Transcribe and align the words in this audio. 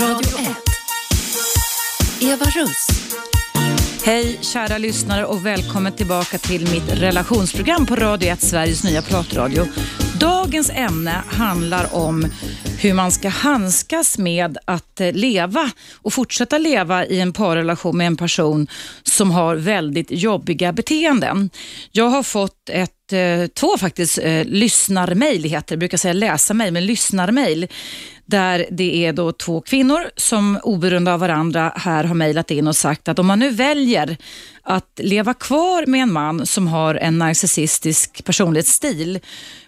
Radio 0.00 0.38
1. 0.38 0.56
Eva 2.20 2.44
Russ. 2.44 2.86
Hej 4.04 4.38
kära 4.40 4.78
lyssnare 4.78 5.24
och 5.24 5.46
välkommen 5.46 5.92
tillbaka 5.92 6.38
till 6.38 6.70
mitt 6.72 6.92
relationsprogram 6.92 7.86
på 7.86 7.96
Radio 7.96 8.28
1, 8.28 8.42
Sveriges 8.42 8.84
nya 8.84 9.02
pratradio. 9.02 9.66
Dagens 10.20 10.70
ämne 10.70 11.22
handlar 11.26 11.94
om 11.94 12.26
hur 12.84 12.94
man 12.94 13.12
ska 13.12 13.28
handskas 13.28 14.18
med 14.18 14.58
att 14.64 15.00
eh, 15.00 15.12
leva 15.12 15.70
och 15.94 16.12
fortsätta 16.12 16.58
leva 16.58 17.06
i 17.06 17.20
en 17.20 17.32
parrelation 17.32 17.96
med 17.96 18.06
en 18.06 18.16
person 18.16 18.66
som 19.02 19.30
har 19.30 19.56
väldigt 19.56 20.06
jobbiga 20.10 20.72
beteenden. 20.72 21.50
Jag 21.90 22.08
har 22.08 22.22
fått 22.22 22.68
ett 22.70 23.12
eh, 23.12 23.46
två 23.46 23.78
faktiskt 23.78 24.18
eh, 24.18 24.44
lyssnarmail, 24.44 25.44
heter 25.44 25.76
det, 25.76 25.78
brukar 25.78 25.98
säga 25.98 26.12
läsa 26.12 26.54
mig, 26.54 26.70
men 26.70 26.86
lyssnarmail 26.86 27.68
där 28.26 28.66
det 28.70 29.06
är 29.06 29.12
då 29.12 29.32
två 29.32 29.60
kvinnor 29.60 30.10
som 30.16 30.58
oberoende 30.62 31.12
av 31.12 31.20
varandra 31.20 31.72
här 31.76 32.04
har 32.04 32.14
mejlat 32.14 32.50
in 32.50 32.68
och 32.68 32.76
sagt 32.76 33.08
att 33.08 33.18
om 33.18 33.26
man 33.26 33.38
nu 33.38 33.50
väljer 33.50 34.16
att 34.62 35.00
leva 35.02 35.34
kvar 35.34 35.86
med 35.86 36.02
en 36.02 36.12
man 36.12 36.46
som 36.46 36.68
har 36.68 36.94
en 36.94 37.18
narcissistisk 37.18 38.24
personlighetsstil 38.24 39.20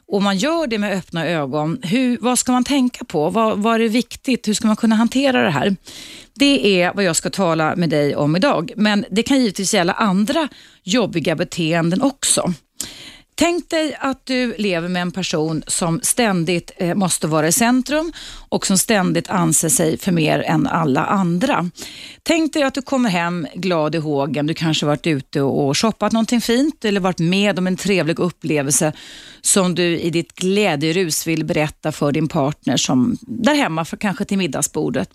och 0.07 0.23
man 0.23 0.37
gör 0.37 0.67
det 0.67 0.79
med 0.79 0.99
öppna 0.99 1.27
ögon, 1.27 1.79
hur, 1.83 2.19
vad 2.21 2.39
ska 2.39 2.53
man 2.53 2.65
tänka 2.65 3.05
på? 3.05 3.31
Vad, 3.31 3.59
vad 3.59 3.81
är 3.81 3.89
viktigt? 3.89 4.49
Hur 4.49 4.55
ska 4.55 4.67
man 4.67 4.77
kunna 4.77 4.95
hantera 4.95 5.43
det 5.43 5.51
här? 5.51 5.77
Det 6.35 6.83
är 6.83 6.95
vad 6.95 7.05
jag 7.05 7.17
ska 7.17 7.31
tala 7.31 7.77
med 7.77 7.91
dig 7.91 8.17
om 8.17 8.37
idag, 8.37 8.73
men 8.77 9.05
det 9.11 9.23
kan 9.23 9.39
givetvis 9.39 9.75
gälla 9.75 9.93
andra 9.93 10.49
jobbiga 10.83 11.37
beteenden 11.37 12.03
också. 12.03 12.53
Tänk 13.37 13.71
dig 13.71 13.97
att 14.01 14.27
du 14.27 14.55
lever 14.59 14.89
med 14.89 15.03
en 15.03 15.13
person 15.13 15.63
som 15.67 16.01
ständigt 16.03 16.71
eh, 16.77 16.95
måste 16.95 17.27
vara 17.27 17.49
i 17.49 17.53
centrum 17.53 18.13
och 18.49 18.67
som 18.67 18.79
ständigt 18.79 19.31
anser 19.31 19.69
sig 19.69 19.99
för 19.99 20.13
mer 20.13 20.39
än 20.41 20.67
alla 20.67 21.05
andra. 21.05 21.71
Tänk 22.23 22.53
dig 22.53 22.63
att 22.63 22.75
du 22.75 22.83
kommer 22.83 23.11
hem 23.11 23.47
glad 23.55 23.95
i 23.95 23.99
hågen. 23.99 24.47
Du 24.47 24.55
kanske 24.55 24.87
varit 24.87 25.07
ute 25.07 25.43
och 25.43 25.79
shoppat 25.79 26.13
någonting 26.13 26.41
fint 26.41 26.85
eller 26.85 27.01
varit 27.01 27.19
med 27.19 27.59
om 27.59 27.67
en 27.67 27.77
trevlig 27.77 28.19
upplevelse 28.19 28.93
som 29.41 29.75
du 29.75 29.99
i 29.99 30.11
ditt 30.11 30.33
glädjerus 30.33 31.27
vill 31.27 31.45
berätta 31.45 31.93
för 31.93 32.13
din 32.13 32.29
partner 32.29 32.77
som 32.77 33.17
där 33.21 33.55
hemma, 33.55 33.85
för 33.85 33.97
kanske 33.97 34.25
till 34.25 34.39
middagsbordet. 34.39 35.11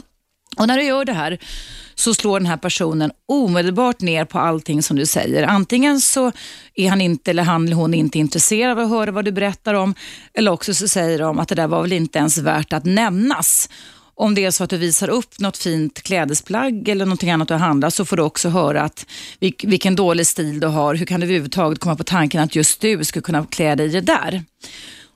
Och 0.57 0.67
när 0.67 0.77
du 0.77 0.83
gör 0.83 1.05
det 1.05 1.13
här 1.13 1.39
så 1.95 2.13
slår 2.13 2.39
den 2.39 2.47
här 2.47 2.57
personen 2.57 3.11
omedelbart 3.27 4.01
ner 4.01 4.25
på 4.25 4.39
allting 4.39 4.83
som 4.83 4.97
du 4.97 5.05
säger. 5.05 5.43
Antingen 5.43 6.01
så 6.01 6.31
är 6.75 6.89
han 6.89 7.01
inte 7.01 7.31
eller 7.31 7.43
han 7.43 7.65
eller 7.65 7.75
hon 7.75 7.93
inte 7.93 8.19
intresserad 8.19 8.71
av 8.71 8.79
att 8.79 8.89
höra 8.89 9.11
vad 9.11 9.25
du 9.25 9.31
berättar 9.31 9.73
om 9.73 9.95
eller 10.33 10.51
också 10.51 10.73
så 10.73 10.87
säger 10.87 11.19
de 11.19 11.39
att 11.39 11.47
det 11.47 11.55
där 11.55 11.67
var 11.67 11.81
väl 11.81 11.93
inte 11.93 12.19
ens 12.19 12.37
värt 12.37 12.73
att 12.73 12.85
nämnas. 12.85 13.69
Om 14.15 14.35
det 14.35 14.45
är 14.45 14.51
så 14.51 14.63
att 14.63 14.69
du 14.69 14.77
visar 14.77 15.09
upp 15.09 15.39
något 15.39 15.57
fint 15.57 16.01
klädesplagg 16.01 16.89
eller 16.89 17.05
någonting 17.05 17.31
annat 17.31 17.47
du 17.47 17.53
har 17.53 17.59
handlat 17.59 17.93
så 17.93 18.05
får 18.05 18.17
du 18.17 18.23
också 18.23 18.49
höra 18.49 18.81
att 18.81 19.05
vilken 19.63 19.95
dålig 19.95 20.27
stil 20.27 20.59
du 20.59 20.67
har. 20.67 20.95
Hur 20.95 21.05
kan 21.05 21.19
du 21.19 21.25
överhuvudtaget 21.25 21.79
komma 21.79 21.95
på 21.95 22.03
tanken 22.03 22.41
att 22.41 22.55
just 22.55 22.81
du 22.81 23.03
skulle 23.03 23.23
kunna 23.23 23.45
klä 23.45 23.75
dig 23.75 23.85
i 23.85 23.89
det 23.89 24.01
där? 24.01 24.43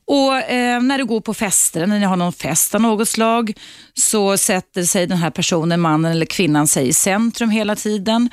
Och 0.06 0.36
eh, 0.36 0.82
När 0.82 0.98
du 0.98 1.06
går 1.06 1.22
på 1.22 1.34
fester, 1.34 1.88
när 1.88 2.00
ni 2.00 2.06
har 2.06 2.16
någon 2.16 2.34
fest 2.34 2.76
av 2.76 2.82
något 2.82 3.10
slag, 3.10 3.54
så 3.94 4.38
sätter 4.38 4.84
sig 4.84 5.08
den 5.08 5.18
här 5.18 5.30
personen, 5.30 5.82
mannen 5.82 6.12
eller 6.12 6.26
kvinnan, 6.26 6.68
sig 6.68 6.88
i 6.88 6.94
centrum 6.94 7.50
hela 7.50 7.76
tiden 7.76 8.30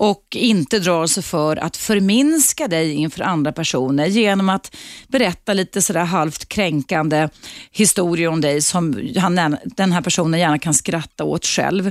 och 0.00 0.36
inte 0.36 0.78
drar 0.78 1.06
sig 1.06 1.22
för 1.22 1.56
att 1.56 1.76
förminska 1.76 2.68
dig 2.68 2.92
inför 2.92 3.22
andra 3.22 3.52
personer 3.52 4.06
genom 4.06 4.48
att 4.48 4.76
berätta 5.08 5.52
lite 5.52 5.82
sådär 5.82 6.04
halvt 6.04 6.48
kränkande 6.48 7.28
historier 7.70 8.28
om 8.28 8.40
dig 8.40 8.62
som 8.62 9.10
han, 9.16 9.56
den 9.64 9.92
här 9.92 10.02
personen 10.02 10.40
gärna 10.40 10.58
kan 10.58 10.74
skratta 10.74 11.24
åt 11.24 11.46
själv. 11.46 11.90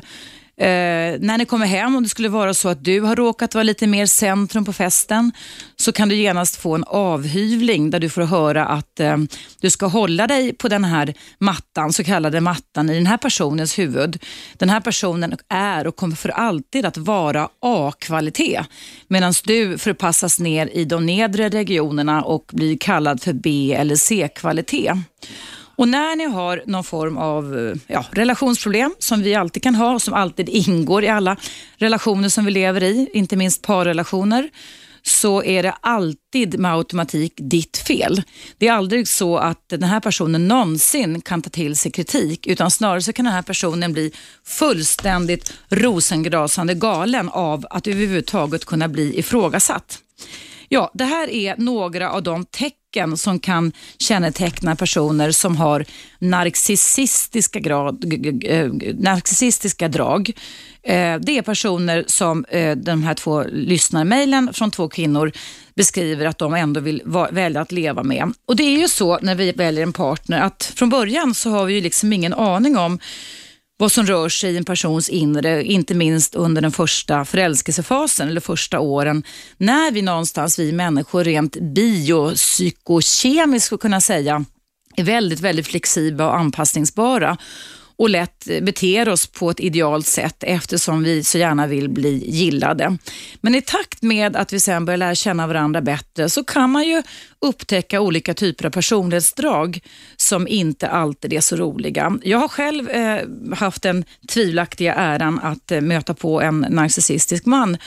Eh, 0.60 1.20
när 1.20 1.38
ni 1.38 1.46
kommer 1.46 1.66
hem, 1.66 1.96
om 1.96 2.04
det 2.04 2.10
skulle 2.10 2.30
vara 2.30 2.54
så 2.54 2.70
att 2.70 2.84
du 2.84 3.02
har 3.02 3.16
råkat 3.16 3.54
vara 3.54 3.64
lite 3.64 3.88
mer 3.88 4.06
centrum 4.06 4.66
på 4.66 4.74
festen, 4.74 5.32
så 5.76 5.92
kan 5.92 6.10
du 6.10 6.16
genast 6.16 6.56
få 6.56 6.76
en 6.76 6.84
avhyvling 6.88 7.90
där 7.90 8.00
du 8.00 8.10
får 8.10 8.22
höra 8.22 8.66
att 8.66 9.00
eh, 9.00 9.18
du 9.62 9.70
ska 9.70 9.86
hålla 9.86 10.28
dig 10.28 10.54
på 10.54 10.68
den 10.68 10.86
här 10.86 11.14
mattan, 11.38 11.94
så 11.94 12.04
kallade 12.04 12.42
mattan, 12.42 12.90
i 12.90 12.96
den 12.96 13.08
här 13.08 13.18
personens 13.18 13.80
huvud. 13.80 14.24
Den 14.54 14.70
här 14.70 14.82
personen 14.82 15.38
är 15.50 15.88
och 15.88 15.96
kommer 15.96 16.16
för 16.16 16.30
alltid 16.30 16.86
att 16.86 16.98
vara 16.98 17.50
A-kvalitet, 17.60 18.64
medan 19.08 19.34
du 19.46 19.78
förpassas 19.78 20.40
ner 20.40 20.70
i 20.74 20.86
de 20.86 21.06
nedre 21.06 21.50
regionerna 21.50 22.24
och 22.24 22.46
blir 22.54 22.78
kallad 22.78 23.22
för 23.22 23.34
B 23.34 23.74
eller 23.74 23.96
C-kvalitet. 23.96 24.94
Och 25.80 25.88
när 25.88 26.16
ni 26.16 26.26
har 26.26 26.64
någon 26.66 26.84
form 26.84 27.18
av 27.18 27.58
eh, 27.58 27.76
ja, 27.88 28.06
relationsproblem, 28.12 28.96
som 29.00 29.22
vi 29.22 29.36
alltid 29.36 29.64
kan 29.64 29.76
ha 29.76 29.94
och 29.94 30.02
som 30.02 30.14
alltid 30.14 30.50
ingår 30.50 31.04
i 31.04 31.08
alla 31.08 31.38
relationer 31.78 32.30
som 32.30 32.46
vi 32.46 32.52
lever 32.52 32.84
i, 32.84 33.10
inte 33.14 33.36
minst 33.36 33.62
parrelationer, 33.62 34.50
så 35.04 35.44
är 35.44 35.64
det 35.64 35.72
alltid 35.82 36.60
med 36.60 36.74
automatik 36.74 37.34
ditt 37.38 37.78
fel. 37.78 38.22
Det 38.58 38.68
är 38.68 38.74
aldrig 38.74 39.08
så 39.08 39.38
att 39.38 39.70
den 39.70 39.84
här 39.84 40.00
personen 40.00 40.48
någonsin 40.48 41.22
kan 41.22 41.42
ta 41.42 41.50
till 41.50 41.76
sig 41.76 41.92
kritik, 41.92 42.48
utan 42.48 42.72
snarare 42.72 43.02
så 43.02 43.14
kan 43.14 43.26
den 43.26 43.34
här 43.34 43.42
personen 43.42 43.94
bli 43.94 44.12
fullständigt 44.46 45.54
rosengrasande 45.70 46.74
galen 46.74 47.30
av 47.30 47.66
att 47.70 47.88
överhuvudtaget 47.88 48.66
kunna 48.66 48.88
bli 48.88 49.20
ifrågasatt. 49.20 50.00
Ja, 50.72 50.92
det 50.94 51.04
här 51.04 51.30
är 51.30 51.56
några 51.58 52.12
av 52.12 52.24
de 52.24 52.46
tecken 52.46 53.18
som 53.18 53.40
kan 53.40 53.72
känneteckna 53.98 54.76
personer 54.76 55.32
som 55.32 55.58
har 55.58 55.86
narcissistiska, 56.20 57.60
grad, 57.60 58.14
eh, 58.44 58.70
narcissistiska 58.94 59.88
drag. 59.88 60.32
Eh, 60.84 61.16
det 61.20 61.38
är 61.38 61.42
personer 61.42 62.04
som 62.08 62.46
eh, 62.46 62.78
de 62.78 63.04
här 63.04 63.14
två 63.14 63.44
lyssnarmejlen 63.44 64.54
från 64.54 64.72
två 64.72 64.90
kvinnor 64.90 65.32
beskriver 65.76 66.26
att 66.26 66.38
de 66.38 66.54
ändå 66.54 66.80
vill 66.80 67.02
välja 67.32 67.62
att 67.62 67.72
leva 67.72 68.04
med. 68.04 68.34
Och 68.46 68.56
Det 68.56 68.64
är 68.64 68.78
ju 68.80 68.88
så 68.88 69.20
när 69.22 69.36
vi 69.36 69.52
väljer 69.52 69.84
en 69.84 69.94
partner 69.94 70.42
att 70.42 70.74
från 70.76 70.90
början 70.90 71.36
så 71.36 71.50
har 71.50 71.66
vi 71.66 71.74
ju 71.74 71.82
liksom 71.82 72.14
ingen 72.14 72.34
aning 72.34 72.78
om 72.78 73.00
vad 73.80 73.92
som 73.92 74.06
rör 74.06 74.30
sig 74.30 74.54
i 74.54 74.58
en 74.58 74.66
persons 74.66 75.10
inre, 75.10 75.64
inte 75.64 75.94
minst 75.94 76.36
under 76.36 76.62
den 76.62 76.72
första 76.72 77.26
förälskelsefasen 77.26 78.28
eller 78.28 78.42
första 78.42 78.80
åren, 78.80 79.24
när 79.58 79.92
vi 79.92 80.02
någonstans, 80.02 80.60
vi 80.60 80.72
människor 80.72 81.24
rent 81.24 81.58
biopsykokemiskt 81.62 83.66
skulle 83.66 83.80
kunna 83.80 84.02
säga, 84.02 84.46
är 84.96 85.04
väldigt, 85.04 85.40
väldigt 85.40 85.68
flexibla 85.68 86.28
och 86.28 86.38
anpassningsbara 86.38 87.38
och 88.00 88.10
lätt 88.10 88.46
beter 88.62 89.10
oss 89.10 89.28
på 89.28 89.50
ett 89.50 89.60
idealt 89.60 90.08
sätt 90.08 90.44
eftersom 90.44 91.04
vi 91.04 91.24
så 91.24 91.38
gärna 91.38 91.68
vill 91.68 91.90
bli 91.90 92.30
gillade. 92.30 92.98
Men 93.42 93.56
i 93.56 93.62
takt 93.62 94.02
med 94.02 94.36
att 94.36 94.54
vi 94.54 94.60
sen 94.60 94.86
börjar 94.86 94.98
lära 94.98 95.16
känna 95.16 95.48
varandra 95.48 95.82
bättre 95.82 96.30
så 96.30 96.44
kan 96.44 96.70
man 96.70 96.88
ju 96.88 97.04
upptäcka 97.42 98.02
olika 98.02 98.34
typer 98.34 98.66
av 98.66 98.70
personlighetsdrag 98.70 99.80
som 100.18 100.48
inte 100.48 100.90
alltid 100.90 101.34
är 101.34 101.42
så 101.42 101.56
roliga. 101.56 102.18
Jag 102.24 102.38
har 102.38 102.48
själv 102.48 102.90
eh, 102.90 103.22
haft 103.56 103.82
den 103.82 104.06
tvivelaktiga 104.30 104.94
äran 104.94 105.40
att 105.40 105.72
eh, 105.72 105.82
möta 105.82 106.14
på 106.14 106.42
en 106.42 106.66
narcissistisk 106.70 107.46
man 107.46 107.78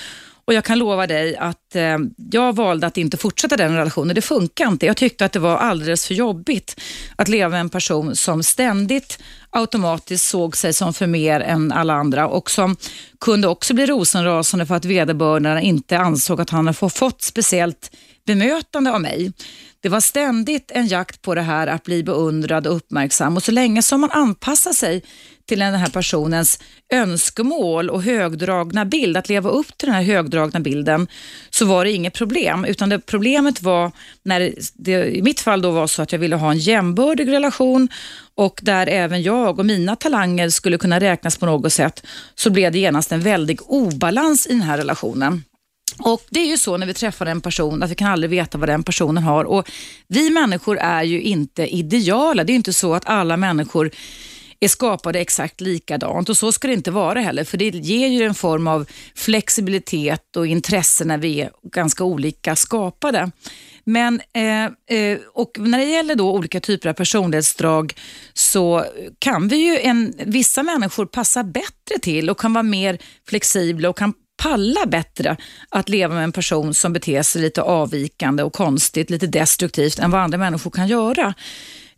och 0.45 0.55
jag 0.55 0.65
kan 0.65 0.79
lova 0.79 1.07
dig 1.07 1.37
att 1.37 1.75
eh, 1.75 1.99
jag 2.31 2.57
valde 2.57 2.87
att 2.87 2.97
inte 2.97 3.17
fortsätta 3.17 3.57
den 3.57 3.77
relationen. 3.77 4.15
Det 4.15 4.23
funkar 4.23 4.69
inte. 4.69 4.87
Jag 4.87 4.97
tyckte 4.97 5.25
att 5.25 5.33
det 5.33 5.39
var 5.39 5.57
alldeles 5.57 6.07
för 6.07 6.15
jobbigt 6.15 6.81
att 7.17 7.29
leva 7.29 7.51
med 7.51 7.61
en 7.61 7.69
person 7.69 8.17
som 8.17 8.43
ständigt 8.43 9.19
automatiskt 9.51 10.25
såg 10.25 10.57
sig 10.57 10.73
som 10.73 10.95
för 10.95 11.07
mer 11.07 11.41
än 11.41 11.73
alla 11.73 11.95
andra 11.95 12.29
och 12.29 12.51
som 12.51 12.77
kunde 13.21 13.49
också 13.49 13.75
bli 13.75 13.87
rosenrasande 13.87 14.67
för 14.67 14.75
att 14.75 14.85
vederbörande 14.85 15.63
inte 15.63 15.99
ansåg 15.99 16.41
att 16.41 16.51
han 16.51 16.67
hade 16.67 16.91
fått 16.91 17.23
speciellt 17.23 17.91
bemötande 18.27 18.93
av 18.93 19.01
mig. 19.01 19.33
Det 19.81 19.89
var 19.89 20.01
ständigt 20.01 20.71
en 20.71 20.87
jakt 20.87 21.23
på 21.23 21.35
det 21.35 21.43
här 21.43 21.67
att 21.67 21.83
bli 21.83 22.03
beundrad 22.03 22.67
och 22.67 22.77
uppmärksam 22.77 23.37
och 23.37 23.43
så 23.43 23.53
länge 23.53 23.83
som 23.83 24.01
man 24.01 24.11
anpassar 24.11 24.73
sig 24.73 25.03
till 25.47 25.59
den 25.59 25.75
här 25.75 25.89
personens 25.89 26.59
önskemål 26.93 27.91
och 27.91 28.03
högdragna 28.03 28.85
bild, 28.85 29.17
att 29.17 29.29
leva 29.29 29.51
upp 29.51 29.79
till 29.79 29.87
den 29.87 29.95
här 29.95 30.03
högdragna 30.03 30.61
bilden, 30.61 31.07
så 31.51 31.65
var 31.65 31.85
det 31.85 31.93
inget 31.93 32.15
problem. 32.15 32.65
Utan 32.65 32.89
det 32.89 32.99
problemet 32.99 33.63
var 33.63 33.93
när 34.23 34.55
det 34.75 35.17
i 35.17 35.23
mitt 35.23 35.41
fall 35.41 35.63
då 35.63 35.71
var 35.71 35.87
så 35.87 36.03
att 36.03 36.13
jag 36.13 36.19
ville 36.19 36.37
ha 36.37 36.51
en 36.51 36.59
jämbördig 36.59 37.29
relation 37.29 37.89
och 38.35 38.61
där 38.63 38.87
även 38.87 39.23
jag 39.23 39.59
och 39.59 39.67
mina 39.67 39.97
talanger 39.97 40.49
skulle 40.49 40.79
kunna 40.79 41.01
räknas 41.01 41.37
på 41.37 41.47
något 41.47 41.73
sätt, 41.73 42.07
så 42.35 42.51
blev 42.51 42.73
det 42.73 42.79
genast 42.79 43.13
en 43.13 43.21
väldig 43.21 43.59
obalans 43.63 44.47
i 44.47 44.53
den 44.53 44.63
här 44.63 44.79
relationen. 44.79 45.43
Och 45.99 46.23
Det 46.31 46.41
är 46.41 46.47
ju 46.47 46.59
så 46.59 46.77
när 46.77 46.87
vi 46.87 46.95
träffar 46.95 47.27
en 47.27 47.41
person 47.41 47.83
att 47.83 47.91
vi 47.91 47.95
kan 47.95 48.09
aldrig 48.09 48.31
veta 48.31 48.59
vad 48.59 48.69
den 48.69 48.83
personen 48.83 49.23
har. 49.23 49.45
Och 49.45 49.71
Vi 50.09 50.31
människor 50.31 50.79
är 50.79 51.03
ju 51.03 51.23
inte 51.23 51.67
ideala. 51.67 52.45
Det 52.45 52.53
är 52.53 52.55
inte 52.55 52.73
så 52.73 52.95
att 52.95 53.09
alla 53.09 53.37
människor 53.37 53.91
är 54.65 54.69
skapade 54.69 55.21
exakt 55.21 55.61
likadant 55.61 56.29
och 56.29 56.37
så 56.37 56.53
ska 56.53 56.69
det 56.69 56.75
inte 56.75 56.91
vara 56.91 57.21
heller 57.21 57.45
för 57.45 57.59
det 57.59 57.69
ger 57.69 58.09
ju 58.09 58.23
en 58.23 58.35
form 58.35 58.67
av 58.67 58.87
flexibilitet 59.15 60.37
och 60.37 60.47
intresse 60.47 61.05
när 61.05 61.19
vi 61.19 61.41
är 61.41 61.51
ganska 61.63 62.05
olika 62.05 62.57
skapade. 62.57 63.31
Men, 63.85 64.21
eh, 64.33 64.99
eh, 64.99 65.19
och 65.35 65.51
när 65.59 65.79
det 65.79 65.85
gäller 65.85 66.15
då 66.15 66.33
olika 66.33 66.61
typer 66.61 66.89
av 66.89 66.93
personlighetsdrag 66.93 67.95
så 68.35 68.85
kan 69.19 69.49
vi 69.49 69.57
ju 69.57 69.79
en, 69.79 70.15
vissa 70.27 70.63
människor 70.63 71.07
passa 71.07 71.45
bättre 71.45 71.99
till 72.03 72.31
och 72.31 72.41
kan 72.41 72.53
vara 72.53 72.63
mer 72.63 72.99
flexibla 73.29 73.89
och 73.89 73.99
kan 73.99 74.15
palla 74.43 74.87
bättre 74.87 75.37
att 75.69 75.89
leva 75.89 76.15
med 76.15 76.25
en 76.25 76.33
person 76.33 76.75
som 76.75 76.93
beter 76.93 77.23
sig 77.23 77.43
lite 77.43 77.63
avvikande 77.63 78.43
och 78.43 78.53
konstigt, 78.53 79.11
lite 79.11 79.27
destruktivt 79.27 79.99
än 79.99 80.11
vad 80.11 80.21
andra 80.21 80.39
människor 80.39 80.71
kan 80.71 80.89
göra. 80.89 81.35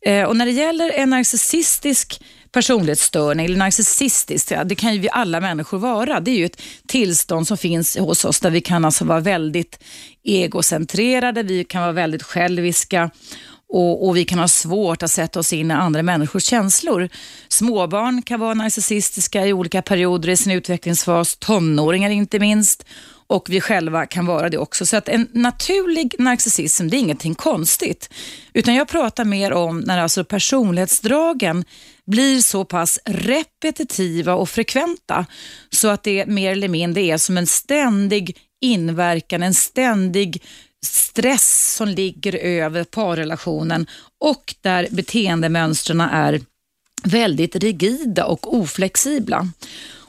Eh, 0.06 0.25
och 0.25 0.37
när 0.37 0.46
det 0.46 0.52
gäller 0.52 0.90
en 0.90 1.11
narcissistisk 1.11 2.20
personlighetsstörning 2.54 3.46
eller 3.46 3.56
narcissistisk, 3.56 4.52
det 4.64 4.74
kan 4.74 4.94
ju 4.94 4.98
vi 4.98 5.08
alla 5.12 5.40
människor 5.40 5.78
vara. 5.78 6.20
Det 6.20 6.30
är 6.30 6.36
ju 6.36 6.44
ett 6.44 6.62
tillstånd 6.86 7.46
som 7.48 7.56
finns 7.56 7.96
hos 7.96 8.24
oss 8.24 8.40
där 8.40 8.50
vi 8.50 8.60
kan 8.60 8.84
alltså 8.84 9.04
vara 9.04 9.20
väldigt 9.20 9.82
egocentrerade, 10.24 11.42
vi 11.42 11.64
kan 11.64 11.82
vara 11.82 11.92
väldigt 11.92 12.22
själviska 12.22 13.10
och, 13.68 14.08
och, 14.08 14.16
vi 14.16 14.24
kan 14.24 14.38
ha 14.38 14.48
svårt 14.48 15.02
att 15.02 15.10
sätta 15.10 15.40
oss 15.40 15.52
in 15.52 15.70
i 15.70 15.74
andra 15.74 16.02
människors 16.02 16.44
känslor. 16.44 17.08
Småbarn 17.48 18.22
kan 18.22 18.40
vara 18.40 18.54
narcissistiska 18.54 19.46
i 19.46 19.52
olika 19.52 19.82
perioder 19.82 20.28
i 20.28 20.36
sin 20.36 20.52
utvecklingsfas, 20.52 21.36
tonåringar 21.36 22.10
inte 22.10 22.38
minst 22.38 22.84
och 23.26 23.46
vi 23.50 23.60
själva 23.60 24.06
kan 24.06 24.26
vara 24.26 24.48
det 24.48 24.58
också. 24.58 24.86
Så 24.86 24.96
att 24.96 25.08
en 25.08 25.28
naturlig 25.32 26.14
narcissism, 26.18 26.88
det 26.88 26.96
är 26.96 26.98
ingenting 26.98 27.34
konstigt. 27.34 28.10
Utan 28.52 28.74
jag 28.74 28.88
pratar 28.88 29.24
mer 29.24 29.52
om 29.52 29.80
när 29.80 29.98
alltså 29.98 30.24
personlighetsdragen 30.24 31.64
blir 32.06 32.40
så 32.40 32.64
pass 32.64 32.98
repetitiva 33.04 34.34
och 34.34 34.48
frekventa 34.48 35.26
så 35.70 35.88
att 35.88 36.02
det 36.02 36.26
mer 36.26 36.52
eller 36.52 36.68
mindre 36.68 37.02
är 37.02 37.18
som 37.18 37.38
en 37.38 37.46
ständig 37.46 38.38
inverkan, 38.60 39.42
en 39.42 39.54
ständig 39.54 40.42
stress 40.86 41.74
som 41.76 41.88
ligger 41.88 42.34
över 42.34 42.84
parrelationen 42.84 43.86
och 44.20 44.54
där 44.60 44.88
beteendemönstren 44.90 46.00
är 46.00 46.40
väldigt 47.04 47.56
rigida 47.56 48.24
och 48.24 48.54
oflexibla. 48.54 49.48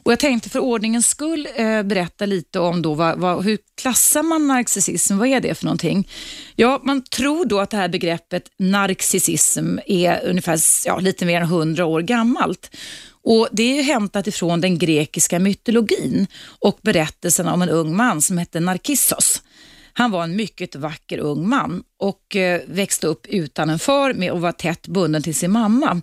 Och 0.05 0.11
Jag 0.11 0.19
tänkte 0.19 0.49
för 0.49 0.59
ordningens 0.59 1.07
skull 1.07 1.47
eh, 1.55 1.83
berätta 1.83 2.25
lite 2.25 2.59
om 2.59 2.81
då 2.81 2.93
vad, 2.93 3.19
vad, 3.19 3.43
hur 3.43 3.57
klassar 3.81 4.23
man 4.23 4.47
narcissism? 4.47 5.17
Vad 5.17 5.27
är 5.27 5.39
det 5.39 5.55
för 5.55 5.65
någonting? 5.65 6.09
Ja, 6.55 6.81
man 6.83 7.03
tror 7.03 7.45
då 7.45 7.59
att 7.59 7.69
det 7.69 7.77
här 7.77 7.89
begreppet 7.89 8.43
narcissism 8.59 9.77
är 9.85 10.25
ungefär 10.25 10.59
ja, 10.85 10.99
lite 10.99 11.25
mer 11.25 11.41
än 11.41 11.47
hundra 11.47 11.85
år 11.85 12.01
gammalt. 12.01 12.75
Och 13.23 13.47
Det 13.51 13.79
är 13.79 13.83
hämtat 13.83 14.27
ifrån 14.27 14.61
den 14.61 14.77
grekiska 14.77 15.39
mytologin 15.39 16.27
och 16.59 16.79
berättelsen 16.81 17.47
om 17.47 17.61
en 17.61 17.69
ung 17.69 17.95
man 17.95 18.21
som 18.21 18.37
hette 18.37 18.59
Narcissos. 18.59 19.41
Han 19.93 20.11
var 20.11 20.23
en 20.23 20.35
mycket 20.35 20.75
vacker 20.75 21.17
ung 21.17 21.49
man 21.49 21.83
och 21.99 22.35
eh, 22.35 22.61
växte 22.67 23.07
upp 23.07 23.25
utan 23.27 23.69
en 23.69 23.79
far 23.79 24.13
med 24.13 24.31
och 24.31 24.41
var 24.41 24.51
tätt 24.51 24.87
bunden 24.87 25.23
till 25.23 25.35
sin 25.35 25.51
mamma. 25.51 26.01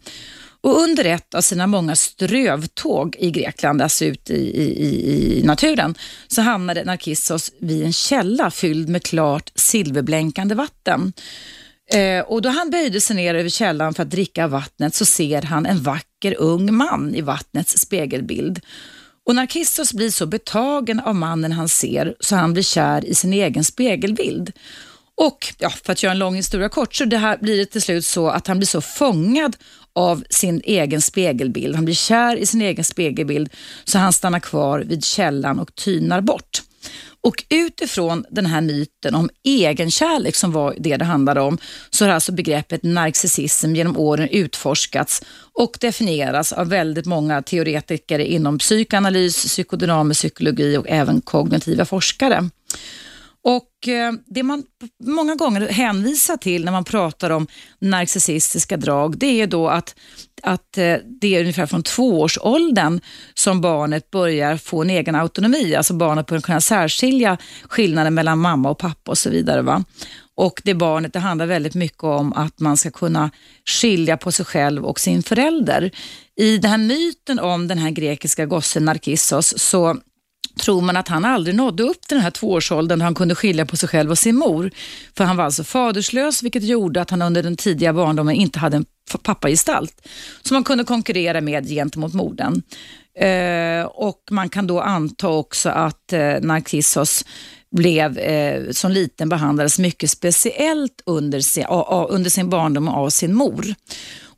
Och 0.62 0.80
under 0.80 1.04
ett 1.04 1.34
av 1.34 1.40
sina 1.40 1.66
många 1.66 1.96
strövtåg 1.96 3.16
i 3.18 3.30
Grekland, 3.30 3.82
alltså 3.82 4.04
ute 4.04 4.32
i, 4.32 4.62
i, 4.62 5.38
i 5.38 5.42
naturen, 5.42 5.94
så 6.28 6.42
hamnade 6.42 6.84
Narkissos 6.84 7.52
vid 7.60 7.84
en 7.84 7.92
källa 7.92 8.50
fylld 8.50 8.88
med 8.88 9.02
klart 9.02 9.52
silverblänkande 9.54 10.54
vatten. 10.54 11.12
Eh, 11.94 12.20
och 12.20 12.42
då 12.42 12.48
han 12.48 12.70
böjde 12.70 13.00
sig 13.00 13.16
ner 13.16 13.34
över 13.34 13.48
källan 13.48 13.94
för 13.94 14.02
att 14.02 14.10
dricka 14.10 14.46
vattnet 14.46 14.94
så 14.94 15.04
ser 15.04 15.42
han 15.42 15.66
en 15.66 15.82
vacker 15.82 16.34
ung 16.38 16.74
man 16.74 17.14
i 17.14 17.20
vattnets 17.20 17.78
spegelbild. 17.78 18.60
Och 19.26 19.34
Narkissos 19.34 19.92
blir 19.92 20.10
så 20.10 20.26
betagen 20.26 21.00
av 21.00 21.14
mannen 21.14 21.52
han 21.52 21.68
ser 21.68 22.14
så 22.20 22.36
han 22.36 22.52
blir 22.52 22.62
kär 22.62 23.04
i 23.04 23.14
sin 23.14 23.32
egen 23.32 23.64
spegelbild. 23.64 24.52
Och 25.14 25.54
ja, 25.58 25.70
för 25.70 25.92
att 25.92 26.02
göra 26.02 26.12
en 26.12 26.18
lång 26.18 26.34
historia 26.34 26.68
kort 26.68 26.94
så 26.94 27.04
det 27.04 27.18
här 27.18 27.38
blir 27.40 27.58
det 27.58 27.66
till 27.66 27.82
slut 27.82 28.06
så 28.06 28.28
att 28.28 28.46
han 28.46 28.58
blir 28.58 28.66
så 28.66 28.80
fångad 28.80 29.56
av 29.94 30.24
sin 30.30 30.60
egen 30.64 31.02
spegelbild. 31.02 31.74
Han 31.74 31.84
blir 31.84 31.94
kär 31.94 32.36
i 32.36 32.46
sin 32.46 32.62
egen 32.62 32.84
spegelbild 32.84 33.48
så 33.84 33.98
han 33.98 34.12
stannar 34.12 34.40
kvar 34.40 34.80
vid 34.80 35.04
källan 35.04 35.58
och 35.58 35.74
tynar 35.74 36.20
bort. 36.20 36.62
Och 37.24 37.44
utifrån 37.48 38.24
den 38.30 38.46
här 38.46 38.60
myten 38.60 39.14
om 39.14 39.30
egenkärlek 39.44 40.36
som 40.36 40.52
var 40.52 40.74
det 40.78 40.96
det 40.96 41.04
handlade 41.04 41.40
om, 41.40 41.58
så 41.90 42.04
har 42.04 42.12
alltså 42.12 42.32
begreppet 42.32 42.82
narcissism 42.82 43.74
genom 43.74 43.96
åren 43.96 44.28
utforskats 44.28 45.22
och 45.52 45.76
definierats 45.80 46.52
av 46.52 46.68
väldigt 46.68 47.06
många 47.06 47.42
teoretiker 47.42 48.18
inom 48.18 48.58
psykoanalys, 48.58 49.44
psykodynamisk 49.44 50.20
psykologi 50.20 50.76
och 50.76 50.86
även 50.88 51.20
kognitiva 51.20 51.84
forskare. 51.84 52.48
Och 53.44 53.88
eh, 53.88 54.12
Det 54.26 54.42
man 54.42 54.64
många 55.04 55.34
gånger 55.34 55.68
hänvisar 55.68 56.36
till 56.36 56.64
när 56.64 56.72
man 56.72 56.84
pratar 56.84 57.30
om 57.30 57.46
narcissistiska 57.78 58.76
drag, 58.76 59.18
det 59.18 59.40
är 59.40 59.46
då 59.46 59.68
att, 59.68 59.94
att 60.42 60.78
eh, 60.78 60.96
det 61.20 61.34
är 61.36 61.40
ungefär 61.40 61.66
från 61.66 61.82
tvåårsåldern 61.82 63.00
som 63.34 63.60
barnet 63.60 64.10
börjar 64.10 64.56
få 64.56 64.82
en 64.82 64.90
egen 64.90 65.14
autonomi. 65.14 65.74
Alltså 65.74 65.94
barnet 65.94 66.26
börjar 66.26 66.40
kunna 66.40 66.60
särskilja 66.60 67.38
skillnaden 67.68 68.14
mellan 68.14 68.38
mamma 68.38 68.70
och 68.70 68.78
pappa 68.78 69.10
och 69.10 69.18
så 69.18 69.30
vidare. 69.30 69.62
Va? 69.62 69.84
Och 70.34 70.62
det 70.64 70.74
barnet, 70.74 71.12
det 71.12 71.18
handlar 71.18 71.46
väldigt 71.46 71.74
mycket 71.74 72.04
om 72.04 72.32
att 72.32 72.60
man 72.60 72.76
ska 72.76 72.90
kunna 72.90 73.30
skilja 73.64 74.16
på 74.16 74.32
sig 74.32 74.46
själv 74.46 74.84
och 74.84 75.00
sin 75.00 75.22
förälder. 75.22 75.90
I 76.36 76.58
den 76.58 76.70
här 76.70 76.78
myten 76.78 77.38
om 77.38 77.68
den 77.68 77.78
här 77.78 77.90
grekiska 77.90 78.46
gossen 78.46 78.84
Narkissos 78.84 79.58
så 79.58 79.96
tror 80.60 80.80
man 80.80 80.96
att 80.96 81.08
han 81.08 81.24
aldrig 81.24 81.56
nådde 81.56 81.82
upp 81.82 82.00
till 82.00 82.16
den 82.16 82.24
här 82.24 82.30
tvåårsåldern 82.30 82.98
då 82.98 83.04
han 83.04 83.14
kunde 83.14 83.34
skilja 83.34 83.66
på 83.66 83.76
sig 83.76 83.88
själv 83.88 84.10
och 84.10 84.18
sin 84.18 84.36
mor. 84.36 84.70
För 85.16 85.24
han 85.24 85.36
var 85.36 85.44
alltså 85.44 85.64
faderslös 85.64 86.42
vilket 86.42 86.62
gjorde 86.62 87.00
att 87.00 87.10
han 87.10 87.22
under 87.22 87.42
den 87.42 87.56
tidiga 87.56 87.92
barndomen 87.92 88.34
inte 88.34 88.58
hade 88.58 88.76
en 88.76 88.84
pappagestalt 89.22 90.08
som 90.42 90.54
man 90.54 90.64
kunde 90.64 90.84
konkurrera 90.84 91.40
med 91.40 91.68
gentemot 91.68 92.14
modern. 92.14 92.62
Eh, 93.18 93.84
och 93.84 94.20
man 94.30 94.48
kan 94.48 94.66
då 94.66 94.80
anta 94.80 95.28
också 95.28 95.68
att 95.68 96.12
eh, 96.12 96.40
Narcissos 96.40 97.24
blev 97.72 98.18
eh, 98.18 98.70
som 98.70 98.90
liten 98.90 99.28
behandlades 99.28 99.78
mycket 99.78 100.10
speciellt 100.10 101.02
under 101.06 101.40
sin, 101.40 101.66
under 102.08 102.30
sin 102.30 102.50
barndom 102.50 102.88
av 102.88 103.10
sin 103.10 103.34
mor. 103.34 103.74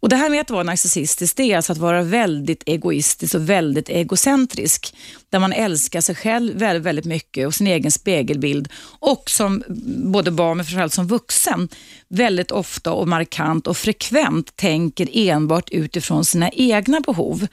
Och 0.04 0.10
Det 0.10 0.16
här 0.16 0.30
med 0.30 0.40
att 0.40 0.50
vara 0.50 0.62
narcissistisk, 0.62 1.36
det 1.36 1.42
är 1.42 1.56
alltså 1.56 1.72
att 1.72 1.78
vara 1.78 2.02
väldigt 2.02 2.62
egoistisk 2.66 3.34
och 3.34 3.48
väldigt 3.48 3.88
egocentrisk. 3.88 4.96
Där 5.30 5.38
man 5.38 5.52
älskar 5.52 6.00
sig 6.00 6.14
själv 6.14 6.58
väldigt, 6.58 6.82
väldigt 6.86 7.04
mycket 7.04 7.46
och 7.46 7.54
sin 7.54 7.66
egen 7.66 7.90
spegelbild. 7.90 8.68
Och 9.00 9.30
som 9.30 9.62
både 10.12 10.30
barn, 10.30 10.56
men 10.56 10.66
framförallt 10.66 10.92
som 10.92 11.06
vuxen, 11.06 11.68
väldigt 12.08 12.50
ofta 12.50 12.92
och 12.92 13.08
markant 13.08 13.66
och 13.66 13.76
frekvent 13.76 14.56
tänker 14.56 15.08
enbart 15.12 15.70
utifrån 15.70 16.24
sina 16.24 16.50
egna 16.50 17.00
behov. 17.00 17.46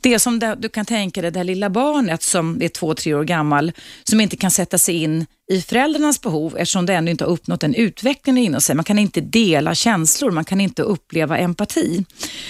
Det 0.00 0.14
är 0.14 0.18
som 0.18 0.38
det, 0.38 0.56
du 0.58 0.68
kan 0.68 0.86
tänka 0.86 1.22
dig 1.22 1.30
det 1.30 1.38
här 1.38 1.44
lilla 1.44 1.70
barnet 1.70 2.22
som 2.22 2.62
är 2.62 2.68
två, 2.68 2.94
tre 2.94 3.14
år 3.14 3.24
gammal, 3.24 3.72
som 4.04 4.20
inte 4.20 4.36
kan 4.36 4.50
sätta 4.50 4.78
sig 4.78 4.94
in 4.94 5.15
men 5.16 5.26
i 5.48 5.60
föräldrarnas 5.60 6.20
behov 6.20 6.56
eftersom 6.56 6.86
det 6.86 6.94
ännu 6.94 7.10
inte 7.10 7.24
har 7.24 7.30
uppnått 7.30 7.60
den 7.60 7.74
utvecklingen 7.74 8.44
inom 8.44 8.60
sig. 8.60 8.74
Man 8.74 8.84
kan 8.84 8.98
inte 8.98 9.20
dela 9.20 9.74
känslor, 9.74 10.30
man 10.30 10.44
kan 10.44 10.60
inte 10.60 10.82
uppleva 10.82 11.38
empati. 11.38 12.04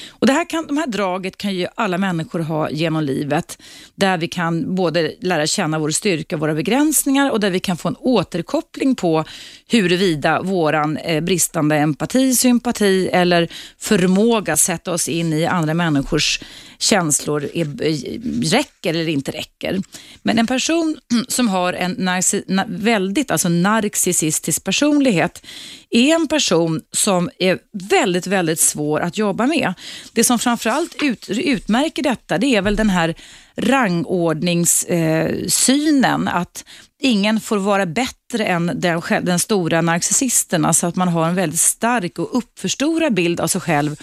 Och 0.08 0.26
det 0.26 0.32
här 0.32 0.50
kan, 0.50 0.66
de 0.66 0.76
här 0.76 0.86
draget 0.86 1.38
kan 1.38 1.54
ju 1.54 1.66
alla 1.74 1.98
människor 1.98 2.38
ha 2.40 2.70
genom 2.70 3.04
livet, 3.04 3.58
där 3.94 4.18
vi 4.18 4.28
kan 4.28 4.74
både 4.74 5.14
lära 5.20 5.46
känna 5.46 5.78
vår 5.78 5.90
styrka 5.90 6.36
och 6.36 6.40
våra 6.40 6.54
begränsningar 6.54 7.30
och 7.30 7.40
där 7.40 7.50
vi 7.50 7.60
kan 7.60 7.76
få 7.76 7.88
en 7.88 7.96
återkoppling 7.98 8.94
på 8.94 9.24
huruvida 9.68 10.42
våran 10.42 10.96
eh, 10.96 11.20
bristande 11.20 11.76
empati, 11.76 12.34
sympati 12.34 13.08
eller 13.12 13.48
förmåga 13.78 14.52
att 14.52 14.60
sätta 14.60 14.92
oss 14.92 15.08
in 15.08 15.32
i 15.32 15.46
andra 15.46 15.74
människors 15.74 16.40
känslor 16.78 17.48
är, 17.54 17.82
eh, 17.82 18.20
räcker 18.42 18.90
eller 18.90 19.08
inte 19.08 19.30
räcker. 19.30 19.80
Men 20.22 20.38
en 20.38 20.46
person 20.46 20.96
som 21.28 21.48
har 21.48 21.72
en 21.72 21.92
narci, 21.92 22.44
väldigt 22.86 23.30
alltså 23.30 23.48
narcissistisk 23.48 24.64
personlighet 24.64 25.46
är 25.90 26.14
en 26.14 26.28
person 26.28 26.82
som 26.92 27.30
är 27.38 27.58
väldigt, 27.72 28.26
väldigt 28.26 28.60
svår 28.60 29.00
att 29.00 29.18
jobba 29.18 29.46
med. 29.46 29.74
Det 30.12 30.24
som 30.24 30.38
framförallt 30.38 31.02
ut, 31.02 31.30
utmärker 31.30 32.02
detta, 32.02 32.38
det 32.38 32.46
är 32.46 32.62
väl 32.62 32.76
den 32.76 32.90
här 32.90 33.14
rangordningssynen, 33.56 36.28
eh, 36.28 36.36
att 36.36 36.64
ingen 37.00 37.40
får 37.40 37.58
vara 37.58 37.86
bättre 37.86 38.44
än 38.44 38.72
den, 38.74 39.02
den 39.22 39.38
stora 39.38 39.80
narcissisten, 39.80 40.64
alltså 40.64 40.86
att 40.86 40.96
man 40.96 41.08
har 41.08 41.28
en 41.28 41.34
väldigt 41.34 41.60
stark 41.60 42.18
och 42.18 42.38
uppförstorad 42.38 43.14
bild 43.14 43.40
av 43.40 43.46
sig 43.46 43.60
själv 43.60 43.96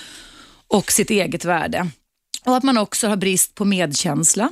och 0.67 0.91
sitt 0.91 1.09
eget 1.09 1.45
värde. 1.45 1.89
Och 2.45 2.57
att 2.57 2.63
man 2.63 2.77
också 2.77 3.07
har 3.07 3.15
brist 3.15 3.55
på 3.55 3.65
medkänsla 3.65 4.49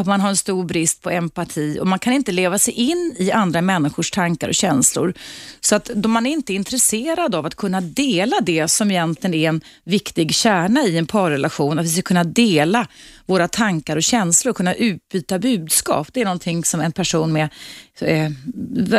att 0.00 0.06
man 0.06 0.20
har 0.20 0.28
en 0.28 0.36
stor 0.36 0.64
brist 0.64 1.02
på 1.02 1.10
empati 1.10 1.78
och 1.80 1.86
man 1.86 1.98
kan 1.98 2.12
inte 2.12 2.32
leva 2.32 2.58
sig 2.58 2.74
in 2.74 3.16
i 3.18 3.32
andra 3.32 3.62
människors 3.62 4.10
tankar 4.10 4.48
och 4.48 4.54
känslor. 4.54 5.14
Så 5.60 5.76
att 5.76 5.84
då 5.84 6.08
man 6.08 6.26
är 6.26 6.30
inte 6.30 6.54
intresserad 6.54 7.34
av 7.34 7.46
att 7.46 7.54
kunna 7.54 7.80
dela 7.80 8.36
det 8.42 8.68
som 8.68 8.90
egentligen 8.90 9.34
är 9.34 9.48
en 9.48 9.60
viktig 9.84 10.34
kärna 10.34 10.82
i 10.82 10.98
en 10.98 11.06
parrelation, 11.06 11.78
att 11.78 11.84
vi 11.84 11.88
ska 11.88 12.02
kunna 12.02 12.24
dela 12.24 12.86
våra 13.26 13.48
tankar 13.48 13.96
och 13.96 14.02
känslor 14.02 14.50
och 14.50 14.56
kunna 14.56 14.74
utbyta 14.74 15.38
budskap. 15.38 16.08
Det 16.12 16.20
är 16.20 16.24
någonting 16.24 16.64
som 16.64 16.80
en 16.80 16.92
person 16.92 17.32
med 17.32 17.48
eh, 18.00 18.30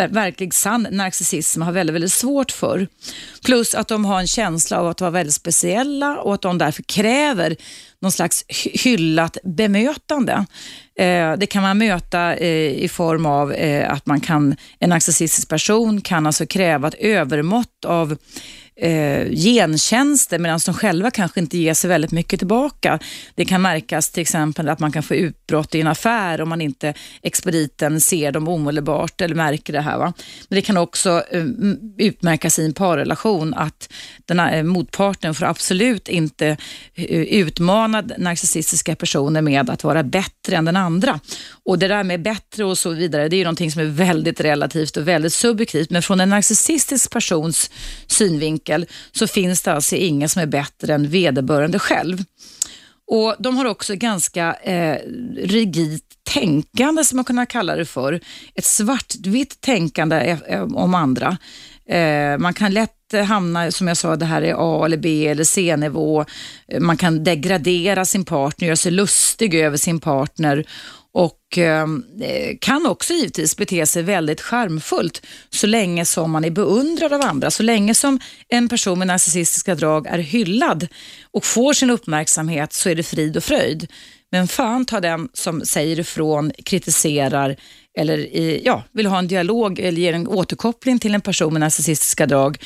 verklig 0.09 0.53
sann 0.53 0.87
narcissism 0.91 1.61
har 1.61 1.71
väldigt, 1.71 1.93
väldigt 1.93 2.13
svårt 2.13 2.51
för. 2.51 2.87
Plus 3.45 3.75
att 3.75 3.87
de 3.87 4.05
har 4.05 4.19
en 4.19 4.27
känsla 4.27 4.79
av 4.79 4.87
att 4.87 5.01
vara 5.01 5.11
väldigt 5.11 5.35
speciella 5.35 6.17
och 6.17 6.33
att 6.33 6.41
de 6.41 6.57
därför 6.57 6.83
kräver 6.83 7.55
någon 7.99 8.11
slags 8.11 8.45
hyllat 8.83 9.37
bemötande. 9.43 10.45
Eh, 10.97 11.33
det 11.37 11.45
kan 11.45 11.63
man 11.63 11.77
möta 11.77 12.35
eh, 12.35 12.83
i 12.83 12.89
form 12.91 13.25
av 13.25 13.53
eh, 13.53 13.91
att 13.93 14.05
man 14.05 14.19
kan, 14.19 14.55
en 14.79 14.89
narcissistisk 14.89 15.49
person 15.49 16.01
kan 16.01 16.27
alltså 16.27 16.45
kräva 16.45 16.87
ett 16.87 16.93
övermått 16.93 17.85
av 17.85 18.17
eh, 18.77 19.29
gentjänster 19.29 20.39
medan 20.39 20.59
de 20.65 20.73
själva 20.73 21.11
kanske 21.11 21.39
inte 21.39 21.57
ger 21.57 21.73
sig 21.73 21.87
väldigt 21.87 22.11
mycket 22.11 22.39
tillbaka. 22.39 22.99
Det 23.35 23.45
kan 23.45 23.61
märkas 23.61 24.09
till 24.09 24.21
exempel 24.21 24.69
att 24.69 24.79
man 24.79 24.91
kan 24.91 25.03
få 25.03 25.15
utbrott 25.15 25.75
i 25.75 25.81
en 25.81 25.87
affär 25.87 26.41
om 26.41 26.49
man 26.49 26.61
inte 26.61 26.93
expediten 27.21 28.01
ser 28.01 28.31
dem 28.31 28.47
omedelbart 28.47 29.21
eller 29.21 29.35
märker 29.35 29.73
det 29.73 29.81
här. 29.81 29.97
Va? 29.97 30.13
Men 30.49 30.55
det 30.55 30.61
kan 30.61 30.77
också 30.77 31.23
eh, 31.31 31.45
utmärkas 31.97 32.59
i 32.59 32.65
en 32.65 32.73
parrelation 32.73 33.53
att 33.53 33.93
den 34.25 34.39
här, 34.39 34.57
eh, 34.57 34.63
motparten 34.63 35.35
får 35.35 35.45
absolut 35.45 36.07
inte 36.07 36.47
eh, 36.95 37.21
utmana 37.21 38.03
narcissistiska 38.17 38.95
personer 38.95 39.41
med 39.41 39.69
att 39.69 39.83
vara 39.83 40.03
bättre 40.03 40.55
än 40.55 40.65
den 40.65 40.75
andra. 40.75 41.19
Och 41.65 41.79
det 41.79 41.87
där 41.87 42.03
med 42.03 42.21
bättre 42.21 42.65
och 42.65 42.77
så 42.77 42.89
vidare, 42.89 43.29
det 43.29 43.35
är 43.35 43.37
ju 43.37 43.43
någonting 43.43 43.71
som 43.71 43.81
är 43.81 43.85
väldigt 43.85 44.41
relativt 44.41 44.97
och 44.97 45.07
väldigt 45.07 45.33
subjektivt. 45.33 45.89
Men 45.89 46.01
från 46.01 46.19
en 46.19 46.29
narcissistisk 46.29 47.11
persons 47.11 47.71
synvinkel 48.07 48.66
så 49.11 49.27
finns 49.27 49.61
det 49.61 49.73
alltså 49.73 49.95
ingen 49.95 50.29
som 50.29 50.41
är 50.41 50.45
bättre 50.45 50.93
än 50.93 51.09
vederbörande 51.09 51.79
själv. 51.79 52.23
Och 53.07 53.35
De 53.39 53.57
har 53.57 53.65
också 53.65 53.95
ganska 53.95 54.53
eh, 54.53 54.97
rigidt 55.37 56.03
tänkande, 56.33 57.03
som 57.03 57.15
man 57.15 57.25
kan 57.25 57.47
kalla 57.47 57.75
det 57.75 57.85
för. 57.85 58.19
Ett 58.55 58.65
svartvitt 58.65 59.61
tänkande 59.61 60.15
eh, 60.15 60.39
eh, 60.47 60.63
om 60.63 60.95
andra. 60.95 61.37
Eh, 61.89 62.37
man 62.37 62.53
kan 62.53 62.73
lätt 62.73 62.91
hamna, 63.27 63.71
som 63.71 63.87
jag 63.87 63.97
sa, 63.97 64.15
det 64.15 64.25
här 64.25 64.41
är 64.41 64.55
A 64.57 64.85
eller 64.85 64.97
B 64.97 65.27
eller 65.27 65.43
C-nivå. 65.43 66.25
Eh, 66.67 66.79
man 66.79 66.97
kan 66.97 67.23
degradera 67.23 68.05
sin 68.05 68.25
partner, 68.25 68.67
göra 68.67 68.75
sig 68.75 68.91
lustig 68.91 69.55
över 69.55 69.77
sin 69.77 69.99
partner 69.99 70.65
och 71.13 71.57
ehm, 71.57 72.03
eh, 72.21 72.57
kan 72.61 72.85
också 72.85 73.13
givetvis 73.13 73.57
bete 73.57 73.85
sig 73.85 74.03
väldigt 74.03 74.41
charmfullt 74.41 75.25
så 75.49 75.67
länge 75.67 76.05
som 76.05 76.31
man 76.31 76.45
är 76.45 76.49
beundrad 76.49 77.13
av 77.13 77.21
andra. 77.21 77.51
Så 77.51 77.63
länge 77.63 77.93
som 77.93 78.19
en 78.49 78.69
person 78.69 78.99
med 78.99 79.07
narcissistiska 79.07 79.75
drag 79.75 80.07
är 80.07 80.19
hyllad 80.19 80.87
och 81.31 81.45
får 81.45 81.73
sin 81.73 81.89
uppmärksamhet 81.89 82.73
så 82.73 82.89
är 82.89 82.95
det 82.95 83.03
frid 83.03 83.37
och 83.37 83.43
fröjd. 83.43 83.91
Men 84.31 84.47
fan 84.47 84.85
ta 84.85 84.99
den 84.99 85.29
som 85.33 85.61
säger 85.61 85.99
ifrån, 85.99 86.51
kritiserar 86.65 87.55
eller 87.97 88.17
eh, 88.31 88.57
ja, 88.57 88.83
vill 88.91 89.05
ha 89.05 89.19
en 89.19 89.27
dialog 89.27 89.79
eller 89.79 90.01
ger 90.01 90.13
en 90.13 90.27
återkoppling 90.27 90.99
till 90.99 91.15
en 91.15 91.21
person 91.21 91.53
med 91.53 91.59
narcissistiska 91.59 92.25
drag, 92.25 92.57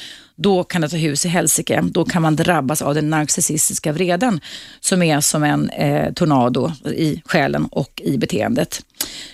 då 0.42 0.64
kan 0.64 0.82
det 0.82 0.90
ta 0.90 0.98
hus 0.98 1.26
i 1.26 1.30
helsike. 1.30 1.82
Då 1.82 2.06
kan 2.06 2.22
man 2.22 2.36
drabbas 2.36 2.82
av 2.82 2.96
den 2.96 3.10
narcissistiska 3.10 3.92
vreden 3.92 4.40
som 4.80 5.02
är 5.02 5.22
som 5.22 5.44
en 5.44 5.70
eh, 5.70 6.14
tornado 6.14 6.72
i 6.86 7.22
själen 7.26 7.66
och 7.66 8.02
i 8.06 8.18
beteendet. 8.18 8.82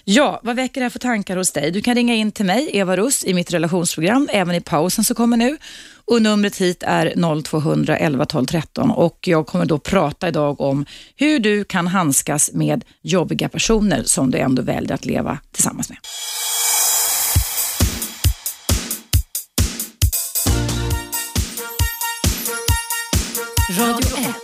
Ja, 0.03 0.39
vad 0.43 0.55
väcker 0.55 0.81
det 0.81 0.85
här 0.85 0.89
för 0.89 0.99
tankar 0.99 1.37
hos 1.37 1.51
dig? 1.51 1.71
Du 1.71 1.81
kan 1.81 1.95
ringa 1.95 2.15
in 2.15 2.31
till 2.31 2.45
mig, 2.45 2.69
Eva 2.73 2.97
Russ, 2.97 3.25
i 3.25 3.33
mitt 3.33 3.53
relationsprogram, 3.53 4.29
även 4.31 4.55
i 4.55 4.61
pausen 4.61 5.03
som 5.03 5.15
kommer 5.15 5.37
nu. 5.37 5.57
Och 6.05 6.21
numret 6.21 6.57
hit 6.57 6.83
är 6.87 7.41
0200 7.43 7.97
11 7.97 8.25
12 8.25 8.45
13 8.45 8.91
och 8.91 9.17
jag 9.27 9.47
kommer 9.47 9.65
då 9.65 9.77
prata 9.77 10.27
idag 10.27 10.61
om 10.61 10.85
hur 11.15 11.39
du 11.39 11.63
kan 11.63 11.87
handskas 11.87 12.51
med 12.53 12.85
jobbiga 13.01 13.49
personer 13.49 14.03
som 14.03 14.31
du 14.31 14.37
ändå 14.37 14.61
väljer 14.61 14.93
att 14.93 15.05
leva 15.05 15.39
tillsammans 15.51 15.89
med. 15.89 15.97
Radio 23.77 24.09
1. 24.17 24.35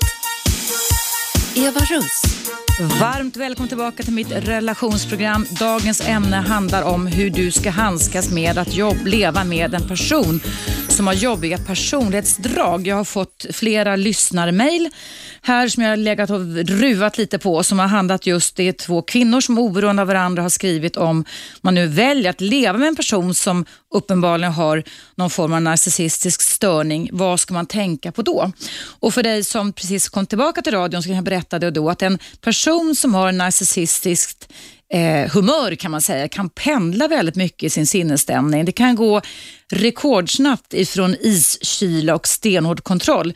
Eva 1.55 1.79
Russ. 1.89 2.72
Varmt 2.79 3.37
välkommen 3.37 3.67
tillbaka 3.67 4.03
till 4.03 4.13
mitt 4.13 4.31
relationsprogram. 4.31 5.45
Dagens 5.59 6.01
ämne 6.01 6.35
handlar 6.35 6.83
om 6.83 7.07
hur 7.07 7.29
du 7.29 7.51
ska 7.51 7.69
handskas 7.69 8.31
med 8.31 8.57
att 8.57 8.73
jobb, 8.75 8.97
leva 9.05 9.43
med 9.43 9.73
en 9.73 9.87
person 9.87 10.39
som 10.89 11.07
har 11.07 11.13
jobbiga 11.13 11.57
personlighetsdrag. 11.57 12.87
Jag 12.87 12.95
har 12.95 13.03
fått 13.03 13.45
flera 13.51 13.95
lyssnarmail 13.95 14.89
här 15.41 15.67
som 15.67 15.83
jag 15.83 15.89
har 15.89 15.97
legat 15.97 16.29
och 16.29 16.39
ruvat 16.55 17.17
lite 17.17 17.39
på 17.39 17.63
som 17.63 17.79
har 17.79 17.87
handlat 17.87 18.25
just, 18.25 18.55
det 18.55 18.73
två 18.73 19.01
kvinnor 19.01 19.41
som 19.41 19.57
oberoende 19.57 20.01
av 20.01 20.07
varandra 20.07 20.41
har 20.41 20.49
skrivit 20.49 20.97
om 20.97 21.25
man 21.61 21.75
nu 21.75 21.87
väljer 21.87 22.29
att 22.29 22.41
leva 22.41 22.77
med 22.77 22.87
en 22.87 22.95
person 22.95 23.33
som 23.33 23.65
uppenbarligen 23.95 24.53
har 24.53 24.83
någon 25.15 25.29
form 25.29 25.53
av 25.53 25.61
narcissistisk 25.61 26.41
störning. 26.41 27.09
Vad 27.11 27.39
ska 27.39 27.53
man 27.53 27.65
tänka 27.65 28.11
på 28.11 28.21
då? 28.21 28.51
Och 28.99 29.13
för 29.13 29.23
dig 29.23 29.43
som 29.43 29.73
precis 29.73 30.09
kom 30.09 30.25
tillbaka 30.25 30.61
till 30.61 30.73
radion 30.73 31.03
så 31.03 31.09
kan 31.09 31.15
jag 31.15 31.25
berätta 31.25 31.59
det 31.59 31.71
då 31.71 31.89
att 31.89 32.01
en 32.01 32.19
person 32.41 32.62
som 32.96 33.13
har 33.13 33.32
narcissistiskt 33.32 34.53
eh, 34.93 35.32
humör 35.32 35.75
kan 35.75 35.91
man 35.91 36.01
säga, 36.01 36.27
kan 36.27 36.50
pendla 36.50 37.08
väldigt 37.08 37.36
mycket 37.36 37.63
i 37.63 37.70
sin 37.70 37.88
sinnesstämning. 37.88 38.65
Det 38.65 38.72
kan 38.72 38.96
gå 38.96 39.22
rekordsnabbt 39.72 40.74
ifrån 40.74 41.15
iskyla 41.20 42.15
och 42.15 42.27
stenhård 42.27 42.84
kontroll 42.84 43.34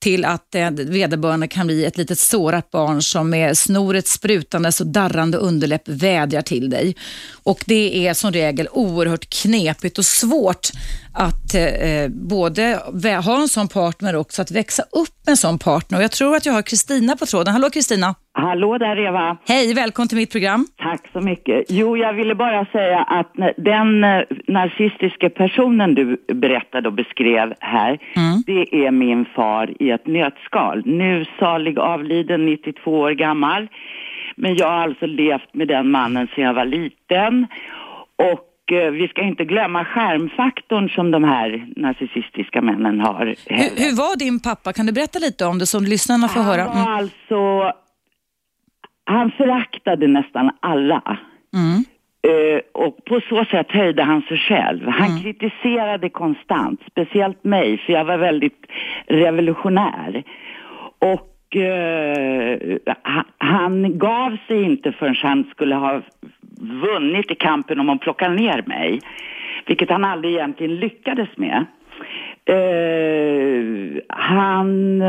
till 0.00 0.24
att 0.24 0.54
eh, 0.54 0.70
vederbörande 0.70 1.48
kan 1.48 1.66
bli 1.66 1.84
ett 1.84 1.96
litet 1.96 2.18
sårat 2.18 2.70
barn 2.70 3.02
som 3.02 3.30
med 3.30 3.58
snoret 3.58 4.08
sprutandes 4.08 4.80
och 4.80 4.86
darrande 4.86 5.38
underläpp 5.38 5.88
vädjar 5.88 6.42
till 6.42 6.70
dig. 6.70 6.96
Och 7.42 7.64
Det 7.66 8.06
är 8.06 8.14
som 8.14 8.32
regel 8.32 8.68
oerhört 8.72 9.30
knepigt 9.30 9.98
och 9.98 10.06
svårt 10.06 10.70
att 11.12 11.54
eh, 11.54 11.64
eh 11.64 12.08
både 12.08 12.80
ha 13.24 13.40
en 13.40 13.48
sån 13.48 13.68
partner 13.68 14.14
och 14.14 14.20
också 14.20 14.42
att 14.42 14.50
växa 14.50 14.82
upp 14.82 15.14
med 15.26 15.30
en 15.30 15.36
sån 15.36 15.58
partner. 15.58 15.98
Och 15.98 16.04
jag 16.04 16.10
tror 16.10 16.36
att 16.36 16.46
jag 16.46 16.52
har 16.52 16.62
Kristina 16.62 17.16
på 17.16 17.26
tråden. 17.26 17.52
Hallå 17.52 17.70
Kristina! 17.70 18.14
Hallå 18.40 18.78
där 18.78 18.98
Eva! 18.98 19.36
Hej, 19.48 19.74
välkommen 19.74 20.08
till 20.08 20.18
mitt 20.18 20.32
program. 20.32 20.66
Tack 20.76 21.08
så 21.12 21.20
mycket. 21.20 21.64
Jo, 21.68 21.96
jag 21.96 22.12
ville 22.12 22.34
bara 22.34 22.64
säga 22.64 23.02
att 23.02 23.32
den 23.56 24.04
eh, 24.04 24.22
narcissistiska 24.48 25.30
personen 25.30 25.94
du 25.94 26.16
berättade 26.34 26.88
och 26.88 26.94
beskrev 26.94 27.54
här, 27.60 27.98
mm. 28.16 28.42
det 28.46 28.86
är 28.86 28.90
min 28.90 29.24
far 29.36 29.82
i 29.82 29.90
ett 29.90 30.06
nötskal. 30.06 30.82
Nu 30.86 31.26
salig 31.38 31.78
avliden, 31.78 32.46
92 32.46 32.90
år 32.90 33.10
gammal. 33.10 33.68
Men 34.36 34.56
jag 34.56 34.66
har 34.66 34.78
alltså 34.78 35.06
levt 35.06 35.54
med 35.54 35.68
den 35.68 35.90
mannen 35.90 36.28
sedan 36.34 36.44
jag 36.44 36.54
var 36.54 36.64
liten. 36.64 37.46
Och 38.16 38.46
Eh, 38.72 38.90
vi 38.90 39.08
ska 39.08 39.22
inte 39.22 39.44
glömma 39.44 39.84
skärmfaktorn 39.84 40.88
som 40.88 41.10
de 41.10 41.24
här 41.24 41.66
narcissistiska 41.76 42.62
männen 42.62 43.00
har. 43.00 43.26
Hur, 43.46 43.84
hur, 43.84 43.96
var 43.96 44.18
din 44.18 44.40
pappa? 44.40 44.72
Kan 44.72 44.86
du 44.86 44.92
berätta 44.92 45.18
lite 45.18 45.46
om 45.46 45.58
det 45.58 45.66
som 45.66 45.84
lyssnarna 45.84 46.28
får 46.28 46.40
höra? 46.40 46.62
Han 46.62 46.74
var 46.74 46.82
mm. 46.82 46.94
alltså... 46.94 47.72
Han 49.10 49.30
föraktade 49.30 50.06
nästan 50.06 50.50
alla. 50.60 51.18
Mm. 51.54 51.84
Uh, 52.28 52.60
och 52.72 53.04
på 53.04 53.20
så 53.28 53.44
sätt 53.44 53.70
höjde 53.70 54.02
han 54.02 54.22
sig 54.22 54.38
själv. 54.38 54.88
Han 54.88 55.10
mm. 55.10 55.22
kritiserade 55.22 56.08
konstant, 56.08 56.80
speciellt 56.90 57.44
mig, 57.44 57.78
för 57.78 57.92
jag 57.92 58.04
var 58.04 58.16
väldigt 58.16 58.66
revolutionär. 59.06 60.22
Och 60.98 61.56
uh, 61.56 62.76
han 63.38 63.98
gav 63.98 64.36
sig 64.46 64.62
inte 64.62 64.92
förrän 64.92 65.16
han 65.22 65.44
skulle 65.44 65.74
ha 65.74 66.02
vunnit 66.60 67.30
i 67.30 67.34
kampen 67.34 67.80
om 67.80 67.88
att 67.88 68.00
plocka 68.00 68.28
ner 68.28 68.62
mig. 68.66 69.00
Vilket 69.66 69.90
han 69.90 70.04
aldrig 70.04 70.34
egentligen 70.34 70.76
lyckades 70.76 71.28
med. 71.36 71.64
Uh, 72.50 74.00
han 74.08 75.02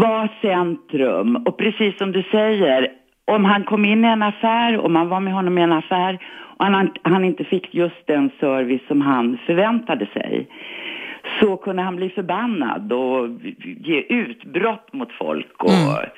var 0.00 0.28
centrum 0.42 1.36
och 1.36 1.56
precis 1.56 1.98
som 1.98 2.12
du 2.12 2.22
säger, 2.22 2.88
om 3.24 3.44
han 3.44 3.64
kom 3.64 3.84
in 3.84 4.04
i 4.04 4.08
en 4.08 4.22
affär, 4.22 4.78
om 4.78 4.92
man 4.92 5.08
var 5.08 5.20
med 5.20 5.34
honom 5.34 5.58
i 5.58 5.62
en 5.62 5.72
affär 5.72 6.18
och 6.58 6.64
han, 6.64 6.90
han 7.02 7.24
inte 7.24 7.44
fick 7.44 7.74
just 7.74 8.06
den 8.06 8.30
service 8.40 8.86
som 8.88 9.00
han 9.00 9.38
förväntade 9.46 10.06
sig 10.06 10.48
så 11.40 11.56
kunde 11.56 11.82
han 11.82 11.96
bli 11.96 12.08
förbannad 12.08 12.92
och 12.92 13.28
ge 13.64 14.00
utbrott 14.00 14.92
mot 14.92 15.12
folk. 15.12 15.62
Och, 15.62 15.70
mm. 15.70 16.10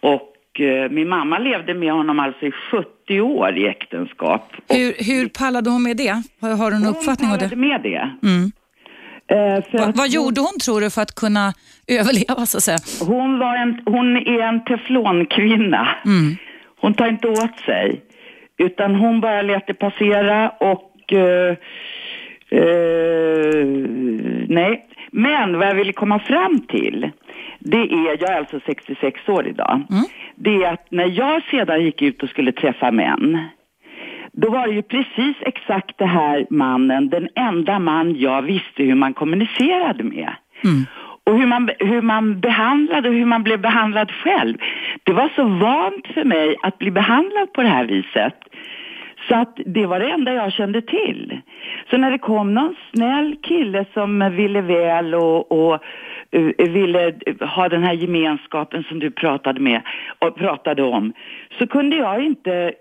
och 0.00 0.34
Eh, 0.60 0.90
min 0.90 1.08
mamma 1.08 1.38
levde 1.38 1.74
med 1.74 1.92
honom 1.92 2.18
alltså 2.18 2.46
i 2.46 2.52
70 2.70 3.20
år 3.20 3.58
i 3.58 3.66
äktenskap. 3.66 4.52
Hur, 4.68 5.04
hur 5.04 5.28
pallade 5.28 5.70
hon 5.70 5.82
med 5.82 5.96
det? 5.96 6.22
Har, 6.40 6.56
har 6.56 6.70
du 6.70 6.76
en 6.76 6.86
uppfattning 6.86 7.30
om 7.30 7.38
det? 7.38 7.44
Hon 7.44 7.50
pallade 7.50 7.56
med 7.56 7.82
det. 7.82 8.28
Mm. 8.28 8.52
Uh, 9.32 9.78
Va, 9.80 9.92
vad 9.94 10.08
gjorde 10.08 10.40
hon 10.40 10.58
tror 10.64 10.80
du 10.80 10.90
för 10.90 11.02
att 11.02 11.14
kunna 11.14 11.52
överleva 11.86 12.46
så 12.46 12.56
att 12.58 12.64
säga? 12.64 12.78
Hon, 13.00 13.38
var 13.38 13.56
en, 13.56 13.80
hon 13.86 14.16
är 14.16 14.40
en 14.40 14.64
teflonkvinna. 14.64 15.88
Mm. 16.04 16.36
Hon 16.80 16.94
tar 16.94 17.08
inte 17.08 17.28
åt 17.28 17.60
sig. 17.66 18.02
Utan 18.58 18.94
hon 18.94 19.20
bara 19.20 19.42
lät 19.42 19.66
det 19.66 19.74
passera 19.74 20.48
och... 20.48 21.12
eh, 21.12 21.56
eh, 22.50 23.66
nej. 24.48 24.84
Men 25.10 25.58
vad 25.58 25.68
jag 25.68 25.74
ville 25.74 25.92
komma 25.92 26.18
fram 26.18 26.60
till, 26.60 27.10
det 27.58 27.76
är, 27.76 28.20
jag 28.20 28.30
är 28.30 28.38
alltså 28.38 28.60
66 28.66 29.28
år 29.28 29.46
idag, 29.46 29.82
det 30.34 30.50
är 30.50 30.72
att 30.72 30.86
när 30.90 31.06
jag 31.06 31.42
sedan 31.50 31.84
gick 31.84 32.02
ut 32.02 32.22
och 32.22 32.28
skulle 32.28 32.52
träffa 32.52 32.90
män, 32.90 33.38
då 34.40 34.50
var 34.50 34.66
det 34.66 34.74
ju 34.74 34.82
precis 34.82 35.36
exakt 35.40 35.98
det 35.98 36.06
här 36.06 36.46
mannen, 36.50 37.08
den 37.08 37.28
enda 37.34 37.78
man 37.78 38.16
jag 38.16 38.42
visste 38.42 38.82
hur 38.82 38.94
man 38.94 39.14
kommunicerade 39.14 40.04
med. 40.04 40.32
Och 41.24 41.38
hur 41.38 41.46
man, 41.46 41.70
hur 41.78 42.02
man 42.02 42.40
behandlade 42.40 43.08
och 43.08 43.14
hur 43.14 43.24
man 43.24 43.42
blev 43.42 43.60
behandlad 43.60 44.10
själv. 44.10 44.56
Det 45.02 45.12
var 45.12 45.30
så 45.36 45.44
vant 45.44 46.06
för 46.14 46.24
mig 46.24 46.56
att 46.62 46.78
bli 46.78 46.90
behandlad 46.90 47.52
på 47.52 47.62
det 47.62 47.68
här 47.68 47.84
viset. 47.84 48.34
Så 49.28 49.34
att 49.34 49.58
det 49.66 49.86
var 49.86 50.00
det 50.00 50.10
enda 50.10 50.32
jag 50.32 50.52
kände 50.52 50.82
till. 50.82 51.40
Så 51.90 51.96
när 51.96 52.10
det 52.10 52.18
kom 52.18 52.54
någon 52.54 52.74
snäll 52.94 53.36
kille 53.42 53.84
som 53.94 54.30
ville 54.36 54.60
väl 54.60 55.14
och, 55.14 55.52
och 55.52 55.74
eh, 56.30 56.68
ville 56.68 57.14
ha 57.40 57.68
den 57.68 57.84
här 57.84 57.92
gemenskapen 57.92 58.84
som 58.88 58.98
du 58.98 59.10
pratade 59.10 59.60
med 59.60 59.82
och 60.18 60.36
pratade 60.36 60.82
om, 60.82 61.12
så 61.58 61.66
kunde 61.66 61.96
jag 61.96 62.24
inte, 62.24 62.72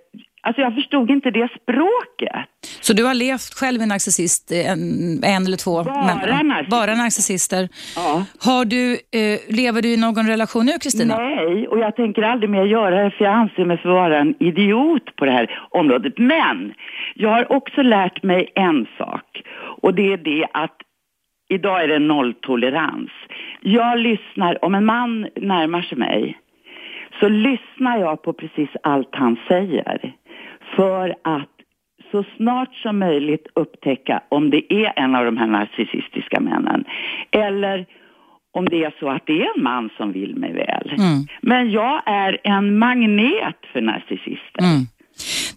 alltså 0.47 0.61
jag 0.61 0.75
förstod 0.75 1.11
inte 1.11 1.31
det 1.31 1.49
språket. 1.61 2.49
Så 2.81 2.93
du 2.93 3.03
har 3.05 3.13
levt 3.13 3.53
själv 3.59 3.79
med 3.79 3.87
narcissist, 3.87 4.51
en, 4.51 4.81
en 5.23 5.45
eller 5.47 5.57
två? 5.57 5.83
Bara 5.83 6.15
narcissist. 6.15 6.69
Bara 6.69 6.95
narcissister. 6.95 7.69
Ja. 7.95 8.25
Har 8.47 8.65
du, 8.65 8.91
eh, 8.93 9.55
lever 9.61 9.81
du 9.81 9.89
i 9.93 9.97
någon 9.97 10.27
relation 10.27 10.65
nu 10.65 10.71
Kristina? 10.81 11.17
Nej, 11.17 11.67
och 11.67 11.79
jag 11.79 11.95
tänker 11.95 12.21
aldrig 12.21 12.49
mer 12.49 12.63
göra 12.63 13.03
det 13.03 13.11
för 13.11 13.25
jag 13.25 13.33
anser 13.33 13.65
mig 13.65 13.77
för 13.77 13.89
vara 13.89 14.19
en 14.19 14.35
idiot 14.39 15.15
på 15.15 15.25
det 15.25 15.31
här 15.31 15.59
området. 15.69 16.13
Men 16.17 16.73
jag 17.15 17.29
har 17.29 17.51
också 17.51 17.81
lärt 17.81 18.23
mig 18.23 18.51
en 18.55 18.87
sak 18.97 19.41
och 19.81 19.93
det 19.93 20.13
är 20.13 20.17
det 20.17 20.47
att 20.53 20.77
idag 21.49 21.83
är 21.83 21.87
det 21.87 21.99
nolltolerans. 21.99 23.11
Jag 23.61 23.99
lyssnar, 23.99 24.65
om 24.65 24.75
en 24.75 24.85
man 24.85 25.27
närmar 25.35 25.81
sig 25.81 25.97
mig 25.97 26.37
så 27.19 27.29
lyssnar 27.29 27.99
jag 27.99 28.21
på 28.21 28.33
precis 28.33 28.69
allt 28.83 29.09
han 29.11 29.37
säger 29.47 30.13
för 30.75 31.15
att 31.21 31.49
så 32.11 32.23
snart 32.37 32.75
som 32.75 32.99
möjligt 32.99 33.47
upptäcka 33.55 34.21
om 34.29 34.49
det 34.49 34.73
är 34.73 34.93
en 34.95 35.15
av 35.15 35.25
de 35.25 35.37
här 35.37 35.47
narcissistiska 35.47 36.39
männen 36.39 36.83
eller 37.31 37.85
om 38.53 38.65
det 38.65 38.83
är 38.83 38.93
så 38.99 39.09
att 39.09 39.25
det 39.25 39.41
är 39.41 39.57
en 39.57 39.63
man 39.63 39.89
som 39.97 40.11
vill 40.11 40.35
mig 40.35 40.53
väl. 40.53 40.95
Men 41.41 41.71
jag 41.71 42.01
är 42.05 42.37
en 42.43 42.77
magnet 42.77 43.55
för 43.73 43.81
narcissister. 43.81 44.61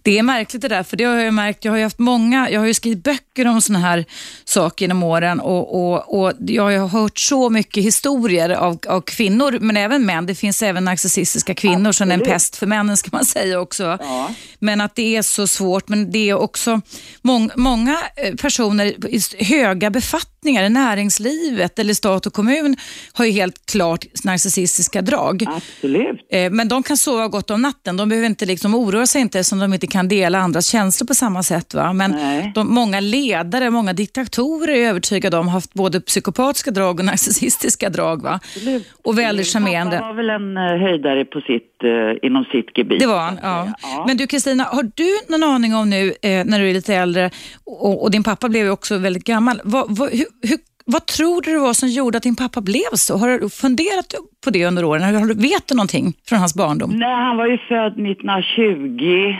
Det 0.03 0.17
är 0.19 0.23
märkligt 0.23 0.61
det 0.61 0.67
där, 0.67 0.83
för 0.83 0.97
det 0.97 1.03
har 1.03 1.15
jag 1.15 1.33
märkt. 1.33 1.65
Jag 1.65 1.71
har 1.71 1.77
ju 1.77 1.83
haft 1.83 1.99
många, 1.99 2.49
jag 2.49 2.59
har 2.59 2.67
ju 2.67 2.73
skrivit 2.73 3.03
böcker 3.03 3.47
om 3.47 3.61
sådana 3.61 3.87
här 3.87 4.05
saker 4.45 4.83
genom 4.85 5.03
åren 5.03 5.39
och, 5.39 5.75
och, 5.75 6.21
och 6.21 6.33
jag 6.39 6.63
har 6.63 6.69
ju 6.69 6.87
hört 6.87 7.19
så 7.19 7.49
mycket 7.49 7.83
historier 7.83 8.49
av, 8.49 8.79
av 8.87 9.01
kvinnor, 9.01 9.57
men 9.61 9.77
även 9.77 10.05
män. 10.05 10.25
Det 10.25 10.35
finns 10.35 10.63
även 10.63 10.85
narcissistiska 10.85 11.53
kvinnor 11.53 11.91
som 11.91 12.11
är 12.11 12.13
en 12.13 12.19
pest 12.19 12.55
för 12.55 12.67
männen 12.67 12.97
ska 12.97 13.09
man 13.11 13.25
säga 13.37 13.59
också. 13.59 13.83
Ja. 13.83 14.33
Men 14.59 14.81
att 14.81 14.95
det 14.95 15.15
är 15.15 15.21
så 15.21 15.47
svårt, 15.47 15.89
men 15.89 16.11
det 16.11 16.29
är 16.29 16.33
också 16.33 16.81
mång, 17.21 17.49
många 17.55 17.97
eh, 18.15 18.35
personer 18.35 18.85
i 19.07 19.43
höga 19.43 19.89
befattningar 19.89 20.31
i 20.47 20.69
näringslivet 20.69 21.79
eller 21.79 21.93
stat 21.93 22.25
och 22.25 22.33
kommun 22.33 22.75
har 23.13 23.25
ju 23.25 23.31
helt 23.31 23.65
klart 23.65 24.05
narcissistiska 24.23 25.01
drag. 25.01 25.43
Absolut. 25.47 26.27
Eh, 26.31 26.51
Men 26.51 26.67
de 26.67 26.83
kan 26.83 26.97
sova 26.97 27.27
gott 27.27 27.51
om 27.51 27.61
natten. 27.61 27.97
De 27.97 28.09
behöver 28.09 28.27
inte 28.27 28.45
liksom 28.45 28.75
oroa 28.75 29.07
sig 29.07 29.21
inte 29.21 29.43
som 29.43 29.59
de 29.59 29.73
inte 29.73 29.87
kan 29.87 30.07
dela 30.07 30.39
andras 30.39 30.67
känslor 30.67 31.07
på 31.07 31.13
samma 31.13 31.43
sätt. 31.43 31.73
Va? 31.73 31.93
Men 31.93 32.15
de, 32.53 32.73
många 32.73 32.99
ledare, 32.99 33.69
många 33.69 33.93
diktatorer 33.93 34.73
är 34.73 34.89
övertygade 34.89 35.37
om 35.37 35.47
har 35.47 35.53
haft 35.53 35.73
både 35.73 36.01
psykopatiska 36.01 36.71
drag 36.71 36.99
och 36.99 37.05
narcissistiska 37.05 37.89
drag. 37.89 38.21
Va? 38.21 38.39
Absolut. 38.43 38.87
Och 39.03 39.17
väldigt 39.17 39.47
charmerande. 39.47 39.97
Pappa 39.97 40.07
var 40.07 40.13
väl 40.13 40.29
en 40.29 40.57
eh, 40.57 40.87
höjdare 40.87 41.25
på 41.25 41.41
sitt, 41.41 41.83
eh, 41.83 42.27
inom 42.27 42.43
sitt 42.43 42.77
gebit. 42.77 42.99
Det 42.99 43.07
var 43.07 43.19
han, 43.19 43.39
ja. 43.41 43.67
ja. 43.81 44.03
Men 44.07 44.17
du 44.17 44.27
Kristina, 44.27 44.63
har 44.63 44.83
du 44.95 45.19
någon 45.27 45.43
aning 45.43 45.75
om 45.75 45.89
nu 45.89 46.13
när 46.21 46.59
du 46.59 46.69
är 46.69 46.73
lite 46.73 46.95
äldre 46.95 47.31
och, 47.63 48.03
och 48.03 48.11
din 48.11 48.23
pappa 48.23 48.49
blev 48.49 48.65
ju 48.65 48.71
också 48.71 48.97
väldigt 48.97 49.23
gammal. 49.23 49.61
Vad, 49.63 49.97
vad, 49.97 50.09
hur, 50.11 50.25
hur, 50.41 50.57
vad 50.85 51.05
tror 51.05 51.41
du 51.41 51.51
det 51.53 51.59
var 51.59 51.73
som 51.73 51.89
gjorde 51.89 52.17
att 52.17 52.23
din 52.23 52.35
pappa 52.35 52.61
blev 52.61 52.91
så? 52.93 53.17
Har 53.17 53.39
du 53.39 53.49
funderat 53.49 54.13
på 54.43 54.49
det 54.49 54.65
under 54.65 54.83
åren? 54.83 55.01
Har 55.01 55.25
du, 55.25 55.33
vet 55.33 55.67
du 55.67 55.75
någonting 55.75 56.13
från 56.27 56.39
hans 56.39 56.55
barndom? 56.55 56.91
Nej, 56.93 57.15
han 57.15 57.37
var 57.37 57.47
ju 57.47 57.57
född 57.57 57.93
1920. 57.93 59.35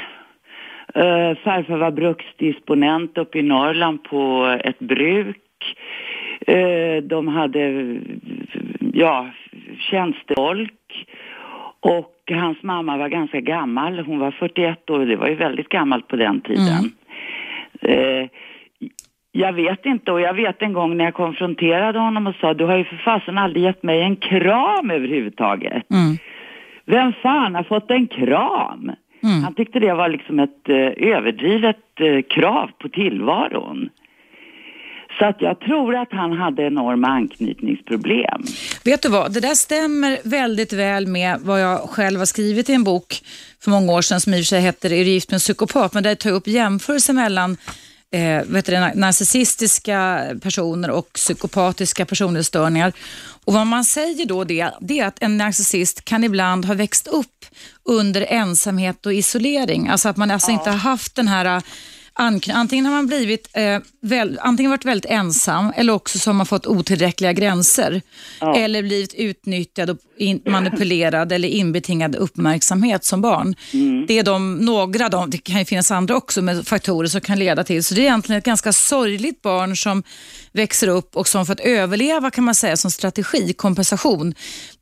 Uh, 0.98 1.38
farfar 1.44 1.78
var 1.78 1.92
bruksdisponent 1.92 3.18
uppe 3.18 3.40
i 3.40 3.42
Norrland 3.42 4.04
på 4.04 4.46
ett 4.64 4.80
bruk. 4.80 5.38
Eh, 6.48 7.04
de 7.04 7.28
hade, 7.28 7.96
ja, 8.94 9.30
tjänstefolk. 9.80 11.08
Och 11.80 12.16
hans 12.32 12.64
mamma 12.64 12.98
var 12.98 13.10
ganska 13.10 13.40
gammal. 13.40 14.00
Hon 14.00 14.20
var 14.20 14.32
41 14.32 14.90
år 14.90 15.00
och 15.00 15.08
det 15.08 15.16
var 15.16 15.28
ju 15.28 15.36
väldigt 15.36 15.70
gammalt 15.70 16.08
på 16.08 16.16
den 16.16 16.42
tiden. 16.42 16.92
Eh, 17.82 18.30
jag 19.32 19.54
vet 19.54 19.86
inte 19.86 20.12
och 20.12 20.22
jag 20.22 20.34
vet 20.34 20.62
en 20.62 20.74
gång 20.74 20.98
när 20.98 21.06
jag 21.06 21.14
konfronterade 21.14 22.00
honom 22.00 22.28
och 22.28 22.36
sa 22.42 22.54
du 22.54 22.66
har 22.66 22.78
ju 22.78 22.84
för 22.84 22.98
fasen 22.98 23.38
aldrig 23.38 23.64
gett 23.64 23.84
mig 23.84 24.02
en 24.02 24.16
kram 24.16 24.92
överhuvudtaget. 24.92 25.92
Mm. 25.92 26.18
Vem 26.86 27.14
fan 27.24 27.56
har 27.56 27.64
fått 27.64 27.92
en 27.92 28.08
kram? 28.08 28.92
Han 29.44 29.54
tyckte 29.54 29.80
det 29.80 29.94
var 29.94 30.10
liksom 30.10 30.40
ett 30.40 30.70
eh, 30.70 31.16
överdrivet 31.16 31.78
eh, 32.00 32.22
krav 32.22 32.72
på 32.80 32.90
tillvaron. 32.90 33.90
Så 35.20 35.26
att 35.26 35.42
jag 35.42 35.60
tror 35.60 35.96
att 35.96 36.12
han 36.12 36.32
hade 36.32 36.64
enorma 36.64 37.08
anknytningsproblem. 37.08 38.44
Vet 38.86 39.02
du 39.02 39.10
vad, 39.10 39.34
det 39.34 39.40
där 39.40 39.56
stämmer 39.56 40.18
väldigt 40.24 40.74
väl 40.74 41.08
med 41.08 41.40
vad 41.42 41.62
jag 41.62 41.80
själv 41.80 42.20
har 42.20 42.26
skrivit 42.26 42.70
i 42.70 42.74
en 42.74 42.84
bok 42.84 43.14
för 43.64 43.72
många 43.72 43.92
år 43.94 44.02
sedan 44.02 44.22
som 44.22 44.34
i 44.34 44.36
och 44.36 44.40
för 44.40 44.44
sig 44.44 44.62
heter 44.62 44.94
Är 44.94 45.06
du 45.06 45.10
gift 45.10 45.30
med 45.30 45.36
en 45.36 45.40
psykopat? 45.40 45.94
Men 45.94 46.04
där 46.04 46.10
jag 46.10 46.20
tar 46.20 46.30
jag 46.30 46.38
upp 46.38 46.48
jämförelser 46.48 47.14
mellan 47.14 47.58
eh, 48.12 48.44
vet 48.46 48.66
du, 48.66 48.80
narcissistiska 48.96 50.26
personer 50.42 50.90
och 50.90 51.14
psykopatiska 51.14 52.06
personlighetsstörningar. 52.06 52.94
Och 53.46 53.54
vad 53.54 53.68
man 53.68 53.86
säger 53.86 54.26
då 54.26 54.44
det, 54.44 54.70
det 54.82 55.00
är 55.00 55.06
att 55.06 55.18
en 55.24 55.38
narcissist 55.38 56.06
kan 56.06 56.24
ibland 56.24 56.66
ha 56.66 56.74
växt 56.74 57.08
upp 57.08 57.46
under 57.84 58.22
ensamhet 58.30 59.06
och 59.06 59.14
isolering. 59.14 59.88
Alltså 59.88 60.10
att 60.10 60.18
man 60.18 60.32
alltså 60.32 60.52
inte 60.52 60.70
har 60.70 60.78
haft 60.78 61.16
den 61.16 61.28
här 61.28 61.62
ankny- 62.14 62.54
Antingen 62.54 62.86
har 62.86 62.92
man 62.94 63.08
blivit 63.08 63.50
eh, 63.54 63.80
väl, 64.02 64.40
antingen 64.42 64.70
varit 64.72 64.86
väldigt 64.86 65.12
ensam 65.12 65.74
eller 65.76 65.94
också 65.94 66.20
så 66.20 66.30
har 66.30 66.34
man 66.36 66.46
fått 66.46 66.68
otillräckliga 66.68 67.34
gränser. 67.34 68.02
Eller 68.56 68.84
blivit 68.84 69.14
utnyttjad 69.14 69.90
och 69.90 69.98
in, 70.22 70.42
manipulerad 70.46 71.32
eller 71.32 71.48
inbetingad 71.48 72.16
uppmärksamhet 72.16 73.04
som 73.04 73.22
barn. 73.22 73.56
Det 74.08 74.20
är 74.20 74.24
de, 74.24 74.56
några, 74.56 75.10
de, 75.10 75.30
det 75.30 75.38
kan 75.38 75.60
ju 75.60 75.66
finnas 75.66 75.92
andra 75.92 76.16
också 76.16 76.42
med 76.42 76.68
faktorer 76.68 77.08
som 77.08 77.22
kan 77.22 77.40
leda 77.40 77.64
till. 77.64 77.84
Så 77.84 77.96
det 77.96 78.02
är 78.02 78.04
egentligen 78.04 78.38
ett 78.38 78.46
ganska 78.46 78.74
sorgligt 78.74 79.42
barn 79.42 79.76
som 79.76 80.04
växer 80.54 80.88
upp 80.88 81.16
och 81.16 81.28
som 81.28 81.46
för 81.46 81.54
att 81.54 81.60
överleva 81.60 82.32
kan 82.32 82.44
man 82.44 82.56
säga 82.56 82.78
som 82.78 82.92
strategi, 82.92 83.54
kompensation, 83.54 84.34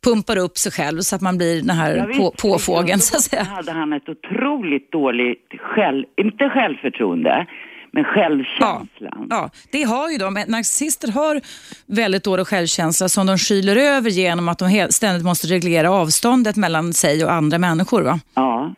pumpar 0.04 0.38
upp 0.38 0.58
sig 0.58 0.72
själv 0.72 1.02
så 1.02 1.16
att 1.16 1.22
man 1.22 1.38
blir 1.38 1.62
den 1.62 1.76
här 1.76 2.14
på, 2.18 2.32
påfågeln 2.42 3.00
så 3.00 3.16
att 3.18 3.24
säga. 3.24 3.44
hade 3.44 3.72
han 3.72 3.94
ett 3.94 4.10
otroligt 4.10 4.92
dåligt 4.92 5.50
själv, 5.60 6.06
inte 6.18 6.50
självförtroende, 6.50 7.46
men 7.94 8.04
självkänslan. 8.04 9.28
Ja, 9.30 9.50
det 9.72 9.84
har 9.84 10.10
ju 10.10 10.18
de. 10.18 10.44
Narcissister 10.48 11.12
har 11.12 11.42
väldigt 11.86 12.24
dålig 12.24 12.48
självkänsla 12.48 13.10
som 13.10 13.28
de 13.28 13.38
skyler 13.38 13.76
över 13.76 14.10
genom 14.10 14.50
att 14.50 14.60
de 14.60 14.88
ständigt 14.90 15.24
måste 15.24 15.48
reglera 15.48 15.92
avståndet 15.92 16.56
mellan 16.56 16.94
sig 16.94 17.26
och 17.26 17.32
andra 17.32 17.58
människor. 17.58 18.02
Va? 18.02 18.20
Ja. 18.34 18.76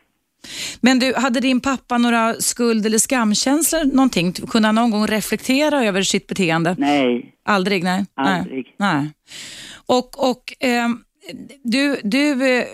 Men 0.82 1.00
du, 1.00 1.14
hade 1.16 1.40
din 1.40 1.60
pappa 1.60 1.98
några 1.98 2.34
skuld 2.34 2.86
eller 2.86 2.98
skamkänslor 2.98 3.84
någonting? 3.84 4.34
Kunde 4.34 4.68
han 4.68 4.76
någon 4.76 4.92
gång 4.92 5.08
reflektera 5.08 5.86
över 5.86 6.02
sitt 6.02 6.28
beteende? 6.28 6.76
Nej. 6.78 7.36
Aldrig? 7.46 7.84
Nej. 7.84 8.06
Aldrig. 8.16 8.76
Nej. 8.78 8.96
nej. 8.96 9.10
Och, 9.86 10.30
och 10.30 10.54
ehm, 10.60 11.00
du, 11.64 12.00
du, 12.04 12.58
eh, 12.58 12.66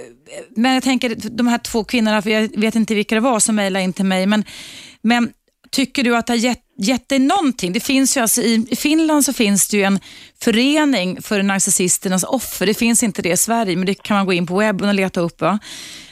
men 0.56 0.74
jag 0.74 0.84
tänker 0.84 1.16
de 1.30 1.48
här 1.48 1.58
två 1.58 1.84
kvinnorna, 1.84 2.22
för 2.22 2.30
jag 2.30 2.60
vet 2.60 2.76
inte 2.76 2.96
vilka 2.96 3.16
det 3.16 3.22
var 3.22 3.40
som 3.40 3.56
mejlade 3.56 3.84
in 3.84 3.94
till 3.94 4.06
mig, 4.06 4.26
men, 4.26 4.44
men 5.02 5.30
tycker 5.72 6.04
du 6.04 6.16
att 6.16 6.28
det 6.28 6.34
har 6.34 6.38
gett, 6.38 6.62
gett 6.78 7.10
dig 7.10 7.20
någonting? 7.20 7.74
Det 7.74 7.80
finns 7.80 8.18
ju 8.18 8.22
alltså, 8.22 8.42
i, 8.42 8.76
Finland 8.76 9.26
så 9.26 9.34
finns 9.34 9.68
det 9.68 9.78
ju 9.78 9.84
en 9.84 10.00
förening 10.42 11.22
för 11.22 11.44
narcissisternas 11.44 12.24
offer. 12.24 12.66
Det 12.66 12.74
finns 12.74 13.04
inte 13.04 13.22
det 13.22 13.32
i 13.32 13.38
Sverige, 13.38 13.76
men 13.76 13.86
det 13.86 13.94
kan 13.94 14.18
man 14.18 14.26
gå 14.26 14.34
in 14.34 14.48
på 14.48 14.58
webben 14.58 14.90
och 14.90 14.96
leta 14.96 15.22
upp. 15.22 15.42
Va? 15.42 15.60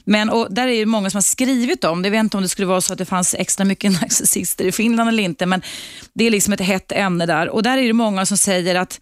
Men, 0.04 0.30
och 0.30 0.54
där 0.54 0.68
är 0.68 0.80
det 0.80 0.86
många 0.86 1.10
som 1.10 1.18
har 1.18 1.22
skrivit 1.22 1.84
om 1.84 2.02
det. 2.02 2.08
Jag 2.08 2.12
vet 2.12 2.20
inte 2.20 2.38
om 2.38 2.44
det 2.44 2.50
skulle 2.50 2.68
vara 2.68 2.82
så 2.82 2.94
att 2.94 3.00
det 3.00 3.06
fanns 3.06 3.36
extra 3.36 3.66
mycket 3.66 3.92
narcissister 4.02 4.66
i 4.66 4.72
Finland 4.72 5.10
eller 5.10 5.24
inte, 5.24 5.46
men 5.46 5.62
det 6.14 6.28
är 6.28 6.32
liksom 6.32 6.54
ett 6.54 6.62
hett 6.62 6.92
ämne 6.92 7.26
där. 7.26 7.50
Och 7.50 7.64
där 7.64 7.78
är 7.78 7.88
det 7.88 7.94
många 7.94 8.26
som 8.26 8.38
säger 8.38 8.76
att 8.76 9.00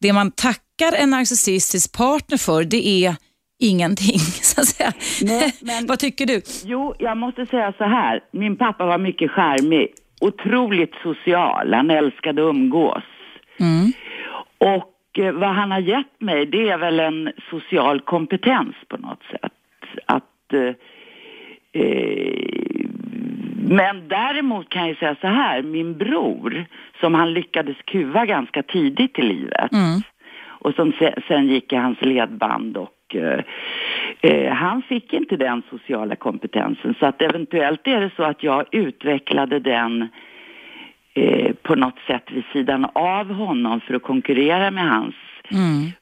det 0.00 0.12
man 0.12 0.30
tackar 0.30 0.92
en 0.92 1.10
narcissistisk 1.10 1.92
partner 1.92 2.38
för, 2.38 2.64
det 2.64 2.88
är 2.88 3.16
ingenting, 3.62 4.18
så 4.42 4.60
att 4.60 4.66
säga. 4.66 4.92
Nej, 5.22 5.52
men- 5.62 5.86
Vad 5.86 5.98
tycker 5.98 6.26
du? 6.26 6.40
Jo, 6.64 6.94
jag 6.98 7.16
måste 7.16 7.46
säga 7.46 7.72
så 7.78 7.84
här. 7.84 8.20
Min 8.32 8.56
pappa 8.56 8.86
var 8.86 8.98
mycket 8.98 9.30
charmig. 9.30 9.88
Otroligt 10.20 10.94
social. 11.02 11.74
Han 11.74 11.90
älskade 11.90 12.42
att 12.42 12.54
umgås. 12.54 13.02
Mm. 13.60 13.92
Och 14.58 15.18
eh, 15.18 15.32
vad 15.32 15.48
han 15.50 15.70
har 15.70 15.78
gett 15.80 16.20
mig, 16.20 16.46
det 16.46 16.68
är 16.70 16.78
väl 16.78 17.00
en 17.00 17.32
social 17.50 18.00
kompetens 18.00 18.74
på 18.88 18.96
något 18.96 19.22
sätt. 19.30 19.52
Att... 20.06 20.52
Eh, 20.52 20.74
eh, 21.82 22.86
men 23.64 24.08
däremot 24.08 24.68
kan 24.68 24.88
jag 24.88 24.96
säga 24.96 25.16
så 25.20 25.26
här, 25.26 25.62
min 25.62 25.98
bror, 25.98 26.64
som 27.00 27.14
han 27.14 27.32
lyckades 27.32 27.76
kuva 27.84 28.26
ganska 28.26 28.62
tidigt 28.62 29.18
i 29.18 29.22
livet 29.22 29.72
Mm. 29.72 30.00
och 30.48 30.74
som 30.74 30.92
se, 30.92 31.14
sen 31.28 31.46
gick 31.46 31.72
i 31.72 31.76
hans 31.76 31.98
ledband 32.00 32.76
och 32.76 32.88
eh, 33.14 33.40
eh, 34.20 34.52
han 34.52 34.82
fick 34.82 35.12
inte 35.12 35.36
den 35.36 35.62
sociala 35.70 36.16
kompetensen 36.16 36.94
så 37.00 37.06
att 37.06 37.22
eventuellt 37.22 37.86
är 37.86 38.00
det 38.00 38.10
så 38.16 38.22
att 38.22 38.42
jag 38.42 38.64
utvecklade 38.70 39.58
den 39.58 40.08
eh, 41.14 41.52
på 41.62 41.74
något 41.74 41.98
sätt 42.06 42.24
vid 42.30 42.44
sidan 42.52 42.86
av 42.92 43.32
honom 43.32 43.80
för 43.80 43.94
att 43.94 44.02
konkurrera 44.02 44.70
med 44.70 44.88
hans. 44.88 45.14
Mm. 45.50 45.92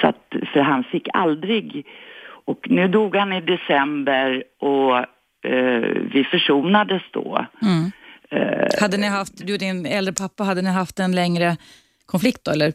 Så 0.00 0.06
att, 0.06 0.34
för 0.52 0.60
han 0.60 0.84
fick 0.84 1.08
aldrig, 1.12 1.86
och 2.44 2.66
nu 2.70 2.88
dog 2.88 3.16
han 3.16 3.32
i 3.32 3.40
december 3.40 4.44
och 4.58 4.96
eh, 5.50 5.80
vi 6.12 6.26
försonades 6.30 7.02
då. 7.10 7.46
Mm. 7.62 7.90
Hade 8.80 8.96
ni 8.96 9.06
haft, 9.06 9.46
du 9.46 9.52
och 9.52 9.58
din 9.58 9.86
äldre 9.86 10.14
pappa, 10.14 10.44
hade 10.44 10.62
ni 10.62 10.70
haft 10.70 10.98
en 10.98 11.12
längre 11.12 11.56
konflikt 12.06 12.44
då 12.44 12.50
eller? 12.50 12.72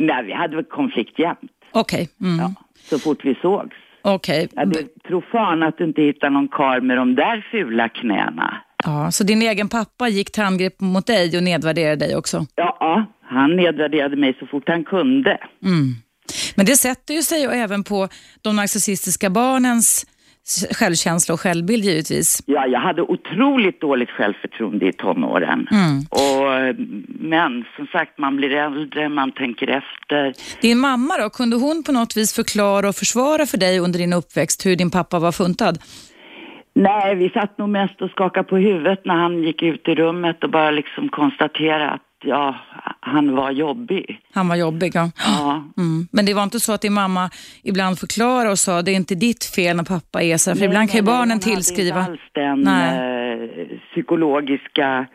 nej, 0.00 0.24
vi 0.24 0.32
hade 0.32 0.56
väl 0.56 0.64
konflikt 0.64 1.18
jämt, 1.18 1.50
Okej. 1.72 2.08
Mm. 2.20 2.38
ja, 2.38 2.54
så 2.90 2.98
fort 2.98 3.24
vi 3.24 3.34
sågs. 3.34 3.76
Okej. 4.02 4.48
Ja, 4.52 4.64
du 4.64 4.88
tror 5.08 5.24
fan 5.32 5.62
att 5.62 5.78
du 5.78 5.84
inte 5.84 6.02
hittar 6.02 6.30
någon 6.30 6.48
kar 6.48 6.80
med 6.80 6.96
de 6.96 7.14
där 7.14 7.46
fula 7.50 7.88
knäna. 7.88 8.56
Ja, 8.84 9.10
så 9.10 9.24
din 9.24 9.42
egen 9.42 9.68
pappa 9.68 10.08
gick 10.08 10.32
till 10.32 10.42
angrepp 10.42 10.80
mot 10.80 11.06
dig 11.06 11.36
och 11.36 11.42
nedvärderade 11.42 12.06
dig 12.06 12.16
också? 12.16 12.46
Ja, 12.54 13.06
han 13.22 13.56
nedvärderade 13.56 14.16
mig 14.16 14.36
så 14.40 14.46
fort 14.46 14.68
han 14.68 14.84
kunde. 14.84 15.38
Mm. 15.64 15.94
Men 16.54 16.66
det 16.66 16.76
sätter 16.76 17.14
ju 17.14 17.22
sig 17.22 17.44
även 17.44 17.84
på 17.84 18.08
de 18.42 18.56
narcissistiska 18.56 19.30
barnens 19.30 20.06
självkänsla 20.70 21.34
och 21.34 21.40
självbild 21.40 21.84
givetvis. 21.84 22.42
Ja, 22.46 22.66
jag 22.66 22.80
hade 22.80 23.02
otroligt 23.02 23.80
dåligt 23.80 24.10
självförtroende 24.10 24.88
i 24.88 24.92
tonåren. 24.92 25.68
Mm. 25.70 25.98
Och, 26.10 26.76
men 27.20 27.64
som 27.76 27.86
sagt, 27.86 28.18
man 28.18 28.36
blir 28.36 28.50
äldre, 28.50 29.08
man 29.08 29.32
tänker 29.32 29.68
efter. 29.68 30.34
Din 30.62 30.78
mamma 30.78 31.18
då, 31.18 31.30
kunde 31.30 31.56
hon 31.56 31.82
på 31.86 31.92
något 31.92 32.16
vis 32.16 32.34
förklara 32.34 32.88
och 32.88 32.94
försvara 32.94 33.46
för 33.46 33.58
dig 33.58 33.78
under 33.78 33.98
din 33.98 34.12
uppväxt 34.12 34.66
hur 34.66 34.76
din 34.76 34.90
pappa 34.90 35.18
var 35.18 35.32
funtad? 35.32 35.78
Nej, 36.74 37.14
vi 37.14 37.30
satt 37.30 37.58
nog 37.58 37.68
mest 37.68 38.02
och 38.02 38.10
skakade 38.10 38.48
på 38.48 38.56
huvudet 38.56 39.00
när 39.04 39.14
han 39.14 39.42
gick 39.42 39.62
ut 39.62 39.88
i 39.88 39.94
rummet 39.94 40.44
och 40.44 40.50
bara 40.50 40.70
liksom 40.70 41.08
konstaterade 41.08 41.90
att 41.90 42.09
ja, 42.22 42.56
han 43.00 43.36
var 43.36 43.50
jobbig. 43.50 44.20
Han 44.32 44.48
var 44.48 44.56
jobbig, 44.56 44.92
ja. 44.94 45.10
Ja. 45.16 45.64
Mm. 45.76 46.08
Men 46.12 46.26
det 46.26 46.34
var 46.34 46.42
inte 46.42 46.60
så 46.60 46.72
att 46.72 46.80
din 46.82 46.92
mamma 46.92 47.30
ibland 47.62 47.98
förklarade 47.98 48.50
och 48.50 48.58
sa 48.58 48.82
det 48.82 48.90
är 48.90 48.96
inte 48.96 49.14
ditt 49.14 49.44
fel 49.44 49.76
när 49.76 49.84
pappa 49.84 50.22
är 50.22 50.36
så 50.36 50.50
här, 50.50 50.56
för 50.56 50.64
ibland 50.64 50.90
kan 50.90 50.96
ju 50.96 51.02
Nej, 51.02 51.12
nej, 51.12 51.18
barnen 51.18 51.30
hon 51.30 51.42
hade 51.42 51.54
tillskriva. 51.54 52.00
inte 52.00 52.10
alls 52.10 52.20
den 52.32 52.60
Nej. 52.60 52.98
eh, 53.42 53.78
psykologiska, 53.90 55.06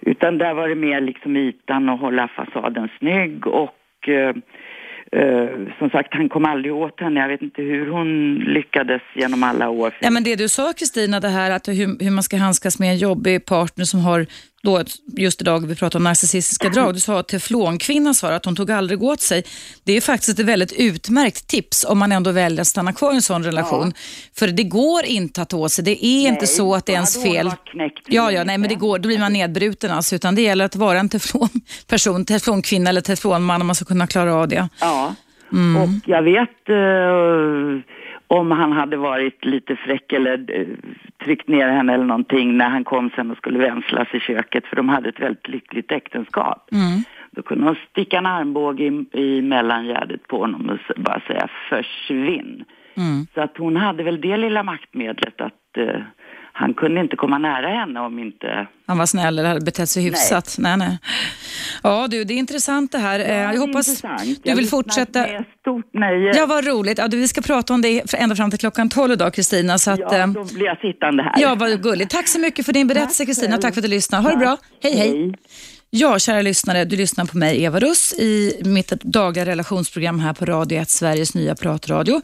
utan 0.00 0.38
där 0.38 0.54
var 0.54 0.68
det 0.68 0.74
mer 0.74 1.00
liksom 1.00 1.36
ytan 1.36 1.88
och 1.88 1.98
hålla 1.98 2.28
fasaden 2.28 2.88
snygg 2.98 3.46
och 3.46 4.08
eh, 4.08 4.34
eh, 5.22 5.48
som 5.78 5.90
sagt, 5.90 6.14
han 6.14 6.28
kom 6.28 6.44
aldrig 6.44 6.74
åt 6.74 7.00
henne. 7.00 7.20
Jag 7.20 7.28
vet 7.28 7.42
inte 7.42 7.62
hur 7.62 7.90
hon 7.90 8.34
lyckades 8.34 9.02
genom 9.14 9.42
alla 9.42 9.68
år. 9.68 9.94
Ja, 10.00 10.10
men 10.10 10.24
det 10.24 10.36
du 10.36 10.48
sa 10.48 10.72
Kristina, 10.78 11.20
det 11.20 11.28
här 11.28 11.50
att 11.50 11.68
hur, 11.68 12.04
hur 12.04 12.10
man 12.10 12.22
ska 12.22 12.36
handskas 12.36 12.78
med 12.78 12.88
en 12.90 12.98
jobbig 12.98 13.44
partner 13.46 13.84
som 13.84 14.00
har, 14.00 14.26
då, 14.66 14.84
just 15.16 15.40
idag 15.40 15.66
vi 15.66 15.74
pratar 15.74 15.98
om 15.98 16.04
narcissistiska 16.04 16.68
drag, 16.68 16.94
du 16.94 17.00
sa 17.00 17.18
att 17.20 17.28
teflonkvinnan 17.28 18.14
sa 18.14 18.28
att 18.34 18.44
hon 18.44 18.56
tog 18.56 18.70
aldrig 18.70 19.02
åt 19.02 19.20
sig. 19.20 19.44
Det 19.84 19.92
är 19.96 20.00
faktiskt 20.00 20.38
ett 20.38 20.46
väldigt 20.46 20.72
utmärkt 20.72 21.46
tips 21.48 21.84
om 21.84 21.98
man 21.98 22.12
ändå 22.12 22.30
väljer 22.32 22.60
att 22.60 22.66
stanna 22.66 22.92
kvar 22.92 23.12
i 23.12 23.14
en 23.14 23.22
sån 23.22 23.44
relation. 23.44 23.92
För 24.38 24.48
det 24.48 24.62
går 24.62 25.04
inte 25.04 25.42
att 25.42 25.48
ta 25.48 25.56
åt 25.56 25.72
sig, 25.72 25.84
det 25.84 26.04
är 26.06 26.28
inte 26.28 26.46
så 26.46 26.74
att 26.74 26.86
det 26.86 26.92
är 26.92 26.94
ens 26.94 27.22
fel. 27.22 27.50
Ja, 28.06 28.30
ja, 28.32 28.44
nej, 28.44 28.58
men 28.58 28.68
det 28.68 28.74
går, 28.74 28.98
då 28.98 29.06
blir 29.08 29.18
man 29.18 29.32
nedbruten 29.32 29.90
alltså, 29.90 30.14
utan 30.14 30.34
det 30.34 30.42
gäller 30.42 30.64
att 30.64 30.76
vara 30.76 30.98
en 31.00 31.08
teflonperson, 31.08 32.24
teflonkvinna 32.24 32.90
eller 32.90 33.00
teflonman 33.00 33.60
om 33.60 33.66
man 33.66 33.74
ska 33.76 33.84
kunna 33.84 34.06
klara 34.06 34.34
av 34.34 34.48
det. 34.48 34.68
Ja, 34.80 35.14
Mm. 35.52 35.82
och 35.82 35.88
jag 36.06 36.22
vet 36.22 36.68
eh, 36.68 37.82
om 38.28 38.50
han 38.50 38.72
hade 38.72 38.96
varit 38.96 39.44
lite 39.44 39.76
fräck 39.76 40.12
eller 40.12 40.44
eh, 40.48 40.66
tryckt 41.24 41.48
ner 41.48 41.68
henne 41.68 41.94
eller 41.94 42.04
någonting 42.04 42.56
när 42.56 42.68
han 42.68 42.84
kom 42.84 43.10
sen 43.16 43.30
och 43.30 43.36
skulle 43.36 43.58
vänslas 43.58 44.08
i 44.12 44.20
köket 44.20 44.66
för 44.66 44.76
de 44.76 44.88
hade 44.88 45.08
ett 45.08 45.20
väldigt 45.20 45.48
lyckligt 45.48 45.92
äktenskap. 45.92 46.68
Mm. 46.72 47.02
Då 47.30 47.42
kunde 47.42 47.64
hon 47.64 47.76
sticka 47.90 48.18
en 48.18 48.26
armbåge 48.26 48.84
i, 48.84 49.06
i 49.12 49.42
mellangärdet 49.42 50.28
på 50.28 50.38
honom 50.38 50.70
och 50.70 51.00
bara 51.00 51.20
säga 51.20 51.48
försvinn. 51.68 52.64
Mm. 52.96 53.26
Så 53.34 53.40
att 53.40 53.56
hon 53.58 53.76
hade 53.76 54.02
väl 54.02 54.20
det 54.20 54.36
lilla 54.36 54.62
maktmedlet 54.62 55.40
att 55.40 55.76
eh, 55.78 56.00
han 56.58 56.74
kunde 56.74 57.00
inte 57.00 57.16
komma 57.16 57.38
nära 57.38 57.68
henne 57.68 58.00
om 58.00 58.18
inte... 58.18 58.66
Han 58.86 58.98
var 58.98 59.06
snäll 59.06 59.38
eller 59.38 59.48
hade 59.48 59.60
betett 59.64 59.88
sig 59.88 60.02
hyfsat. 60.02 60.56
Nej. 60.58 60.76
Nej, 60.76 60.98
Ja, 61.82 62.06
du, 62.10 62.24
det 62.24 62.34
är 62.34 62.38
intressant 62.38 62.92
det 62.92 62.98
här. 62.98 63.18
Eh, 63.20 63.26
det 63.26 63.32
är 63.32 63.52
jag 63.52 63.60
hoppas 63.60 63.88
intressant. 63.88 64.20
du 64.24 64.36
Jag 64.50 64.56
vill 64.56 64.64
lyssnar 64.64 64.78
fortsätta. 64.78 65.20
Med 65.20 65.44
stort 65.60 65.94
nöje. 65.94 66.36
Ja, 66.36 66.46
vad 66.46 66.66
roligt. 66.66 66.98
Ja, 66.98 67.08
du, 67.08 67.16
vi 67.16 67.28
ska 67.28 67.40
prata 67.40 67.74
om 67.74 67.82
det 67.82 68.14
ända 68.14 68.36
fram 68.36 68.50
till 68.50 68.58
klockan 68.58 68.88
12 68.88 69.12
idag, 69.12 69.34
Kristina. 69.34 69.78
Så 69.78 69.90
att, 69.90 69.98
Ja, 69.98 70.18
eh, 70.18 70.26
då 70.26 70.44
blir 70.44 70.66
jag 70.66 70.78
sittande 70.80 71.22
här. 71.22 71.32
ja, 71.36 71.54
vad 71.54 71.82
gulligt. 71.82 72.10
Tack 72.10 72.28
så 72.28 72.40
mycket 72.40 72.66
för 72.66 72.72
din 72.72 72.86
berättelse, 72.86 73.26
Kristina. 73.26 73.56
Tack 73.58 73.74
för 73.74 73.80
att 73.80 73.84
du 73.84 73.90
lyssnade. 73.90 74.22
Ha 74.24 74.30
det 74.30 74.36
bra. 74.36 74.56
Hej, 74.82 74.96
hej. 74.96 75.34
Ja, 75.90 76.18
kära 76.18 76.42
lyssnare, 76.42 76.84
du 76.84 76.96
lyssnar 76.96 77.24
på 77.24 77.38
mig, 77.38 77.62
Eva 77.62 77.80
Russ, 77.80 78.12
i 78.12 78.60
mitt 78.64 78.88
dagliga 78.88 79.46
relationsprogram 79.46 80.20
här 80.20 80.32
på 80.32 80.44
Radio 80.44 80.78
1, 80.78 80.90
Sveriges 80.90 81.34
nya 81.34 81.54
pratradio. 81.54 82.20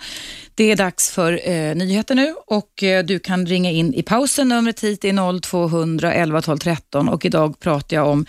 Det 0.54 0.70
är 0.70 0.76
dags 0.76 1.10
för 1.10 1.50
eh, 1.50 1.74
nyheter 1.74 2.14
nu 2.14 2.34
och 2.46 2.82
eh, 2.82 3.04
du 3.04 3.18
kan 3.18 3.46
ringa 3.46 3.70
in 3.70 3.94
i 3.94 4.02
pausen. 4.02 4.48
Numret 4.48 4.84
hit 4.84 5.04
är 5.04 5.40
0200 5.40 6.12
11 6.12 6.42
12 6.42 6.58
13 6.58 7.08
och 7.08 7.24
idag 7.24 7.60
pratar 7.60 7.96
jag 7.96 8.08
om 8.08 8.26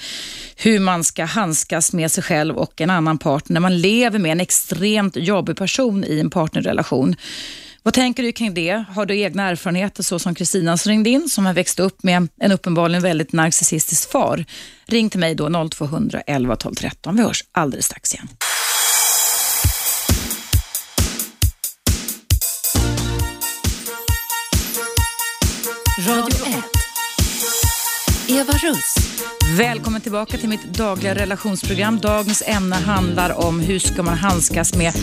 hur 0.56 0.80
man 0.80 1.04
ska 1.04 1.26
handskas 1.26 1.93
med 1.93 2.12
sig 2.12 2.24
själv 2.24 2.58
och 2.58 2.82
en 2.82 2.89
annan 2.89 3.17
partner 3.17 3.54
när 3.54 3.62
man 3.62 3.78
lever 3.82 4.19
med 4.19 4.32
en 4.32 4.41
extremt 4.41 5.15
jobbig 5.15 5.58
person 5.58 6.04
i 6.04 6.19
en 6.19 6.30
partnerrelation. 6.30 7.15
Vad 7.86 7.93
tänker 7.93 8.24
du 8.24 8.32
kring 8.32 8.54
det? 8.54 8.84
Har 8.89 9.06
du 9.06 9.19
egna 9.19 9.50
erfarenheter 9.50 10.04
så 10.04 10.19
som 10.19 10.36
Kristina 10.36 10.78
som 10.78 10.89
ringde 10.89 11.10
in 11.10 11.30
som 11.30 11.46
har 11.46 11.54
växt 11.54 11.80
upp 11.80 12.04
med 12.04 12.28
en 12.39 12.52
uppenbarligen 12.52 13.04
väldigt 13.04 13.34
narcissistisk 13.34 14.12
far? 14.12 14.46
Ring 14.86 15.10
till 15.10 15.19
mig 15.19 15.36
då 15.36 15.69
0200 15.69 16.22
11 16.28 16.56
12 16.56 16.76
13. 16.76 17.15
Vi 17.15 17.24
hörs 17.24 17.43
alldeles 17.52 17.86
strax 17.86 18.13
igen. 18.13 18.28
Radio 26.08 26.48
1. 26.48 26.53
Eva 28.34 28.54
Russ. 28.54 28.96
Välkommen 29.58 30.02
tillbaka 30.02 30.38
till 30.38 30.50
mitt 30.50 30.63
dagliga 30.63 31.15
relationsprogram. 31.15 32.00
Dagens 32.00 32.43
ämne 32.46 32.76
handlar 32.76 33.48
om 33.48 33.60
hur 33.60 33.80
ska 33.80 34.04
man 34.04 34.17
handskas 34.17 34.76
med 34.76 34.93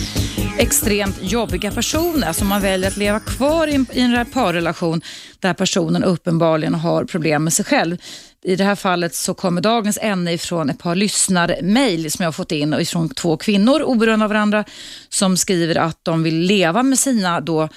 extremt 0.57 1.17
jobbiga 1.21 1.71
personer 1.71 2.33
som 2.33 2.47
man 2.47 2.61
väljer 2.61 2.87
att 2.87 2.97
leva 2.97 3.19
kvar 3.19 3.67
i 3.67 3.75
en, 3.75 3.85
i 3.93 4.01
en 4.01 4.25
parrelation 4.25 5.01
där 5.39 5.53
personen 5.53 6.03
uppenbarligen 6.03 6.73
har 6.75 7.05
problem 7.05 7.43
med 7.43 7.53
sig 7.53 7.65
själv. 7.65 7.97
I 8.43 8.55
det 8.55 8.63
här 8.63 8.75
fallet 8.75 9.15
så 9.15 9.33
kommer 9.33 9.61
dagens 9.61 9.99
ämne 10.01 10.33
ifrån 10.33 10.69
ett 10.69 10.79
par 10.79 10.95
lyssnarmail 10.95 12.11
som 12.11 12.23
jag 12.23 12.27
har 12.27 12.33
fått 12.33 12.51
in 12.51 12.73
ifrån 12.73 13.09
två 13.09 13.37
kvinnor 13.37 13.81
oberoende 13.81 14.25
av 14.25 14.29
varandra 14.29 14.63
som 15.09 15.37
skriver 15.37 15.75
att 15.75 15.99
de 16.03 16.23
vill 16.23 16.39
leva 16.39 16.83
med 16.83 16.99
sina 16.99 17.41
då 17.41 17.69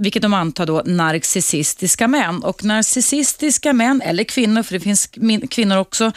vilket 0.00 0.22
de 0.22 0.34
antar 0.34 0.66
då 0.66 0.82
narcissistiska 0.86 2.08
män. 2.08 2.42
Och 2.42 2.64
narcissistiska 2.64 3.72
män, 3.72 4.02
eller 4.04 4.24
kvinnor, 4.24 4.62
för 4.62 4.74
det 4.74 4.80
finns 4.80 5.08
kvinnor 5.50 5.76
också, 5.76 6.12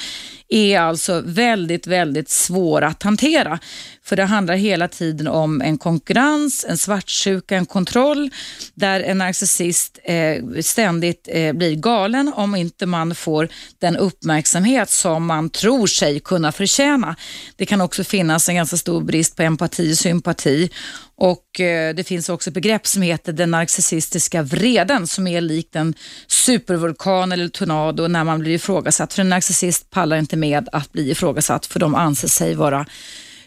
är 0.50 0.80
alltså 0.80 1.22
väldigt, 1.26 1.88
väldigt 1.88 2.30
svåra 2.30 2.88
att 2.88 3.04
hantera. 3.04 3.60
För 4.04 4.16
det 4.16 4.24
handlar 4.24 4.56
hela 4.56 4.88
tiden 4.88 5.28
om 5.28 5.62
en 5.62 5.78
konkurrens, 5.78 6.66
en 6.70 6.78
svartsjuka, 6.78 7.58
en 7.58 7.66
kontroll 7.66 8.30
där 8.74 9.00
en 9.00 9.18
narcissist 9.18 10.00
eh, 10.04 10.62
ständigt 10.62 11.30
eh, 11.32 11.54
blir 11.54 11.76
galen 11.76 12.34
om 12.36 12.56
inte 12.56 12.86
man 12.86 13.16
får 13.16 13.50
den 13.80 13.98
uppmärksamhet 13.98 14.90
som 14.90 15.26
man 15.26 15.50
tror 15.50 15.88
sig 15.88 16.20
kunna 16.20 16.52
förtjäna. 16.52 17.16
Det 17.56 17.66
kan 17.66 17.82
också 17.82 18.04
finnas 18.04 18.50
en 18.50 18.56
ganska 18.56 18.78
stor 18.78 19.02
brist 19.02 19.36
på 19.36 19.44
empati 19.44 19.94
och 19.94 19.98
sympati 19.98 20.70
och 21.16 21.60
eh, 21.60 21.96
det 21.96 22.04
finns 22.04 22.30
också 22.30 22.50
ett 22.50 22.54
begrepp 22.54 22.88
som 22.88 23.02
heter 23.02 23.34
den 23.34 23.52
narcissistiska 23.52 24.42
vreden 24.42 25.08
som 25.08 25.28
är 25.28 25.42
likt 25.42 25.76
en 25.76 25.94
supervulkan 26.28 27.32
eller 27.32 27.48
tornado 27.48 28.08
när 28.08 28.24
man 28.24 28.40
blir 28.40 28.52
ifrågasatt. 28.52 29.14
För 29.14 29.22
en 29.22 29.30
narcissist 29.30 29.90
pallar 29.90 30.18
inte 30.18 30.38
med 30.38 30.70
att 30.72 30.92
bli 30.92 31.12
ifrågasatt 31.12 31.66
för 31.66 31.80
de 31.80 31.96
anser 31.96 32.28
sig 32.28 32.56
vara 32.56 32.86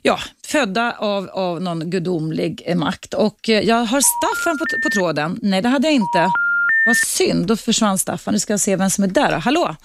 ja, 0.03 0.19
födda 0.47 0.93
av, 0.99 1.29
av 1.29 1.63
någon 1.63 1.91
gudomlig 1.91 2.77
makt. 2.77 3.15
Och 3.15 3.49
eh, 3.49 3.61
jag 3.61 3.77
har 3.77 4.01
Staffan 4.01 4.59
på, 4.59 4.65
på 4.83 4.91
tråden. 4.91 5.39
Nej, 5.43 5.63
det 5.63 5.69
hade 5.69 5.87
jag 5.87 5.95
inte. 5.95 6.31
Vad 6.87 6.97
synd, 6.97 7.47
då 7.47 7.57
försvann 7.57 7.99
Staffan. 7.99 8.35
Nu 8.35 8.41
ska 8.41 8.53
jag 8.53 8.61
se 8.61 8.77
vem 8.77 8.91
som 8.91 9.05
är 9.05 9.09
där. 9.09 9.33
Hallå, 9.33 9.77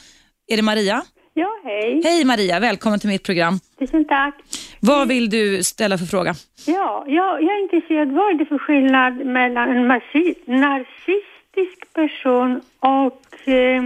är 0.48 0.56
det 0.58 0.62
Maria? 0.62 1.04
Ja, 1.34 1.50
hej. 1.63 2.02
Hej 2.04 2.26
Maria, 2.26 2.60
välkommen 2.60 3.00
till 3.00 3.10
mitt 3.10 3.24
program. 3.24 3.60
Tusen 3.80 4.06
tack. 4.06 4.36
Vad 4.80 5.08
vill 5.08 5.30
du 5.30 5.63
ställa 5.63 5.98
för 5.98 6.06
fråga? 6.06 6.34
Ja, 6.67 7.06
jag, 7.08 7.44
jag 7.44 7.58
är 7.58 7.62
intresserad. 7.63 8.12
Vad 8.12 8.30
är 8.30 8.34
det 8.34 8.46
för 8.46 8.58
skillnad 8.58 9.26
mellan 9.26 9.70
en 9.70 9.88
narcissistisk 9.88 11.94
person 11.94 12.62
och 12.80 13.48
eh, 13.48 13.84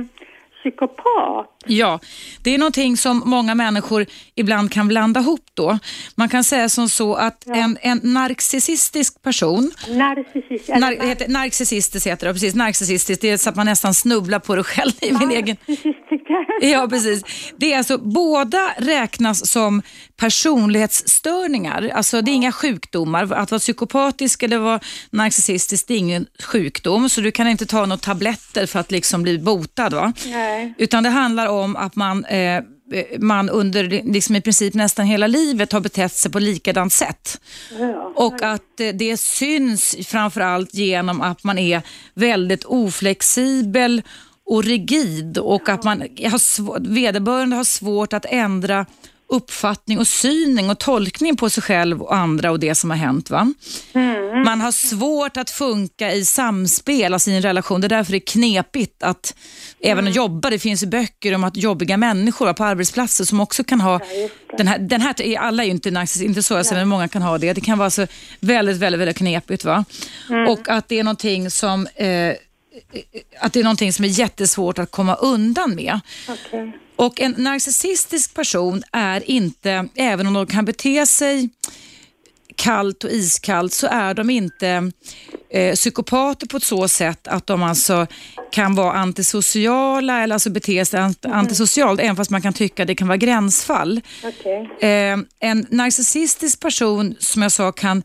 psykopat? 0.60 1.55
Ja, 1.68 2.00
det 2.42 2.54
är 2.54 2.58
någonting 2.58 2.98
som 2.98 3.24
många 3.26 3.56
människor 3.56 4.06
ibland 4.36 4.72
kan 4.72 4.88
blanda 4.88 5.20
ihop 5.20 5.46
då. 5.54 5.80
Man 6.16 6.30
kan 6.30 6.44
säga 6.44 6.70
som 6.70 6.90
så 6.90 7.16
att 7.16 7.44
ja. 7.46 7.56
en, 7.56 7.78
en 7.82 8.00
narcissistisk 8.04 9.22
person, 9.22 9.72
narcissist, 9.88 10.70
nar, 10.70 11.08
heter, 11.08 11.28
narcissistisk 11.28 12.08
heter 12.08 12.28
det, 12.28 12.34
precis, 12.34 12.56
narcissistisk, 12.56 13.22
det 13.22 13.30
är 13.30 13.38
så 13.38 13.50
att 13.50 13.56
man 13.56 13.66
nästan 13.66 13.94
snubblar 13.94 14.40
på 14.40 14.56
det 14.56 14.64
själv 14.64 14.92
i 15.02 15.12
min 15.12 15.32
egen... 15.32 15.58
Ja, 16.62 16.88
precis. 16.90 17.24
Det 17.58 17.74
är 17.74 17.78
alltså, 17.78 17.98
båda 17.98 18.74
räknas 18.78 19.52
som 19.52 19.82
personlighetsstörningar. 20.18 21.90
Alltså 21.94 22.22
det 22.22 22.32
är 22.32 22.34
inga 22.34 22.52
sjukdomar. 22.52 23.34
Att 23.34 23.52
vara 23.52 23.60
psykopatisk 23.60 24.44
eller 24.44 24.58
vara 24.58 24.80
narcissistisk, 25.10 25.88
det 25.88 25.94
är 25.94 25.98
ingen 25.98 26.28
sjukdom, 26.44 27.10
så 27.10 27.22
du 27.22 27.32
kan 27.32 27.48
inte 27.48 27.66
ta 27.66 27.86
några 27.86 27.98
tabletter 27.98 28.66
för 28.66 28.80
att 28.80 28.92
liksom 28.92 29.24
bli 29.24 29.40
botad. 29.40 29.94
Va? 29.94 30.14
Nej. 30.26 30.74
Utan 30.78 31.04
det 31.04 31.10
handlar 31.10 31.48
om 31.48 31.55
att 31.64 31.96
man 31.96 32.26
eh, 32.26 32.64
man 33.20 33.50
under 33.50 33.84
liksom 33.84 34.36
i 34.36 34.42
princip 34.42 34.74
nästan 34.74 35.06
hela 35.06 35.28
livet 35.28 35.72
har 35.72 35.80
betett 35.80 36.14
sig 36.14 36.32
på 36.32 36.40
likadant 36.40 36.94
sätt. 36.94 37.42
Ja, 37.80 38.14
och 38.16 38.42
att 38.42 38.80
eh, 38.80 38.88
det 38.88 39.18
syns 39.18 39.96
framförallt 40.08 40.74
genom 40.74 41.22
att 41.22 41.44
man 41.44 41.58
är 41.58 41.82
väldigt 42.14 42.64
oflexibel 42.64 44.02
och 44.46 44.64
rigid 44.64 45.38
och 45.38 45.70
att 45.70 45.84
man 45.84 46.02
har 46.02 46.80
vederbörande 46.90 47.56
har 47.56 47.64
svårt 47.64 48.14
att 48.14 48.26
ändra 48.30 48.86
uppfattning 49.28 50.00
och 50.00 50.08
syning 50.08 50.70
och 50.70 50.80
tolkning 50.80 51.38
på 51.38 51.50
sig 51.50 51.64
själv 51.64 52.02
och 52.02 52.16
andra 52.16 52.52
och 52.52 52.60
det 52.60 52.76
som 52.76 52.90
har 52.90 52.98
hänt. 52.98 53.30
Va? 53.30 53.54
Mm. 53.94 54.44
Man 54.44 54.62
har 54.62 54.72
svårt 54.72 55.38
att 55.38 55.50
funka 55.50 56.14
i 56.14 56.26
samspel, 56.26 57.14
alltså 57.14 57.30
i 57.30 57.36
en 57.36 57.42
relation. 57.42 57.82
Det 57.82 57.88
är 57.88 57.90
därför 57.90 58.12
det 58.12 58.18
är 58.18 58.28
knepigt 58.28 59.04
att 59.04 59.36
mm. 59.82 59.98
även 59.98 60.12
jobba. 60.12 60.50
Det 60.50 60.60
finns 60.60 60.86
böcker 60.86 61.36
om 61.36 61.44
att 61.44 61.58
jobbiga 61.58 61.98
människor 61.98 62.54
på 62.54 62.64
arbetsplatser 62.64 63.26
som 63.26 63.40
också 63.40 63.64
kan 63.64 63.82
ha, 63.82 64.00
ja, 64.14 64.30
den 64.58 64.68
här, 64.68 64.80
den 64.80 65.02
här, 65.02 65.38
alla 65.38 65.64
är 65.64 65.66
ju 65.66 65.72
inte 65.72 65.92
narcissist, 65.92 66.26
inte 66.26 66.44
så, 66.44 66.58
alltså, 66.58 66.74
men 66.74 66.88
många 66.88 67.08
kan 67.08 67.22
ha 67.22 67.38
det. 67.38 67.54
Det 67.54 67.62
kan 67.62 67.78
vara 67.78 67.90
så 67.90 68.08
väldigt, 68.40 68.78
väldigt, 68.78 69.00
väldigt 69.00 69.18
knepigt. 69.18 69.66
Va? 69.66 69.86
Mm. 70.30 70.48
Och 70.48 70.70
att 70.70 70.90
det 70.90 71.00
är 71.00 71.04
någonting 71.04 71.52
som 71.52 71.88
eh, 71.96 72.34
att 73.40 73.54
det 73.54 73.60
är 73.60 73.64
någonting 73.64 73.94
som 73.94 74.06
är 74.06 74.10
jättesvårt 74.10 74.80
att 74.80 74.92
komma 74.92 75.16
undan 75.16 75.76
med. 75.76 76.00
Okay. 76.30 76.72
Och 76.96 77.22
en 77.22 77.36
narcissistisk 77.38 78.34
person 78.34 78.84
är 78.92 79.30
inte, 79.30 79.88
även 79.96 80.28
om 80.28 80.34
de 80.34 80.48
kan 80.48 80.66
bete 80.66 81.06
sig 81.06 81.50
kallt 82.56 83.04
och 83.04 83.10
iskallt, 83.10 83.74
så 83.74 83.88
är 83.88 84.14
de 84.14 84.30
inte 84.30 84.92
eh, 85.50 85.76
psykopater 85.76 86.48
på 86.48 86.58
ett 86.58 86.64
så 86.64 86.88
sätt 86.88 87.28
att 87.28 87.48
de 87.48 87.64
alltså 87.64 88.08
kan 88.52 88.76
vara 88.76 88.94
antisociala 88.94 90.24
eller 90.24 90.36
alltså 90.36 90.50
bete 90.50 90.86
sig 90.86 91.00
ant 91.00 91.26
mm. 91.26 91.38
antisocialt, 91.38 92.00
även 92.00 92.16
fast 92.16 92.32
man 92.32 92.42
kan 92.42 92.54
tycka 92.54 92.86
det 92.86 92.96
kan 92.96 93.08
vara 93.08 93.18
gränsfall. 93.18 94.02
Okay. 94.24 94.90
Eh, 94.90 95.18
en 95.40 95.68
narcissistisk 95.70 96.60
person, 96.60 97.16
som 97.20 97.42
jag 97.42 97.52
sa, 97.52 97.72
kan 97.72 98.04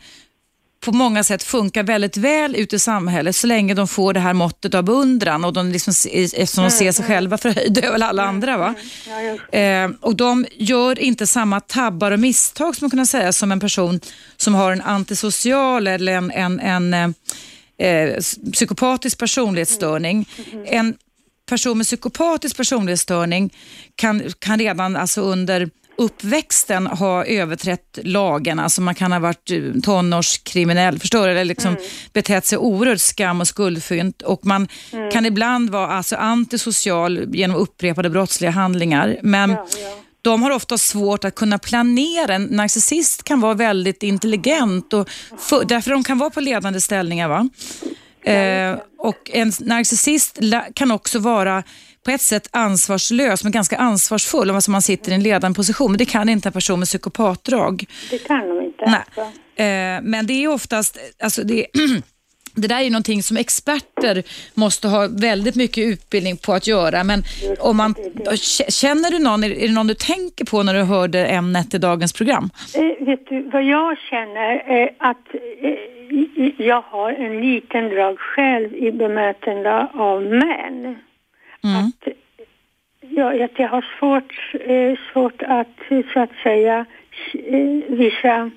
på 0.81 0.93
många 0.93 1.25
sätt 1.25 1.43
funkar 1.43 1.83
väldigt 1.83 2.17
väl 2.17 2.57
ute 2.57 2.77
i 2.77 2.79
samhället 2.79 3.37
så 3.37 3.47
länge 3.47 3.75
de 3.75 3.89
får 3.89 4.13
det 4.13 4.21
här 4.21 4.33
måttet 4.33 4.75
av 4.75 4.83
beundran 4.85 5.45
och 5.45 5.53
de 5.53 5.73
liksom, 5.73 5.95
eftersom 6.13 6.65
de 6.65 6.71
ser 6.71 6.93
sig 6.93 7.05
mm. 7.05 7.15
själva 7.15 7.39
förhöjda 7.39 7.81
över 7.87 8.03
alla 8.03 8.23
andra. 8.23 8.57
Va? 8.57 8.75
Eh, 9.59 9.91
och 10.01 10.17
de 10.17 10.47
gör 10.53 10.99
inte 10.99 11.27
samma 11.27 11.61
tabbar 11.61 12.11
och 12.11 12.21
misstag 12.21 12.77
som 12.77 12.85
man 12.85 12.91
kan 12.91 13.07
säga 13.07 13.33
som 13.33 13.53
en 13.53 13.61
person 13.61 14.01
som 14.37 14.55
har 14.55 14.73
en 14.73 14.81
antisocial 14.81 15.87
eller 15.87 16.13
en, 16.13 16.31
en, 16.31 16.61
en 16.61 17.15
eh, 17.79 18.17
psykopatisk 18.53 19.19
personlighetsstörning. 19.19 20.29
Mm. 20.53 20.65
En 20.69 20.95
person 21.49 21.79
med 21.79 21.87
psykopatisk 21.87 22.57
personlighetsstörning 22.57 23.55
kan, 23.95 24.23
kan 24.39 24.59
redan 24.59 24.97
alltså 24.97 25.21
under 25.21 25.71
uppväxten 26.01 26.87
ha 26.87 27.25
överträtt 27.25 27.99
lagen, 28.03 28.59
alltså 28.59 28.81
man 28.83 28.95
kan 28.95 29.13
ha 29.13 29.19
varit 29.19 29.51
eh, 29.51 29.81
tonårskriminell, 29.83 30.99
förstår 30.99 31.27
du? 31.27 31.33
Eller 31.33 31.45
liksom 31.45 31.71
mm. 31.71 31.83
betett 32.13 32.47
sig 32.47 32.59
oerhört 32.59 33.01
skam 33.01 33.41
och 33.41 33.49
skuldfyllt 33.49 34.23
och 34.23 34.47
man 34.47 34.69
mm. 34.93 35.11
kan 35.11 35.27
ibland 35.27 35.71
vara 35.71 35.87
alltså 35.87 36.17
antisocial 36.17 37.35
genom 37.35 37.57
upprepade 37.57 38.11
brottsliga 38.11 38.51
handlingar. 38.51 39.19
Men 39.23 39.51
ja, 39.51 39.67
ja. 39.83 39.97
de 40.23 40.43
har 40.43 40.51
ofta 40.51 40.79
svårt 40.79 41.25
att 41.25 41.35
kunna 41.35 41.59
planera. 41.59 42.35
En 42.35 42.45
narcissist 42.45 43.25
kan 43.25 43.41
vara 43.41 43.55
väldigt 43.55 44.03
intelligent 44.03 44.93
och 44.93 45.11
för, 45.39 45.65
därför 45.65 45.91
de 45.91 46.05
kan 46.05 46.19
vara 46.19 46.31
på 46.31 46.41
ledande 46.41 46.81
ställningar. 46.81 47.29
Va? 47.29 47.49
Eh, 48.33 48.79
och 48.99 49.31
en 49.33 49.53
narcissist 49.61 50.39
kan 50.75 50.91
också 50.91 51.19
vara 51.19 51.63
på 52.05 52.11
ett 52.11 52.21
sätt 52.21 52.49
ansvarslös 52.51 53.45
men 53.45 53.53
ganska 53.53 53.77
ansvarsfull. 53.77 54.51
Alltså 54.51 54.71
man 54.71 54.83
sitter 54.83 55.13
i 55.13 55.15
en 55.15 55.23
ledande 55.23 55.57
position. 55.57 55.91
Men 55.91 55.99
det 55.99 56.05
kan 56.05 56.29
inte 56.29 56.49
en 56.49 56.53
person 56.53 56.79
med 56.79 56.89
psykopatdrag. 56.89 57.85
Det 58.11 58.19
kan 58.19 58.49
de 58.49 58.65
inte. 58.65 58.85
Nej. 58.87 58.95
Alltså. 58.95 59.21
Eh, 59.63 60.01
men 60.03 60.27
det 60.27 60.33
är 60.33 60.49
oftast, 60.49 60.99
alltså 61.23 61.43
det, 61.43 61.67
det 62.55 62.69
där 62.69 62.77
är 62.77 62.83
ju 62.83 62.91
någonting 62.91 63.23
som 63.23 63.37
experter 63.37 64.23
måste 64.55 64.89
ha 64.89 65.09
väldigt 65.21 65.55
mycket 65.55 65.85
utbildning 65.85 66.37
på 66.37 66.53
att 66.53 66.67
göra. 66.67 67.05
Men 67.05 67.23
om 67.59 67.77
man, 67.77 67.95
känner 68.69 69.11
du 69.11 69.19
någon, 69.19 69.45
är 69.45 69.49
det 69.49 69.73
någon 69.73 69.87
du 69.87 69.95
tänker 69.95 70.45
på 70.45 70.63
när 70.63 70.75
du 70.75 70.83
hörde 70.83 71.27
ämnet 71.27 71.75
i 71.75 71.79
dagens 71.79 72.13
program? 72.13 72.51
Eh, 72.75 73.07
vet 73.07 73.27
du 73.29 73.51
vad 73.53 73.65
jag 73.65 73.99
känner? 73.99 74.81
Eh, 74.83 74.89
att 74.99 75.35
eh, 75.35 76.67
jag 76.67 76.83
har 76.83 77.13
en 77.13 77.41
liten 77.41 77.89
drag 77.89 78.19
själv 78.19 78.75
i 78.75 78.93
bemötande 78.93 79.89
av 79.95 80.23
män. 80.23 80.97
Mm. 81.65 81.77
Att, 81.77 82.09
ja, 83.01 83.45
att 83.45 83.59
jag 83.59 83.69
har 83.69 83.87
svårt, 83.99 84.55
eh, 84.61 84.99
svårt 85.13 85.43
att 85.43 86.05
så 86.13 86.21
att 86.21 86.31
säga 86.43 86.87
eh, 87.35 87.97
visa 87.97 88.51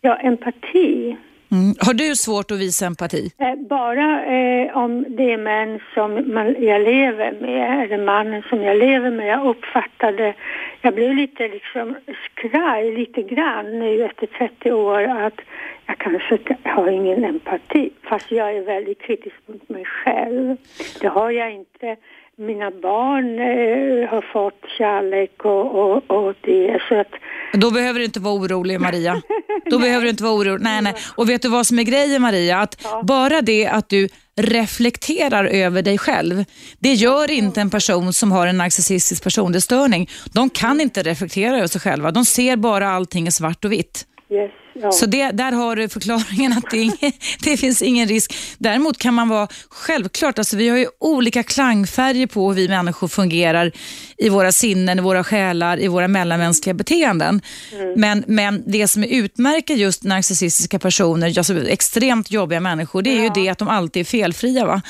ja, 0.00 0.16
empati. 0.16 1.16
Mm. 1.52 1.74
Har 1.78 1.94
du 1.94 2.16
svårt 2.16 2.50
att 2.50 2.58
visa 2.58 2.86
empati? 2.86 3.30
Eh, 3.38 3.54
bara 3.68 4.24
eh, 4.24 4.76
om 4.76 5.04
det 5.08 5.32
är 5.32 5.38
män 5.38 5.80
som 5.94 6.34
man, 6.34 6.46
jag 6.58 6.82
lever 6.82 7.32
med, 7.40 7.84
eller 7.84 8.04
mannen 8.04 8.42
som 8.48 8.62
jag 8.62 8.76
lever 8.76 9.10
med. 9.10 9.26
Jag 9.26 9.46
uppfattade, 9.46 10.34
jag 10.82 10.94
blev 10.94 11.14
lite 11.14 11.48
liksom 11.48 11.96
skraj 12.24 12.96
lite 12.96 13.22
grann 13.22 13.78
nu 13.78 14.04
efter 14.04 14.26
30 14.26 14.72
år 14.72 15.02
att 15.02 15.40
jag 15.86 15.98
kanske 15.98 16.38
har 16.64 16.88
ingen 16.88 17.24
empati. 17.24 17.90
Fast 18.02 18.30
jag 18.30 18.56
är 18.56 18.62
väldigt 18.62 19.02
kritisk 19.02 19.36
mot 19.46 19.68
mig 19.68 19.84
själv. 19.84 20.56
Det 21.00 21.08
har 21.08 21.30
jag 21.30 21.52
inte 21.52 21.96
mina 22.38 22.70
barn 22.70 23.38
eh, 23.38 24.10
har 24.10 24.32
fått 24.32 24.60
kärlek 24.78 25.44
och, 25.44 25.66
och, 25.80 26.10
och 26.10 26.34
det. 26.40 26.82
Så 26.88 27.00
att... 27.00 27.10
Då 27.52 27.70
behöver 27.70 27.98
du 27.98 28.04
inte 28.04 28.20
vara 28.20 28.34
orolig 28.34 28.80
Maria. 28.80 29.22
Då 29.70 29.78
behöver 29.84 30.04
du 30.04 30.10
inte 30.10 30.22
vara 30.22 30.34
orolig. 30.34 30.64
Nej, 30.64 30.82
nej. 30.82 30.94
Och 31.16 31.28
vet 31.28 31.42
du 31.42 31.48
vad 31.48 31.66
som 31.66 31.78
är 31.78 31.82
grejen 31.82 32.22
Maria? 32.22 32.58
Att 32.58 32.80
ja. 32.84 33.02
Bara 33.04 33.40
det 33.40 33.66
att 33.66 33.88
du 33.88 34.08
reflekterar 34.36 35.44
över 35.44 35.82
dig 35.82 35.98
själv. 35.98 36.44
Det 36.78 36.92
gör 36.92 37.30
inte 37.30 37.60
en 37.60 37.70
person 37.70 38.12
som 38.12 38.32
har 38.32 38.46
en 38.46 38.58
narcissistisk 38.58 39.24
personlighetsstörning. 39.24 40.08
De 40.34 40.50
kan 40.50 40.80
inte 40.80 41.02
reflektera 41.02 41.56
över 41.56 41.66
sig 41.66 41.80
själva. 41.80 42.10
De 42.10 42.24
ser 42.24 42.56
bara 42.56 42.88
allting 42.88 43.26
i 43.26 43.30
svart 43.30 43.64
och 43.64 43.72
vitt. 43.72 44.06
Yes. 44.30 44.50
Ja. 44.74 44.92
Så 44.92 45.06
det, 45.06 45.30
där 45.30 45.52
har 45.52 45.76
du 45.76 45.88
förklaringen 45.88 46.52
att 46.52 46.70
det, 46.70 46.76
ingen, 46.76 46.96
det, 47.42 47.56
finns 47.56 47.82
ingen 47.82 48.08
risk. 48.08 48.34
Däremot 48.58 48.98
kan 48.98 49.14
man 49.14 49.28
vara, 49.28 49.48
självklart, 49.68 50.38
alltså 50.38 50.56
vi 50.56 50.68
har 50.68 50.78
ju 50.78 50.86
olika 50.98 51.42
klangfärger 51.42 52.26
på 52.26 52.48
hur 52.48 52.54
vi 52.54 52.68
människor 52.68 53.08
fungerar 53.08 53.72
i 54.18 54.28
våra 54.28 54.52
sinnen, 54.52 54.98
i 54.98 55.02
våra 55.02 55.24
själar, 55.24 55.80
i 55.80 55.88
våra 55.88 56.08
mellanmänskliga 56.08 56.74
beteenden. 56.74 57.40
Mm. 57.72 58.00
Men, 58.00 58.24
men 58.26 58.62
det 58.66 58.88
som 58.88 59.04
utmärker 59.04 59.74
just 59.74 60.04
narcissistiska 60.04 60.78
personer, 60.78 61.38
alltså 61.38 61.68
extremt 61.68 62.30
jobbiga 62.30 62.60
människor, 62.60 63.02
det 63.02 63.10
är 63.10 63.16
ja. 63.16 63.22
ju 63.22 63.30
det 63.34 63.48
att 63.48 63.58
de 63.58 63.68
alltid 63.68 64.00
är 64.00 64.04
felfria. 64.04 64.66
Va? 64.66 64.82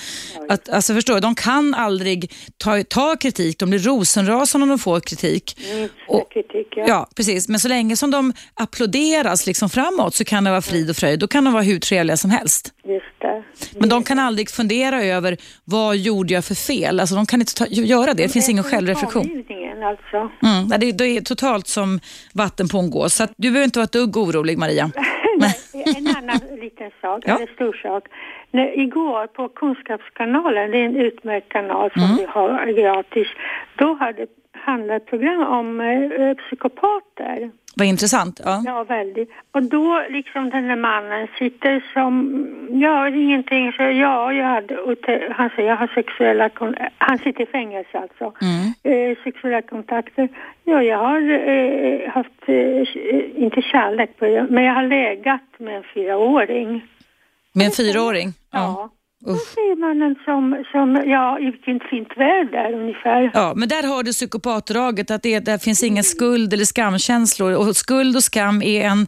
Att, 0.48 0.68
alltså 0.68 0.94
förstår 0.94 1.14
du, 1.14 1.20
de 1.20 1.34
kan 1.34 1.74
aldrig 1.74 2.32
ta, 2.56 2.82
ta 2.82 3.16
kritik, 3.16 3.58
de 3.58 3.70
blir 3.70 3.80
rosenrasande 3.80 4.62
om 4.62 4.68
de 4.68 4.78
får 4.78 5.00
kritik. 5.00 5.56
Mm, 5.72 5.88
och, 6.08 6.32
kritik 6.32 6.66
ja. 6.76 6.84
ja, 6.88 7.08
precis. 7.16 7.48
Men 7.48 7.60
så 7.60 7.68
länge 7.68 7.96
som 7.96 8.10
de 8.10 8.32
applåderas 8.54 9.46
liksom 9.46 9.70
framåt 9.72 10.14
så 10.14 10.24
kan 10.24 10.44
det 10.44 10.50
vara 10.50 10.62
frid 10.62 10.90
och 10.90 10.96
fröjd. 10.96 11.18
Då 11.20 11.28
kan 11.28 11.44
de 11.44 11.52
vara 11.52 11.62
hur 11.62 11.78
trevliga 11.78 12.16
som 12.16 12.30
helst. 12.30 12.72
Just 12.84 13.04
det. 13.20 13.42
Men 13.78 13.88
de 13.88 14.04
kan 14.04 14.18
aldrig 14.18 14.50
fundera 14.50 15.02
över 15.04 15.36
vad 15.64 15.96
gjorde 15.96 16.34
jag 16.34 16.44
för 16.44 16.54
fel. 16.54 17.00
Alltså 17.00 17.14
de 17.14 17.26
kan 17.26 17.40
inte 17.40 17.54
ta, 17.54 17.66
göra 17.66 18.14
det. 18.14 18.22
Det 18.22 18.28
finns 18.28 18.48
ingen 18.48 18.64
självreflektion. 18.64 19.44
alltså. 19.84 20.30
Mm, 20.46 20.68
det, 20.80 20.92
det 20.92 21.04
är 21.16 21.20
totalt 21.20 21.66
som 21.66 22.00
vatten 22.32 22.68
på 22.68 22.78
en 22.78 22.90
gås, 22.90 23.14
så 23.14 23.26
du 23.36 23.50
behöver 23.50 23.64
inte 23.64 23.78
vara 23.78 23.84
ett 23.84 23.92
dugg 23.92 24.16
orolig 24.16 24.58
Maria. 24.58 24.90
En 25.96 26.06
annan 26.16 26.40
liten 26.60 26.90
sak, 27.00 27.22
Ja. 27.26 27.36
eller 27.36 27.54
stor 27.54 27.72
sak. 27.82 28.04
Igår 28.58 29.26
på 29.26 29.48
Kunskapskanalen, 29.48 30.70
det 30.70 30.78
är 30.78 30.84
en 30.84 30.96
utmärkt 30.96 31.48
kanal 31.48 31.90
som 31.92 32.02
Mm. 32.02 32.16
vi 32.16 32.24
har 32.24 32.66
gratis, 32.72 33.28
då 33.76 33.94
hade 33.94 34.26
handlat 34.52 35.06
program 35.06 35.42
om 35.42 35.80
eh, 35.80 36.34
psykopater. 36.36 37.50
Vad 37.76 37.86
intressant. 37.86 38.40
Ja. 38.44 38.62
Ja, 38.66 38.84
väldigt. 38.84 39.30
Och 39.52 39.62
då 39.62 40.02
liksom 40.08 40.50
den 40.50 40.64
här 40.64 40.76
mannen 40.76 41.28
sitter 41.38 41.82
som, 41.92 42.46
ja 42.70 43.08
ingenting, 43.08 43.72
så 43.72 43.82
ja, 43.82 44.32
jag 44.32 44.44
hade, 44.46 44.76
han 45.30 45.50
säger 45.56 45.68
jag 45.68 45.76
har 45.76 45.86
sexuella, 45.94 46.48
kon- 46.48 46.76
han 46.98 47.18
sitter 47.18 47.42
i 47.42 47.46
fängelse 47.46 47.98
alltså, 47.98 48.32
Mm. 48.42 49.10
eh, 49.10 49.16
sexuella 49.24 49.62
kontakter. 49.62 50.28
Ja, 50.64 50.82
jag 50.82 50.98
har 50.98 51.20
eh, 51.48 52.10
haft, 52.10 52.42
eh, 52.46 53.42
inte 53.42 53.62
kärlek 53.62 54.10
på 54.18 54.46
men 54.50 54.64
jag 54.64 54.74
har 54.74 54.82
legat 54.86 55.40
med 55.58 55.76
en 55.76 55.82
fyraåring. 55.94 56.86
Med 57.54 57.66
en 57.66 57.72
fyraåring. 57.72 58.32
Ja. 58.50 58.58
Ja. 58.58 58.90
Då 59.24 59.32
Usch. 59.32 59.54
säger 59.54 59.76
mannen 59.76 60.16
som, 60.24 60.64
som, 60.72 61.10
ja, 61.10 61.38
i 61.38 61.44
vilket 61.44 61.90
fint 61.90 62.08
väder 62.16 62.72
ungefär. 62.72 63.30
Ja, 63.34 63.52
men 63.56 63.68
där 63.68 63.82
har 63.82 64.02
du 64.02 64.12
psykopatdraget, 64.12 65.10
att 65.10 65.22
det 65.22 65.38
där 65.40 65.58
finns 65.58 65.82
ingen 65.82 66.04
skuld 66.04 66.52
eller 66.52 66.64
skamkänslor. 66.64 67.56
Och 67.56 67.76
skuld 67.76 68.16
och 68.16 68.22
skam 68.22 68.62
är 68.62 68.84
en 68.84 69.06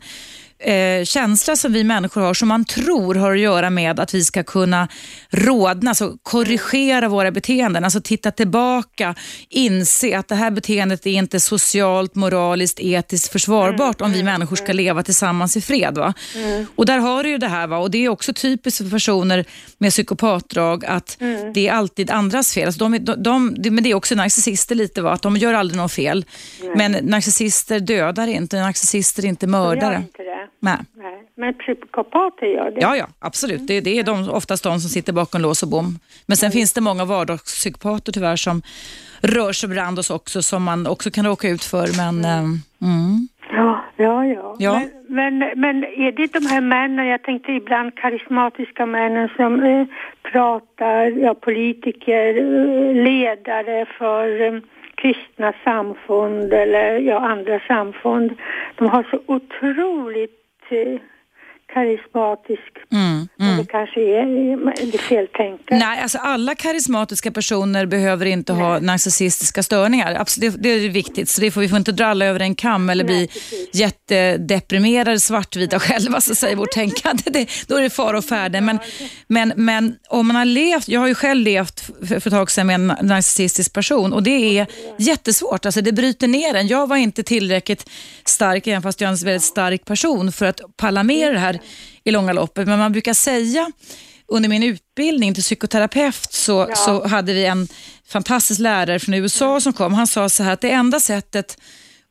eh, 0.64 1.05
känsla 1.05 1.57
som 1.57 1.72
vi 1.72 1.85
människor 1.85 2.20
har 2.20 2.35
som 2.35 2.48
man 2.48 2.64
tror 2.64 3.14
har 3.14 3.33
att 3.33 3.38
göra 3.38 3.70
med 3.70 4.00
att 4.00 4.14
vi 4.14 4.24
ska 4.24 4.42
kunna 4.42 4.88
rodna, 5.31 5.90
alltså 5.90 6.16
korrigera 6.22 7.09
våra 7.09 7.31
beteenden, 7.31 7.85
alltså 7.85 8.00
titta 8.00 8.31
tillbaka, 8.31 9.14
inse 9.48 10.18
att 10.18 10.29
det 10.29 10.35
här 10.35 10.50
beteendet 10.50 11.07
är 11.07 11.11
inte 11.11 11.40
socialt, 11.40 12.14
moraliskt, 12.14 12.81
etiskt 12.81 13.33
försvarbart 13.33 14.00
om 14.00 14.12
vi 14.12 14.22
människor 14.22 14.57
ska 14.57 14.72
leva 14.72 15.03
tillsammans 15.03 15.57
i 15.57 15.61
fred. 15.61 15.98
Va? 15.98 16.14
Och 16.77 16.87
där 16.87 16.98
har 16.98 17.22
du 17.22 17.29
ju 17.31 17.38
det 17.38 17.48
här, 17.48 17.66
va? 17.66 17.79
och 17.79 17.90
det 17.90 18.05
är 18.05 18.09
också 18.09 18.33
typiskt 18.33 18.79
för 18.79 18.90
personer 18.90 19.44
med 19.79 19.90
psykopatdrag 19.90 20.85
att 20.85 21.16
det 21.55 21.68
är 21.68 21.72
alltid 21.72 22.11
andras 22.11 22.55
fel. 22.55 22.66
Alltså 22.66 22.88
de, 22.88 23.05
de, 23.05 23.22
de, 23.22 23.70
men 23.70 23.85
det 23.85 23.90
är 23.90 23.94
också 23.94 24.14
narcissister 24.14 24.74
lite, 24.74 25.03
va? 25.03 25.12
att 25.12 25.22
de 25.22 25.37
gör 25.37 25.55
aldrig 25.55 25.77
något 25.77 25.92
fel. 25.92 26.24
Men 26.77 26.92
narcissister 26.92 27.81
dödar 27.81 28.27
inte, 28.27 28.61
narcissister 28.61 29.24
är 29.24 29.29
inte 29.29 29.46
mördare. 29.46 30.05
Inte. 30.44 30.57
Nej. 30.61 30.78
Nej. 30.94 31.28
Men 31.35 31.54
psykopater 31.54 32.46
gör 32.46 32.70
det. 32.70 32.80
Ja, 32.80 32.96
ja, 32.96 33.07
absolut. 33.18 33.66
Det, 33.66 33.80
det 33.80 33.98
är 33.98 34.02
de, 34.02 34.30
oftast 34.30 34.64
de 34.64 34.80
som 34.80 34.90
sitter 34.90 35.12
bakom 35.12 35.40
lås 35.40 35.62
och 35.62 35.68
bom. 35.68 35.98
Men 36.26 36.37
sen 36.37 36.50
finns 36.50 36.72
det 36.72 36.80
många 36.80 37.04
vardagspsykopater 37.04 38.12
tyvärr 38.12 38.37
som 38.37 38.62
rör 39.20 39.52
sig 39.52 39.68
bland 39.68 39.98
oss 39.98 40.11
också, 40.11 40.42
som 40.42 40.62
man 40.62 40.87
också 40.87 41.11
kan 41.11 41.26
råka 41.26 41.48
ut 41.48 41.64
för. 41.64 41.87
Men, 41.96 42.24
eh, 42.24 42.38
mm. 42.88 43.28
Ja, 43.50 43.85
ja, 43.96 44.26
ja. 44.26 44.57
Ja. 44.59 44.80
Men, 45.09 45.38
men, 45.38 45.61
men 45.61 45.85
är 45.85 46.12
det 46.12 46.33
de 46.33 46.46
här 46.46 46.61
männen, 46.61 47.07
jag 47.07 47.22
tänkte 47.22 47.52
ibland 47.52 47.94
karismatiska 47.94 48.87
männen 48.87 49.28
som 49.37 49.62
eh, 49.62 49.87
pratar, 50.33 51.07
ja, 51.07 51.35
politiker, 51.35 52.37
eh, 52.37 52.94
ledare 53.04 53.87
för 53.98 54.40
eh, 54.40 54.61
kristna 55.05 55.53
samfund 55.64 56.53
eller 56.53 56.99
ja, 56.99 57.19
andra 57.19 57.61
samfund. 57.67 58.33
De 58.77 58.88
har 58.88 59.03
så 59.11 59.19
otroligt 59.27 60.62
eh, 60.69 61.01
karismatisk, 61.74 62.74
Mm, 62.94 63.28
men 63.37 63.56
det 63.56 63.64
kanske 63.64 64.00
är, 64.00 64.22
är 64.82 64.92
det 64.92 64.98
feltänka. 64.98 65.76
Nej, 65.76 66.02
alltså 66.02 66.18
alla 66.18 66.54
karismatiska 66.54 67.30
personer 67.30 67.87
behöver 67.87 68.26
inte 68.26 68.52
ha 68.52 68.78
narcissistiska 68.80 69.62
störningar. 69.62 70.16
Absolut, 70.20 70.54
det, 70.54 70.62
det 70.62 70.68
är 70.68 70.88
viktigt, 70.88 71.28
så 71.28 71.40
det 71.40 71.50
får, 71.50 71.60
vi 71.60 71.68
får 71.68 71.78
inte 71.78 71.92
dra 71.92 72.06
alla 72.06 72.24
över 72.26 72.40
en 72.40 72.54
kam 72.54 72.90
eller 72.90 73.04
bli 73.04 73.28
jättedeprimerade 73.72 75.20
svartvita 75.20 75.78
själva, 75.80 76.20
så 76.20 76.34
säger 76.34 76.56
vårt 76.56 76.72
tänkande. 76.72 77.22
Det, 77.26 77.50
då 77.68 77.76
är 77.76 77.82
det 77.82 77.90
fara 77.90 78.18
och 78.18 78.24
färde. 78.24 78.60
Men, 78.60 78.78
men, 79.26 79.52
men 79.56 79.96
om 80.08 80.26
man 80.26 80.37
har 80.37 80.44
levt, 80.44 80.88
jag 80.88 81.00
har 81.00 81.08
ju 81.08 81.14
själv 81.14 81.40
levt 81.40 81.80
för, 81.80 82.06
för 82.06 82.16
ett 82.16 82.30
tag 82.30 82.50
sedan 82.50 82.66
med 82.66 82.74
en 82.74 82.87
narcissistisk 82.87 83.72
person 83.72 84.12
och 84.12 84.22
det 84.22 84.58
är 84.58 84.66
jättesvårt. 84.98 85.66
Alltså 85.66 85.80
det 85.80 85.92
bryter 85.92 86.28
ner 86.28 86.54
en. 86.54 86.66
Jag 86.66 86.87
var 86.87 86.96
inte 86.96 87.22
tillräckligt 87.22 87.90
stark, 88.24 88.66
även 88.66 88.82
fast 88.82 89.00
jag 89.00 89.08
är 89.08 89.12
en 89.12 89.18
väldigt 89.24 89.42
stark 89.42 89.84
person, 89.84 90.32
för 90.32 90.46
att 90.46 90.60
palla 90.76 91.02
med 91.02 91.32
det 91.32 91.38
här 91.38 91.60
i 92.05 92.11
långa 92.11 92.33
loppet. 92.33 92.66
Men 92.66 92.79
man 92.79 92.92
brukar 92.92 93.14
säga 93.14 93.70
under 94.27 94.48
min 94.48 94.62
utbildning 94.62 95.35
till 95.35 95.42
psykoterapeut 95.42 96.33
så, 96.33 96.70
så 96.74 97.07
hade 97.07 97.33
vi 97.33 97.44
en 97.44 97.68
fantastisk 98.07 98.61
lärare 98.61 98.98
från 98.98 99.14
USA 99.14 99.61
som 99.61 99.72
kom. 99.72 99.94
Han 99.94 100.07
sa 100.07 100.29
så 100.29 100.42
här 100.42 100.53
att 100.53 100.61
det 100.61 100.70
enda 100.70 101.00
sättet 101.00 101.59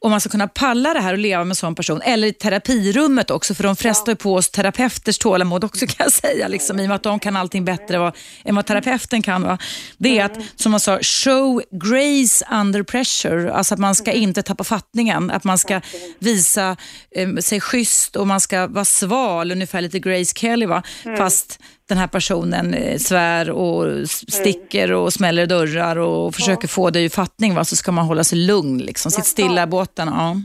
om 0.03 0.11
man 0.11 0.21
ska 0.21 0.29
kunna 0.29 0.47
palla 0.47 0.93
det 0.93 0.99
här 0.99 1.13
och 1.13 1.19
leva 1.19 1.43
med 1.43 1.51
en 1.51 1.55
sån 1.55 1.75
person, 1.75 2.01
eller 2.01 2.27
i 2.27 2.33
terapirummet 2.33 3.31
också, 3.31 3.53
för 3.53 3.63
de 3.63 3.75
frestar 3.75 4.11
ju 4.11 4.15
på 4.15 4.35
oss 4.35 4.49
terapeuters 4.49 5.17
tålamod 5.17 5.63
också 5.63 5.85
kan 5.87 5.95
jag 5.97 6.11
säga, 6.11 6.47
liksom, 6.47 6.79
i 6.79 6.83
och 6.83 6.87
med 6.87 6.95
att 6.95 7.03
de 7.03 7.19
kan 7.19 7.35
allting 7.35 7.65
bättre 7.65 7.97
vad, 7.97 8.15
än 8.43 8.55
vad 8.55 8.65
terapeuten 8.65 9.21
kan. 9.21 9.41
Va? 9.43 9.57
Det 9.97 10.19
är 10.19 10.25
att, 10.25 10.37
som 10.55 10.71
man 10.71 10.79
sa, 10.79 10.99
show 11.01 11.61
grace 11.71 12.45
under 12.51 12.83
pressure, 12.83 13.53
alltså 13.53 13.73
att 13.73 13.79
man 13.79 13.95
ska 13.95 14.11
inte 14.11 14.43
tappa 14.43 14.63
fattningen, 14.63 15.31
att 15.31 15.43
man 15.43 15.57
ska 15.57 15.81
visa 16.19 16.77
eh, 17.15 17.35
sig 17.35 17.61
schysst 17.61 18.15
och 18.15 18.27
man 18.27 18.39
ska 18.39 18.67
vara 18.67 18.85
sval, 18.85 19.51
ungefär 19.51 19.81
lite 19.81 19.99
Grace 19.99 20.33
Kelly, 20.35 20.65
va? 20.65 20.83
fast 21.17 21.59
den 21.89 21.97
här 21.97 22.07
personen 22.07 22.73
eh, 22.73 22.97
svär 22.97 23.49
och 23.49 23.87
s- 24.01 24.33
sticker 24.33 24.91
och 24.91 25.13
smäller 25.13 25.45
dörrar 25.45 25.95
och 25.95 26.35
försöker 26.35 26.67
få 26.67 26.89
dig 26.89 27.05
i 27.05 27.09
fattning, 27.09 27.55
va? 27.55 27.63
så 27.65 27.75
ska 27.75 27.91
man 27.91 28.05
hålla 28.05 28.23
sig 28.23 28.37
lugn, 28.37 28.77
liksom. 28.77 29.11
sitt 29.11 29.25
stilla 29.25 29.63
i 29.63 29.67
båten. 29.67 30.07
Ja. 30.07 30.35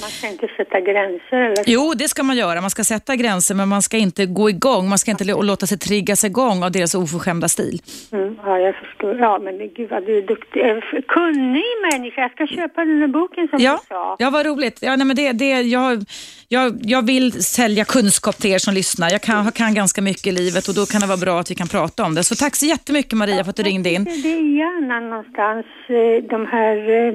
Man 0.00 0.10
ska 0.10 0.28
inte 0.28 0.46
sätta 0.56 0.80
gränser 0.80 1.36
eller 1.36 1.64
Jo, 1.66 1.92
det 1.96 2.08
ska 2.08 2.22
man 2.22 2.36
göra. 2.36 2.60
Man 2.60 2.70
ska 2.70 2.84
sätta 2.84 3.16
gränser, 3.16 3.54
men 3.54 3.68
man 3.68 3.82
ska 3.82 3.96
inte 3.96 4.26
gå 4.26 4.50
igång. 4.50 4.88
Man 4.88 4.98
ska 4.98 5.10
inte 5.10 5.24
lå- 5.24 5.42
låta 5.42 5.66
sig 5.66 5.78
triggas 5.78 6.24
igång 6.24 6.62
av 6.62 6.70
deras 6.72 6.94
oförskämda 6.94 7.48
stil. 7.48 7.82
Mm, 8.12 8.36
ja, 8.44 8.58
jag 8.58 8.74
förstår. 8.76 9.16
Ja, 9.18 9.38
men 9.38 9.58
gud 9.58 9.90
vad 9.90 10.06
du 10.06 10.18
är 10.18 10.22
duktig. 10.22 10.60
Eh, 10.60 11.02
Kunnig 11.08 11.64
människa. 11.92 12.20
Jag 12.20 12.30
ska 12.30 12.46
köpa 12.46 12.84
den 12.84 13.00
här 13.00 13.08
boken 13.08 13.48
som 13.48 13.58
Ja, 13.60 13.72
du 13.82 13.86
sa. 13.94 14.16
ja 14.18 14.30
vad 14.30 14.46
roligt. 14.46 14.78
Ja, 14.82 14.96
nej, 14.96 15.06
men 15.06 15.16
det, 15.16 15.32
det, 15.32 15.60
jag, 15.62 16.04
jag, 16.52 16.80
jag 16.82 17.06
vill 17.06 17.44
sälja 17.44 17.84
kunskap 17.84 18.36
till 18.36 18.50
er 18.50 18.58
som 18.58 18.74
lyssnar. 18.74 19.10
Jag 19.10 19.22
kan, 19.22 19.52
kan 19.52 19.74
ganska 19.74 20.02
mycket 20.02 20.26
i 20.26 20.32
livet 20.32 20.68
och 20.68 20.74
då 20.74 20.86
kan 20.86 21.00
det 21.00 21.06
vara 21.06 21.16
bra 21.16 21.40
att 21.40 21.50
vi 21.50 21.54
kan 21.54 21.68
prata 21.68 22.04
om 22.04 22.14
det. 22.14 22.24
Så 22.24 22.34
tack 22.34 22.56
så 22.56 22.66
jättemycket 22.66 23.12
Maria 23.12 23.44
för 23.44 23.50
att 23.50 23.56
du 23.56 23.62
ringde 23.62 23.90
in. 23.90 24.04
Det 24.04 24.10
är 24.10 24.56
gärna 24.56 25.00
någonstans 25.00 25.66
eh, 25.88 26.28
de 26.30 26.46
här 26.46 26.76
eh, 26.90 27.12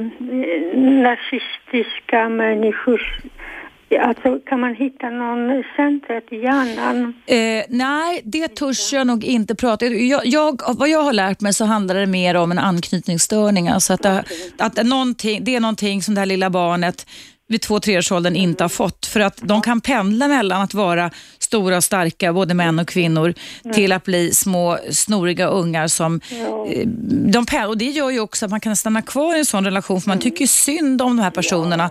narcissistiska 1.04 2.30
människor. 2.30 3.02
Alltså 4.02 4.40
kan 4.40 4.60
man 4.60 4.76
hitta 4.76 5.10
någon 5.10 5.64
centret 5.76 6.24
i 6.32 6.36
hjärnan? 6.36 7.14
Eh, 7.26 7.66
nej, 7.70 8.22
det 8.24 8.48
törs 8.48 8.94
jag 8.94 9.08
nog 9.08 9.24
inte 9.24 9.56
prata 9.56 9.86
jag, 9.86 10.22
jag, 10.26 10.62
Vad 10.78 10.90
jag 10.90 11.04
har 11.04 11.14
lärt 11.14 11.42
mig 11.42 11.54
så 11.54 11.66
handlar 11.66 11.96
det 11.96 12.06
mer 12.06 12.36
om 12.36 12.52
en 12.52 12.60
anknytningsstörning. 12.60 13.68
Alltså 13.68 13.94
att, 13.94 14.04
det, 14.04 14.24
att 14.58 14.76
det, 14.76 14.84
någonting, 14.84 15.44
det 15.44 15.56
är 15.56 15.60
någonting 15.60 16.02
som 16.02 16.16
det 16.16 16.22
här 16.22 16.26
lilla 16.26 16.50
barnet 16.50 17.06
vid 17.48 17.62
två 17.62 17.80
treårsåldern 17.80 18.36
inte 18.36 18.64
har 18.64 18.70
fått. 18.70 19.06
För 19.06 19.20
att 19.20 19.38
de 19.42 19.62
kan 19.62 19.82
pendla 19.82 20.28
mellan 20.28 20.62
att 20.62 20.74
vara 20.74 21.12
stora 21.40 21.78
och 21.78 21.84
starka, 21.84 22.34
både 22.34 22.54
män 22.54 22.80
och 22.80 22.88
kvinnor, 22.88 23.34
till 23.74 23.92
att 23.92 24.04
bli 24.04 24.34
små 24.34 24.78
snoriga 24.92 25.48
ungar 25.48 25.88
som... 25.88 26.22
Eh, 26.70 26.88
de, 27.08 27.46
och 27.68 27.78
det 27.78 27.86
gör 27.86 28.10
ju 28.10 28.20
också 28.20 28.46
att 28.46 28.52
man 28.52 28.60
kan 28.60 28.76
stanna 28.76 29.02
kvar 29.02 29.36
i 29.36 29.40
en 29.40 29.46
sån 29.46 29.66
relation, 29.66 30.02
för 30.02 30.10
man 30.10 30.20
tycker 30.20 30.42
ju 30.42 30.48
synd 30.48 31.02
om 31.02 31.18
de 31.18 31.24
här 31.24 31.32
personerna. 31.32 31.90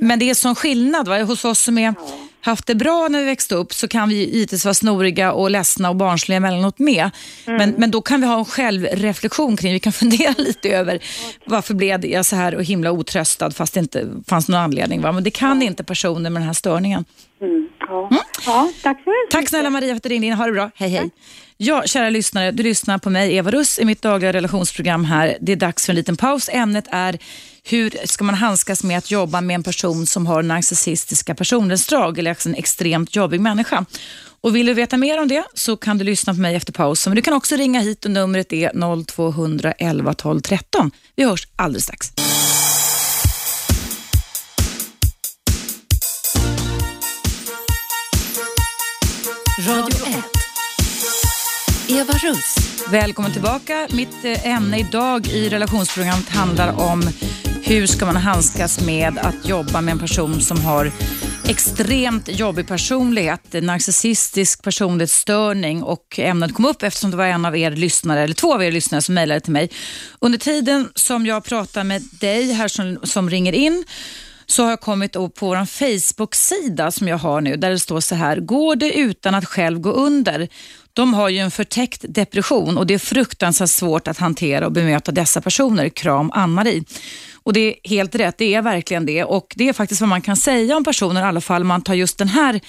Men 0.00 0.18
det 0.18 0.30
är 0.30 0.34
sån 0.34 0.54
skillnad 0.54 1.08
va? 1.08 1.22
hos 1.22 1.44
oss 1.44 1.60
som 1.60 1.78
är, 1.78 1.94
haft 2.40 2.66
det 2.66 2.74
bra 2.74 3.08
när 3.08 3.18
vi 3.18 3.24
växte 3.24 3.54
upp 3.54 3.74
så 3.74 3.88
kan 3.88 4.08
vi 4.08 4.14
givetvis 4.14 4.64
vara 4.64 4.74
snoriga 4.74 5.32
och 5.32 5.50
ledsna 5.50 5.88
och 5.88 5.96
barnsliga 5.96 6.36
emellanåt 6.36 6.78
med. 6.78 7.10
Men, 7.44 7.70
men 7.70 7.90
då 7.90 8.02
kan 8.02 8.20
vi 8.20 8.26
ha 8.26 8.38
en 8.38 8.44
självreflektion 8.44 9.56
kring, 9.56 9.72
vi 9.72 9.80
kan 9.80 9.92
fundera 10.02 10.34
lite 10.38 10.68
över 10.68 10.98
varför 11.44 11.74
blev 11.74 12.06
jag 12.06 12.26
så 12.26 12.36
här 12.36 12.54
och 12.54 12.64
himla 12.64 12.92
otröstad 12.92 13.50
fast 13.50 13.74
det 13.74 13.80
inte 13.80 14.08
fanns 14.26 14.48
någon 14.48 14.60
anledning. 14.60 15.00
Va? 15.00 15.12
Men 15.12 15.24
det 15.24 15.30
kan 15.30 15.62
inte 15.62 15.84
personer 15.84 16.30
med 16.30 16.42
den 16.42 16.46
här 16.46 16.54
störningen. 16.54 17.04
Mm, 17.40 17.68
ja. 17.80 18.08
ja, 18.46 18.70
tack 18.82 19.04
så 19.04 19.10
mycket. 19.10 19.30
Tack 19.30 19.48
snälla 19.48 19.70
Maria 19.70 19.88
för 19.88 19.96
att 19.96 20.02
du 20.02 20.08
ringde 20.08 20.26
in. 20.26 20.32
Ha 20.32 20.46
det 20.46 20.52
bra. 20.52 20.70
Hej 20.74 20.90
hej. 20.90 21.10
Ja, 21.60 21.82
kära 21.86 22.10
lyssnare, 22.10 22.50
du 22.50 22.62
lyssnar 22.62 22.98
på 22.98 23.10
mig, 23.10 23.36
Eva 23.36 23.50
Russ, 23.50 23.78
i 23.78 23.84
mitt 23.84 24.02
dagliga 24.02 24.32
relationsprogram 24.32 25.04
här. 25.04 25.36
Det 25.40 25.52
är 25.52 25.56
dags 25.56 25.86
för 25.86 25.92
en 25.92 25.96
liten 25.96 26.16
paus. 26.16 26.48
Ämnet 26.52 26.84
är 26.90 27.18
hur 27.72 28.06
ska 28.06 28.24
man 28.24 28.34
handskas 28.34 28.82
med 28.82 28.98
att 28.98 29.10
jobba 29.10 29.40
med 29.40 29.54
en 29.54 29.62
person 29.62 30.06
som 30.06 30.26
har 30.26 30.42
narcissistiska 30.42 31.34
personlighetsdrag 31.34 32.18
eller 32.18 32.46
en 32.46 32.54
extremt 32.54 33.16
jobbig 33.16 33.40
människa. 33.40 33.84
Och 34.40 34.56
vill 34.56 34.66
du 34.66 34.74
veta 34.74 34.96
mer 34.96 35.20
om 35.20 35.28
det 35.28 35.44
så 35.54 35.76
kan 35.76 35.98
du 35.98 36.04
lyssna 36.04 36.34
på 36.34 36.40
mig 36.40 36.54
efter 36.54 36.72
pausen. 36.72 37.10
Men 37.10 37.16
du 37.16 37.22
kan 37.22 37.34
också 37.34 37.56
ringa 37.56 37.80
hit 37.80 38.04
och 38.04 38.10
numret 38.10 38.52
är 38.52 39.04
0211 39.04 40.14
12 40.14 40.40
13. 40.40 40.90
Vi 41.16 41.24
hörs 41.24 41.48
alldeles 41.56 41.84
strax. 41.84 42.12
Radio 49.68 50.06
1. 50.06 50.24
Eva 51.88 52.12
Russ. 52.12 52.56
Välkommen 52.90 53.32
tillbaka. 53.32 53.88
Mitt 53.90 54.24
eh, 54.24 54.46
ämne 54.46 54.78
idag 54.78 55.26
i 55.26 55.48
relationsprogrammet 55.48 56.28
handlar 56.28 56.80
om 56.80 57.02
hur 57.68 57.86
ska 57.86 58.06
man 58.06 58.16
handskas 58.16 58.80
med 58.80 59.18
att 59.18 59.46
jobba 59.48 59.80
med 59.80 59.92
en 59.92 59.98
person 59.98 60.40
som 60.40 60.60
har 60.60 60.92
extremt 61.48 62.28
jobbig 62.28 62.68
personlighet, 62.68 63.52
narcissistisk 63.52 64.62
personlighetsstörning 64.62 65.82
och 65.82 66.18
ämnet 66.18 66.54
kom 66.54 66.64
upp 66.64 66.82
eftersom 66.82 67.10
det 67.10 67.16
var 67.16 67.24
en 67.24 67.44
av 67.44 67.56
er 67.56 67.70
lyssnare, 67.70 68.20
eller 68.20 68.34
två 68.34 68.54
av 68.54 68.64
er 68.64 68.72
lyssnare 68.72 69.02
som 69.02 69.14
mejlade 69.14 69.40
till 69.40 69.52
mig. 69.52 69.70
Under 70.18 70.38
tiden 70.38 70.88
som 70.94 71.26
jag 71.26 71.44
pratar 71.44 71.84
med 71.84 72.02
dig 72.20 72.52
här 72.52 72.68
som, 72.68 72.98
som 73.02 73.30
ringer 73.30 73.52
in 73.52 73.84
så 74.46 74.62
har 74.62 74.70
jag 74.70 74.80
kommit 74.80 75.12
på 75.12 75.30
vår 75.40 75.66
Facebook-sida 75.66 76.90
som 76.90 77.08
jag 77.08 77.18
har 77.18 77.40
nu 77.40 77.56
där 77.56 77.70
det 77.70 77.78
står 77.78 78.00
så 78.00 78.14
här, 78.14 78.36
går 78.40 78.76
det 78.76 78.92
utan 78.92 79.34
att 79.34 79.44
själv 79.44 79.80
gå 79.80 79.90
under? 79.90 80.48
De 80.98 81.14
har 81.14 81.28
ju 81.28 81.38
en 81.38 81.50
förtäckt 81.50 82.04
depression 82.08 82.78
och 82.78 82.86
det 82.86 82.94
är 82.94 82.98
fruktansvärt 82.98 83.70
svårt 83.70 84.08
att 84.08 84.18
hantera 84.18 84.66
och 84.66 84.72
bemöta 84.72 85.12
dessa 85.12 85.40
personer. 85.40 85.88
Kram 85.88 86.30
Ann-Marie. 86.34 86.84
Och 87.42 87.52
det 87.52 87.60
är 87.60 87.74
helt 87.88 88.14
rätt, 88.14 88.38
det 88.38 88.54
är 88.54 88.62
verkligen 88.62 89.06
det. 89.06 89.24
Och 89.24 89.54
det 89.56 89.68
är 89.68 89.72
faktiskt 89.72 90.00
vad 90.00 90.08
man 90.08 90.22
kan 90.22 90.36
säga 90.36 90.76
om 90.76 90.84
personer, 90.84 91.20
i 91.20 91.24
alla 91.24 91.40
fall 91.40 91.64
man 91.64 91.82
tar 91.82 91.94
just 91.94 92.18
den 92.18 92.28
här 92.28 92.60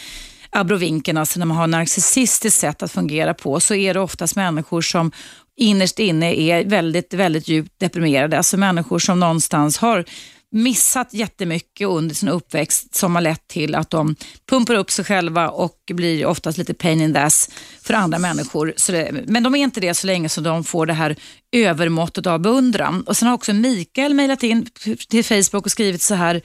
abrovinken, 0.50 1.18
alltså 1.18 1.40
när 1.40 1.46
man 1.46 1.58
har 1.58 1.68
narcissistiskt 1.68 2.60
sätt 2.60 2.84
att 2.84 2.92
fungera 2.92 3.34
på, 3.34 3.60
så 3.60 3.76
är 3.76 3.94
det 3.94 4.00
oftast 4.00 4.36
människor 4.36 4.82
som 4.82 5.12
innerst 5.58 6.00
inne 6.00 6.36
är 6.36 6.66
väldigt, 6.66 7.14
väldigt 7.14 7.48
djupt 7.48 7.80
deprimerade. 7.80 8.38
Alltså 8.38 8.58
människor 8.58 9.00
som 9.00 9.20
någonstans 9.20 9.78
har 9.78 10.06
missat 10.52 11.14
jättemycket 11.14 11.88
under 11.88 12.16
sin 12.16 12.30
uppväxt 12.30 12.96
som 12.96 13.16
har 13.16 13.22
lett 13.22 13.48
till 13.48 13.76
att 13.76 13.90
de 13.90 14.16
pumpar 14.50 14.76
upp 14.76 14.92
sig 14.92 15.06
själva 15.06 15.50
och 15.50 15.76
blir 15.94 16.26
oftast 16.26 16.58
lite 16.58 16.74
pain 16.74 17.02
in 17.02 17.14
the 17.14 17.20
ass 17.20 17.50
för 17.82 17.94
andra 17.94 18.20
människor. 18.20 18.74
Det, 18.88 19.12
men 19.28 19.44
de 19.44 19.56
är 19.56 19.60
inte 19.60 19.80
det 19.80 19.94
så 19.94 20.08
länge 20.08 20.30
som 20.30 20.44
de 20.44 20.64
får 20.64 20.86
det 20.86 20.94
här 20.94 21.16
övermåttet 21.52 22.28
av 22.28 22.40
beundran. 22.40 23.02
Och 23.02 23.18
Sen 23.18 23.28
har 23.28 23.36
också 23.36 23.54
Mikael 23.54 24.14
mejlat 24.14 24.44
in 24.44 24.66
till 25.10 25.26
Facebook 25.26 25.66
och 25.66 25.72
skrivit 25.72 26.02
så 26.02 26.16
här. 26.16 26.42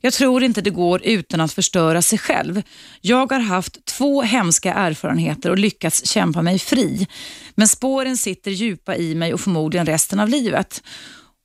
Jag 0.00 0.12
tror 0.12 0.42
inte 0.42 0.60
det 0.60 0.70
går 0.70 1.00
utan 1.04 1.40
att 1.40 1.52
förstöra 1.52 2.02
sig 2.02 2.18
själv. 2.18 2.62
Jag 3.00 3.32
har 3.32 3.40
haft 3.40 3.84
två 3.84 4.22
hemska 4.22 4.74
erfarenheter 4.74 5.50
och 5.50 5.58
lyckats 5.58 6.06
kämpa 6.06 6.42
mig 6.42 6.58
fri. 6.58 7.06
Men 7.54 7.68
spåren 7.68 8.16
sitter 8.16 8.50
djupa 8.50 8.96
i 8.96 9.14
mig 9.14 9.34
och 9.34 9.40
förmodligen 9.40 9.86
resten 9.86 10.20
av 10.20 10.28
livet. 10.28 10.82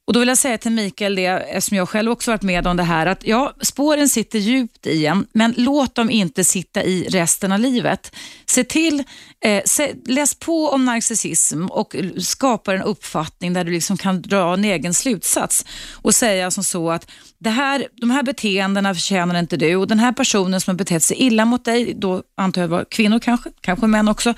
Och 0.09 0.13
Då 0.13 0.19
vill 0.19 0.29
jag 0.29 0.37
säga 0.37 0.57
till 0.57 0.71
Mikael, 0.71 1.15
det, 1.15 1.25
eftersom 1.25 1.77
jag 1.77 1.89
själv 1.89 2.11
också 2.11 2.31
varit 2.31 2.41
med 2.41 2.67
om 2.67 2.77
det 2.77 2.83
här, 2.83 3.05
att 3.05 3.27
ja, 3.27 3.53
spåren 3.61 4.09
sitter 4.09 4.39
djupt 4.39 4.87
i 4.87 5.05
en, 5.05 5.27
men 5.33 5.53
låt 5.57 5.95
dem 5.95 6.09
inte 6.09 6.43
sitta 6.43 6.83
i 6.83 7.07
resten 7.09 7.51
av 7.51 7.59
livet. 7.59 8.15
Se 8.45 8.63
till, 8.63 9.03
eh, 9.45 9.61
se, 9.65 9.93
läs 10.05 10.35
på 10.35 10.69
om 10.69 10.85
narcissism 10.85 11.65
och 11.65 11.95
skapa 12.17 12.73
en 12.73 12.81
uppfattning 12.81 13.53
där 13.53 13.63
du 13.63 13.71
liksom 13.71 13.97
kan 13.97 14.21
dra 14.21 14.53
en 14.53 14.65
egen 14.65 14.93
slutsats 14.93 15.65
och 15.93 16.15
säga 16.15 16.51
som 16.51 16.63
så 16.63 16.91
att 16.91 17.11
det 17.39 17.49
här, 17.49 17.87
de 17.95 18.11
här 18.11 18.23
beteendena 18.23 18.93
förtjänar 18.93 19.39
inte 19.39 19.57
du 19.57 19.75
och 19.75 19.87
den 19.87 19.99
här 19.99 20.11
personen 20.11 20.61
som 20.61 20.71
har 20.71 20.77
betett 20.77 21.03
sig 21.03 21.17
illa 21.17 21.45
mot 21.45 21.65
dig, 21.65 21.93
då 21.93 22.23
antar 22.37 22.61
jag 22.61 22.69
det 22.69 22.75
var 22.75 22.85
kvinnor 22.85 23.19
kanske, 23.19 23.49
kanske 23.61 23.87
män 23.87 24.07
också, 24.07 24.33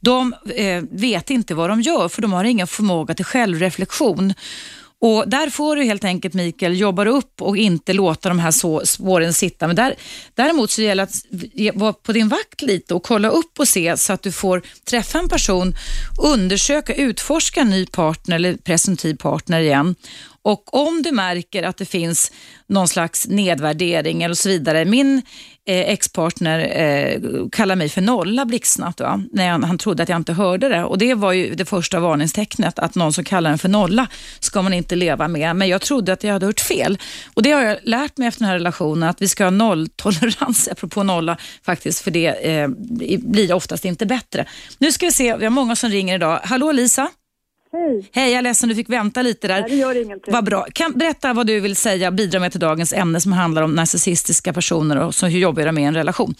de 0.00 0.34
eh, 0.54 0.82
vet 0.90 1.30
inte 1.30 1.54
vad 1.54 1.70
de 1.70 1.80
gör 1.80 2.08
för 2.08 2.22
de 2.22 2.32
har 2.32 2.44
ingen 2.44 2.66
förmåga 2.66 3.14
till 3.14 3.24
självreflektion. 3.24 4.34
Och 5.02 5.28
Där 5.28 5.50
får 5.50 5.76
du 5.76 5.84
helt 5.84 6.04
enkelt 6.04 6.34
Mikael 6.34 6.80
jobba 6.80 7.04
upp 7.04 7.42
och 7.42 7.56
inte 7.56 7.92
låta 7.92 8.28
de 8.28 8.38
här 8.38 8.50
så 8.50 8.86
spåren 8.86 9.32
sitta. 9.32 9.66
Men 9.66 9.76
där, 9.76 9.94
däremot 10.34 10.70
så 10.70 10.82
gäller 10.82 11.08
det 11.30 11.68
att 11.70 11.76
vara 11.76 11.92
på 11.92 12.12
din 12.12 12.28
vakt 12.28 12.62
lite 12.62 12.94
och 12.94 13.02
kolla 13.02 13.28
upp 13.28 13.58
och 13.58 13.68
se 13.68 13.96
så 13.96 14.12
att 14.12 14.22
du 14.22 14.32
får 14.32 14.62
träffa 14.84 15.18
en 15.18 15.28
person, 15.28 15.74
undersöka, 16.22 16.94
utforska 16.94 17.60
en 17.60 17.70
ny 17.70 17.86
partner 17.86 18.36
eller 18.36 18.56
presumtiv 18.56 19.14
partner 19.16 19.60
igen 19.60 19.94
och 20.42 20.74
om 20.74 21.02
du 21.02 21.12
märker 21.12 21.62
att 21.62 21.76
det 21.76 21.84
finns 21.84 22.32
någon 22.66 22.88
slags 22.88 23.28
nedvärdering 23.28 24.22
eller 24.22 24.34
så 24.34 24.48
vidare. 24.48 24.84
Min 24.84 25.22
Eh, 25.70 25.90
ex-partner 25.90 26.58
eh, 26.58 27.20
kallar 27.52 27.76
mig 27.76 27.88
för 27.88 28.00
nolla 28.00 28.44
blixtsnabbt, 28.44 29.00
när 29.32 29.50
han, 29.50 29.64
han 29.64 29.78
trodde 29.78 30.02
att 30.02 30.08
jag 30.08 30.16
inte 30.16 30.32
hörde 30.32 30.68
det. 30.68 30.84
Och 30.84 30.98
Det 30.98 31.14
var 31.14 31.32
ju 31.32 31.54
det 31.54 31.64
första 31.64 32.00
varningstecknet, 32.00 32.78
att 32.78 32.94
någon 32.94 33.12
som 33.12 33.24
kallar 33.24 33.50
en 33.50 33.58
för 33.58 33.68
nolla 33.68 34.08
ska 34.40 34.62
man 34.62 34.72
inte 34.72 34.96
leva 34.96 35.28
med. 35.28 35.56
Men 35.56 35.68
jag 35.68 35.80
trodde 35.80 36.12
att 36.12 36.24
jag 36.24 36.32
hade 36.32 36.46
hört 36.46 36.60
fel. 36.60 36.98
Och 37.34 37.42
Det 37.42 37.50
har 37.50 37.62
jag 37.62 37.78
lärt 37.82 38.18
mig 38.18 38.28
efter 38.28 38.40
den 38.40 38.48
här 38.48 38.54
relationen, 38.54 39.08
att 39.08 39.22
vi 39.22 39.28
ska 39.28 39.44
ha 39.44 39.50
nolltolerans, 39.50 40.68
apropå 40.72 41.02
nolla, 41.02 41.36
faktiskt, 41.62 42.00
för 42.00 42.10
det 42.10 42.26
eh, 42.26 42.68
blir 43.18 43.52
oftast 43.52 43.84
inte 43.84 44.06
bättre. 44.06 44.46
Nu 44.78 44.92
ska 44.92 45.06
vi 45.06 45.12
se, 45.12 45.36
vi 45.36 45.44
har 45.44 45.50
många 45.50 45.76
som 45.76 45.90
ringer 45.90 46.14
idag. 46.14 46.40
Hallå 46.44 46.72
Lisa? 46.72 47.08
Hej. 47.72 48.10
Hej, 48.12 48.30
jag 48.30 48.38
är 48.38 48.42
ledsen 48.42 48.68
du 48.68 48.74
fick 48.74 48.88
vänta 48.88 49.22
lite 49.22 49.48
där. 49.48 49.60
Nej, 49.60 49.70
det 49.70 49.76
gör 49.76 50.02
ingenting. 50.02 50.34
Vad 50.34 50.44
bra. 50.44 50.66
Kan 50.74 50.92
berätta 50.92 51.32
vad 51.32 51.46
du 51.46 51.60
vill 51.60 51.76
säga, 51.76 52.10
bidra 52.10 52.40
med 52.40 52.50
till 52.50 52.60
dagens 52.60 52.92
ämne 52.92 53.20
som 53.20 53.32
handlar 53.32 53.62
om 53.62 53.74
narcissistiska 53.74 54.52
personer 54.52 55.06
och 55.06 55.14
så 55.14 55.26
hur 55.26 55.38
jobbar 55.38 55.66
de 55.66 55.74
med 55.74 55.88
en 55.88 55.94
relation? 55.94 56.34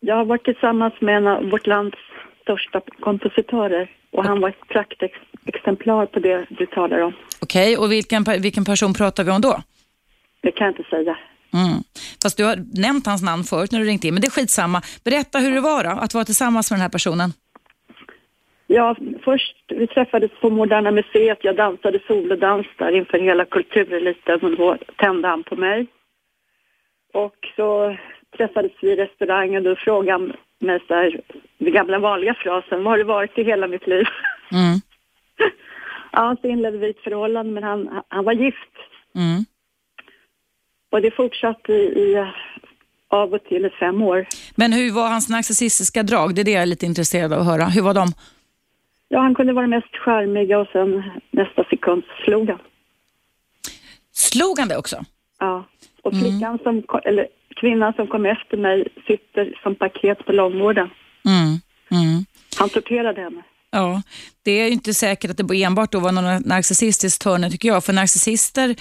Jag 0.00 0.16
har 0.16 0.24
varit 0.24 0.44
tillsammans 0.44 0.94
med 1.00 1.16
en 1.16 1.26
av 1.26 1.50
vårt 1.50 1.66
lands 1.66 1.96
största 2.42 2.80
kompositörer 3.00 3.90
och 4.12 4.24
han 4.24 4.40
var 4.40 4.48
ett 4.48 4.68
praktexemplar 4.68 6.06
på 6.06 6.20
det 6.20 6.46
du 6.50 6.66
talar 6.66 6.98
om. 6.98 7.12
Okej, 7.40 7.72
okay, 7.72 7.84
och 7.84 7.92
vilken, 7.92 8.24
vilken 8.24 8.64
person 8.64 8.94
pratar 8.94 9.24
vi 9.24 9.30
om 9.30 9.40
då? 9.40 9.62
Det 10.42 10.52
kan 10.52 10.64
jag 10.66 10.72
inte 10.72 10.90
säga. 10.90 11.18
Mm. 11.52 11.82
Fast 12.22 12.36
du 12.36 12.44
har 12.44 12.56
nämnt 12.72 13.06
hans 13.06 13.22
namn 13.22 13.44
förut 13.44 13.72
när 13.72 13.80
du 13.80 13.84
ringt 13.84 14.04
in, 14.04 14.14
men 14.14 14.20
det 14.20 14.26
är 14.26 14.30
skitsamma. 14.30 14.82
Berätta 15.04 15.38
hur 15.38 15.54
det 15.54 15.60
var 15.60 15.84
då, 15.84 15.90
att 15.90 16.14
vara 16.14 16.24
tillsammans 16.24 16.70
med 16.70 16.78
den 16.78 16.82
här 16.82 16.88
personen. 16.88 17.32
Ja, 18.70 18.96
först 19.24 19.56
vi 19.68 19.86
träffades 19.86 20.30
på 20.40 20.50
Moderna 20.50 20.90
Museet. 20.90 21.38
Jag 21.42 21.56
dansade 21.56 22.00
solodans 22.06 22.66
där 22.78 22.92
inför 22.92 23.18
hela 23.18 23.44
kultureliten 23.44 24.40
och 24.40 24.56
då 24.56 24.76
tände 24.96 25.28
han 25.28 25.42
på 25.44 25.56
mig. 25.56 25.86
Och 27.14 27.36
så 27.56 27.96
träffades 28.36 28.72
vi 28.80 28.90
i 28.90 28.96
restaurangen 28.96 29.56
och 29.56 29.62
då 29.62 29.76
frågade 29.76 30.12
han 30.12 30.32
mig 30.58 30.80
så 30.88 30.94
här, 30.94 31.20
den 31.58 31.72
gamla 31.72 31.98
vanliga 31.98 32.34
frasen, 32.34 32.84
vad 32.84 32.92
har 32.92 32.98
du 32.98 33.04
varit 33.04 33.38
i 33.38 33.44
hela 33.44 33.66
mitt 33.66 33.86
liv? 33.86 34.04
Mm. 34.52 34.80
ja, 36.12 36.36
så 36.42 36.48
inledde 36.48 36.78
vi 36.78 36.90
ett 36.90 37.04
förhållande, 37.04 37.52
men 37.52 37.62
han, 37.62 38.02
han 38.08 38.24
var 38.24 38.32
gift. 38.32 38.74
Mm. 39.14 39.44
Och 40.90 41.02
det 41.02 41.10
fortsatte 41.10 41.72
i, 41.72 41.84
i 41.84 42.26
av 43.08 43.34
och 43.34 43.44
till 43.44 43.64
i 43.66 43.70
fem 43.70 44.02
år. 44.02 44.26
Men 44.54 44.72
hur 44.72 44.92
var 44.92 45.08
hans 45.08 45.28
narcissistiska 45.28 46.02
drag? 46.02 46.34
Det 46.34 46.40
är 46.40 46.44
det 46.44 46.50
jag 46.50 46.62
är 46.62 46.66
lite 46.66 46.86
intresserad 46.86 47.32
av 47.32 47.40
att 47.40 47.46
höra. 47.46 47.64
Hur 47.64 47.82
var 47.82 47.94
de? 47.94 48.12
Ja, 49.08 49.20
han 49.20 49.34
kunde 49.34 49.52
vara 49.52 49.66
mest 49.66 49.96
charmiga 49.96 50.58
och 50.58 50.68
sen 50.72 51.02
nästa 51.30 51.64
sekund 51.64 52.02
slog 52.24 52.48
han. 52.50 52.58
Slog 54.12 54.58
han 54.58 54.68
det 54.68 54.76
också? 54.76 55.04
Ja, 55.38 55.64
och 56.02 56.12
mm. 56.12 56.24
flickan 56.24 56.58
som, 56.62 56.82
eller 57.04 57.26
kvinnan 57.60 57.92
som 57.92 58.06
kom 58.06 58.26
efter 58.26 58.56
mig 58.56 58.88
sitter 59.06 59.58
som 59.62 59.74
paket 59.74 60.26
på 60.26 60.32
långvården. 60.32 60.90
Mm. 61.24 61.60
Mm. 62.02 62.24
Han 62.58 62.68
torterade 62.68 63.20
henne. 63.20 63.42
Ja, 63.70 64.02
det 64.44 64.50
är 64.50 64.66
ju 64.66 64.72
inte 64.72 64.94
säkert 64.94 65.30
att 65.30 65.48
det 65.48 65.62
enbart 65.62 65.92
då 65.92 66.00
var 66.00 66.12
någon 66.12 66.42
narcissistisk 66.44 67.24
hörna 67.24 67.50
tycker 67.50 67.68
jag. 67.68 67.84
För 67.84 67.92
narcissister 67.92 68.74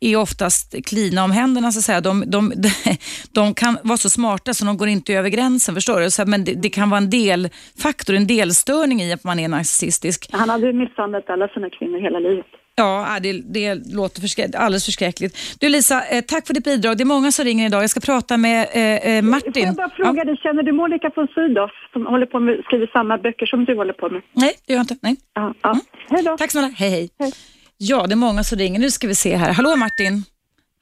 är 0.00 0.16
oftast 0.16 0.86
klina 0.86 1.24
om 1.24 1.30
händerna 1.30 1.72
så 1.72 1.78
att 1.78 1.84
säga. 1.84 2.00
De, 2.00 2.24
de, 2.26 2.52
de, 3.34 3.54
kan 3.54 3.78
vara 3.82 3.96
så 3.96 4.10
smarta 4.10 4.54
så 4.54 4.64
de 4.64 4.76
går 4.76 4.88
inte 4.88 5.14
över 5.14 5.28
gränsen, 5.28 5.74
förstår 5.74 6.00
du? 6.00 6.10
Så, 6.10 6.26
men 6.26 6.44
det, 6.44 6.54
det, 6.54 6.68
kan 6.68 6.90
vara 6.90 6.98
en 6.98 7.10
delfaktor, 7.10 8.14
en 8.14 8.26
delstörning 8.26 9.00
i 9.02 9.12
att 9.12 9.24
man 9.24 9.38
är 9.38 9.48
narcissistisk. 9.48 10.28
Han 10.32 10.48
hade 10.48 10.72
misshandlat 10.72 11.30
alla 11.30 11.48
sina 11.48 11.70
kvinnor 11.70 11.98
hela 11.98 12.18
livet. 12.18 12.46
Ja, 12.74 13.18
det, 13.22 13.32
det 13.32 13.74
låter 13.74 14.20
förskräck, 14.20 14.54
alldeles 14.54 14.84
förskräckligt. 14.84 15.56
Du 15.60 15.68
Lisa, 15.68 16.04
eh, 16.04 16.24
tack 16.24 16.46
för 16.46 16.54
ditt 16.54 16.64
bidrag. 16.64 16.96
Det 16.96 17.02
är 17.02 17.06
många 17.16 17.32
som 17.32 17.44
ringer 17.44 17.66
idag. 17.66 17.82
Jag 17.82 17.90
ska 17.90 18.00
prata 18.00 18.36
med 18.36 18.68
eh, 18.72 19.16
eh 19.16 19.22
Martin. 19.22 19.52
Får 19.52 19.62
jag 19.62 19.74
bara 19.74 19.90
fråga 19.90 20.20
ja. 20.20 20.24
dig, 20.24 20.36
känner 20.36 20.62
du 20.62 20.72
Monica 20.72 21.10
von 21.16 21.28
Sydow 21.34 21.70
som 21.92 22.06
håller 22.06 22.26
på 22.26 22.40
med, 22.40 22.64
skriver 22.64 22.86
samma 22.86 23.18
böcker 23.18 23.46
som 23.46 23.64
du 23.64 23.76
håller 23.76 23.92
på 23.92 24.08
med? 24.08 24.22
Nej, 24.32 24.54
det 24.66 24.72
gör 24.72 24.78
jag 24.78 24.82
inte. 24.82 24.96
Nej. 25.02 25.16
Ja, 25.34 25.54
ja. 25.62 25.70
Mm. 25.70 25.82
Hej 26.08 26.22
då. 26.22 26.36
Tack 26.36 26.50
snälla. 26.50 26.68
Hej, 26.68 26.90
hej, 26.90 27.10
hej. 27.18 27.32
Ja, 27.76 28.06
det 28.06 28.14
är 28.14 28.16
många 28.16 28.44
som 28.44 28.58
ringer. 28.58 28.80
Nu 28.80 28.90
ska 28.90 29.06
vi 29.06 29.14
se 29.14 29.36
här. 29.36 29.52
Hallå 29.52 29.76
Martin. 29.76 30.24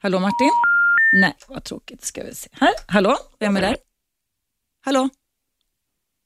Hallå 0.01 0.19
Martin. 0.19 0.51
Nej, 1.21 1.33
vad 1.47 1.63
tråkigt. 1.63 2.05
Ska 2.05 2.23
vi 2.23 2.35
se. 2.35 2.49
Här. 2.51 2.73
Hallå, 2.87 3.15
vem 3.39 3.57
är 3.57 3.61
där? 3.61 3.75
Hallå? 4.85 5.09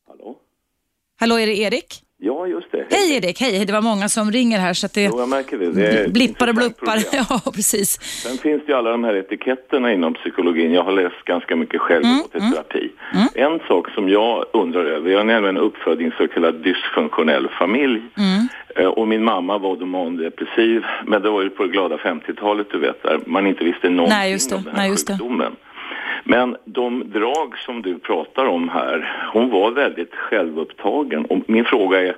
Hallå? 0.07 0.37
Hallå, 1.19 1.39
är 1.39 1.47
det 1.47 1.57
Erik? 1.57 2.04
Ja, 2.17 2.47
just 2.47 2.71
det. 2.71 2.85
Hej 2.89 3.17
Erik, 3.17 3.41
hej. 3.41 3.65
Det 3.65 3.73
var 3.73 3.81
många 3.81 4.09
som 4.09 4.31
ringer 4.31 4.59
här 4.59 4.73
så 4.73 4.85
att 4.85 4.93
det... 4.93 5.03
Jo, 5.03 5.19
jag 5.19 5.29
märker 5.29 5.57
det. 5.57 5.71
det 5.71 6.13
blippar 6.13 6.47
och 6.47 6.55
bluppar. 6.55 6.97
Ja, 7.29 7.51
precis. 7.53 8.01
Sen 8.01 8.37
finns 8.37 8.61
det 8.65 8.71
ju 8.71 8.77
alla 8.77 8.91
de 8.91 9.03
här 9.03 9.15
etiketterna 9.15 9.93
inom 9.93 10.13
psykologin. 10.13 10.73
Jag 10.73 10.83
har 10.83 10.91
läst 10.91 11.25
ganska 11.25 11.55
mycket 11.55 11.81
själv 11.81 12.05
mm, 12.05 12.21
och 12.21 12.35
mm, 12.35 12.51
terapi. 12.51 12.91
Mm. 13.13 13.53
En 13.53 13.59
sak 13.67 13.89
som 13.89 14.09
jag 14.09 14.45
undrar 14.53 14.85
över, 14.85 15.11
jag 15.11 15.19
är 15.19 15.23
nämligen 15.23 15.57
uppfödd 15.57 16.01
i 16.01 16.05
en 16.05 16.13
så 16.17 16.27
kallad 16.27 16.55
dysfunktionell 16.55 17.47
familj. 17.59 18.01
Mm. 18.17 18.47
Eh, 18.75 18.87
och 18.87 19.07
min 19.07 19.23
mamma 19.23 19.57
var 19.57 19.75
då 19.75 19.85
mandepressiv, 19.85 20.83
men 21.05 21.21
det 21.21 21.29
var 21.29 21.41
ju 21.41 21.49
på 21.49 21.63
det 21.63 21.69
glada 21.69 21.97
50-talet 21.97 22.67
du 22.71 22.79
vet, 22.79 23.03
där 23.03 23.19
man 23.25 23.47
inte 23.47 23.63
visste 23.63 23.89
någonting 23.89 24.17
Nej, 24.17 24.33
om 24.33 24.63
den 24.63 24.75
här 24.75 24.87
Nej, 24.87 24.97
sjukdomen. 24.97 25.55
Men 26.27 26.55
de 26.65 27.11
drag 27.11 27.57
som 27.57 27.81
du 27.81 27.99
pratar 27.99 28.45
om 28.45 28.69
här, 28.69 29.29
hon 29.33 29.49
var 29.49 29.71
väldigt 29.71 30.15
självupptagen. 30.15 31.25
Och 31.25 31.39
min 31.47 31.65
fråga 31.65 32.01
är, 32.01 32.15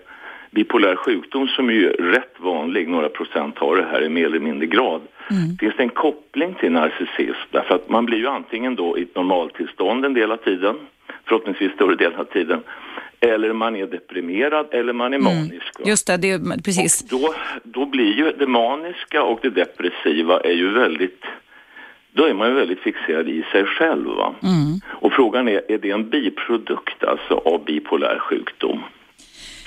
bipolär 0.51 0.95
sjukdom 0.95 1.47
som 1.47 1.69
är 1.69 1.73
ju 1.73 1.89
rätt 1.89 2.35
vanlig, 2.37 2.87
några 2.87 3.09
procent 3.09 3.57
har 3.57 3.75
det 3.75 3.87
här 3.91 4.03
i 4.03 4.09
mer 4.09 4.25
eller 4.25 4.39
mindre 4.39 4.67
grad. 4.67 5.01
Mm. 5.31 5.57
Finns 5.59 5.75
det 5.77 5.83
en 5.83 5.89
koppling 5.89 6.53
till 6.53 6.71
narcissism? 6.71 7.47
Därför 7.51 7.75
att 7.75 7.89
man 7.89 8.05
blir 8.05 8.17
ju 8.17 8.27
antingen 8.27 8.75
då 8.75 8.97
i 8.97 9.01
ett 9.01 9.15
normaltillstånd 9.15 10.05
en 10.05 10.13
del 10.13 10.31
av 10.31 10.37
tiden, 10.37 10.75
förhoppningsvis 11.25 11.71
större 11.71 11.95
delen 11.95 12.19
av 12.19 12.23
tiden, 12.23 12.59
eller 13.19 13.53
man 13.53 13.75
är 13.75 13.87
deprimerad 13.87 14.67
eller 14.71 14.93
man 14.93 15.13
är 15.13 15.17
mm. 15.17 15.35
manisk. 15.35 15.79
Just 15.85 16.07
det, 16.07 16.17
det 16.17 16.31
är, 16.31 16.63
precis. 16.63 17.01
Och 17.01 17.07
då, 17.09 17.33
då 17.63 17.85
blir 17.85 18.13
ju 18.13 18.31
det 18.31 18.47
maniska 18.47 19.23
och 19.23 19.39
det 19.41 19.49
depressiva 19.49 20.39
är 20.39 20.53
ju 20.53 20.69
väldigt 20.69 21.23
då 22.17 22.25
är 22.25 22.33
man 22.33 22.47
ju 22.47 22.53
väldigt 22.53 22.79
fixerad 22.79 23.29
i 23.29 23.43
sig 23.51 23.65
själv. 23.65 24.07
Mm. 24.43 24.81
Och 24.87 25.13
frågan 25.13 25.47
är, 25.47 25.71
är 25.71 25.77
det 25.77 25.91
en 25.91 26.09
biprodukt 26.09 27.03
alltså 27.03 27.33
av 27.33 27.65
bipolär 27.65 28.19
sjukdom? 28.19 28.83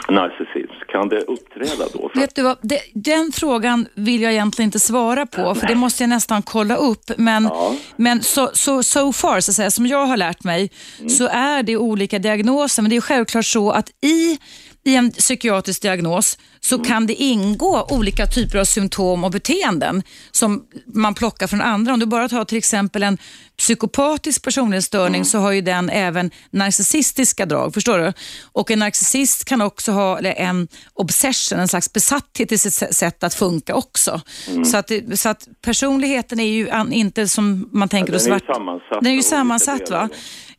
narcissism, 0.09 0.73
kan 0.89 1.09
det 1.09 1.21
uppträda 1.21 1.85
då? 1.93 2.11
Vet 2.15 2.35
du 2.35 2.43
vad, 2.43 2.59
det, 2.63 2.81
den 2.95 3.33
frågan 3.33 3.87
vill 3.95 4.23
jag 4.23 4.33
egentligen 4.33 4.67
inte 4.69 4.81
svara 4.81 5.27
på, 5.27 5.55
för 5.55 5.67
det 5.67 5.75
måste 5.75 6.03
jag 6.03 6.11
nästan 6.11 6.43
kolla 6.43 6.77
upp. 6.77 7.11
Men, 7.17 7.45
ja. 7.45 7.75
men 7.97 8.23
so, 8.23 8.49
so, 8.53 8.83
so 8.83 9.13
far, 9.13 9.41
så 9.41 9.51
att 9.51 9.55
säga, 9.55 9.71
som 9.71 9.87
jag 9.87 10.07
har 10.07 10.17
lärt 10.17 10.45
mig, 10.45 10.71
mm. 10.99 11.11
så 11.11 11.29
är 11.29 11.63
det 11.63 11.77
olika 11.77 12.19
diagnoser. 12.19 12.83
Men 12.83 12.91
det 12.91 12.97
är 12.97 13.01
självklart 13.01 13.45
så 13.45 13.71
att 13.71 13.91
i 14.05 14.39
i 14.85 14.97
en 14.97 15.11
psykiatrisk 15.11 15.83
diagnos 15.83 16.39
så 16.61 16.75
mm. 16.75 16.87
kan 16.87 17.07
det 17.07 17.15
ingå 17.15 17.87
olika 17.91 18.27
typer 18.27 18.59
av 18.59 18.65
symptom 18.65 19.25
och 19.25 19.31
beteenden 19.31 20.03
som 20.31 20.65
man 20.87 21.15
plockar 21.15 21.47
från 21.47 21.61
andra. 21.61 21.93
Om 21.93 22.01
du 22.01 22.07
bara 22.07 22.29
tar 22.29 22.45
till 22.45 22.59
exempel 22.59 23.03
en 23.03 23.19
psykopatisk 23.59 24.45
personlighetsstörning 24.45 25.15
mm. 25.15 25.25
så 25.25 25.39
har 25.39 25.53
ju 25.53 25.61
den 25.61 25.91
även 25.91 26.31
narcissistiska 26.51 27.47
drag. 27.47 27.75
Förstår 27.75 27.99
du? 27.99 28.13
Och 28.53 28.71
en 28.71 28.79
narcissist 28.79 29.45
kan 29.45 29.61
också 29.61 29.93
ha 29.93 30.19
en 30.19 30.69
obsession, 30.95 31.59
en 31.59 31.69
slags 31.69 31.93
besatthet 31.93 32.53
i 32.53 32.59
sitt 32.59 32.95
sätt 32.95 33.25
att 33.25 33.35
funka 33.35 33.75
också. 33.75 34.21
Mm. 34.49 34.65
Så, 34.65 34.77
att, 34.77 34.91
så 35.15 35.29
att 35.29 35.49
personligheten 35.63 36.41
är 36.41 36.45
ju 36.45 36.71
inte 36.91 37.29
som 37.29 37.69
man 37.73 37.89
tänker 37.89 38.13
ja, 38.13 38.19
den 38.19 38.33
är 38.33 38.39
svart. 38.39 38.57
Sammansatt 38.57 38.99
den 39.01 39.13
är 39.13 39.17
ju 39.17 39.23
sammansatt. 39.23 39.91
Va? 39.91 40.09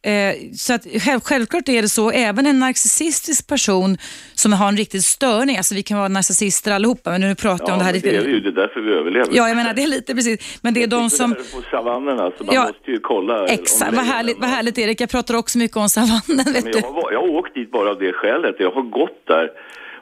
Eh, 0.04 0.36
så 0.54 0.74
att 0.74 0.84
själv, 1.02 1.20
självklart 1.20 1.70
är 1.70 1.82
det 1.82 1.89
så, 1.89 2.12
även 2.12 2.45
en 2.45 2.60
narcissistisk 2.60 3.47
person 3.47 3.97
som 4.34 4.54
har 4.54 4.68
en 4.68 4.78
riktig 4.78 5.04
störning, 5.04 5.58
alltså 5.58 5.76
vi 5.76 5.84
kan 5.84 5.97
vara 5.97 6.08
narcissister 6.08 6.72
allihopa, 6.72 7.10
men 7.12 7.22
nu 7.22 7.36
pratar 7.36 7.66
jag 7.66 7.74
om 7.74 7.80
det 7.80 7.86
här 7.86 7.93
lite... 7.93 8.08
Ja, 8.08 8.22
det 8.22 8.28
är 8.28 8.34
ju 8.34 8.39
det 8.39 8.52
därför 8.52 8.82
vi 8.82 8.91
överlever. 8.91 9.28
Ja, 9.32 9.47
jag 9.47 9.58
menar 9.58 9.74
det 9.74 9.84
är 9.84 9.88
lite 9.88 10.16
precis, 10.16 10.60
men 10.64 10.74
det 10.74 10.84
är 10.84 10.88
de 10.88 11.10
som... 11.10 11.30
Det 11.30 11.36
på 11.36 11.62
savannen 11.72 12.32
så 12.38 12.43
man 12.43 12.56
ja, 12.56 12.62
måste 12.62 12.91
ju 12.91 12.99
kolla. 12.99 13.47
Exakt, 13.47 13.93
vad 13.93 14.06
härligt, 14.06 14.39
vad 14.39 14.49
härligt 14.49 14.78
Erik, 14.78 15.02
jag 15.02 15.10
pratar 15.10 15.36
också 15.36 15.58
mycket 15.58 15.78
om 15.78 15.89
savannen. 15.89 16.54
Vet 16.54 16.64
men 16.64 16.74
jag, 16.74 16.82
har, 16.82 17.12
jag 17.12 17.20
har 17.20 17.30
åkt 17.30 17.56
dit 17.56 17.72
bara 17.72 17.89
av 17.89 17.99
det 17.99 18.14
skälet, 18.14 18.56
jag 18.60 18.72
har 18.72 18.82
gått 18.82 19.28
där 19.28 19.52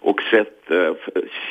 och 0.02 0.22
sett 0.32 0.72
eh, 0.72 0.92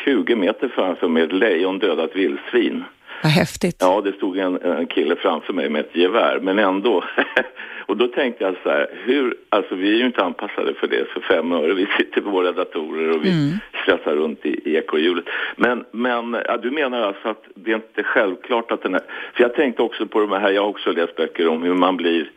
20 0.05 0.37
meter 0.37 0.69
framför 0.69 1.09
mig 1.09 1.23
ett 1.23 1.33
lejon 1.33 1.79
döda 1.79 2.05
ett 2.05 2.17
vildsvin. 2.17 2.85
Vad 3.23 3.33
häftigt. 3.33 3.77
Ja, 3.81 4.01
det 4.01 4.13
stod 4.13 4.39
en, 4.39 4.63
en 4.63 4.87
kille 4.87 5.17
framför 5.17 5.53
mig 5.53 5.69
med 5.69 5.81
ett 5.81 5.97
gevär, 5.97 6.41
men 6.43 6.59
ändå. 6.59 7.05
och 7.87 7.97
då 7.97 8.07
tänkte 8.07 8.45
jag 8.45 8.57
så 8.63 8.71
här, 8.71 8.87
hur, 9.05 9.35
alltså 9.49 9.75
vi 9.75 9.95
är 9.95 9.99
ju 9.99 10.07
inte 10.07 10.25
anpassade 10.25 10.75
för 10.75 10.87
det 10.87 11.09
för 11.09 11.21
fem 11.21 11.53
öre. 11.53 11.75
Vi 11.75 11.87
sitter 11.99 12.21
på 12.21 12.31
våra 12.31 12.53
datorer 12.53 13.17
och 13.17 13.25
vi 13.25 13.31
mm. 13.31 13.59
stressar 13.83 14.17
runt 14.17 14.47
i, 14.47 14.71
i 14.71 14.77
ekorrhjulet. 14.77 15.25
Men, 15.57 15.85
men 15.91 16.37
ja, 16.45 16.57
du 16.57 16.71
menar 16.71 17.03
alltså 17.03 17.29
att 17.29 17.45
det 17.55 17.71
är 17.71 17.75
inte 17.75 18.03
självklart 18.03 18.73
att 18.73 18.83
den 18.83 18.95
är... 18.95 19.01
För 19.35 19.43
jag 19.43 19.55
tänkte 19.55 19.83
också 19.83 20.07
på 20.07 20.21
de 20.21 20.33
här, 20.33 20.51
jag 20.51 20.63
har 20.63 20.69
också 20.69 20.93
läst 20.93 21.17
böcker 21.17 21.49
om 21.49 21.63
hur 21.63 21.75
man 21.75 21.97
blir 21.97 22.31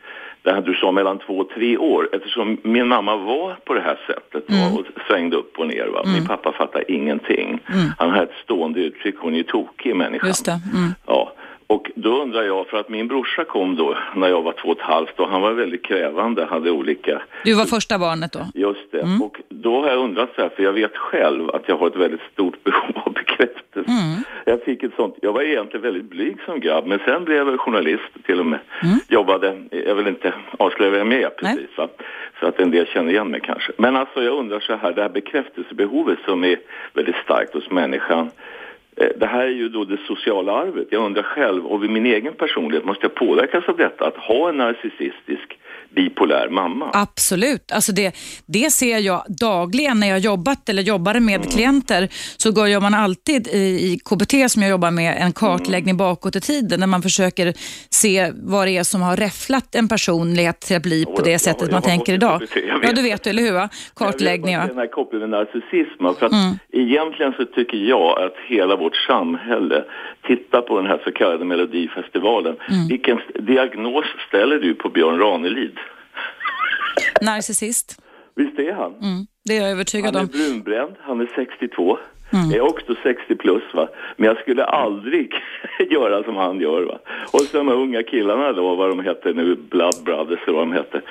det 0.43 0.51
här 0.51 0.61
du 0.61 0.73
sa 0.73 0.91
mellan 0.91 1.19
två 1.19 1.37
och 1.37 1.49
tre 1.49 1.77
år 1.77 2.09
eftersom 2.11 2.57
min 2.63 2.87
mamma 2.87 3.15
var 3.15 3.55
på 3.65 3.73
det 3.73 3.81
här 3.81 3.99
sättet 4.07 4.49
mm. 4.49 4.73
och 4.73 4.85
svängde 5.07 5.37
upp 5.37 5.59
och 5.59 5.67
ner. 5.67 5.87
Va? 5.87 6.01
Min 6.05 6.15
mm. 6.15 6.27
pappa 6.27 6.51
fattade 6.51 6.91
ingenting. 6.91 7.59
Mm. 7.73 7.89
Han 7.97 8.09
har 8.09 8.23
ett 8.23 8.35
stående 8.43 8.79
uttryck, 8.79 9.15
hon 9.19 9.35
är 9.35 9.43
tokig 9.43 9.95
människan. 9.95 10.27
Just. 10.27 10.47
Mm. 10.47 10.93
Ja. 11.07 11.33
Och 11.71 11.91
då 11.95 12.21
undrar 12.21 12.43
jag, 12.43 12.67
för 12.67 12.77
att 12.77 12.89
min 12.89 13.07
brorsa 13.07 13.43
kom 13.43 13.75
då 13.75 13.97
när 14.15 14.27
jag 14.27 14.41
var 14.41 14.51
två 14.51 14.69
och 14.69 14.77
ett 14.77 14.83
halvt 14.83 15.19
och 15.19 15.29
han 15.29 15.41
var 15.41 15.51
väldigt 15.51 15.85
krävande, 15.85 16.45
hade 16.45 16.71
olika... 16.71 17.21
Du 17.43 17.53
var 17.53 17.65
första 17.65 17.99
barnet 17.99 18.31
då? 18.31 18.39
Just 18.53 18.91
det. 18.91 19.01
Mm. 19.01 19.21
Och 19.21 19.41
då 19.49 19.81
har 19.81 19.89
jag 19.89 19.99
undrat 19.99 20.29
så 20.35 20.41
här, 20.41 20.49
för 20.49 20.63
jag 20.63 20.73
vet 20.73 20.97
själv 20.97 21.49
att 21.49 21.63
jag 21.65 21.77
har 21.77 21.87
ett 21.87 21.95
väldigt 21.95 22.21
stort 22.33 22.63
behov 22.63 22.91
av 23.05 23.13
bekräftelse. 23.41 23.91
Mm. 23.91 24.23
Jag 24.45 24.63
fick 24.63 24.83
ett 24.83 24.95
sånt, 24.95 25.15
jag 25.21 25.33
var 25.33 25.41
egentligen 25.41 25.81
väldigt 25.81 26.09
blyg 26.09 26.37
som 26.45 26.59
grabb, 26.59 26.85
men 26.87 26.99
sen 27.05 27.25
blev 27.25 27.47
jag 27.47 27.59
journalist 27.59 28.11
till 28.25 28.39
och 28.39 28.45
med. 28.45 28.59
Mm. 28.83 28.95
Jobbade, 29.07 29.61
jag 29.71 29.95
vill 29.95 30.07
inte 30.07 30.33
avslöja 30.59 30.91
vem 30.91 31.11
jag 31.11 31.21
är 31.21 31.29
precis, 31.29 31.77
va? 31.77 31.87
så 32.39 32.47
att 32.47 32.59
en 32.59 32.71
del 32.71 32.87
känner 32.87 33.11
igen 33.11 33.27
mig 33.27 33.41
kanske. 33.43 33.71
Men 33.77 33.95
alltså 33.95 34.23
jag 34.23 34.37
undrar 34.37 34.59
så 34.59 34.75
här, 34.75 34.91
det 34.93 35.01
här 35.01 35.09
bekräftelsebehovet 35.09 36.19
som 36.25 36.43
är 36.43 36.57
väldigt 36.93 37.15
starkt 37.15 37.53
hos 37.53 37.69
människan, 37.69 38.29
Eh, 38.95 39.09
det 39.17 39.25
här 39.25 39.43
är 39.43 39.47
ju 39.61 39.69
då 39.69 39.83
det 39.83 39.97
sociala 40.07 40.51
arvet. 40.51 40.87
Jag 40.89 41.05
undrar 41.05 41.23
själv, 41.23 41.65
och 41.65 41.83
vid 41.83 41.89
min 41.89 42.05
egen 42.05 42.33
personlighet, 42.33 42.85
måste 42.85 43.05
jag 43.05 43.15
påverkas 43.15 43.69
av 43.69 43.77
detta? 43.77 44.07
Att 44.07 44.17
ha 44.17 44.49
en 44.49 44.57
narcissistisk 44.57 45.59
bipolär 45.95 46.49
mamma. 46.49 46.89
Absolut, 46.93 47.71
alltså 47.71 47.91
det, 47.91 48.15
det 48.45 48.71
ser 48.71 48.97
jag 48.97 49.25
dagligen 49.27 49.99
när 49.99 50.07
jag 50.07 50.19
jobbat 50.19 50.69
eller 50.69 50.83
jobbade 50.83 51.19
med 51.19 51.35
mm. 51.35 51.47
klienter. 51.47 52.07
Så 52.37 52.67
gör 52.67 52.81
man 52.81 52.93
alltid 52.93 53.47
i, 53.47 53.57
i 53.59 53.99
KBT 54.05 54.51
som 54.51 54.61
jag 54.61 54.71
jobbar 54.71 54.91
med 54.91 55.17
en 55.19 55.33
kartläggning 55.33 55.89
mm. 55.89 55.97
bakåt 55.97 56.35
i 56.35 56.41
tiden 56.41 56.79
där 56.79 56.87
man 56.87 57.01
försöker 57.01 57.53
se 57.89 58.31
vad 58.35 58.67
det 58.67 58.77
är 58.77 58.83
som 58.83 59.01
har 59.01 59.17
räfflat 59.17 59.75
en 59.75 59.87
personlighet 59.87 60.59
till 60.59 60.77
att 60.77 60.83
bli 60.83 61.05
på 61.05 61.21
det 61.21 61.39
sättet 61.39 61.61
jag, 61.61 61.71
man 61.71 61.81
tänker 61.81 62.13
idag. 62.13 62.41
Ja, 62.83 62.93
du 62.93 63.01
vet, 63.01 63.27
eller 63.27 63.43
hur? 63.43 63.69
Kartläggning. 63.95 64.53
Jag 64.53 64.61
vet 64.61 64.69
den 64.69 64.77
här 64.77 64.87
kopplingen 64.87 65.29
med 65.29 65.39
narcissism. 65.39 66.03
För 66.19 66.25
att 66.25 66.31
mm. 66.31 66.59
Egentligen 66.73 67.33
så 67.37 67.45
tycker 67.45 67.77
jag 67.77 68.21
att 68.21 68.35
hela 68.47 68.75
vårt 68.75 68.95
samhälle 68.95 69.83
tittar 70.23 70.61
på 70.61 70.77
den 70.77 70.87
här 70.87 71.01
så 71.03 71.11
kallade 71.11 71.45
Melodifestivalen. 71.45 72.55
Mm. 72.69 72.87
Vilken 72.87 73.19
diagnos 73.39 74.05
ställer 74.27 74.59
du 74.59 74.73
på 74.73 74.89
Björn 74.89 75.19
Ranelid? 75.19 75.77
Narcissist. 77.21 78.01
Visst 78.35 78.59
är 78.59 78.73
han? 78.73 78.91
Mm, 78.91 79.27
det 79.45 79.57
är 79.57 79.61
jag 79.61 79.71
övertygad 79.71 80.15
om. 80.15 80.19
Han 80.19 80.41
är 80.41 80.49
brunbränd, 80.49 80.95
han 81.01 81.21
är 81.21 81.31
62. 81.35 81.97
Mm. 82.33 82.49
Jag 82.49 82.57
är 82.57 82.69
också 82.69 82.95
60 83.03 83.35
plus 83.35 83.63
va. 83.73 83.89
Men 84.17 84.27
jag 84.27 84.37
skulle 84.37 84.65
aldrig 84.65 85.33
göra 85.89 86.23
som 86.23 86.35
han 86.35 86.61
gör 86.61 86.81
va. 86.81 86.99
Och 87.31 87.41
så 87.41 87.57
de 87.57 87.67
här 87.67 87.75
unga 87.75 88.03
killarna 88.03 88.51
då, 88.51 88.75
vad 88.75 88.89
de 88.89 88.99
hette 88.99 89.33
nu, 89.33 89.55
Blood 89.55 90.03
Brothers 90.05 90.39
eller 90.47 90.57
vad 90.57 90.67
de 90.67 90.73
hette, 90.73 91.01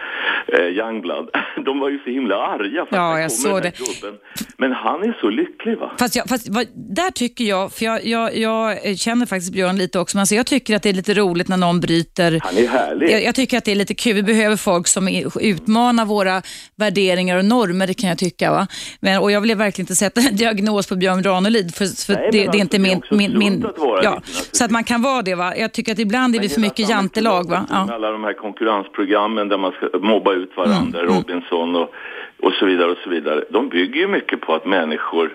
eh, 0.47 0.67
Young 0.67 1.01
Blood. 1.01 1.31
De 1.65 1.81
var 1.81 1.89
ju 1.89 1.99
så 1.99 2.11
himla 2.11 2.37
arga 2.37 2.87
för 2.87 2.97
ja, 2.97 3.15
att 3.15 3.21
jag 3.21 3.33
såg 3.33 3.63
det. 3.63 3.73
Gubben. 3.79 4.19
Men 4.57 4.73
han 4.73 5.03
är 5.03 5.19
så 5.21 5.31
lycklig 5.31 5.79
va. 5.79 5.91
Fast, 5.99 6.17
jag, 6.17 6.29
fast 6.29 6.49
vad, 6.49 6.67
där 6.75 7.11
tycker 7.11 7.45
jag, 7.45 7.73
för 7.73 7.85
jag, 7.85 8.07
jag, 8.07 8.37
jag, 8.37 8.99
känner 8.99 9.27
faktiskt 9.27 9.53
Björn 9.53 9.79
lite 9.79 9.99
också, 9.99 10.17
men 10.17 10.21
alltså 10.21 10.35
jag 10.35 10.47
tycker 10.47 10.77
att 10.77 10.83
det 10.83 10.89
är 10.89 10.95
lite 10.95 11.15
roligt 11.15 11.49
när 11.49 11.57
någon 11.57 11.81
bryter. 11.81 12.41
Han 12.43 12.57
är 12.57 12.69
härlig. 12.69 13.11
Jag, 13.11 13.23
jag 13.25 13.35
tycker 13.35 13.59
att 13.59 13.65
det 13.65 13.73
är 13.73 13.77
lite 13.77 13.95
kul. 13.95 14.15
Vi 14.15 14.23
behöver 14.23 14.57
folk 14.57 14.87
som 14.87 15.09
utmanar 15.41 16.05
våra 16.05 16.43
värderingar 16.77 17.37
och 17.37 17.45
normer, 17.45 17.87
det 17.87 17.95
kan 17.95 18.09
jag 18.09 18.19
tycka. 18.19 18.51
Va? 18.51 18.67
Men, 19.01 19.21
och 19.21 19.33
jag 19.33 19.41
vill 19.41 19.55
verkligen 19.57 19.85
inte 19.85 19.97
sätta 19.97 20.21
en 20.21 20.37
diagnos 20.37 20.89
på 20.89 20.97
Björn 20.97 21.10
Björn 21.17 21.35
Ranelid, 21.35 21.75
för, 21.75 22.07
för 22.07 22.15
Nej, 22.15 22.29
det, 22.33 22.39
det, 22.39 22.45
är 22.45 22.49
alltså, 22.49 22.61
inte 22.61 22.79
min... 22.79 23.03
min, 23.11 23.39
min 23.39 23.67
att 23.67 24.05
ja, 24.05 24.21
så 24.53 24.65
att 24.65 24.71
man 24.71 24.85
kan 24.85 25.03
vara 25.03 25.23
det. 25.23 25.35
Va? 25.35 25.57
Jag 25.57 25.73
tycker 25.73 25.93
att 25.93 25.99
ibland 25.99 26.37
är 26.37 26.41
vi 26.41 26.49
för 26.49 26.61
mycket 26.61 26.89
jantelag. 26.89 27.51
Va? 27.51 27.67
Ja. 27.71 27.89
Alla 27.93 28.11
de 28.11 28.25
här 28.25 28.33
konkurrensprogrammen 28.33 29.49
där 29.49 29.59
man 29.59 29.73
ska 29.73 29.99
mobba 29.99 30.33
ut 30.33 30.57
varandra, 30.57 31.01
mm. 31.01 31.15
Robinson 31.15 31.77
och, 31.77 31.95
och 32.43 32.53
så 32.53 32.67
vidare 32.67 32.91
och 32.91 32.99
så 33.05 33.11
vidare. 33.11 33.45
De 33.51 33.69
bygger 33.69 34.01
ju 34.01 34.09
mycket 34.09 34.41
på 34.41 34.55
att 34.55 34.67
människor 34.67 35.31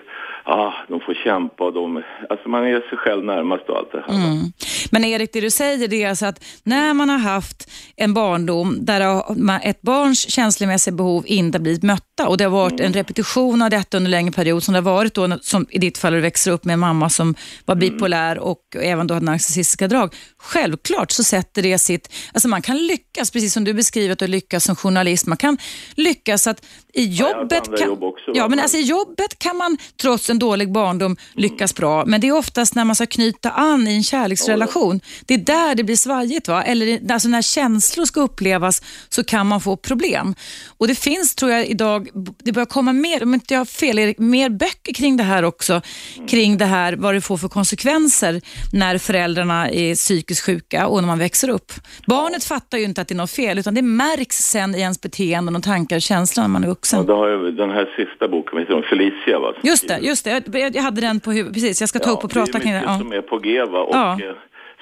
ah, 0.46 0.72
de 0.88 1.00
får 1.00 1.14
kämpa 1.14 1.64
och 1.64 1.72
de, 1.72 2.02
alltså 2.30 2.48
man 2.48 2.64
är 2.64 2.88
sig 2.88 2.98
själv 2.98 3.24
närmast 3.24 3.68
och 3.68 3.78
allt 3.78 3.92
det 3.92 4.04
här. 4.06 4.14
Mm. 4.14 4.52
Men 4.90 5.04
Erik, 5.04 5.32
det 5.32 5.40
du 5.40 5.50
säger 5.50 5.88
det 5.88 6.02
är 6.02 6.08
alltså 6.08 6.26
att 6.26 6.44
när 6.62 6.94
man 6.94 7.08
har 7.08 7.18
haft 7.18 7.70
en 7.96 8.14
barndom 8.14 8.76
där 8.80 9.22
ett 9.62 9.82
barns 9.82 10.30
känslomässiga 10.30 10.94
behov 10.94 11.24
inte 11.26 11.58
blivit 11.60 11.82
mötta 11.82 12.28
och 12.28 12.36
det 12.36 12.44
har 12.44 12.50
varit 12.50 12.72
mm. 12.72 12.86
en 12.86 12.92
repetition 12.92 13.62
av 13.62 13.70
detta 13.70 13.96
under 13.96 14.08
en 14.08 14.10
längre 14.10 14.32
period 14.32 14.62
som 14.62 14.74
det 14.74 14.80
har 14.80 14.84
varit 14.84 15.14
då, 15.14 15.38
som 15.42 15.66
i 15.70 15.78
ditt 15.78 15.98
fall 15.98 16.12
du 16.12 16.20
växer 16.20 16.50
upp 16.50 16.64
med 16.64 16.74
en 16.74 16.80
mamma 16.80 17.08
som 17.10 17.34
var 17.64 17.74
mm. 17.74 17.88
bipolär 17.88 18.38
och 18.38 18.60
även 18.80 19.06
då 19.06 19.14
hade 19.14 19.26
narcissistiska 19.26 19.88
drag. 19.88 20.14
Självklart 20.38 21.10
så 21.10 21.24
sätter 21.24 21.62
det 21.62 21.78
sitt, 21.78 22.14
alltså 22.32 22.48
man 22.48 22.62
kan 22.62 22.76
lyckas, 22.86 23.30
precis 23.30 23.52
som 23.52 23.64
du 23.64 23.74
beskriver 23.74 24.12
att 24.12 24.30
lyckas 24.30 24.64
som 24.64 24.76
journalist, 24.76 25.26
man 25.26 25.36
kan 25.36 25.58
lyckas 25.94 26.46
att 26.46 26.66
i 26.92 27.04
jobbet, 27.04 27.62
ja, 27.70 27.76
kan, 27.76 27.88
jobb 27.88 28.04
också, 28.04 28.30
ja, 28.34 28.48
men 28.48 28.60
alltså 28.60 28.76
i 28.76 28.82
jobbet 28.82 29.38
kan 29.38 29.56
man 29.56 29.76
trots 30.02 30.30
en 30.30 30.35
dålig 30.38 30.72
barndom 30.72 31.16
lyckas 31.34 31.74
bra, 31.74 32.04
men 32.06 32.20
det 32.20 32.28
är 32.28 32.32
oftast 32.32 32.74
när 32.74 32.84
man 32.84 32.96
ska 32.96 33.06
knyta 33.06 33.50
an 33.50 33.88
i 33.88 33.94
en 33.94 34.02
kärleksrelation 34.02 34.76
relation. 34.76 35.00
Det 35.26 35.34
är 35.34 35.38
där 35.38 35.74
det 35.74 35.84
blir 35.84 35.96
svajigt. 35.96 36.48
Va? 36.48 36.62
Eller 36.62 37.12
alltså 37.12 37.28
när 37.28 37.42
känslor 37.42 38.04
ska 38.04 38.20
upplevas 38.20 38.82
så 39.08 39.24
kan 39.24 39.46
man 39.46 39.60
få 39.60 39.76
problem. 39.76 40.34
Och 40.78 40.88
Det 40.88 40.94
finns, 40.94 41.34
tror 41.34 41.50
jag, 41.50 41.66
idag, 41.66 42.08
det 42.44 42.52
börjar 42.52 42.66
komma 42.66 42.92
mer, 42.92 43.22
om 43.22 43.34
inte 43.34 43.54
jag 43.54 43.60
har 43.60 43.64
fel, 43.64 43.98
Erik, 43.98 44.18
mer 44.18 44.50
böcker 44.50 44.92
kring 44.94 45.16
det 45.16 45.24
här 45.24 45.42
också. 45.42 45.80
Kring 46.28 46.58
det 46.58 46.64
här, 46.64 46.96
vad 46.96 47.14
det 47.14 47.20
får 47.20 47.36
för 47.36 47.48
konsekvenser 47.48 48.40
när 48.72 48.98
föräldrarna 48.98 49.70
är 49.70 49.94
psykiskt 49.94 50.46
sjuka 50.46 50.86
och 50.86 51.00
när 51.00 51.06
man 51.06 51.18
växer 51.18 51.48
upp. 51.48 51.72
Barnet 52.06 52.44
fattar 52.44 52.78
ju 52.78 52.84
inte 52.84 53.00
att 53.00 53.08
det 53.08 53.14
är 53.14 53.16
något 53.16 53.30
fel, 53.30 53.58
utan 53.58 53.74
det 53.74 53.82
märks 53.82 54.36
sen 54.36 54.74
i 54.74 54.80
ens 54.80 55.00
beteenden 55.00 55.56
och 55.56 55.62
tankar 55.62 55.96
och 55.96 56.02
känslor 56.02 56.42
när 56.42 56.48
man 56.48 56.64
är 56.64 56.68
vuxen. 56.68 56.98
Ja, 56.98 57.04
då 57.04 57.16
har 57.16 57.28
jag 57.28 57.56
den 57.56 57.70
här 57.70 57.86
sista 57.96 58.28
boken, 58.28 58.82
Felicia 58.90 59.38
va? 59.38 59.52
Just 59.62 59.88
det, 59.88 59.98
just 59.98 60.24
det. 60.30 60.58
Jag, 60.74 60.82
hade 60.82 61.00
den 61.00 61.20
på 61.20 61.32
huvudet, 61.32 61.54
precis. 61.54 61.80
Jag 61.80 61.88
ska 61.88 61.98
ta 61.98 62.10
upp 62.10 62.24
och 62.24 62.30
prata 62.30 62.60
kring 62.60 62.72
det. 62.72 62.82
Ja, 62.86 62.90
det 62.90 62.92
är 62.92 62.98
mycket 62.98 63.08
som 63.08 63.12
är 63.12 63.20
på 63.20 63.38
G 63.38 63.64
va? 63.64 63.80
Och 63.80 63.96
ja. 63.96 64.18
Eh, 64.20 64.34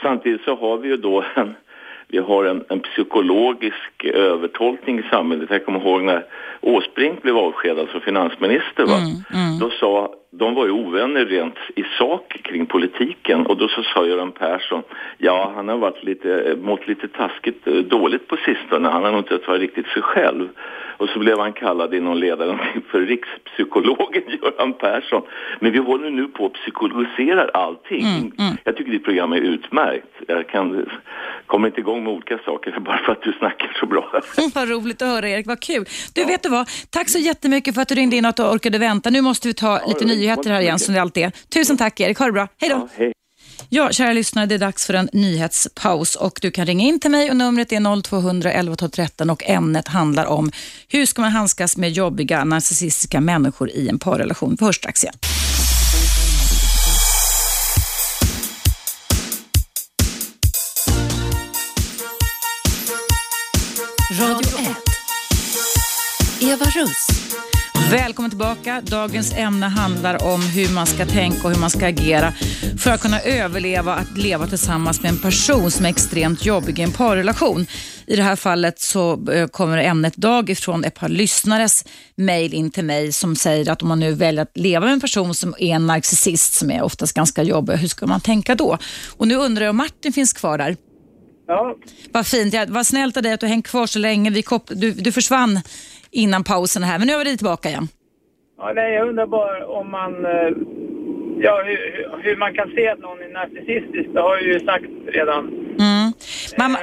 samtidigt 0.03 0.43
så 0.45 0.57
har 0.57 0.77
vi 0.79 0.89
ju 0.89 0.97
då 0.97 1.25
en 1.35 1.55
vi 2.09 2.19
har 2.19 2.45
en, 2.45 2.65
en, 2.69 2.81
psykologisk 2.81 4.05
övertolkning 4.05 4.99
i 4.99 5.03
samhället. 5.03 5.51
Jag 5.51 5.65
kommer 5.65 5.81
ihåg 5.81 6.03
när 6.03 6.25
Åsbrink 6.61 7.23
blev 7.23 7.37
avskedad 7.37 7.89
som 7.89 8.01
finansminister. 8.01 8.87
Va? 8.87 8.97
Mm, 8.97 9.47
mm. 9.47 9.59
Då 9.59 9.71
sa, 9.71 10.15
de 10.39 10.55
var 10.55 10.67
ju 10.67 10.73
ovänner 10.73 11.25
rent 11.25 11.59
i 11.77 11.85
sak 11.99 12.37
kring 12.43 12.67
politiken 12.67 13.47
och 13.47 13.57
då 13.57 13.69
så 13.69 13.83
sa 13.83 14.07
Göran 14.07 14.33
Persson, 14.33 14.83
ja 15.19 15.53
han 15.55 15.69
har 15.69 15.77
varit 15.77 16.05
lite, 16.05 16.57
mått 16.61 16.89
lite 16.89 17.09
taskigt 17.09 17.67
eh, 17.67 17.75
dåligt 17.75 18.29
på 18.29 18.37
sistone, 18.37 18.89
han 18.89 19.05
har 19.05 19.11
nog 19.11 19.21
inte 19.21 19.39
varit 19.47 19.61
riktigt 19.61 19.87
sig 19.87 20.03
själv. 20.03 20.49
Och 20.97 21.09
så 21.09 21.19
blev 21.19 21.39
han 21.39 21.53
kallad 21.53 21.95
i 21.95 22.01
någon 22.01 22.21
ledare 22.21 22.59
för 22.91 23.01
rikspsykologen 23.01 24.23
Göran 24.43 24.73
Persson. 24.73 25.23
Men 25.61 25.73
vi 25.73 25.79
håller 25.79 26.11
nu 26.11 26.27
på 26.27 26.47
att 26.47 26.53
psykologisera 26.53 27.49
allting. 27.55 28.07
Mm, 28.07 28.33
mm. 28.39 28.57
Jag 28.65 28.77
tycker 28.77 28.93
ditt 28.93 29.05
program 29.05 29.33
är 29.33 29.37
utmärkt. 29.37 30.15
Jag 30.29 30.49
kan, 30.49 30.87
kommer 31.47 31.69
inte 31.69 31.81
igång 31.81 32.05
med 32.05 32.13
olika 32.13 32.39
saker 32.39 32.81
bara 32.81 32.99
för 32.99 33.13
att 33.13 33.23
du 33.23 33.33
snackar 33.33 33.77
så 33.81 33.87
bra. 33.87 34.21
vad 34.55 34.69
roligt 34.69 35.03
att 35.03 35.09
höra 35.09 35.29
Erik, 35.29 35.47
vad 35.47 35.61
kul. 35.61 35.85
Du 36.15 36.21
ja. 36.21 36.27
vet 36.27 36.43
du 36.43 36.49
vad, 36.49 36.69
tack 36.91 37.09
så 37.09 37.19
jättemycket 37.19 37.75
för 37.75 37.83
att 37.83 37.89
du 37.89 37.95
ringde 37.95 38.17
in 38.17 38.25
och 38.25 38.29
att 38.29 38.37
du 38.37 38.43
orkade 38.43 38.79
vänta. 38.79 39.11
Nu 39.11 39.21
måste 39.21 39.49
vi 39.49 39.55
ta 39.55 39.79
ja, 39.81 39.87
lite 39.89 40.05
nyheter 40.25 40.51
här 40.51 40.61
igen 40.61 40.79
som 40.79 40.95
det 40.95 41.01
alltid 41.01 41.25
är. 41.25 41.33
Tusen 41.49 41.77
tack 41.77 42.01
Erik, 42.01 42.19
ha 42.19 42.27
det 42.27 42.33
bra. 42.33 42.49
Hej 42.61 42.71
då. 42.71 42.77
Ja, 42.77 42.89
hej. 42.97 43.13
Ja, 43.69 43.93
kära 43.93 44.13
lyssnare, 44.13 44.47
det 44.47 44.55
är 44.55 44.59
dags 44.59 44.87
för 44.87 44.95
en 44.95 45.09
nyhetspaus 45.13 46.17
och 46.17 46.39
du 46.43 46.51
kan 46.51 46.67
ringa 46.67 46.85
in 46.85 47.01
till 47.01 47.11
mig 47.11 47.31
och 47.31 47.37
numret 47.37 47.73
är 47.73 48.03
0200 48.03 48.53
11 48.53 48.77
12 48.77 48.91
13 48.91 49.31
och 49.31 49.43
ämnet 49.45 49.89
handlar 49.89 50.27
om 50.27 50.51
hur 50.89 51.07
ska 51.07 51.23
man 51.23 51.31
handskas 51.31 51.77
med 51.77 51.91
jobbiga 51.91 52.45
narcissistiska 52.45 53.21
människor 53.21 53.71
i 53.71 53.89
en 53.89 53.99
parrelation. 53.99 54.57
Först 54.57 54.81
strax 54.81 55.05
igen. 55.05 55.15
Radio 64.21 64.59
1. 64.59 64.77
Eva 66.43 66.65
Russ. 66.65 67.07
Välkommen 67.91 68.31
tillbaka. 68.31 68.83
Dagens 68.85 69.33
ämne 69.37 69.67
handlar 69.67 70.25
om 70.25 70.43
hur 70.43 70.75
man 70.75 70.87
ska 70.87 71.07
tänka 71.07 71.43
och 71.45 71.51
hur 71.55 71.61
man 71.61 71.71
ska 71.71 71.87
agera 71.87 72.33
för 72.79 72.91
att 72.91 73.01
kunna 73.01 73.21
överleva 73.21 73.95
att 73.95 74.19
leva 74.19 74.47
tillsammans 74.47 75.03
med 75.03 75.11
en 75.11 75.19
person 75.19 75.71
som 75.71 75.85
är 75.85 75.89
extremt 75.89 76.45
jobbig 76.45 76.79
i 76.79 76.83
en 76.83 76.93
parrelation. 76.93 77.67
I 78.07 78.17
det 78.17 78.23
här 78.23 78.37
fallet 78.37 78.81
så 78.81 79.31
eh, 79.31 79.47
kommer 79.47 79.79
ämnet 79.79 80.17
dag 80.17 80.51
ifrån 80.51 80.85
ett 80.85 80.95
par 80.95 81.09
lyssnares 81.09 81.85
mejl 82.15 82.55
in 82.55 82.71
till 82.71 82.85
mig 82.85 83.13
som 83.13 83.37
säger 83.37 83.71
att 83.71 83.83
om 83.83 83.89
man 83.89 84.01
nu 84.01 84.13
väljer 84.13 84.43
att 84.43 84.57
leva 84.57 84.85
med 84.87 84.93
en 84.93 85.01
person 85.01 85.35
som 85.35 85.55
är 85.59 85.75
en 85.75 85.87
narcissist 85.87 86.55
som 86.55 86.71
är 86.71 86.83
oftast 86.83 87.15
ganska 87.15 87.43
jobbig, 87.43 87.75
hur 87.75 87.89
ska 87.89 88.07
man 88.07 88.21
tänka 88.21 88.55
då? 88.55 88.79
Och 89.17 89.29
nu 89.29 89.35
undrar 89.35 89.65
jag 89.65 89.71
om 89.71 89.77
Martin 89.77 90.13
finns 90.13 90.33
kvar 90.33 90.59
där. 90.59 90.77
Ja. 91.47 91.77
Vad 92.13 92.27
fint. 92.27 92.55
Vad 92.69 92.87
snällt 92.87 93.17
av 93.17 93.23
dig 93.23 93.33
att 93.33 93.41
du 93.41 93.47
hängt 93.47 93.67
kvar 93.67 93.87
så 93.87 93.99
länge. 93.99 94.31
Vi 94.31 94.45
du, 94.69 94.93
du 94.93 95.13
försvann 95.13 95.61
innan 96.15 96.45
pausen 96.45 96.83
här, 96.83 96.99
men 96.99 97.07
nu 97.07 97.13
är 97.13 97.25
vi 97.25 97.37
tillbaka 97.37 97.69
igen. 97.69 97.89
Ja, 98.59 98.73
nej, 98.75 98.95
jag 98.95 99.09
undrar 99.09 99.27
bara 99.27 99.67
om 99.67 99.91
man... 99.91 100.25
Eh, 100.25 100.51
ja, 101.39 101.63
hur, 101.67 101.79
hur 102.23 102.37
man 102.37 102.55
kan 102.55 102.69
se 102.77 102.89
att 102.89 102.99
någon 102.99 103.19
är 103.19 103.33
narcissistisk, 103.33 104.09
det 104.15 104.21
har 104.21 104.35
jag 104.37 104.43
ju 104.43 104.61
sagt 104.61 104.85
redan. 105.07 105.49
Mm. 105.79 106.13
Man, 106.59 106.71
eh, 106.73 106.81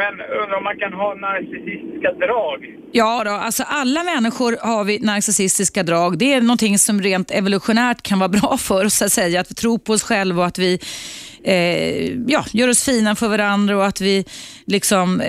men 0.00 0.12
undrar 0.42 0.56
om 0.56 0.64
man 0.64 0.78
kan 0.78 0.92
ha 0.92 1.14
narcissistiska 1.14 2.12
drag? 2.12 2.78
Ja, 2.92 3.22
då, 3.24 3.30
alltså 3.30 3.62
alla 3.66 4.02
människor 4.04 4.56
har 4.60 4.84
vi 4.84 4.98
narcissistiska 4.98 5.82
drag. 5.82 6.18
Det 6.18 6.32
är 6.32 6.40
någonting 6.40 6.78
som 6.78 7.02
rent 7.02 7.30
evolutionärt 7.30 8.02
kan 8.02 8.18
vara 8.18 8.28
bra 8.28 8.56
för 8.56 8.84
oss 8.84 9.02
att 9.02 9.12
säga. 9.12 9.40
Att 9.40 9.50
vi 9.50 9.54
tror 9.54 9.78
på 9.78 9.92
oss 9.92 10.02
själva 10.02 10.40
och 10.42 10.46
att 10.46 10.58
vi 10.58 10.78
eh, 11.44 12.12
ja, 12.26 12.44
gör 12.52 12.68
oss 12.68 12.82
fina 12.82 13.16
för 13.16 13.28
varandra 13.28 13.76
och 13.76 13.86
att 13.86 14.00
vi 14.00 14.24
liksom 14.66 15.20
eh, 15.20 15.28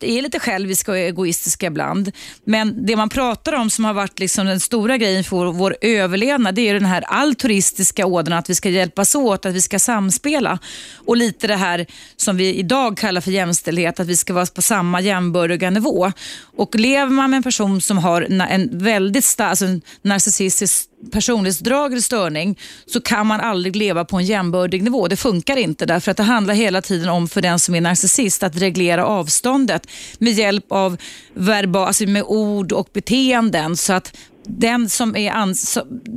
är 0.00 0.22
lite 0.22 0.38
själviska 0.38 0.92
och 0.92 0.98
egoistiska 0.98 1.66
ibland. 1.66 2.12
Men 2.44 2.86
det 2.86 2.96
man 2.96 3.08
pratar 3.08 3.52
om 3.52 3.70
som 3.70 3.84
har 3.84 3.94
varit 3.94 4.18
liksom 4.18 4.46
den 4.46 4.60
stora 4.60 4.96
grejen 4.96 5.24
för 5.24 5.36
vår, 5.36 5.52
vår 5.52 5.76
överlevnad, 5.80 6.54
det 6.54 6.68
är 6.68 6.74
den 6.74 6.84
här 6.84 7.02
altruistiska 7.06 8.06
ådran, 8.06 8.38
att 8.38 8.50
vi 8.50 8.54
ska 8.54 8.68
hjälpas 8.68 9.14
åt, 9.14 9.46
att 9.46 9.54
vi 9.54 9.60
ska 9.60 9.78
samspela. 9.78 10.58
Och 10.94 11.16
lite 11.16 11.46
det 11.46 11.56
här 11.56 11.86
som 12.16 12.36
vi 12.36 12.54
idag 12.54 12.96
kallar 12.96 13.20
för 13.20 13.30
jämställdhet, 13.30 14.00
att 14.00 14.06
vi 14.06 14.16
ska 14.16 14.32
vara 14.32 14.46
på 14.46 14.62
samma 14.62 15.00
jämbördiga 15.00 15.70
nivå. 15.70 16.12
Och 16.56 16.74
lever 16.74 17.12
man 17.12 17.30
med 17.30 17.36
en 17.36 17.42
person 17.42 17.80
som 17.80 17.98
har 17.98 18.22
en 18.22 18.78
väldigt 18.78 19.24
stark, 19.24 19.50
alltså 19.50 19.66
narcissistisk 20.02 20.89
personlighetsdrag 21.12 21.92
eller 21.92 22.02
störning 22.02 22.58
så 22.86 23.00
kan 23.00 23.26
man 23.26 23.40
aldrig 23.40 23.76
leva 23.76 24.04
på 24.04 24.16
en 24.16 24.24
jämbördig 24.24 24.82
nivå. 24.82 25.08
Det 25.08 25.16
funkar 25.16 25.56
inte 25.56 25.86
därför 25.86 26.10
att 26.10 26.16
det 26.16 26.22
handlar 26.22 26.54
hela 26.54 26.82
tiden 26.82 27.08
om 27.08 27.28
för 27.28 27.42
den 27.42 27.58
som 27.58 27.74
är 27.74 27.80
narcissist 27.80 28.42
att 28.42 28.56
reglera 28.56 29.06
avståndet 29.06 29.86
med 30.18 30.32
hjälp 30.32 30.64
av 30.68 30.96
verbal, 31.34 31.86
alltså 31.86 32.06
med 32.06 32.22
ord 32.26 32.72
och 32.72 32.88
beteenden 32.92 33.76
så 33.76 33.92
att 33.92 34.16
den 34.44 34.88
som, 34.88 35.16
är 35.16 35.32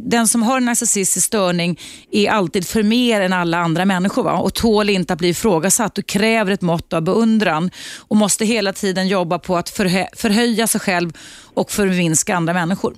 den 0.10 0.28
som 0.28 0.44
har 0.44 0.58
en 0.58 0.66
narcissistisk 0.66 1.28
störning 1.28 1.80
är 2.12 2.30
alltid 2.30 2.68
för 2.68 2.84
mer 2.84 3.22
än 3.22 3.34
alla 3.34 3.58
andra 3.58 3.86
människor 3.86 4.24
va? 4.24 4.34
och 4.34 4.54
tål 4.54 4.90
inte 4.90 5.14
att 5.14 5.20
bli 5.20 5.30
ifrågasatt 5.30 5.98
och 5.98 6.06
kräver 6.06 6.52
ett 6.52 6.62
mått 6.62 6.94
av 6.94 7.02
beundran 7.02 7.72
och 8.00 8.18
måste 8.18 8.46
hela 8.46 8.74
tiden 8.74 9.08
jobba 9.08 9.40
på 9.40 9.58
att 9.58 9.70
förhö 9.70 10.06
förhöja 10.16 10.68
sig 10.68 10.82
själv 10.82 11.18
och 11.54 11.72
förminska 11.72 12.36
andra 12.36 12.54
människor. 12.54 12.94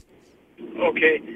Okej. 0.92 1.22
Okay. 1.22 1.35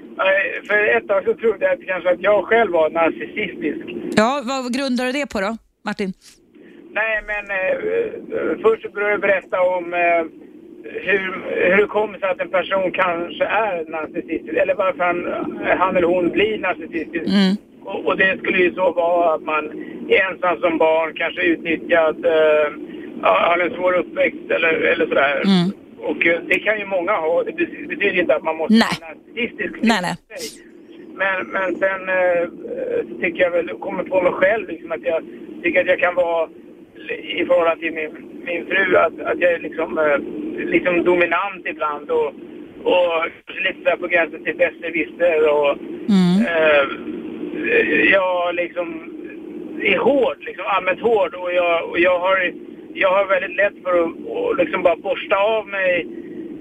För 0.67 0.97
ett 0.97 1.07
tag 1.07 1.23
så 1.25 1.33
trodde 1.33 1.65
jag 1.65 1.73
att 1.73 1.85
kanske 1.85 2.09
att 2.09 2.21
jag 2.21 2.45
själv 2.45 2.71
var 2.71 2.89
narcissistisk. 2.89 3.85
Ja, 4.15 4.41
vad 4.45 4.73
grundar 4.73 5.05
du 5.05 5.11
det 5.11 5.29
på 5.33 5.41
då, 5.41 5.57
Martin? 5.85 6.13
Nej, 6.91 7.21
men 7.29 7.43
eh, 7.59 8.61
först 8.61 8.81
så 8.83 8.89
började 8.89 9.11
jag 9.11 9.21
berätta 9.21 9.61
om 9.61 9.93
eh, 9.93 10.23
hur, 10.83 11.29
hur 11.71 11.77
det 11.77 11.87
kommer 11.87 12.19
sig 12.19 12.29
att 12.29 12.39
en 12.39 12.49
person 12.49 12.91
kanske 12.91 13.45
är 13.45 13.91
narcissistisk 13.91 14.53
eller 14.53 14.75
varför 14.75 15.03
han, 15.03 15.17
han 15.77 15.95
eller 15.95 16.07
hon 16.07 16.29
blir 16.29 16.57
narcissistisk. 16.57 17.27
Mm. 17.27 17.55
Och, 17.85 18.05
och, 18.05 18.17
det 18.17 18.37
skulle 18.37 18.57
ju 18.57 18.73
så 18.73 18.91
vara 18.91 19.33
att 19.35 19.43
man 19.43 19.65
är 20.09 20.31
ensam 20.31 20.59
som 20.59 20.77
barn, 20.77 21.13
kanske 21.15 21.41
utnyttjat, 21.41 22.17
eh, 22.25 22.67
har 23.21 23.59
en 23.59 23.75
svår 23.75 23.93
uppväxt 23.93 24.51
eller, 24.51 24.73
eller 24.73 25.07
sådär. 25.07 25.41
Mm. 25.45 25.71
Och 26.01 26.25
eh, 26.25 26.41
det 26.47 26.59
kan 26.59 26.79
ju 26.79 26.85
många 26.85 27.11
ha. 27.11 27.43
Det 27.43 27.51
betyder 27.87 28.19
inte 28.19 28.35
att 28.35 28.43
man 28.43 28.57
måste 28.57 28.73
nej. 28.73 28.87
vara 29.01 29.13
narcissistisk. 29.13 29.75
Nej, 29.81 29.99
nej. 30.01 30.15
Men, 31.15 31.47
men 31.47 31.75
sen 31.75 32.09
eh, 32.09 32.45
tycker 33.21 33.43
jag 33.43 33.51
väl, 33.51 33.69
kommer 33.69 34.03
på 34.03 34.21
mig 34.21 34.31
själv 34.31 34.69
liksom 34.69 34.91
att 34.91 35.03
jag 35.03 35.23
tycker 35.63 35.81
att 35.81 35.87
jag 35.87 35.99
kan 35.99 36.15
vara 36.15 36.49
i 37.23 37.45
förhållande 37.45 37.79
till 37.79 37.93
min, 37.93 38.41
min 38.45 38.65
fru 38.65 38.95
att, 38.95 39.19
att 39.19 39.39
jag 39.39 39.51
är 39.51 39.59
liksom, 39.59 39.97
eh, 39.97 40.19
liksom 40.65 41.03
dominant 41.03 41.65
ibland 41.65 42.11
och, 42.11 42.33
och 42.83 43.25
lite 43.65 43.97
på 43.97 44.07
gränsen 44.07 44.43
till 44.43 44.57
besserwisser 44.57 45.53
och 45.53 45.77
mm. 46.09 46.45
eh, 46.45 46.85
jag 48.11 48.55
liksom 48.55 49.15
är 49.81 49.97
hård, 49.97 50.37
liksom 50.39 50.65
allmänt 50.67 51.01
hård 51.01 51.35
och 51.35 51.53
jag, 51.53 51.89
och 51.89 51.99
jag 51.99 52.19
har 52.19 52.53
jag 52.99 53.11
har 53.17 53.25
väldigt 53.25 53.55
lätt 53.55 53.83
för 53.83 53.93
att, 54.03 54.57
liksom 54.59 54.83
bara 54.83 54.95
borsta 54.95 55.35
av 55.35 55.67
mig 55.67 56.07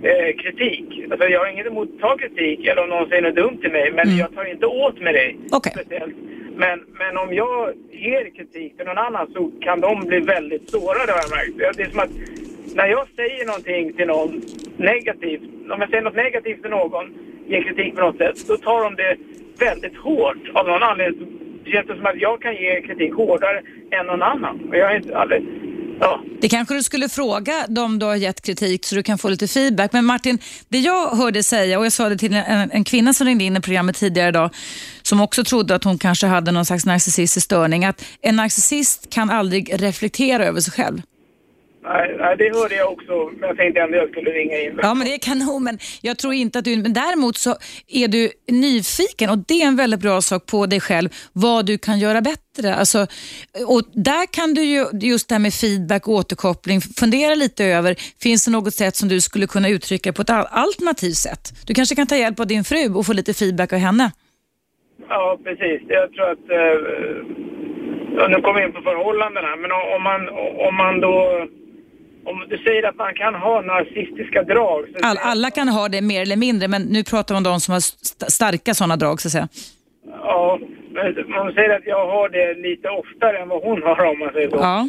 eh, 0.03 0.36
kritik. 0.43 0.86
Alltså 1.11 1.28
jag 1.28 1.41
har 1.41 1.51
inget 1.53 1.66
emot 1.66 1.89
att 1.95 2.01
ta 2.01 2.16
kritik 2.16 2.66
eller 2.66 2.82
om 2.82 2.89
någon 2.89 3.09
säger 3.09 3.22
något 3.22 3.36
dumt 3.36 3.59
till 3.61 3.72
mig, 3.72 3.91
men 3.91 4.07
mm. 4.07 4.18
jag 4.18 4.34
tar 4.34 4.45
inte 4.45 4.66
åt 4.66 5.01
mig 5.01 5.12
det. 5.12 5.57
Okay. 5.57 5.72
Speciellt. 5.72 6.16
Men, 6.57 6.76
men 7.01 7.16
om 7.16 7.34
jag 7.34 7.72
ger 7.91 8.30
kritik 8.36 8.76
till 8.76 8.86
någon 8.86 8.99
annan 8.99 9.26
så 9.32 9.51
kan 9.61 9.80
de 9.80 10.01
bli 10.01 10.20
väldigt 10.20 10.70
sårade 10.70 11.12
har 11.12 11.20
jag 11.24 11.30
märkt. 11.30 11.76
Det 11.76 11.82
är 11.82 11.91
som 11.91 12.01
att 12.01 12.14
när 12.74 12.86
jag 12.86 13.07
säger 13.16 13.47
någonting 13.47 13.93
till 13.93 14.07
någon 14.07 14.43
negativt, 14.76 15.43
om 15.70 15.80
jag 15.80 15.91
säger 15.91 16.03
något 16.03 16.16
negativt 16.16 16.62
till 16.62 16.70
någon, 16.70 17.07
ger 17.47 17.62
kritik 17.62 17.95
på 17.95 18.01
något 18.01 18.16
sätt, 18.16 18.49
då 18.49 18.57
tar 18.57 18.84
de 18.84 18.95
det 18.95 19.16
väldigt 19.59 19.97
hårt 19.97 20.43
av 20.55 20.68
någon 20.68 20.82
anledning. 20.82 21.28
Det 21.64 21.70
känns 21.70 21.86
som 21.86 22.07
att 22.07 22.20
jag 22.20 22.43
kan 22.43 22.55
ge 22.55 22.80
kritik 22.80 23.14
hårdare 23.14 23.62
än 23.91 24.07
någon 24.07 24.22
annan. 24.22 24.68
Och 24.68 24.76
jag 24.76 24.93
är 24.93 24.97
inte 24.97 25.18
aldrig 25.18 25.43
ja. 26.01 26.20
Det 26.40 26.49
kanske 26.49 26.74
du 26.74 26.82
skulle 26.82 27.09
fråga 27.09 27.66
dem 27.68 27.99
du 27.99 28.07
har 28.07 28.16
gett 28.16 28.42
kritik 28.42 28.84
så 28.84 28.94
du 28.94 29.03
kan 29.03 29.18
få 29.18 29.28
lite 29.28 29.49
feedback. 29.49 29.92
Men 29.92 30.05
Martin, 30.05 30.38
det 30.68 30.78
jag 30.78 31.11
hörde 31.11 31.42
säga 31.42 31.78
och 31.78 31.84
jag 31.84 31.92
sa 31.92 32.09
det 32.09 32.16
till 32.16 32.34
en, 32.34 32.70
en 32.70 32.84
kvinna 32.84 33.14
som 33.14 33.26
ringde 33.26 33.44
in 33.44 33.57
i 33.57 33.61
programmet 33.61 33.96
tidigare 33.96 34.28
idag 34.28 34.51
som 35.03 35.20
också 35.20 35.44
trodde 35.44 35.74
att 35.74 35.84
hon 35.84 35.99
kanske 35.99 36.26
hade 36.26 36.53
någon 36.53 36.64
slags 36.64 36.86
narcissistisk 36.86 37.44
störning. 37.44 37.84
Att 37.84 38.05
en 38.22 38.36
narcissist 38.36 39.11
kan 39.11 39.30
aldrig 39.30 39.82
reflektera 39.82 40.44
över 40.44 40.61
sig 40.61 40.72
själv. 40.72 41.03
Nej, 41.89 42.36
det 42.39 42.57
hörde 42.59 42.74
jag 42.74 42.93
också. 42.93 43.30
Men 43.39 43.49
jag 43.49 43.57
tänkte 43.57 43.80
ändå 43.80 43.97
jag 43.97 44.11
skulle 44.11 44.30
ringa 44.30 44.59
in. 44.59 44.78
Ja, 44.82 44.95
men 44.95 45.07
det 45.07 45.14
är 45.14 45.18
kanon. 45.18 45.64
Men 45.64 45.78
jag 46.03 46.18
tror 46.18 46.34
inte 46.34 46.59
att 46.59 46.64
du... 46.64 46.76
Men 46.76 46.93
däremot 46.93 47.36
så 47.36 47.57
är 47.89 48.09
du 48.09 48.30
nyfiken 48.51 49.30
och 49.30 49.39
det 49.39 49.62
är 49.62 49.66
en 49.66 49.76
väldigt 49.76 50.01
bra 50.01 50.20
sak 50.20 50.47
på 50.47 50.66
dig 50.66 50.80
själv, 50.80 51.09
vad 51.32 51.66
du 51.66 51.78
kan 51.78 51.99
göra 51.99 52.20
bättre. 52.20 52.74
Alltså, 52.74 53.07
och 53.66 53.82
där 53.93 54.32
kan 54.32 54.55
du 54.55 54.62
ju, 54.62 54.84
just 54.93 55.28
det 55.28 55.34
här 55.34 55.41
med 55.41 55.55
feedback 55.55 56.09
och 56.09 56.14
återkoppling, 56.14 56.80
fundera 56.80 57.34
lite 57.34 57.64
över, 57.64 57.95
finns 58.22 58.45
det 58.45 58.51
något 58.51 58.74
sätt 58.74 58.97
som 58.97 59.09
du 59.09 59.20
skulle 59.20 59.47
kunna 59.47 59.68
uttrycka 59.68 60.12
på 60.12 60.22
ett 60.22 60.30
al- 60.30 60.47
alternativt 60.51 61.16
sätt? 61.16 61.53
Du 61.66 61.74
kanske 61.74 61.95
kan 61.95 62.07
ta 62.07 62.16
hjälp 62.16 62.41
av 62.41 62.47
din 62.47 62.64
fru 62.64 62.95
och 62.95 63.07
få 63.07 63.12
lite 63.12 63.34
feedback 63.34 63.72
av 63.72 63.78
henne. 63.78 64.12
Ja, 65.09 65.39
precis. 65.45 65.80
Jag 65.89 66.12
tror 66.12 66.30
att... 66.30 66.51
Eh, 66.59 66.76
nu 68.30 68.36
kommer 68.43 68.61
vi 68.61 68.66
in 68.66 68.72
på 68.72 68.82
förhållandena, 68.82 69.57
men 69.57 69.70
om 69.97 70.03
man, 70.03 70.20
om 70.68 70.74
man 70.82 71.01
då... 71.01 71.47
Om 72.31 72.37
du 72.49 72.59
säger 72.59 72.83
att 72.89 72.97
man 72.97 73.14
kan 73.14 73.35
ha 73.35 73.61
narcissistiska 73.61 74.43
drag. 74.43 74.81
Så 74.93 75.07
All, 75.09 75.18
alla 75.33 75.51
kan 75.51 75.68
ha 75.68 75.89
det 75.89 76.01
mer 76.03 76.22
eller 76.22 76.37
mindre, 76.37 76.68
men 76.68 76.83
nu 76.83 77.05
pratar 77.05 77.35
vi 77.35 77.37
om 77.37 77.43
de 77.51 77.61
som 77.61 77.72
har 77.72 77.79
st- 77.79 78.31
starka 78.39 78.74
sådana 78.74 78.97
drag 78.97 79.20
så 79.20 79.29
att 79.29 79.33
säga. 79.33 79.49
Ja, 80.22 80.59
men 80.95 81.47
du 81.47 81.53
säger 81.53 81.76
att 81.76 81.87
jag 81.87 82.07
har 82.14 82.29
det 82.29 82.55
lite 82.68 82.89
oftare 82.89 83.39
än 83.39 83.49
vad 83.49 83.62
hon 83.62 83.83
har 83.83 84.05
om 84.12 84.18
man 84.18 84.33
säger 84.33 84.51
så. 84.51 84.57
Ja. 84.57 84.89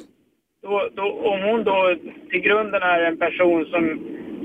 Då, 0.64 0.90
då, 0.96 1.04
om 1.32 1.40
hon 1.50 1.64
då 1.64 1.96
till 2.30 2.40
grunden 2.48 2.82
är 2.82 3.00
en 3.02 3.18
person 3.18 3.66
som, 3.66 3.84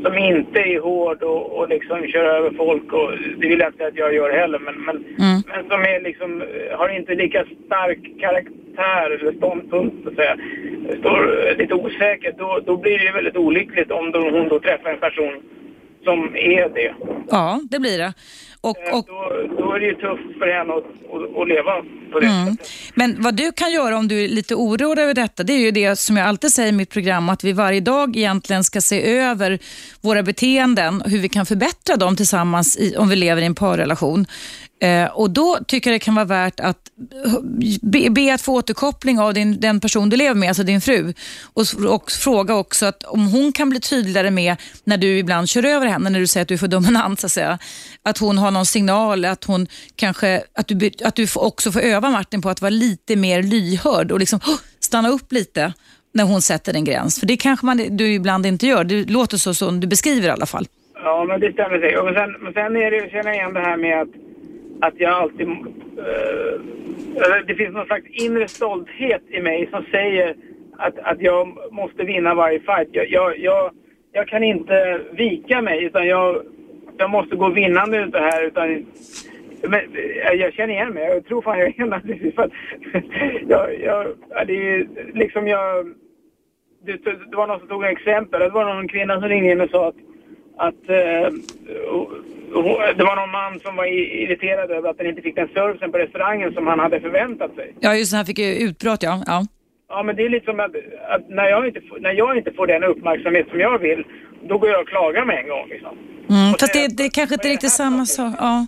som 0.05 0.19
inte 0.19 0.59
är 0.61 0.81
hård 0.81 1.23
och, 1.23 1.59
och 1.59 1.69
liksom 1.69 2.07
kör 2.07 2.25
över 2.25 2.51
folk 2.57 2.93
och 2.93 3.11
det 3.39 3.49
vill 3.49 3.59
jag 3.61 3.69
inte 3.69 3.87
att 3.87 3.97
jag 3.97 4.15
gör 4.15 4.33
heller 4.33 4.59
men, 4.59 4.75
men, 4.85 4.97
Mm. 4.97 5.43
men 5.47 5.69
som 5.71 5.81
är 5.83 6.01
liksom, 6.01 6.43
har 6.79 6.89
inte 6.89 7.15
lika 7.15 7.45
stark 7.67 7.99
karaktär 8.21 9.11
eller 9.11 9.33
ståndpunkt 9.33 9.97
så 10.03 10.09
att 10.09 10.17
säga, 10.17 10.37
står 11.01 11.55
lite 11.59 11.75
osäker, 11.75 12.35
då, 12.39 12.61
då 12.67 12.77
blir 12.77 12.99
det 12.99 13.05
ju 13.05 13.13
väldigt 13.13 13.37
olyckligt 13.37 13.91
om 13.91 14.11
då, 14.13 14.19
hon 14.31 14.49
då 14.49 14.61
träffar 14.61 14.91
en 14.91 14.99
person 14.99 15.35
som 16.05 16.37
är 16.37 16.69
det. 16.75 16.95
ja, 17.31 17.61
det 17.71 17.79
blir 17.81 17.99
det. 17.99 18.15
Och, 18.69 18.79
Eh, 18.89 18.95
och, 18.97 19.05
Då, 19.07 19.21
då 19.59 19.73
är 19.75 19.81
det 19.81 19.87
ju 19.87 19.95
tufft 19.95 20.39
för 20.39 20.49
henne 20.59 20.73
att, 20.79 20.85
att, 21.15 21.43
att 21.43 21.49
leva 21.49 21.75
på 22.13 22.21
det 22.21 22.27
Mm. 22.27 22.57
sättet. 22.57 22.71
Men 22.95 23.23
vad 23.23 23.35
du 23.37 23.53
kan 23.53 23.71
göra 23.73 23.97
om 23.99 24.09
du 24.09 24.25
är 24.25 24.29
lite 24.29 24.55
oroad 24.55 24.99
över 24.99 25.15
detta, 25.15 25.43
det 25.43 25.53
är 25.53 25.59
ju 25.59 25.71
det 25.71 25.97
som 25.97 26.17
jag 26.17 26.27
alltid 26.29 26.53
säger 26.53 26.69
i 26.69 26.73
mitt 26.73 26.91
program, 26.91 27.29
att 27.29 27.45
vi 27.45 27.53
varje 27.53 27.81
dag 27.81 28.17
egentligen 28.17 28.65
ska 28.65 28.81
se 28.81 29.17
över 29.19 29.59
våra 30.01 30.23
beteenden, 30.23 31.03
hur 31.07 31.19
vi 31.19 31.29
kan 31.29 31.47
förbättra 31.47 31.97
dem 31.97 32.17
tillsammans 32.17 32.77
i, 32.79 32.97
om 32.97 33.09
vi 33.09 33.17
lever 33.17 33.43
i 33.43 33.47
en 33.47 33.55
parrelation. 33.55 34.27
Eh, 34.81 35.07
och 35.07 35.31
Då 35.31 35.59
tycker 35.67 35.91
jag 35.91 35.95
det 36.01 36.05
kan 36.05 36.15
vara 36.15 36.25
värt 36.25 36.61
att 36.61 36.77
eh, 37.25 37.33
be, 37.83 38.11
be 38.11 38.35
att 38.35 38.41
få 38.43 38.55
återkoppling 38.55 39.19
av 39.19 39.35
din, 39.35 39.61
den 39.61 39.81
person 39.81 40.09
du 40.11 40.17
lever 40.17 40.35
med, 40.35 40.49
alltså 40.49 40.63
din 40.63 40.81
fru. 40.81 41.13
Och, 41.55 41.65
och 41.95 42.11
fråga 42.11 42.55
också 42.55 42.87
att 42.87 43.03
om 43.05 43.27
hon 43.29 43.53
kan 43.53 43.71
bli 43.71 43.81
tydligare 43.81 44.31
med 44.31 44.57
när 44.85 44.97
du 44.97 45.19
ibland 45.19 45.49
kör 45.49 45.65
över 45.65 45.87
henne, 45.87 46.11
när 46.11 46.21
du 46.21 46.27
säger 46.27 46.43
att 46.43 46.49
du 46.49 46.55
är 46.55 46.59
för 46.59 46.69
dominant, 46.69 47.21
så 47.21 47.27
att, 47.27 47.33
säga, 47.33 47.59
att 48.03 48.19
hon 48.19 48.39
har 48.39 48.51
någon 48.51 48.67
signal, 48.67 49.25
att 49.25 49.45
hon 49.45 49.67
kanske, 49.97 50.43
att 50.55 50.69
du, 50.69 50.91
att 51.05 51.15
du 51.15 51.27
får- 51.27 51.45
också 51.45 51.73
får 51.73 51.81
öva 51.81 52.11
Martin 52.11 52.43
på 52.43 52.51
att 52.51 52.61
vara 52.61 52.71
lite 52.71 53.17
mer 53.17 53.43
lyhörd 53.43 54.13
och 54.13 54.19
liksom 54.21 54.41
oh, 54.47 54.59
stanna 54.81 55.09
upp 55.09 55.33
lite 55.33 55.73
när 56.15 56.25
hon 56.25 56.43
sätter 56.43 56.75
en 56.75 56.85
gräns. 56.85 57.21
För 57.21 57.27
det 57.27 57.37
kanske 57.37 57.67
man, 57.67 57.97
du 57.97 58.13
ibland 58.15 58.47
inte 58.47 58.67
gör. 58.67 58.85
Det 58.85 59.05
låter 59.11 59.37
så 59.37 59.55
som 59.55 59.81
du 59.81 59.87
beskriver 59.87 60.29
i 60.29 60.31
alla 60.31 60.47
fall. 60.47 60.67
Ja, 60.95 61.25
men 61.29 61.41
det 61.41 61.53
stämmer 61.53 61.79
säkert. 61.81 61.99
Och 62.01 62.15
sen, 62.19 62.31
men 62.45 62.53
sen 62.53 62.77
är 62.77 62.91
det, 62.91 63.11
känner 63.11 63.27
jag 63.31 63.37
igen 63.37 63.53
det 63.55 63.61
här 63.61 63.77
med 63.77 64.01
att, 64.03 64.09
att 64.87 65.01
jag 65.01 65.13
alltid... 65.13 65.49
eh, 65.49 66.61
det 67.47 67.55
finns 67.55 67.75
någon 67.75 67.87
slags 67.87 68.07
inre 68.11 68.49
stolthet 68.49 69.23
i 69.29 69.41
mig 69.41 69.69
som 69.71 69.85
säger 69.91 70.37
att, 70.79 70.99
att 70.99 71.21
jag 71.21 71.59
måste 71.71 72.05
vinna 72.05 72.35
varje 72.35 72.61
fight. 72.61 72.89
Jag, 72.93 73.11
jag, 73.11 73.39
jag, 73.39 73.71
jag 74.13 74.29
kan 74.29 74.43
inte 74.43 75.01
vika 75.13 75.63
mig 75.63 75.85
utan 75.85 76.07
jag, 76.07 76.43
jag 76.97 77.11
måste 77.11 77.37
gå 77.37 77.49
vinnande 77.49 77.99
ut 77.99 78.13
det 78.13 78.21
här. 78.21 78.43
Utan, 78.43 78.87
men, 79.63 79.81
eh, 79.95 80.33
jag 80.33 80.53
känner 80.53 80.75
igen 80.75 80.95
mig. 80.95 81.05
Jag 81.05 81.27
tror 81.27 81.43
fan 81.43 81.59
jag 81.59 81.69
är 81.69 81.83
en. 81.83 82.33
För 82.33 82.43
att 82.43 82.53
jag, 83.49 83.81
jag, 83.81 84.07
det 84.47 84.75
är 84.75 84.87
liksom 85.15 85.49
jag... 85.49 85.87
Det, 86.87 87.05
det 87.31 87.37
var 87.37 87.47
någon 87.47 87.59
som 87.59 87.69
tog 87.69 87.85
en 87.85 87.91
exempel. 87.91 88.41
Det 88.41 88.49
var 88.49 88.75
någon 88.75 88.89
kvinna 88.89 89.21
som 89.21 89.29
ringde 89.29 89.51
in 89.51 89.61
och 89.61 89.71
sa 89.71 89.89
att 89.89 89.97
att 90.57 90.89
eh, 90.89 91.27
det 92.97 93.05
var 93.05 93.17
någon 93.17 93.31
man 93.31 93.61
som 93.61 93.77
var 93.77 93.85
irriterad 94.23 94.71
över 94.71 94.89
att 94.91 94.99
han 94.99 95.07
inte 95.07 95.23
fick 95.23 95.35
den 95.35 95.49
servicen 95.49 95.93
på 95.93 95.99
restaurangen 95.99 96.53
som 96.55 96.67
han 96.67 96.79
hade 96.79 97.01
förväntat 97.01 97.55
sig. 97.55 97.75
Ja, 97.81 97.95
just 97.95 98.11
det, 98.13 98.17
han 98.17 98.27
fick 98.27 98.39
ju 98.39 98.55
utbrott 98.55 99.03
ja. 99.03 99.23
ja. 99.27 99.47
Ja, 99.89 100.03
men 100.03 100.17
det 100.17 100.23
är 100.25 100.29
lite 100.29 100.45
som 100.45 100.61
att, 100.61 100.71
att 101.09 101.29
när, 101.29 101.49
jag 101.49 101.67
inte, 101.69 101.81
när 102.01 102.13
jag 102.13 102.37
inte 102.39 102.53
får 102.53 102.67
den 102.67 102.85
uppmärksamhet 102.85 103.47
som 103.51 103.61
jag 103.61 103.79
vill, 103.79 104.05
då 104.49 104.59
går 104.59 104.71
jag 104.71 104.81
och 104.81 104.89
klagar 104.89 105.25
med 105.25 105.39
en 105.39 105.49
gång. 105.49 105.69
Liksom. 105.69 105.99
Mm, 106.31 106.55
fast 106.61 106.73
det- 106.73 106.89
det, 106.89 106.97
det 107.03 107.09
kanske 107.11 107.35
inte 107.35 107.49
riktigt 107.49 107.71
samma 107.73 108.07
sak. 108.07 108.35
Ja. 108.39 108.67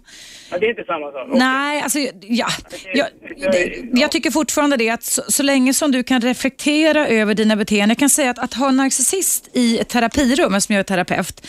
Ja, 0.50 0.58
det 0.58 0.66
är 0.66 0.70
inte 0.70 0.84
samma 0.84 1.12
sak. 1.12 1.28
Nej, 1.32 1.82
alltså, 1.82 1.98
ja, 2.20 2.48
jag, 2.94 3.06
det, 3.52 3.84
jag 3.92 4.10
tycker 4.10 4.30
fortfarande 4.30 4.76
det 4.76 4.90
att 4.90 5.02
så, 5.02 5.22
så 5.28 5.42
länge 5.42 5.74
som 5.74 5.92
du 5.92 6.02
kan 6.02 6.20
reflektera 6.20 7.08
över 7.08 7.34
dina 7.34 7.56
beteenden. 7.56 7.88
Jag 7.88 7.98
kan 7.98 8.10
säga 8.10 8.30
att 8.30 8.38
att 8.38 8.54
ha 8.54 8.68
en 8.68 8.76
narcissist 8.76 9.48
i 9.52 9.78
ett 9.78 9.88
terapirum, 9.88 10.60
som 10.60 10.74
jag 10.74 10.80
är 10.80 10.84
terapeut, 10.84 11.46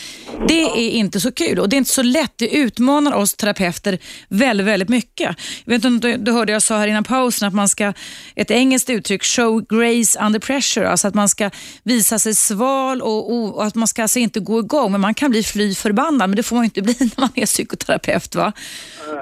det 0.48 0.62
är 0.62 0.90
inte 0.90 1.20
så 1.20 1.32
kul 1.32 1.58
och 1.58 1.68
det 1.68 1.76
är 1.76 1.78
inte 1.78 1.90
så 1.90 2.02
lätt. 2.02 2.32
Det 2.36 2.48
utmanar 2.48 3.12
oss 3.12 3.34
terapeuter 3.34 3.98
väldigt, 4.28 4.66
väldigt 4.66 4.88
mycket. 4.88 5.36
Jag 5.64 5.72
vet 5.72 5.84
inte 5.84 5.88
om 5.88 6.00
du, 6.00 6.16
du 6.16 6.32
hörde 6.32 6.52
jag 6.52 6.62
sa 6.62 6.78
här 6.78 6.86
innan 6.86 7.04
pausen 7.04 7.48
att 7.48 7.54
man 7.54 7.68
ska, 7.68 7.92
ett 8.36 8.50
engelskt 8.50 8.90
uttryck, 8.90 9.24
show 9.24 9.64
grace 9.68 10.20
under 10.26 10.38
pressure, 10.38 10.88
alltså 10.88 11.08
att 11.08 11.14
man 11.14 11.28
ska 11.28 11.50
visa 11.82 12.18
sig 12.18 12.34
sval 12.34 13.02
och, 13.02 13.32
och, 13.32 13.56
och 13.56 13.64
att 13.64 13.74
man 13.74 13.88
ska 13.88 14.02
alltså 14.02 14.18
inte 14.18 14.40
gå 14.40 14.60
igång, 14.60 14.92
men 14.92 15.00
man 15.00 15.14
kan 15.14 15.30
bli 15.30 15.42
fly 15.42 15.74
förbannad, 15.74 16.30
men 16.30 16.36
det 16.36 16.42
får 16.42 16.56
man 16.56 16.64
inte 16.64 16.82
bli 16.82 16.96
när 17.00 17.20
man 17.20 17.30
är 17.34 17.46
psykoterapeut. 17.46 18.34
Va? 18.34 18.52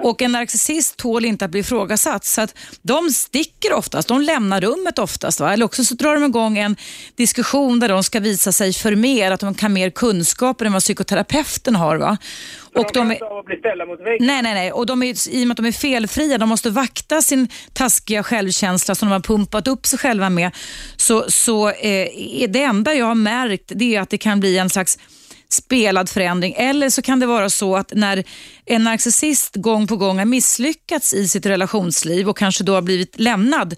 Och 0.03 0.23
en 0.23 0.33
narcissist 0.33 0.97
tål 0.97 1.25
inte 1.25 1.45
att 1.45 1.51
bli 1.51 1.61
ifrågasatt, 1.61 2.25
så 2.25 2.41
att 2.41 2.55
de 2.83 3.11
sticker 3.11 3.73
oftast, 3.73 4.09
de 4.09 4.21
lämnar 4.21 4.61
rummet 4.61 4.99
oftast. 4.99 5.41
Va? 5.41 5.53
Eller 5.53 5.65
också 5.65 5.85
så 5.85 5.95
drar 5.95 6.15
de 6.15 6.25
igång 6.25 6.59
en 6.59 6.77
diskussion 7.17 7.81
där 7.81 7.89
de 7.89 8.05
ska 8.05 8.21
visa 8.21 8.53
sig 8.53 8.73
för 8.73 8.97
mer, 8.97 9.31
att 9.31 9.41
de 9.41 9.55
kan 9.55 9.73
mer 9.73 9.91
kunskaper 9.91 10.65
än 10.65 10.73
vad 10.73 10.83
psykoterapeuten 10.83 11.77
har. 11.77 11.97
Va? 11.97 12.19
Och 12.75 12.91
de 12.93 13.07
de 13.09 13.11
är, 13.11 13.45
bli 13.45 13.57
ställda 13.57 13.87
mot 13.87 14.01
väggen. 14.01 14.27
Nej, 14.27 14.43
nej, 14.43 14.55
nej. 14.55 14.73
Och 14.73 14.87
de 14.87 15.03
är, 15.03 15.29
I 15.29 15.43
och 15.43 15.49
med 15.49 15.55
att 15.55 15.57
de 15.57 15.67
är 15.67 15.73
felfria, 15.73 16.39
de 16.39 16.49
måste 16.49 16.71
vakta 16.71 17.23
sin 17.23 17.49
taskiga 17.73 18.23
självkänsla 18.23 18.95
som 18.95 19.09
de 19.09 19.13
har 19.13 19.21
pumpat 19.21 19.69
upp 19.69 19.87
sig 19.87 19.99
själva 19.99 20.31
med. 20.31 20.51
Så, 20.97 21.25
så 21.29 21.69
eh, 21.69 22.09
det 22.49 22.63
enda 22.63 22.95
jag 22.95 23.07
har 23.07 23.15
märkt 23.15 23.73
det 23.75 23.97
är 23.97 24.01
att 24.01 24.11
det 24.11 24.19
kan 24.19 24.41
bli 24.41 24.59
en 24.59 24.71
slags 24.71 24.99
spelad 25.49 26.09
förändring. 26.09 26.55
Eller 26.57 26.91
så 26.91 27.03
kan 27.03 27.21
det 27.21 27.27
vara 27.27 27.51
så 27.51 27.77
att 27.77 27.93
när 27.95 28.25
en 28.67 28.85
narcissist 28.85 29.57
gång 29.57 29.87
på 29.87 29.97
gång 29.97 30.19
har 30.19 30.25
misslyckats 30.25 31.15
i 31.15 31.29
sitt 31.29 31.47
relationsliv 31.47 32.29
och 32.29 32.39
kanske 32.39 32.65
då 32.65 32.75
har 32.75 32.83
blivit 32.83 33.21
lämnad, 33.21 33.75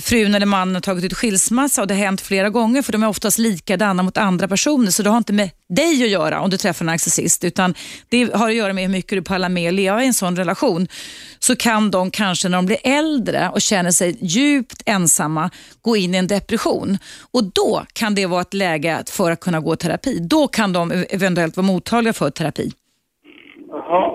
frun 0.00 0.34
eller 0.34 0.46
mannen 0.46 0.74
har 0.74 0.82
tagit 0.82 1.04
ut 1.04 1.14
skilsmässa 1.14 1.80
och 1.80 1.86
det 1.86 1.94
har 1.94 2.04
hänt 2.04 2.20
flera 2.20 2.50
gånger 2.50 2.82
för 2.82 2.92
de 2.92 3.02
är 3.02 3.08
oftast 3.08 3.38
likadana 3.38 4.02
mot 4.02 4.16
andra 4.16 4.48
personer 4.48 4.90
så 4.90 5.02
det 5.02 5.10
har 5.10 5.18
inte 5.18 5.32
med 5.32 5.50
dig 5.74 6.02
att 6.02 6.10
göra 6.10 6.40
om 6.40 6.50
du 6.50 6.56
träffar 6.56 6.84
en 6.84 6.86
narcissist 6.86 7.44
utan 7.44 7.74
det 8.08 8.34
har 8.34 8.48
att 8.48 8.54
göra 8.54 8.72
med 8.72 8.84
hur 8.84 8.90
mycket 8.90 9.18
du 9.18 9.22
pallar 9.22 9.48
med 9.48 9.68
att 9.68 9.74
leva 9.74 10.02
i 10.02 10.06
en 10.06 10.14
sån 10.14 10.36
relation. 10.36 10.88
Så 11.38 11.56
kan 11.56 11.90
de 11.90 12.10
kanske 12.10 12.48
när 12.48 12.58
de 12.58 12.66
blir 12.66 12.78
äldre 12.84 13.48
och 13.48 13.62
känner 13.62 13.90
sig 13.90 14.16
djupt 14.20 14.82
ensamma 14.86 15.50
gå 15.82 15.96
in 15.96 16.14
i 16.14 16.18
en 16.18 16.26
depression 16.26 16.98
och 17.32 17.44
då 17.44 17.86
kan 17.92 18.14
det 18.14 18.26
vara 18.26 18.40
ett 18.40 18.54
läge 18.54 19.04
för 19.06 19.30
att 19.30 19.40
kunna 19.40 19.60
gå 19.60 19.74
i 19.74 19.76
terapi. 19.76 20.18
Då 20.20 20.48
kan 20.48 20.72
de 20.72 21.04
eventuellt 21.10 21.56
vara 21.56 21.66
mottagliga 21.66 22.12
för 22.12 22.30
terapi. 22.30 22.72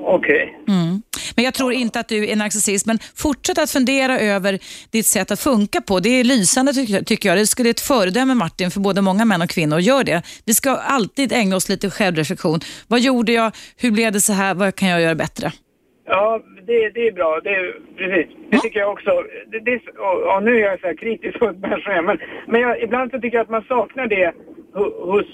Okej. 0.09 0.59
Mm. 0.67 1.01
Men 1.35 1.45
jag 1.45 1.53
tror 1.53 1.73
inte 1.73 1.99
att 1.99 2.07
du 2.07 2.29
är 2.29 2.35
narcissist, 2.35 2.85
men 2.85 2.99
fortsätt 3.15 3.57
att 3.57 3.71
fundera 3.71 4.19
över 4.19 4.59
ditt 4.91 5.05
sätt 5.05 5.31
att 5.31 5.39
funka 5.39 5.81
på. 5.81 5.99
Det 5.99 6.09
är 6.09 6.23
lysande 6.23 6.73
tycker 7.05 7.29
jag. 7.29 7.37
Det 7.37 7.47
skulle 7.47 7.69
ett 7.69 7.79
föredöme 7.79 8.33
Martin 8.35 8.71
för 8.71 8.79
både 8.79 9.01
många 9.01 9.25
män 9.25 9.41
och 9.41 9.49
kvinnor. 9.49 9.79
Gör 9.79 10.03
det. 10.03 10.21
Vi 10.45 10.53
ska 10.53 10.69
alltid 10.71 11.31
ägna 11.33 11.55
oss 11.55 11.69
lite 11.69 11.89
självreflektion. 11.89 12.59
Vad 12.87 12.99
gjorde 12.99 13.31
jag? 13.31 13.51
Hur 13.77 13.91
blev 13.91 14.11
det 14.11 14.21
så 14.21 14.33
här? 14.33 14.53
Vad 14.55 14.75
kan 14.75 14.89
jag 14.89 15.01
göra 15.01 15.15
bättre? 15.15 15.51
Ja, 16.07 16.41
det, 16.67 16.89
det 16.89 17.07
är 17.07 17.11
bra. 17.11 17.39
Det 17.43 17.49
är, 17.49 17.73
precis. 17.97 18.35
Det 18.51 18.59
tycker 18.59 18.79
jag 18.79 18.91
också. 18.91 19.11
Det, 19.51 19.59
det, 19.59 19.75
och, 19.75 20.17
ja, 20.27 20.39
nu 20.43 20.55
är 20.55 20.59
jag 20.59 20.79
så 20.79 20.87
här 20.87 20.97
kritisk 20.97 21.41
mot 21.41 21.57
människor, 21.57 22.01
men, 22.01 22.17
men 22.47 22.61
jag, 22.61 22.83
ibland 22.83 23.11
så 23.11 23.19
tycker 23.19 23.37
jag 23.37 23.43
att 23.43 23.49
man 23.49 23.63
saknar 23.67 24.07
det 24.07 24.33
ho- 24.73 25.11
hos... 25.11 25.25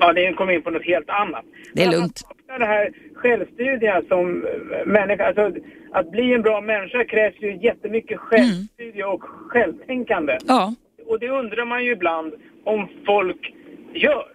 Ja, 0.00 0.12
det 0.12 0.32
kommer 0.32 0.52
in 0.52 0.62
på 0.62 0.70
något 0.70 0.84
helt 0.86 1.10
annat. 1.10 1.44
Det 1.74 1.82
är 1.82 1.90
lugnt. 1.90 2.22
Det 2.58 2.64
här 2.64 2.90
självstudiga 3.14 4.02
som 4.08 4.44
eh, 4.46 4.86
människa. 4.86 5.26
Alltså, 5.26 5.52
att 5.92 6.10
bli 6.10 6.34
en 6.34 6.42
bra 6.42 6.60
människa 6.60 7.04
krävs 7.04 7.34
ju 7.40 7.58
jättemycket 7.62 8.18
självstudie 8.20 9.04
och 9.04 9.22
självtänkande. 9.48 10.38
Ja, 10.46 10.74
Och 11.08 11.20
det 11.20 11.28
undrar 11.30 11.64
man 11.64 11.84
ju 11.84 11.92
ibland 11.92 12.32
om 12.64 12.88
folk 13.06 13.52
gör. 13.94 14.34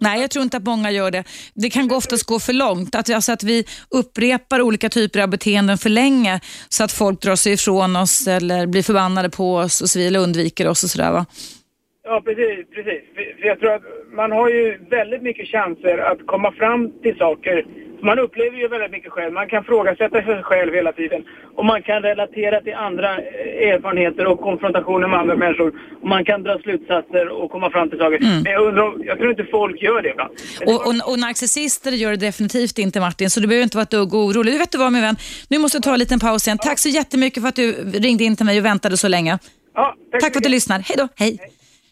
Nej, 0.00 0.20
jag 0.20 0.30
tror 0.30 0.42
inte 0.42 0.56
att 0.56 0.62
många 0.62 0.90
gör 0.90 1.10
det. 1.10 1.24
Det 1.54 1.70
kan 1.70 1.92
oftast 1.92 2.26
gå 2.26 2.38
för 2.40 2.52
långt. 2.52 2.94
Att, 2.94 3.10
alltså 3.14 3.32
att 3.32 3.42
vi 3.42 3.64
upprepar 3.90 4.60
olika 4.60 4.88
typer 4.88 5.20
av 5.20 5.28
beteenden 5.28 5.78
för 5.78 5.90
länge 5.90 6.40
så 6.68 6.84
att 6.84 6.92
folk 6.92 7.20
drar 7.20 7.36
sig 7.36 7.52
ifrån 7.52 7.96
oss 7.96 8.26
eller 8.26 8.66
blir 8.66 8.82
förbannade 8.82 9.30
på 9.30 9.56
oss 9.56 9.80
och 9.80 9.88
så 9.90 9.98
vidare, 9.98 10.22
undviker 10.22 10.68
oss 10.68 10.84
och 10.84 10.90
sådär 10.90 11.12
va? 11.12 11.26
Ja, 12.08 12.22
precis. 12.24 12.58
precis. 12.74 13.02
För 13.40 13.46
jag 13.46 13.60
tror 13.60 13.72
att 13.74 13.82
man 14.20 14.32
har 14.32 14.48
ju 14.48 14.78
väldigt 14.90 15.22
mycket 15.22 15.48
chanser 15.48 15.98
att 15.98 16.26
komma 16.26 16.52
fram 16.52 16.92
till 17.02 17.16
saker. 17.18 17.66
Man 18.02 18.18
upplever 18.18 18.56
ju 18.58 18.68
väldigt 18.68 18.90
mycket 18.90 19.12
själv. 19.12 19.32
Man 19.32 19.48
kan 19.48 19.64
frågasätta 19.64 20.22
sig 20.22 20.42
själv 20.42 20.74
hela 20.74 20.92
tiden. 20.92 21.24
Och 21.56 21.64
man 21.64 21.82
kan 21.82 22.02
relatera 22.02 22.60
till 22.60 22.74
andra 22.74 23.10
eh, 23.18 23.68
erfarenheter 23.72 24.26
och 24.26 24.40
konfrontationer 24.40 25.08
med 25.08 25.18
andra 25.18 25.36
människor. 25.36 25.68
Och 26.02 26.08
man 26.08 26.24
kan 26.24 26.42
dra 26.42 26.58
slutsatser 26.58 27.28
och 27.28 27.50
komma 27.50 27.70
fram 27.70 27.90
till 27.90 27.98
saker. 27.98 28.18
Men 28.44 28.52
jag 28.52 28.66
undrar, 28.68 28.92
jag 29.04 29.18
tror 29.18 29.30
inte 29.30 29.44
folk 29.44 29.82
gör 29.82 30.02
det 30.02 30.10
ibland. 30.10 30.30
Och, 30.66 30.86
och, 30.86 31.12
och 31.12 31.18
narcissister 31.18 31.90
gör 31.90 32.10
det 32.10 32.16
definitivt 32.16 32.78
inte 32.78 33.00
Martin, 33.00 33.30
så 33.30 33.40
du 33.40 33.46
behöver 33.46 33.62
inte 33.62 33.76
vara 33.76 33.82
ett 33.82 33.90
dugg 33.90 34.14
orolig. 34.14 34.54
Du 34.54 34.58
vet 34.58 34.72
du 34.72 34.78
vad 34.78 34.92
min 34.92 35.02
vän, 35.02 35.16
nu 35.48 35.58
måste 35.58 35.76
jag 35.76 35.82
ta 35.82 35.92
en 35.92 35.98
liten 35.98 36.20
paus 36.20 36.46
igen. 36.46 36.58
Tack 36.58 36.78
så 36.78 36.88
jättemycket 36.88 37.42
för 37.42 37.48
att 37.48 37.56
du 37.56 37.72
ringde 38.06 38.24
in 38.24 38.36
till 38.36 38.46
mig 38.46 38.58
och 38.58 38.64
väntade 38.64 38.96
så 38.96 39.08
länge. 39.08 39.38
Ja, 39.74 39.94
Tack 40.12 40.32
för 40.32 40.38
att 40.38 40.42
du 40.42 40.48
lyssnar. 40.48 40.78
Hej 40.78 40.96
då. 40.98 41.08
Hej. 41.16 41.38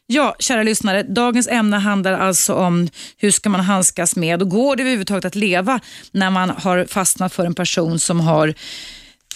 Ja, 0.09 0.37
kära 0.39 0.63
lyssnare. 0.63 1.03
Dagens 1.03 1.49
ämne 1.49 1.77
handlar 1.77 2.13
alltså 2.13 2.55
om 2.55 2.89
hur 3.17 3.31
ska 3.31 3.49
man 3.49 3.61
handskas 3.61 4.17
med 4.17 4.43
och 4.43 4.51
går 4.51 4.77
det 4.77 4.83
överhuvudtaget 4.83 5.25
att 5.25 5.35
leva 5.35 5.81
när 6.11 6.31
man 6.31 6.51
har 6.51 6.85
fastnat 6.85 7.33
för 7.33 7.47
en 7.47 7.55
person 7.55 7.99
som 7.99 8.21
har 8.21 8.55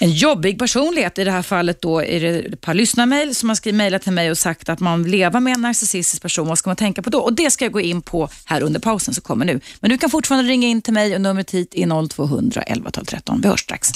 en 0.00 0.10
jobbig 0.10 0.58
personlighet. 0.58 1.18
I 1.18 1.24
det 1.24 1.30
här 1.30 1.42
fallet 1.42 1.82
då 1.82 2.02
är 2.02 2.20
det 2.20 2.28
ett 2.28 2.60
par 2.60 2.74
lyssnarmail 2.74 3.34
som 3.34 3.48
har 3.48 3.56
skrivit 3.56 3.76
mejlat 3.76 4.02
till 4.02 4.12
mig 4.12 4.30
och 4.30 4.38
sagt 4.38 4.68
att 4.68 4.80
man 4.80 5.02
lever 5.02 5.40
med 5.40 5.54
en 5.54 5.60
narcissistisk 5.60 6.22
person. 6.22 6.48
Vad 6.48 6.58
ska 6.58 6.70
man 6.70 6.76
tänka 6.76 7.02
på 7.02 7.10
då? 7.10 7.18
Och 7.20 7.32
Det 7.32 7.50
ska 7.50 7.64
jag 7.64 7.72
gå 7.72 7.80
in 7.80 8.02
på 8.02 8.28
här 8.44 8.62
under 8.62 8.80
pausen 8.80 9.14
som 9.14 9.22
kommer 9.22 9.44
nu. 9.44 9.60
Men 9.80 9.90
du 9.90 9.98
kan 9.98 10.10
fortfarande 10.10 10.50
ringa 10.50 10.68
in 10.68 10.82
till 10.82 10.92
mig 10.92 11.14
och 11.14 11.20
numret 11.20 11.50
hit 11.50 11.74
är 11.74 12.08
0200 12.08 12.62
11 12.62 12.90
12 12.90 13.04
13. 13.04 13.40
Vi 13.40 13.48
hörs 13.48 13.60
strax. 13.60 13.92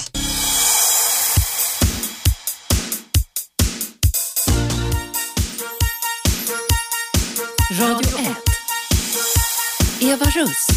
Radio 7.79 8.17
1. 8.19 8.35
Eva 10.01 10.25
Russ. 10.25 10.67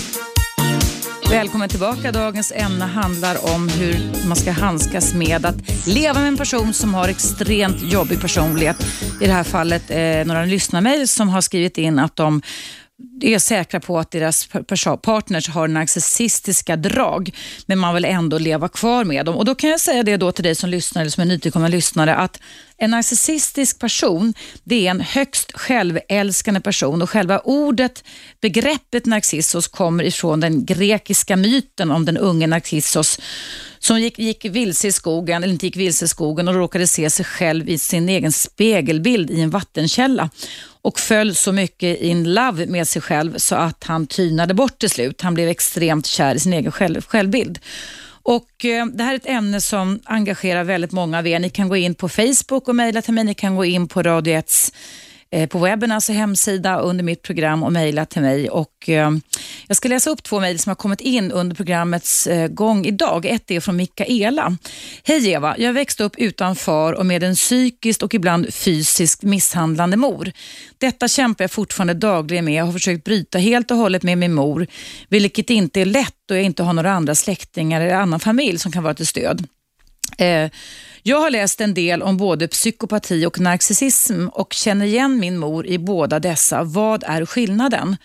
Välkommen 1.31 1.69
tillbaka. 1.69 2.13
Dagens 2.13 2.53
ämne 2.53 2.85
handlar 2.85 3.55
om 3.55 3.69
hur 3.69 4.27
man 4.29 4.37
ska 4.37 4.51
handskas 4.51 5.15
med 5.15 5.47
att 5.47 5.87
leva 5.87 6.21
med 6.21 6.29
en 6.29 6.37
person 6.37 6.73
som 6.73 6.95
har 6.95 7.09
extremt 7.09 7.83
jobbig 7.83 8.21
personlighet. 8.21 8.77
I 9.21 9.27
det 9.27 9.33
här 9.33 9.45
fallet 9.45 9.91
eh, 9.91 10.27
några 10.27 10.45
lyssnarmail 10.45 11.09
som 11.09 11.29
har 11.29 11.41
skrivit 11.41 11.79
in 11.79 11.99
att 11.99 12.17
de 12.17 12.43
är 13.21 13.39
säkra 13.39 13.81
på 13.81 13.99
att 13.99 14.11
deras 14.11 14.49
partners 15.03 15.49
har 15.49 15.69
narcissistiska 15.69 16.77
drag, 16.77 17.31
men 17.67 17.79
man 17.79 17.95
vill 17.95 18.05
ändå 18.05 18.39
leva 18.39 18.69
kvar 18.69 19.05
med 19.05 19.27
dem. 19.27 19.35
Och 19.37 19.45
Då 19.45 19.55
kan 19.55 19.71
jag 19.71 19.81
säga 19.81 20.03
det 20.03 20.17
då 20.17 20.33
till 20.33 20.45
dig 20.45 20.55
som 20.55 20.71
lyssnar, 20.71 21.03
eller 21.03 21.11
som 21.11 21.21
är 21.21 21.27
nytillkommen 21.27 21.71
lyssnare, 21.71 22.15
att 22.15 22.41
en 22.77 22.91
narcissistisk 22.91 23.79
person, 23.79 24.35
det 24.65 24.87
är 24.87 24.91
en 24.91 25.01
högst 25.01 25.53
självälskande 25.55 26.61
person 26.61 27.03
och 27.03 27.11
själva 27.11 27.39
ordet, 27.39 28.05
begreppet 28.41 29.07
narcissos 29.07 29.69
kommer 29.69 30.05
ifrån 30.05 30.41
den 30.41 30.65
grekiska 30.65 31.37
myten 31.37 31.91
om 31.91 32.05
den 32.05 32.17
unge 32.17 32.47
Narcissos 32.47 33.21
som 33.79 34.01
gick, 34.01 34.19
gick 34.19 34.45
vilse 34.45 34.89
i 34.89 34.93
skogen, 34.93 35.43
eller 35.43 35.53
inte 35.53 35.67
gick 35.67 35.77
vilse 35.77 36.05
i 36.05 36.09
skogen 36.09 36.49
och 36.49 36.55
råkade 36.55 36.87
se 36.87 37.11
sig 37.11 37.25
själv 37.25 37.69
i 37.69 37.79
sin 37.79 38.09
egen 38.09 38.33
spegelbild 38.33 39.31
i 39.31 39.41
en 39.41 39.51
vattenkälla 39.51 40.31
och 40.89 41.01
föll 41.01 41.35
så 41.35 41.53
mycket 41.53 42.01
in 42.01 42.35
love 42.35 42.67
med 42.67 42.89
sig 42.89 43.03
själv 43.03 43.39
så 43.39 43.55
att 43.55 43.85
han 43.85 44.07
tynade 44.07 44.55
bort 44.55 44.79
till 44.79 44.91
slut. 44.91 45.23
Han 45.23 45.35
blev 45.35 45.49
extremt 45.49 46.07
kär 46.07 46.35
i 46.35 46.39
sin 46.39 46.53
egen 46.53 46.73
själv, 46.73 47.07
självbild. 47.07 47.59
Och 48.23 48.65
eh, 48.65 48.87
Det 48.87 49.05
här 49.05 49.13
är 49.13 49.17
ett 49.17 49.27
ämne 49.27 49.61
som 49.61 50.01
engagerar 50.05 50.65
väldigt 50.65 50.93
många 50.93 51.19
av 51.19 51.27
er. 51.27 51.39
Ni 51.39 51.51
kan 51.51 51.69
gå 51.69 51.77
in 51.77 51.95
på 51.95 52.09
Facebook 52.09 52.69
och 52.69 52.77
mejla 52.77 53.03
till 53.03 53.15
mig. 53.15 53.25
Ni 53.25 53.35
kan 53.35 53.57
gå 53.57 53.65
in 53.65 53.89
på 53.89 54.03
Radio 54.03 54.35
1s 54.35 54.73
Eh, 55.31 55.49
på 55.49 55.59
webben, 55.59 55.93
alltså 55.93 56.13
hemsida 56.13 56.79
under 56.79 57.05
mitt 57.05 57.23
program 57.23 57.63
och 57.63 57.73
mejla 57.73 58.07
till 58.07 58.23
mig. 58.23 58.51
Och, 58.51 58.89
eh, 58.89 59.11
jag 59.67 59.77
ska 59.77 59.89
läsa 59.89 60.11
upp 60.11 60.23
två 60.23 60.41
mejl 60.41 60.59
som 60.59 60.71
har 60.71 60.75
kommit 60.75 61.01
in 61.01 61.33
under 61.33 61.57
programmets 61.57 62.27
eh, 62.27 62.49
gång 62.49 62.87
idag. 62.87 63.27
Ett 63.27 63.51
är 63.51 63.61
från 63.61 63.77
Mikaela. 63.77 64.57
Hej 65.05 65.31
Eva, 65.31 65.55
jag 65.59 65.73
växte 65.73 66.05
upp 66.05 66.17
utan 66.19 66.57
far 66.57 66.93
och 66.93 67.07
med 67.07 67.23
en 67.23 67.35
psykiskt 67.35 68.03
och 68.03 68.15
ibland 68.15 68.55
fysiskt 68.55 69.23
misshandlande 69.23 69.97
mor. 69.97 70.33
Detta 70.79 71.09
kämpar 71.09 71.45
jag 71.45 71.51
fortfarande 71.51 71.95
dagligen 71.95 72.45
med. 72.45 72.55
Jag 72.55 72.65
har 72.65 72.73
försökt 72.73 73.05
bryta 73.05 73.39
helt 73.39 73.71
och 73.71 73.77
hållet 73.77 74.03
med 74.03 74.19
min 74.19 74.35
mor, 74.35 74.67
vilket 75.09 75.51
inte 75.51 75.81
är 75.81 75.87
lätt 75.87 76.15
då 76.29 76.35
jag 76.35 76.45
inte 76.45 76.63
har 76.63 76.73
några 76.73 76.93
andra 76.93 77.15
släktingar 77.15 77.81
eller 77.81 77.95
annan 77.95 78.21
familj 78.21 78.59
som 78.59 78.73
kan 78.73 78.83
vara 78.83 78.95
till 78.95 79.07
stöd. 79.07 79.47
Eh, 80.19 80.51
jag 81.03 81.21
har 81.21 81.31
läst 81.31 81.61
en 81.61 81.75
del 81.75 82.03
om 82.03 82.17
både 82.17 82.49
psykopati 82.49 83.27
och 83.27 83.41
narcissism 83.41 84.29
och 84.29 84.53
känner 84.53 84.87
igen 84.87 85.19
min 85.19 85.39
mor 85.39 85.67
i 85.67 85.79
båda 85.79 86.21
dessa. 86.21 86.65
Vad 86.65 87.05
är 87.07 87.27
skillnaden? 87.27 87.97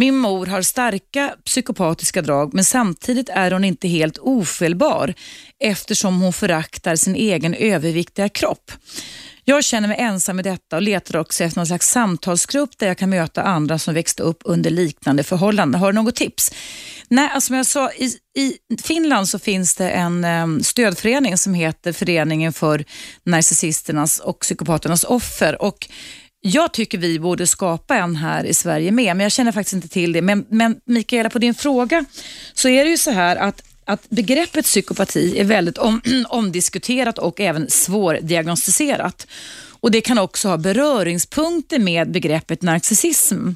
Min 0.00 0.16
mor 0.16 0.46
har 0.46 0.62
starka 0.62 1.34
psykopatiska 1.44 2.22
drag 2.22 2.54
men 2.54 2.64
samtidigt 2.64 3.28
är 3.28 3.50
hon 3.50 3.64
inte 3.64 3.88
helt 3.88 4.18
ofelbar 4.18 5.14
eftersom 5.58 6.20
hon 6.20 6.32
föraktar 6.32 6.96
sin 6.96 7.14
egen 7.14 7.54
överviktiga 7.54 8.28
kropp. 8.28 8.72
Jag 9.44 9.64
känner 9.64 9.88
mig 9.88 9.96
ensam 10.00 10.40
i 10.40 10.42
detta 10.42 10.76
och 10.76 10.82
letar 10.82 11.18
också 11.18 11.44
efter 11.44 11.58
någon 11.58 11.66
slags 11.66 11.90
samtalsgrupp 11.90 12.78
där 12.78 12.86
jag 12.86 12.98
kan 12.98 13.10
möta 13.10 13.42
andra 13.42 13.78
som 13.78 13.94
växte 13.94 14.22
upp 14.22 14.42
under 14.44 14.70
liknande 14.70 15.22
förhållanden. 15.22 15.80
Har 15.80 15.92
du 15.92 15.96
något 15.96 16.16
tips? 16.16 16.52
Nej, 17.08 17.30
alltså 17.34 17.46
som 17.46 17.56
jag 17.56 17.66
sa, 17.66 17.90
i, 17.90 18.04
i 18.38 18.76
Finland 18.82 19.28
så 19.28 19.38
finns 19.38 19.74
det 19.74 19.90
en 19.90 20.24
um, 20.24 20.62
stödförening 20.62 21.38
som 21.38 21.54
heter 21.54 21.92
Föreningen 21.92 22.52
för 22.52 22.84
narcissisternas 23.24 24.18
och 24.18 24.38
psykopaternas 24.40 25.04
offer. 25.04 25.62
Och 25.62 25.88
jag 26.40 26.72
tycker 26.72 26.98
vi 26.98 27.18
borde 27.18 27.46
skapa 27.46 27.96
en 27.96 28.16
här 28.16 28.44
i 28.44 28.54
Sverige 28.54 28.90
med, 28.90 29.16
men 29.16 29.24
jag 29.24 29.32
känner 29.32 29.52
faktiskt 29.52 29.74
inte 29.74 29.88
till 29.88 30.12
det. 30.12 30.22
Men, 30.22 30.46
men 30.48 30.80
Mikaela, 30.84 31.30
på 31.30 31.38
din 31.38 31.54
fråga 31.54 32.04
så 32.54 32.68
är 32.68 32.84
det 32.84 32.90
ju 32.90 32.98
så 32.98 33.10
här 33.10 33.36
att 33.36 33.62
att 33.84 34.10
begreppet 34.10 34.64
psykopati 34.64 35.38
är 35.38 35.44
väldigt 35.44 35.78
om, 35.78 36.00
omdiskuterat 36.28 37.18
och 37.18 37.40
även 37.40 37.70
svårdiagnostiserat. 37.70 39.26
Och 39.80 39.90
Det 39.90 40.00
kan 40.00 40.18
också 40.18 40.48
ha 40.48 40.56
beröringspunkter 40.56 41.78
med 41.78 42.10
begreppet 42.10 42.62
narcissism. 42.62 43.48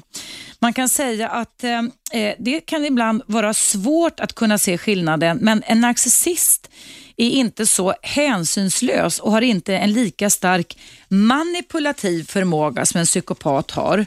Man 0.59 0.73
kan 0.73 0.89
säga 0.89 1.29
att 1.29 1.63
eh, 1.63 1.79
eh, 2.21 2.35
det 2.39 2.59
kan 2.59 2.85
ibland 2.85 3.21
vara 3.27 3.53
svårt 3.53 4.19
att 4.19 4.33
kunna 4.33 4.57
se 4.57 4.77
skillnaden, 4.77 5.37
men 5.41 5.63
en 5.65 5.81
narcissist 5.81 6.69
är 7.17 7.29
inte 7.29 7.65
så 7.65 7.93
hänsynslös 8.01 9.19
och 9.19 9.31
har 9.31 9.41
inte 9.41 9.77
en 9.77 9.93
lika 9.93 10.29
stark 10.29 10.77
manipulativ 11.07 12.23
förmåga 12.23 12.85
som 12.85 12.99
en 12.99 13.05
psykopat 13.05 13.71
har. 13.71 14.05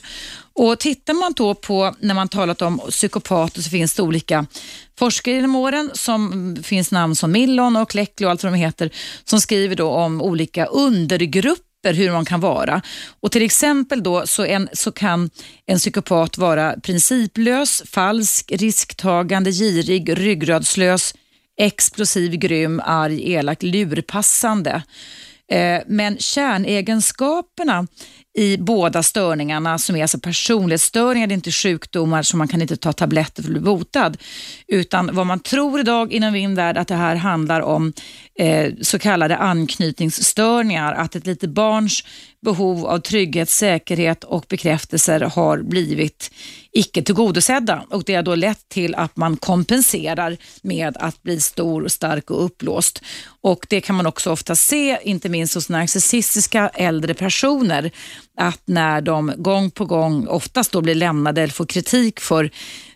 Och 0.52 0.78
Tittar 0.78 1.14
man 1.14 1.32
då 1.32 1.54
på, 1.54 1.94
när 2.00 2.14
man 2.14 2.28
talat 2.28 2.62
om 2.62 2.80
psykopater 2.90 3.62
så 3.62 3.70
finns 3.70 3.94
det 3.94 4.02
olika 4.02 4.46
forskare 4.98 5.34
genom 5.34 5.56
åren, 5.56 5.90
som 5.94 6.56
finns 6.62 6.90
namn 6.90 7.14
som 7.14 7.32
Millon 7.32 7.76
och 7.76 7.90
Kleckley 7.90 8.26
och 8.26 8.30
allt 8.30 8.42
vad 8.42 8.52
de 8.52 8.58
heter, 8.58 8.90
som 9.24 9.40
skriver 9.40 9.76
då 9.76 9.88
om 9.88 10.22
olika 10.22 10.66
undergrupper 10.66 11.92
hur 11.92 12.12
man 12.12 12.24
kan 12.24 12.40
vara. 12.40 12.82
Och 13.20 13.32
Till 13.32 13.42
exempel 13.42 14.02
då 14.02 14.26
så, 14.26 14.44
en, 14.44 14.68
så 14.72 14.92
kan 14.92 15.30
en 15.66 15.78
psykopat 15.78 16.38
vara 16.38 16.74
principlös, 16.82 17.82
falsk, 17.86 18.52
risktagande, 18.52 19.50
girig, 19.50 20.18
ryggradslös, 20.18 21.14
explosiv, 21.58 22.32
grym, 22.32 22.80
arg, 22.84 23.32
elak, 23.32 23.62
lurpassande. 23.62 24.82
Eh, 25.50 25.82
men 25.86 26.18
kärnegenskaperna 26.18 27.86
i 28.38 28.56
båda 28.58 29.02
störningarna 29.02 29.78
som 29.78 29.96
är 29.96 30.02
alltså 30.02 30.18
personlighetsstörningar, 30.18 31.26
det 31.26 31.32
är 31.32 31.34
inte 31.34 31.50
sjukdomar 31.50 32.22
som 32.22 32.38
man 32.38 32.48
kan 32.48 32.62
inte 32.62 32.76
ta 32.76 32.92
tabletter 32.92 33.42
för 33.42 33.48
att 33.48 33.52
bli 33.52 33.60
botad. 33.60 34.16
Utan 34.66 35.10
vad 35.12 35.26
man 35.26 35.40
tror 35.40 35.80
idag 35.80 36.12
inom 36.12 36.32
min 36.32 36.54
värld 36.54 36.78
att 36.78 36.88
det 36.88 36.94
här 36.94 37.16
handlar 37.16 37.60
om 37.60 37.92
eh, 38.38 38.72
så 38.82 38.98
kallade 38.98 39.36
anknytningsstörningar. 39.36 40.92
Att 40.92 41.16
ett 41.16 41.26
litet 41.26 41.50
barns 41.50 42.04
behov 42.40 42.86
av 42.86 42.98
trygghet, 42.98 43.50
säkerhet 43.50 44.24
och 44.24 44.44
bekräftelser 44.48 45.20
har 45.20 45.62
blivit 45.62 46.30
icke 46.72 47.02
tillgodosedda 47.02 47.84
och 47.90 48.02
det 48.06 48.14
har 48.14 48.22
då 48.22 48.34
lett 48.34 48.68
till 48.68 48.94
att 48.94 49.16
man 49.16 49.36
kompenserar 49.36 50.36
med 50.62 50.96
att 50.96 51.22
bli 51.22 51.40
stor, 51.40 51.88
stark 51.88 52.30
och 52.30 52.44
uppblåst. 52.44 53.02
Och 53.40 53.66
Det 53.68 53.80
kan 53.80 53.96
man 53.96 54.06
också 54.06 54.30
ofta 54.30 54.56
se, 54.56 54.98
inte 55.02 55.28
minst 55.28 55.54
hos 55.54 55.68
narcissistiska 55.68 56.68
äldre 56.68 57.14
personer, 57.14 57.90
att 58.36 58.62
när 58.64 59.00
de 59.00 59.32
gång 59.36 59.70
på 59.70 59.84
gång 59.84 60.26
oftast 60.26 60.72
då 60.72 60.80
blir 60.80 60.94
lämnade 60.94 61.42
eller 61.42 61.52
får 61.52 61.66
kritik 61.66 62.20
för 62.20 62.50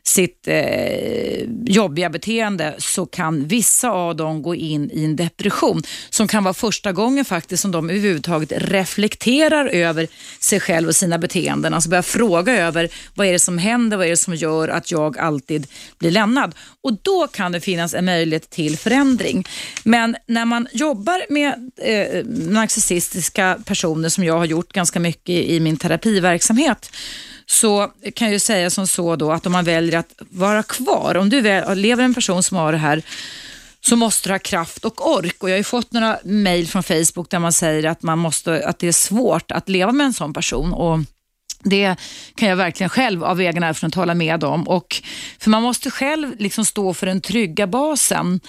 sitt 0.05 0.49
eh, 0.49 1.45
jobbiga 1.65 2.11
beteende 2.11 2.75
så 2.79 3.07
kan 3.07 3.47
vissa 3.47 3.91
av 3.91 4.17
dem 4.17 4.43
gå 4.43 4.55
in 4.55 4.91
i 4.91 5.05
en 5.05 5.17
depression 5.17 5.83
som 6.11 6.29
kan 6.29 6.45
vara 6.45 6.55
första 6.55 6.93
gången 6.93 7.25
faktiskt 7.25 7.63
som 7.63 7.73
de 7.73 7.91
överhuvudtaget 7.91 8.53
reflekterar 8.57 9.67
över 9.67 10.09
sig 10.41 10.61
själv 10.61 10.89
och 10.89 10.97
sina 10.97 11.19
beteenden. 11.19 11.75
Alltså 11.75 11.91
börjar 11.91 12.03
fråga 12.03 12.53
över 12.53 12.89
vad 13.15 13.27
är 13.27 13.33
det 13.33 13.39
som 13.39 13.59
händer, 13.59 13.97
vad 13.97 14.07
är 14.07 14.11
det 14.11 14.17
som 14.17 14.35
gör 14.35 14.69
att 14.69 14.91
jag 14.91 15.19
alltid 15.19 15.67
blir 15.99 16.11
lämnad. 16.11 16.55
Och 16.81 16.93
då 17.03 17.27
kan 17.27 17.53
det 17.53 17.61
finnas 17.61 17.95
en 17.95 18.05
möjlighet 18.05 18.51
till 18.51 18.79
förändring. 18.79 19.45
Men 19.85 20.17
när 20.27 20.45
man 20.45 20.69
jobbar 20.73 21.33
med 21.33 21.71
eh, 21.77 22.25
narcissistiska 22.27 23.59
personer 23.65 24.09
som 24.09 24.25
jag 24.25 24.39
har 24.39 24.45
gjort 24.45 24.73
ganska 24.73 25.01
mycket 25.01 25.35
i 25.35 25.61
min 25.61 25.77
terapiverksamhet 25.77 26.91
så 27.53 27.93
kan 28.15 28.33
jag 28.33 28.41
säga 28.41 28.71
som 28.71 28.87
så 28.87 29.17
då 29.17 29.33
att 29.33 29.47
om 29.47 29.53
man 29.53 29.65
väljer 29.65 29.99
att 29.99 30.13
vara 30.19 30.63
kvar, 30.63 31.17
om 31.17 31.29
du 31.29 31.41
lever 31.75 32.05
en 32.05 32.15
person 32.15 32.43
som 32.43 32.57
har 32.57 32.73
det 32.73 32.79
här 32.79 33.03
så 33.81 33.97
måste 33.97 34.29
du 34.29 34.33
ha 34.33 34.39
kraft 34.39 34.85
och 34.85 35.11
ork. 35.11 35.43
Och 35.43 35.51
jag 35.51 35.55
har 35.55 35.59
ju 35.59 35.65
fått 35.65 35.93
några 35.93 36.19
mejl 36.25 36.69
från 36.69 36.83
Facebook 36.83 37.31
där 37.31 37.39
man 37.39 37.53
säger 37.53 37.89
att, 37.91 38.03
man 38.03 38.19
måste, 38.19 38.67
att 38.69 38.79
det 38.79 38.89
är 38.89 38.93
svårt 38.93 39.51
att 39.51 39.69
leva 39.69 39.93
med 39.93 40.07
en 40.07 40.13
sån 40.13 40.33
person. 40.33 40.73
Och 40.73 40.99
det 41.63 41.97
kan 42.35 42.49
jag 42.49 42.57
verkligen 42.57 42.91
själv 42.91 43.25
av 43.25 43.41
egen 43.41 43.63
erfarenhet 43.63 43.95
hålla 43.95 44.15
med 44.15 44.45
om. 44.45 44.69
Och, 44.69 45.03
för 45.39 45.51
man 45.51 45.63
måste 45.63 45.91
själv 45.91 46.35
liksom 46.39 46.65
stå 46.65 46.95
för 46.95 47.07
den 47.07 47.21
trygga 47.21 47.67
basen. 47.67 48.41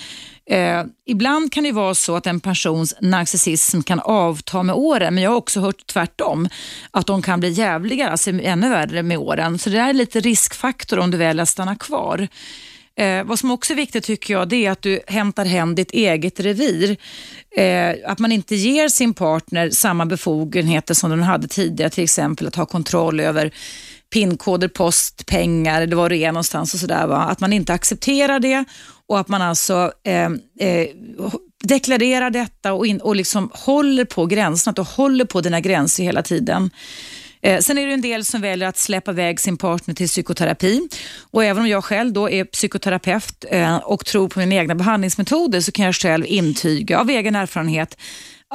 Eh, 0.49 0.83
ibland 1.05 1.53
kan 1.53 1.63
det 1.63 1.71
vara 1.71 1.95
så 1.95 2.15
att 2.15 2.27
en 2.27 2.39
persons 2.39 2.95
narcissism 3.01 3.81
kan 3.81 3.99
avta 3.99 4.63
med 4.63 4.75
åren, 4.75 5.13
men 5.13 5.23
jag 5.23 5.31
har 5.31 5.37
också 5.37 5.59
hört 5.59 5.87
tvärtom. 5.87 6.49
Att 6.91 7.07
de 7.07 7.21
kan 7.21 7.39
bli 7.39 7.49
jävligare, 7.49 8.11
alltså 8.11 8.29
ännu 8.29 8.69
värre 8.69 9.03
med 9.03 9.17
åren. 9.17 9.59
Så 9.59 9.69
det 9.69 9.79
är 9.79 9.93
lite 9.93 10.19
riskfaktor 10.19 10.99
om 10.99 11.11
du 11.11 11.17
väljer 11.17 11.43
att 11.43 11.49
stanna 11.49 11.75
kvar. 11.75 12.27
Eh, 12.95 13.23
vad 13.23 13.39
som 13.39 13.51
också 13.51 13.73
är 13.73 13.77
viktigt 13.77 14.03
tycker 14.03 14.33
jag, 14.33 14.49
det 14.49 14.65
är 14.65 14.71
att 14.71 14.81
du 14.81 14.99
hämtar 15.07 15.45
hem 15.45 15.75
ditt 15.75 15.91
eget 15.91 16.39
revir. 16.39 16.97
Eh, 17.57 17.95
att 18.05 18.19
man 18.19 18.31
inte 18.31 18.55
ger 18.55 18.89
sin 18.89 19.13
partner 19.13 19.69
samma 19.69 20.05
befogenheter 20.05 20.93
som 20.93 21.09
den 21.09 21.23
hade 21.23 21.47
tidigare, 21.47 21.89
till 21.89 22.03
exempel 22.03 22.47
att 22.47 22.55
ha 22.55 22.65
kontroll 22.65 23.19
över 23.19 23.51
pinkoder, 24.13 24.67
post, 24.67 25.25
pengar 25.25 25.81
eller 25.81 25.95
var 25.95 26.09
det 26.09 26.17
är 26.17 26.31
någonstans 26.31 26.73
och 26.73 26.79
sådär. 26.79 27.29
Att 27.31 27.39
man 27.39 27.53
inte 27.53 27.73
accepterar 27.73 28.39
det 28.39 28.65
och 29.09 29.19
att 29.19 29.27
man 29.27 29.41
alltså 29.41 29.91
eh, 30.03 30.29
eh, 30.69 30.87
deklarerar 31.63 32.29
detta 32.29 32.73
och, 32.73 32.87
in, 32.87 33.01
och 33.01 33.15
liksom 33.15 33.49
håller 33.53 34.05
på 34.05 34.25
gränserna, 34.25 34.69
att 34.69 34.75
du 34.75 34.81
håller 34.81 35.25
på 35.25 35.41
dina 35.41 35.59
gränser 35.59 36.03
hela 36.03 36.21
tiden. 36.21 36.69
Eh, 37.41 37.59
sen 37.59 37.77
är 37.77 37.87
det 37.87 37.93
en 37.93 38.01
del 38.01 38.25
som 38.25 38.41
väljer 38.41 38.67
att 38.67 38.77
släppa 38.77 39.11
iväg 39.11 39.39
sin 39.39 39.57
partner 39.57 39.93
till 39.93 40.07
psykoterapi. 40.07 40.89
Och 41.31 41.43
även 41.43 41.63
om 41.63 41.69
jag 41.69 41.83
själv 41.83 42.13
då 42.13 42.29
är 42.29 42.45
psykoterapeut 42.45 43.45
eh, 43.49 43.77
och 43.77 44.05
tror 44.05 44.27
på 44.27 44.39
mina 44.39 44.55
egna 44.55 44.75
behandlingsmetoder 44.75 45.61
så 45.61 45.71
kan 45.71 45.85
jag 45.85 45.95
själv 45.95 46.25
intyga 46.25 46.99
av 46.99 47.09
egen 47.09 47.35
erfarenhet 47.35 47.97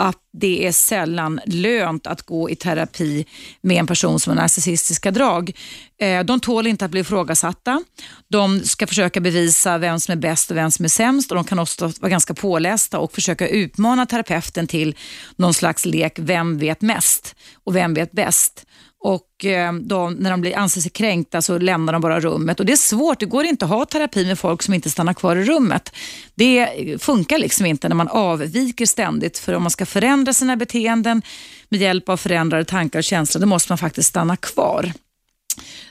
att 0.01 0.17
det 0.33 0.67
är 0.67 0.73
sällan 0.73 1.41
lönt 1.47 2.07
att 2.07 2.23
gå 2.23 2.51
i 2.51 2.57
terapi 2.57 3.27
med 3.61 3.77
en 3.77 3.87
person 3.87 4.21
som 4.21 4.31
har 4.31 4.43
narcissistiska 4.43 5.11
drag. 5.11 5.53
Eh, 6.01 6.25
de 6.25 6.41
tål 6.41 6.67
inte 6.67 6.85
att 6.85 6.91
bli 6.91 7.01
ifrågasatta. 7.01 7.83
De 8.29 8.61
ska 8.61 8.87
försöka 8.87 9.21
bevisa 9.21 9.79
vem 9.79 10.01
som 10.01 10.13
är 10.13 10.17
bäst 10.17 10.51
och 10.51 10.57
vem 10.57 10.71
som 10.71 10.85
är 10.85 10.89
sämst 10.89 11.31
och 11.31 11.35
de 11.35 11.45
kan 11.45 11.59
också 11.59 11.93
vara 12.01 12.11
ganska 12.11 12.35
pålästa 12.35 12.99
och 12.99 13.13
försöka 13.13 13.49
utmana 13.49 14.07
terapeuten 14.07 14.67
till 14.67 14.97
någon 15.37 15.55
slags 15.55 15.85
lek, 15.85 16.19
vem 16.19 16.59
vet 16.59 16.81
mest 16.81 17.35
och 17.65 17.77
vem 17.77 17.95
vet 17.95 18.13
bäst 18.13 18.65
och 19.01 19.45
eh, 19.45 19.73
de, 19.73 20.15
när 20.15 20.31
de 20.31 20.41
blir, 20.41 20.57
anser 20.57 20.81
sig 20.81 20.91
kränkta 20.91 21.43
så 21.43 21.59
lämnar 21.59 21.93
de 21.93 22.03
bara 22.03 22.21
rummet. 22.21 22.61
Och 22.61 22.67
Det 22.67 22.73
är 22.73 22.77
svårt, 22.77 23.21
det 23.21 23.27
går 23.27 23.45
inte 23.45 23.65
att 23.65 23.71
ha 23.71 23.85
terapi 23.85 24.27
med 24.27 24.39
folk 24.39 24.63
som 24.63 24.75
inte 24.75 24.91
stannar 24.91 25.15
kvar 25.15 25.37
i 25.37 25.45
rummet. 25.45 25.93
Det 26.35 26.69
funkar 26.99 27.39
liksom 27.39 27.67
inte 27.67 27.89
när 27.89 27.97
man 27.97 28.09
avviker 28.09 28.87
ständigt. 28.87 29.39
För 29.39 29.53
om 29.53 29.63
man 29.63 29.71
ska 29.71 29.87
förändra 29.87 30.33
sina 30.33 30.57
beteenden 30.57 31.23
med 31.69 31.81
hjälp 31.81 32.09
av 32.09 32.17
förändrade 32.17 32.65
tankar 32.65 32.99
och 32.99 33.05
känslor, 33.05 33.41
då 33.41 33.47
måste 33.47 33.73
man 33.73 33.79
faktiskt 33.79 34.09
stanna 34.09 34.37
kvar. 34.37 34.93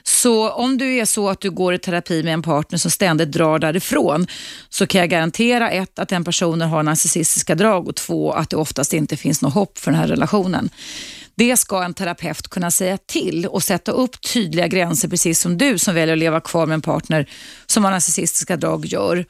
Så 0.02 0.50
om 0.50 0.78
du 0.78 0.96
är 0.96 1.04
så 1.04 1.28
att 1.28 1.40
du 1.40 1.50
går 1.50 1.74
i 1.74 1.78
terapi 1.78 2.22
med 2.22 2.34
en 2.34 2.42
partner 2.42 2.78
som 2.78 2.90
ständigt 2.90 3.32
drar 3.32 3.58
därifrån 3.58 4.26
så 4.68 4.86
kan 4.86 5.00
jag 5.00 5.10
garantera 5.10 5.70
ett, 5.70 5.98
att 5.98 6.08
den 6.08 6.24
personen 6.24 6.68
har 6.68 6.82
narcissistiska 6.82 7.54
drag 7.54 7.88
och 7.88 7.96
två, 7.96 8.32
att 8.32 8.50
det 8.50 8.56
oftast 8.56 8.92
inte 8.92 9.16
finns 9.16 9.42
något 9.42 9.54
hopp 9.54 9.78
för 9.78 9.90
den 9.90 10.00
här 10.00 10.08
relationen. 10.08 10.70
Det 11.34 11.56
ska 11.56 11.84
en 11.84 11.94
terapeut 11.94 12.48
kunna 12.48 12.70
säga 12.70 12.98
till 12.98 13.46
och 13.46 13.62
sätta 13.62 13.92
upp 13.92 14.20
tydliga 14.20 14.66
gränser, 14.66 15.08
precis 15.08 15.40
som 15.40 15.58
du 15.58 15.78
som 15.78 15.94
väljer 15.94 16.12
att 16.12 16.18
leva 16.18 16.40
kvar 16.40 16.66
med 16.66 16.74
en 16.74 16.82
partner 16.82 17.30
som 17.66 17.84
har 17.84 17.90
narcissistiska 17.90 18.56
drag 18.56 18.86
gör. 18.86 19.24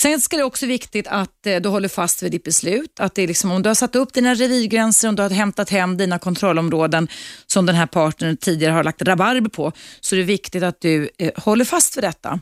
Sen 0.00 0.20
ska 0.20 0.36
det 0.36 0.42
också 0.42 0.66
viktigt 0.66 1.06
att 1.06 1.46
eh, 1.46 1.56
du 1.56 1.68
håller 1.68 1.88
fast 1.88 2.22
vid 2.22 2.32
ditt 2.32 2.44
beslut. 2.44 3.00
Att 3.00 3.14
det 3.14 3.22
är 3.22 3.26
liksom, 3.26 3.50
om 3.50 3.62
du 3.62 3.70
har 3.70 3.74
satt 3.74 3.96
upp 3.96 4.14
dina 4.14 4.34
revirgränser, 4.34 5.08
om 5.08 5.16
du 5.16 5.22
har 5.22 5.30
hämtat 5.30 5.70
hem 5.70 5.96
dina 5.96 6.18
kontrollområden 6.18 7.08
som 7.46 7.66
den 7.66 7.74
här 7.74 7.86
partnern 7.86 8.36
tidigare 8.36 8.72
har 8.72 8.84
lagt 8.84 9.02
rabarber 9.02 9.50
på, 9.50 9.72
så 10.00 10.14
är 10.14 10.18
det 10.18 10.24
viktigt 10.24 10.62
att 10.62 10.80
du 10.80 11.10
eh, 11.18 11.30
håller 11.36 11.64
fast 11.64 11.96
vid 11.96 12.04
detta 12.04 12.40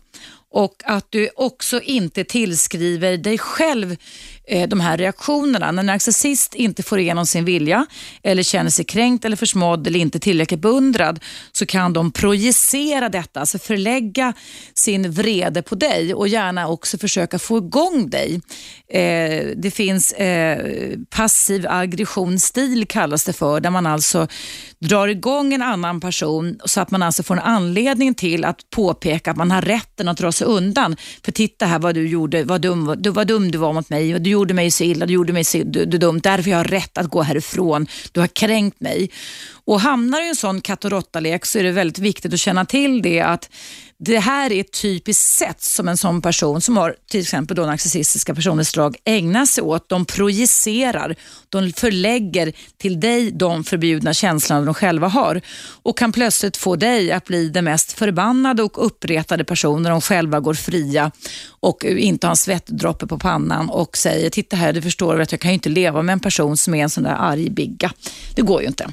och 0.54 0.82
att 0.84 1.06
du 1.10 1.28
också 1.36 1.80
inte 1.80 2.24
tillskriver 2.24 3.16
dig 3.16 3.38
själv 3.38 3.96
eh, 4.46 4.68
de 4.68 4.80
här 4.80 4.96
reaktionerna. 4.96 5.72
När 5.72 5.82
en 5.82 5.86
narcissist 5.86 6.54
inte 6.54 6.82
får 6.82 6.98
igenom 6.98 7.26
sin 7.26 7.44
vilja 7.44 7.86
eller 8.22 8.42
känner 8.42 8.70
sig 8.70 8.84
kränkt 8.84 9.24
eller 9.24 9.36
försmådd 9.36 9.86
eller 9.86 9.98
inte 9.98 10.18
tillräckligt 10.18 10.60
beundrad 10.60 11.20
så 11.52 11.66
kan 11.66 11.92
de 11.92 12.12
projicera 12.12 13.08
detta, 13.08 13.40
alltså 13.40 13.58
förlägga 13.58 14.32
sin 14.74 15.10
vrede 15.10 15.62
på 15.62 15.74
dig 15.74 16.14
och 16.14 16.28
gärna 16.28 16.68
också 16.68 16.98
försöka 16.98 17.38
få 17.38 17.58
igång 17.58 18.10
dig. 18.10 18.40
Eh, 18.88 19.46
det 19.56 19.70
finns 19.70 20.12
eh, 20.12 20.98
passiv 21.10 21.66
aggressionsstil 21.68 22.86
kallas 22.88 23.24
det 23.24 23.32
för, 23.32 23.60
där 23.60 23.70
man 23.70 23.86
alltså 23.86 24.28
drar 24.78 25.08
igång 25.08 25.54
en 25.54 25.62
annan 25.62 26.00
person 26.00 26.60
så 26.64 26.80
att 26.80 26.90
man 26.90 27.02
alltså 27.02 27.22
får 27.22 27.34
en 27.34 27.40
anledning 27.40 28.14
till 28.14 28.44
att 28.44 28.70
påpeka 28.70 29.30
att 29.30 29.36
man 29.36 29.50
har 29.50 29.62
rätten 29.62 30.08
att 30.08 30.16
dra 30.16 30.32
sig 30.32 30.46
undan. 30.46 30.96
För 31.24 31.32
titta 31.32 31.66
här 31.66 31.78
vad 31.78 31.94
du 31.94 32.08
gjorde, 32.08 32.44
vad 32.44 32.60
dum, 32.60 32.94
du, 32.98 33.10
vad 33.10 33.26
dum 33.26 33.50
du 33.50 33.58
var 33.58 33.72
mot 33.72 33.90
mig, 33.90 34.18
du 34.18 34.33
gjorde 34.34 34.54
mig 34.54 34.70
så 34.70 34.84
illa, 34.84 35.06
du 35.06 35.12
gjorde 35.12 35.32
mig 35.32 35.44
så 35.44 35.62
du, 35.64 35.84
du 35.84 35.98
dumt, 35.98 36.20
därför 36.22 36.50
jag 36.50 36.58
har 36.58 36.64
rätt 36.64 36.98
att 36.98 37.06
gå 37.06 37.22
härifrån, 37.22 37.86
du 38.12 38.20
har 38.20 38.26
kränkt 38.26 38.80
mig. 38.80 39.10
Och 39.66 39.80
hamnar 39.80 40.20
i 40.20 40.28
en 40.28 40.36
sån 40.36 40.60
katt 40.60 40.84
och 40.84 40.90
råttalek 40.90 41.46
så 41.46 41.58
är 41.58 41.62
det 41.62 41.72
väldigt 41.72 41.98
viktigt 41.98 42.32
att 42.32 42.40
känna 42.40 42.64
till 42.64 43.02
det 43.02 43.20
att 43.20 43.50
det 44.04 44.18
här 44.18 44.52
är 44.52 44.60
ett 44.60 44.72
typiskt 44.82 45.36
sätt 45.36 45.62
som 45.62 45.88
en 45.88 45.96
sån 45.96 46.22
person 46.22 46.60
som 46.60 46.76
har 46.76 46.96
till 47.10 47.20
exempel 47.20 47.56
då 47.56 47.66
narcissistiska 47.66 48.34
personlighetsdrag 48.34 48.96
ägnar 49.04 49.46
sig 49.46 49.64
åt. 49.64 49.88
De 49.88 50.04
projicerar, 50.04 51.16
de 51.48 51.72
förlägger 51.72 52.52
till 52.78 53.00
dig 53.00 53.30
de 53.30 53.64
förbjudna 53.64 54.14
känslorna 54.14 54.64
de 54.64 54.74
själva 54.74 55.08
har 55.08 55.40
och 55.82 55.98
kan 55.98 56.12
plötsligt 56.12 56.56
få 56.56 56.76
dig 56.76 57.12
att 57.12 57.24
bli 57.24 57.48
den 57.48 57.64
mest 57.64 57.92
förbannade 57.92 58.62
och 58.62 58.86
uppretade 58.86 59.44
personen 59.44 59.82
när 59.82 59.90
de 59.90 60.00
själva 60.00 60.40
går 60.40 60.54
fria 60.54 61.10
och 61.60 61.84
inte 61.84 62.26
har 62.26 62.30
en 62.30 62.36
svettdroppe 62.36 63.06
på 63.06 63.18
pannan 63.18 63.70
och 63.70 63.96
säger 63.96 64.30
titta 64.30 64.56
här, 64.56 64.72
du 64.72 64.82
förstår 64.82 65.20
att 65.20 65.32
jag 65.32 65.40
kan 65.40 65.50
ju 65.50 65.54
inte 65.54 65.68
leva 65.68 66.02
med 66.02 66.12
en 66.12 66.20
person 66.20 66.56
som 66.56 66.74
är 66.74 66.82
en 66.82 66.90
sån 66.90 67.04
där 67.04 67.16
arg 67.18 67.50
bigga. 67.50 67.92
Det 68.34 68.42
går 68.42 68.60
ju 68.60 68.66
inte. 68.66 68.90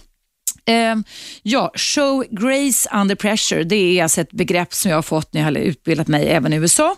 Eh, 0.66 0.96
ja, 1.44 1.72
show 1.76 2.26
grace 2.32 2.90
under 2.94 3.16
pressure, 3.16 3.64
det 3.64 3.76
är 4.00 4.04
alltså 4.04 4.22
ett 4.22 4.32
begrepp 4.32 4.74
som 4.74 4.92
jag 4.92 4.98
har 4.98 5.02
fått 5.02 5.34
när 5.34 5.42
jag 5.42 5.46
har 5.46 5.58
utbildat 5.58 6.08
mig 6.08 6.28
även 6.30 6.54
i 6.54 6.56
USA. 6.56 6.96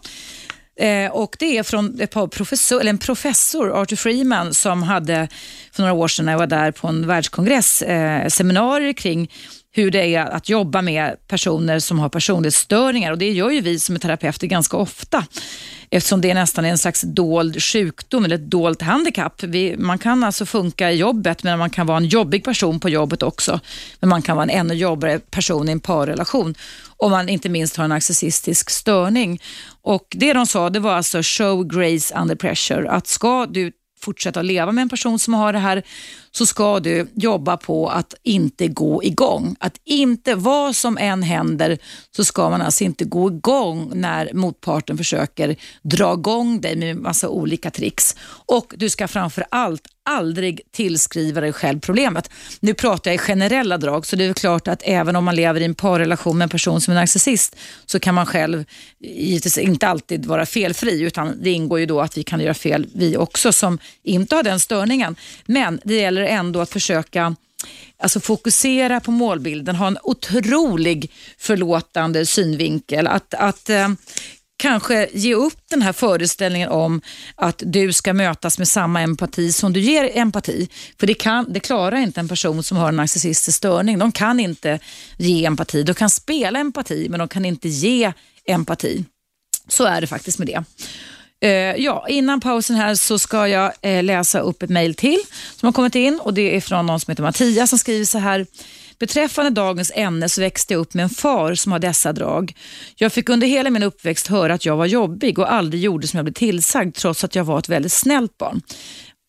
Eh, 0.80 1.11
och 1.11 1.36
Det 1.39 1.57
är 1.57 1.64
från 1.64 2.01
ett 2.01 2.11
par 2.11 2.28
professor, 2.28 2.80
eller 2.80 2.89
en 2.89 2.97
professor, 2.97 3.82
Arthur 3.82 3.95
Freeman, 3.95 4.53
som 4.53 4.84
hade 4.84 5.28
för 5.72 5.82
några 5.82 5.93
år 5.93 6.07
sedan 6.07 6.26
när 6.26 6.34
jag 6.34 6.39
var 6.39 6.47
där 6.47 6.72
på 6.72 6.88
en 6.88 7.07
världskongress, 7.07 7.82
eh, 7.82 8.28
seminarier 8.28 8.93
kring 8.93 9.32
hur 9.76 9.92
det 9.92 10.16
är 10.16 10.26
att 10.26 10.50
jobba 10.50 10.82
med 10.82 11.28
personer 11.28 11.80
som 11.80 12.00
har 12.00 12.10
personlighetsstörningar 12.10 13.12
och 13.12 13.18
det 13.18 13.32
gör 13.32 13.50
ju 13.50 13.62
vi 13.62 13.80
som 13.80 13.96
är 13.96 14.00
terapeuter 14.00 14.48
ganska 14.48 14.78
ofta 14.78 15.26
eftersom 15.90 16.22
det 16.22 16.30
är 16.30 16.34
nästan 16.34 16.66
en 16.66 16.78
slags 16.78 17.02
dold 17.02 17.64
sjukdom 17.64 18.26
eller 18.26 18.36
ett 18.36 18.52
dolt 18.52 18.82
handikapp. 18.82 19.44
Vi, 19.44 19.78
man 19.78 19.98
kan 19.98 20.24
alltså 20.24 20.46
funka 20.46 20.92
i 20.92 20.96
jobbet 20.96 21.44
men 21.44 21.60
man 21.60 21.70
kan 21.70 21.88
vara 21.88 21.98
en 21.98 22.06
jobbig 22.06 22.44
person 22.44 22.80
på 22.80 22.90
jobbet 22.90 23.24
också. 23.24 23.60
Men 24.00 24.10
man 24.10 24.22
kan 24.22 24.38
vara 24.38 24.44
en 24.44 24.60
ännu 24.60 24.74
jobbigare 24.74 25.20
person 25.20 25.70
i 25.70 25.72
en 25.72 25.80
parrelation 25.80 26.56
om 26.98 27.12
man 27.12 27.30
inte 27.30 27.50
minst 27.50 27.76
har 27.76 27.84
en 27.84 27.90
narcissistisk 27.90 28.70
störning. 28.70 29.42
Och 29.82 30.08
Det 30.10 30.34
de 30.34 30.46
sa 30.46 30.70
det 30.70 30.80
var 30.80 30.94
alltså 30.94 31.20
show 31.24 31.68
grace 31.68 32.16
under 32.20 32.36
pressure. 32.36 32.90
Att 32.90 33.08
ska 33.08 33.46
du 33.46 33.72
fortsätta 34.02 34.42
leva 34.42 34.72
med 34.72 34.82
en 34.82 34.90
person 34.90 35.20
som 35.20 35.34
har 35.34 35.54
det 35.54 35.60
här 35.60 35.84
så 36.36 36.46
ska 36.46 36.80
du 36.80 37.08
jobba 37.14 37.58
på 37.58 37.90
att 37.90 38.14
inte 38.24 38.68
gå 38.68 39.04
igång. 39.04 39.56
Att 39.60 39.78
inte, 39.84 40.36
vad 40.36 40.76
som 40.76 40.98
än 40.98 41.24
händer, 41.24 41.78
så 42.16 42.26
ska 42.26 42.50
man 42.50 42.62
alltså 42.62 42.84
inte 42.84 43.06
gå 43.06 43.30
igång 43.30 43.92
när 43.94 44.34
motparten 44.34 44.98
försöker 44.98 45.56
dra 45.82 46.14
igång 46.14 46.62
dig 46.62 46.76
med 46.76 46.98
massa 46.98 47.30
olika 47.30 47.72
tricks. 47.72 48.16
Och 48.46 48.74
du 48.78 48.90
ska 48.90 49.08
framför 49.08 49.46
allt 49.50 49.88
aldrig 50.06 50.62
tillskriva 50.72 51.42
dig 51.42 51.54
själv 51.54 51.80
problemet. 51.80 52.30
Nu 52.60 52.74
pratar 52.74 53.12
jag 53.12 53.16
i 53.16 53.18
generella 53.18 53.78
drag, 53.78 54.06
så 54.06 54.16
det 54.16 54.26
är 54.26 54.34
klart 54.34 54.68
att 54.68 54.82
även 54.86 55.16
om 55.16 55.24
man 55.24 55.36
lever 55.36 55.62
i 55.62 55.66
en 55.66 55.76
parrelation 55.76 56.38
med 56.38 56.46
en 56.46 56.50
person 56.50 56.82
som 56.82 56.92
är 56.92 56.96
narcissist, 56.96 57.56
så 57.86 58.00
kan 58.00 58.16
man 58.16 58.26
själv 58.26 58.66
givetvis 59.00 59.58
inte 59.58 59.88
alltid 59.88 60.26
vara 60.26 60.46
felfri, 60.46 61.02
utan 61.02 61.44
det 61.44 61.50
ingår 61.50 61.80
ju 61.80 61.86
då 61.86 62.02
att 62.02 62.18
vi 62.18 62.24
kan 62.24 62.40
göra 62.40 62.54
fel 62.54 62.88
vi 62.96 63.18
också 63.18 63.54
som 63.54 63.80
inte 64.04 64.36
har 64.36 64.44
den 64.44 64.60
störningen. 64.60 65.16
Men 65.46 65.80
det 65.84 65.96
gäller 65.96 66.23
ändå 66.28 66.62
att 66.62 66.70
försöka 66.70 67.36
alltså 67.98 68.20
fokusera 68.20 69.00
på 69.00 69.12
målbilden, 69.12 69.76
ha 69.76 69.88
en 69.88 69.98
otrolig 70.04 71.12
förlåtande 71.38 72.26
synvinkel. 72.26 73.08
Att, 73.08 73.34
att 73.34 73.70
eh, 73.70 73.90
kanske 74.58 75.10
ge 75.14 75.36
upp 75.36 75.60
den 75.70 75.82
här 75.82 75.94
föreställningen 75.94 76.70
om 76.70 77.02
att 77.36 77.64
du 77.66 77.94
ska 77.94 78.14
mötas 78.14 78.58
med 78.58 78.68
samma 78.68 79.02
empati 79.02 79.52
som 79.52 79.74
du 79.74 79.80
ger 79.80 80.18
empati. 80.18 80.70
För 81.00 81.08
det, 81.08 81.14
kan, 81.14 81.54
det 81.54 81.60
klarar 81.60 81.98
inte 81.98 82.20
en 82.20 82.28
person 82.28 82.64
som 82.64 82.78
har 82.78 82.90
en 82.90 82.96
narcissistisk 82.96 83.58
störning. 83.58 84.00
De 84.00 84.12
kan 84.12 84.40
inte 84.40 84.80
ge 85.18 85.46
empati. 85.46 85.84
De 85.84 85.94
kan 85.94 86.10
spela 86.10 86.60
empati, 86.60 87.08
men 87.10 87.20
de 87.20 87.28
kan 87.28 87.46
inte 87.46 87.70
ge 87.70 88.14
empati. 88.46 89.06
Så 89.68 89.86
är 89.86 90.02
det 90.02 90.08
faktiskt 90.08 90.40
med 90.40 90.48
det. 90.48 90.64
Eh, 91.44 91.76
ja, 91.76 92.06
innan 92.10 92.41
pausen 92.41 92.76
här 92.76 92.96
så 92.96 93.20
ska 93.20 93.48
jag 93.48 93.72
eh, 93.82 94.04
läsa 94.04 94.39
upp 94.39 94.64
ett 94.64 94.70
mejl 94.70 94.96
till 94.96 95.20
som 95.56 95.68
har 95.68 95.74
kommit 95.74 95.96
in 95.96 96.20
och 96.20 96.34
det 96.34 96.56
är 96.56 96.62
från 96.62 96.86
någon 96.86 97.00
som 97.00 97.12
heter 97.12 97.24
Mattias 97.24 97.70
som 97.70 97.80
skriver 97.80 98.06
så 98.06 98.18
här. 98.18 98.46
Beträffande 99.00 99.52
dagens 99.52 99.91
ämne 99.96 100.30
så 100.30 100.41
växte 100.41 100.74
jag 100.74 100.80
upp 100.82 100.94
med 100.94 101.04
en 101.04 101.10
far 101.10 101.56
som 101.56 101.72
har 101.72 101.80
dessa 101.80 102.14
drag. 102.14 102.54
Jag 102.96 103.14
fick 103.14 103.30
under 103.30 103.48
hela 103.48 103.70
min 103.70 103.84
uppväxt 103.84 104.28
höra 104.28 104.54
att 104.54 104.66
jag 104.66 104.78
var 104.78 104.86
jobbig 104.86 105.39
och 105.39 105.54
aldrig 105.54 105.82
gjorde 105.82 106.08
som 106.08 106.18
jag 106.18 106.26
blev 106.26 106.34
tillsagd 106.34 106.96
trots 106.96 107.24
att 107.24 107.36
jag 107.36 107.44
var 107.44 107.60
ett 107.60 107.70
väldigt 107.70 107.94
snällt 107.94 108.38
barn 108.38 108.62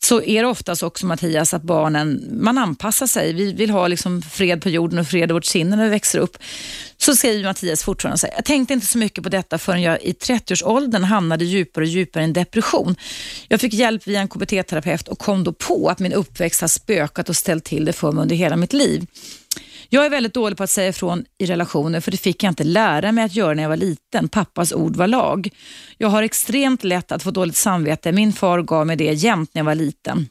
så 0.04 0.22
är 0.22 0.42
det 0.42 0.48
oftast 0.48 0.82
också 0.82 1.06
Mattias 1.06 1.54
att 1.54 1.62
barnen, 1.62 2.28
man 2.30 2.58
anpassar 2.58 3.06
sig. 3.06 3.32
Vi 3.32 3.52
vill 3.52 3.70
ha 3.70 3.88
liksom 3.88 4.22
fred 4.22 4.62
på 4.62 4.68
jorden 4.68 4.98
och 4.98 5.06
fred 5.06 5.30
i 5.30 5.32
vårt 5.32 5.44
sinne 5.44 5.76
när 5.76 5.84
vi 5.84 5.90
växer 5.90 6.18
upp. 6.18 6.36
Så 6.96 7.16
skriver 7.16 7.44
Mattias 7.44 7.84
fortfarande 7.84 8.18
så 8.18 8.26
här, 8.26 8.34
jag 8.34 8.44
tänkte 8.44 8.74
inte 8.74 8.86
så 8.86 8.98
mycket 8.98 9.24
på 9.24 9.30
detta 9.30 9.58
förrän 9.58 9.82
jag 9.82 10.02
i 10.02 10.12
30-årsåldern 10.12 11.04
hamnade 11.04 11.44
djupare 11.44 11.84
och 11.84 11.88
djupare 11.88 12.22
i 12.22 12.24
en 12.24 12.32
depression. 12.32 12.96
Jag 13.48 13.60
fick 13.60 13.74
hjälp 13.74 14.06
via 14.06 14.20
en 14.20 14.28
KBT-terapeut 14.28 15.08
och 15.08 15.18
kom 15.18 15.44
då 15.44 15.52
på 15.52 15.88
att 15.88 15.98
min 15.98 16.12
uppväxt 16.12 16.60
har 16.60 16.68
spökat 16.68 17.28
och 17.28 17.36
ställt 17.36 17.64
till 17.64 17.84
det 17.84 17.92
för 17.92 18.12
mig 18.12 18.22
under 18.22 18.36
hela 18.36 18.56
mitt 18.56 18.72
liv. 18.72 19.06
Jag 19.94 20.06
är 20.06 20.10
väldigt 20.10 20.34
dålig 20.34 20.56
på 20.58 20.64
att 20.64 20.70
säga 20.70 20.88
ifrån 20.88 21.24
i 21.38 21.46
relationer 21.46 22.00
för 22.00 22.10
det 22.10 22.16
fick 22.16 22.42
jag 22.42 22.50
inte 22.50 22.64
lära 22.64 23.12
mig 23.12 23.24
att 23.24 23.34
göra 23.34 23.54
när 23.54 23.62
jag 23.62 23.70
var 23.70 23.76
liten. 23.76 24.28
Pappas 24.28 24.72
ord 24.72 24.96
var 24.96 25.06
lag. 25.06 25.48
Jag 25.98 26.08
har 26.08 26.22
extremt 26.22 26.84
lätt 26.84 27.12
att 27.12 27.22
få 27.22 27.30
dåligt 27.30 27.56
samvete. 27.56 28.12
Min 28.12 28.32
far 28.32 28.62
gav 28.62 28.86
mig 28.86 28.96
det 28.96 29.12
jämt 29.12 29.50
när 29.54 29.60
jag 29.60 29.64
var 29.64 29.74
liten. 29.74 30.28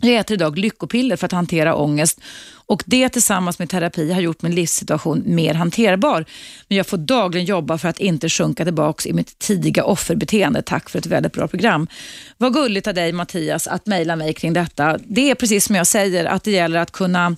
Jag 0.00 0.14
äter 0.14 0.34
idag 0.34 0.58
lyckopiller 0.58 1.16
för 1.16 1.26
att 1.26 1.32
hantera 1.32 1.74
ångest 1.74 2.20
och 2.66 2.82
det 2.86 3.08
tillsammans 3.08 3.58
med 3.58 3.70
terapi 3.70 4.12
har 4.12 4.20
gjort 4.20 4.42
min 4.42 4.54
livssituation 4.54 5.22
mer 5.26 5.54
hanterbar. 5.54 6.24
Men 6.68 6.76
jag 6.78 6.86
får 6.86 6.98
dagligen 6.98 7.46
jobba 7.46 7.78
för 7.78 7.88
att 7.88 8.00
inte 8.00 8.28
sjunka 8.28 8.64
tillbaka 8.64 9.08
i 9.08 9.12
mitt 9.12 9.38
tidiga 9.38 9.84
offerbeteende. 9.84 10.62
Tack 10.62 10.90
för 10.90 10.98
ett 10.98 11.06
väldigt 11.06 11.32
bra 11.32 11.48
program. 11.48 11.86
Vad 12.36 12.54
gulligt 12.54 12.86
av 12.86 12.94
dig 12.94 13.12
Mattias 13.12 13.66
att 13.66 13.86
mejla 13.86 14.16
mig 14.16 14.34
kring 14.34 14.52
detta. 14.52 14.98
Det 15.04 15.30
är 15.30 15.34
precis 15.34 15.64
som 15.64 15.76
jag 15.76 15.86
säger 15.86 16.24
att 16.24 16.44
det 16.44 16.50
gäller 16.50 16.78
att 16.78 16.92
kunna 16.92 17.36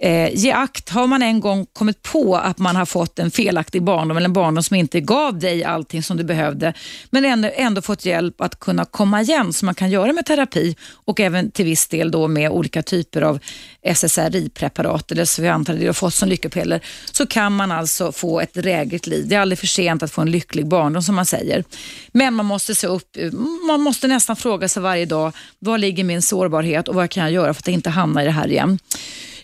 Eh, 0.00 0.34
ge 0.34 0.52
akt, 0.52 0.88
har 0.88 1.06
man 1.06 1.22
en 1.22 1.40
gång 1.40 1.66
kommit 1.72 2.02
på 2.02 2.36
att 2.36 2.58
man 2.58 2.76
har 2.76 2.86
fått 2.86 3.18
en 3.18 3.30
felaktig 3.30 3.82
barndom 3.82 4.16
eller 4.16 4.24
en 4.24 4.32
barndom 4.32 4.62
som 4.62 4.76
inte 4.76 5.00
gav 5.00 5.38
dig 5.38 5.64
allting 5.64 6.02
som 6.02 6.16
du 6.16 6.24
behövde, 6.24 6.72
men 7.10 7.24
ändå, 7.24 7.50
ändå 7.54 7.82
fått 7.82 8.04
hjälp 8.04 8.40
att 8.40 8.60
kunna 8.60 8.84
komma 8.84 9.22
igen 9.22 9.52
som 9.52 9.66
man 9.66 9.74
kan 9.74 9.90
göra 9.90 10.12
med 10.12 10.26
terapi 10.26 10.76
och 10.92 11.20
även 11.20 11.50
till 11.50 11.64
viss 11.64 11.88
del 11.88 12.10
då 12.10 12.28
med 12.28 12.50
olika 12.50 12.82
typer 12.82 13.22
av 13.22 13.38
SSRI-preparat 13.82 15.12
eller 15.12 15.24
så 15.24 15.42
vi 15.42 15.48
antar 15.48 15.72
att 15.72 15.80
du 15.80 15.86
har 15.86 15.92
fått 15.92 16.14
som 16.14 16.28
lyckopiller, 16.28 16.80
så 17.12 17.26
kan 17.26 17.56
man 17.56 17.72
alltså 17.72 18.12
få 18.12 18.40
ett 18.40 18.54
drägligt 18.54 19.06
liv. 19.06 19.28
Det 19.28 19.34
är 19.34 19.40
aldrig 19.40 19.58
för 19.58 19.66
sent 19.66 20.02
att 20.02 20.10
få 20.10 20.20
en 20.20 20.30
lycklig 20.30 20.66
barndom 20.66 21.02
som 21.02 21.14
man 21.14 21.26
säger. 21.26 21.64
Men 22.12 22.34
man 22.34 22.46
måste 22.46 22.74
se 22.74 22.86
upp, 22.86 23.16
man 23.66 23.80
måste 23.80 24.08
nästan 24.08 24.36
fråga 24.36 24.68
sig 24.68 24.82
varje 24.82 25.06
dag, 25.06 25.32
var 25.58 25.78
ligger 25.78 26.04
min 26.04 26.22
sårbarhet 26.22 26.88
och 26.88 26.94
vad 26.94 27.10
kan 27.10 27.22
jag 27.22 27.32
göra 27.32 27.54
för 27.54 27.62
att 27.62 27.68
inte 27.68 27.90
hamna 27.90 28.22
i 28.22 28.24
det 28.24 28.30
här 28.30 28.48
igen? 28.48 28.78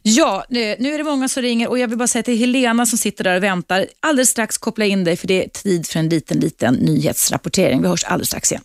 Ja, 0.06 0.44
nu 0.48 0.94
är 0.94 0.98
det 0.98 1.04
många 1.04 1.28
som 1.28 1.42
ringer 1.42 1.68
och 1.68 1.78
jag 1.78 1.88
vill 1.88 1.98
bara 1.98 2.08
säga 2.08 2.22
till 2.22 2.38
Helena 2.38 2.86
som 2.86 2.98
sitter 2.98 3.24
där 3.24 3.36
och 3.36 3.42
väntar. 3.42 3.86
Alldeles 4.00 4.28
strax 4.30 4.58
koppla 4.58 4.84
in 4.84 5.04
dig 5.04 5.16
för 5.16 5.26
det 5.26 5.44
är 5.44 5.48
tid 5.48 5.86
för 5.86 5.98
en 5.98 6.08
liten, 6.08 6.40
liten 6.40 6.74
nyhetsrapportering. 6.74 7.82
Vi 7.82 7.88
hörs 7.88 8.04
alldeles 8.04 8.28
strax 8.28 8.52
igen. 8.52 8.64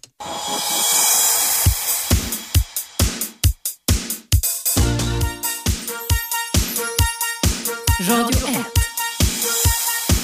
Radio 8.09 8.47
1. 8.47 8.57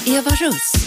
Eva 0.07 0.31
Russ. 0.31 0.84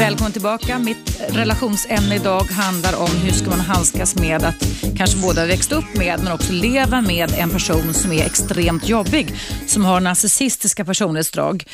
Välkommen 0.00 0.32
tillbaka. 0.32 0.78
Mitt 0.78 1.20
relationsämne 1.28 2.14
idag 2.14 2.42
handlar 2.42 3.00
om 3.00 3.10
hur 3.24 3.30
ska 3.30 3.50
man 3.50 3.60
handskas 3.60 4.16
med 4.16 4.42
att 4.44 4.60
kanske 4.96 5.18
både 5.18 5.40
ha 5.40 5.46
växt 5.46 5.72
upp 5.72 5.96
med 5.96 6.20
men 6.24 6.32
också 6.32 6.52
leva 6.52 7.00
med 7.00 7.30
en 7.38 7.50
person 7.50 7.94
som 7.94 8.12
är 8.12 8.24
extremt 8.26 8.88
jobbig, 8.88 9.26
som 9.66 9.84
har 9.84 10.00
narcissistiska 10.00 10.84
personlighetsdrag. 10.84 11.64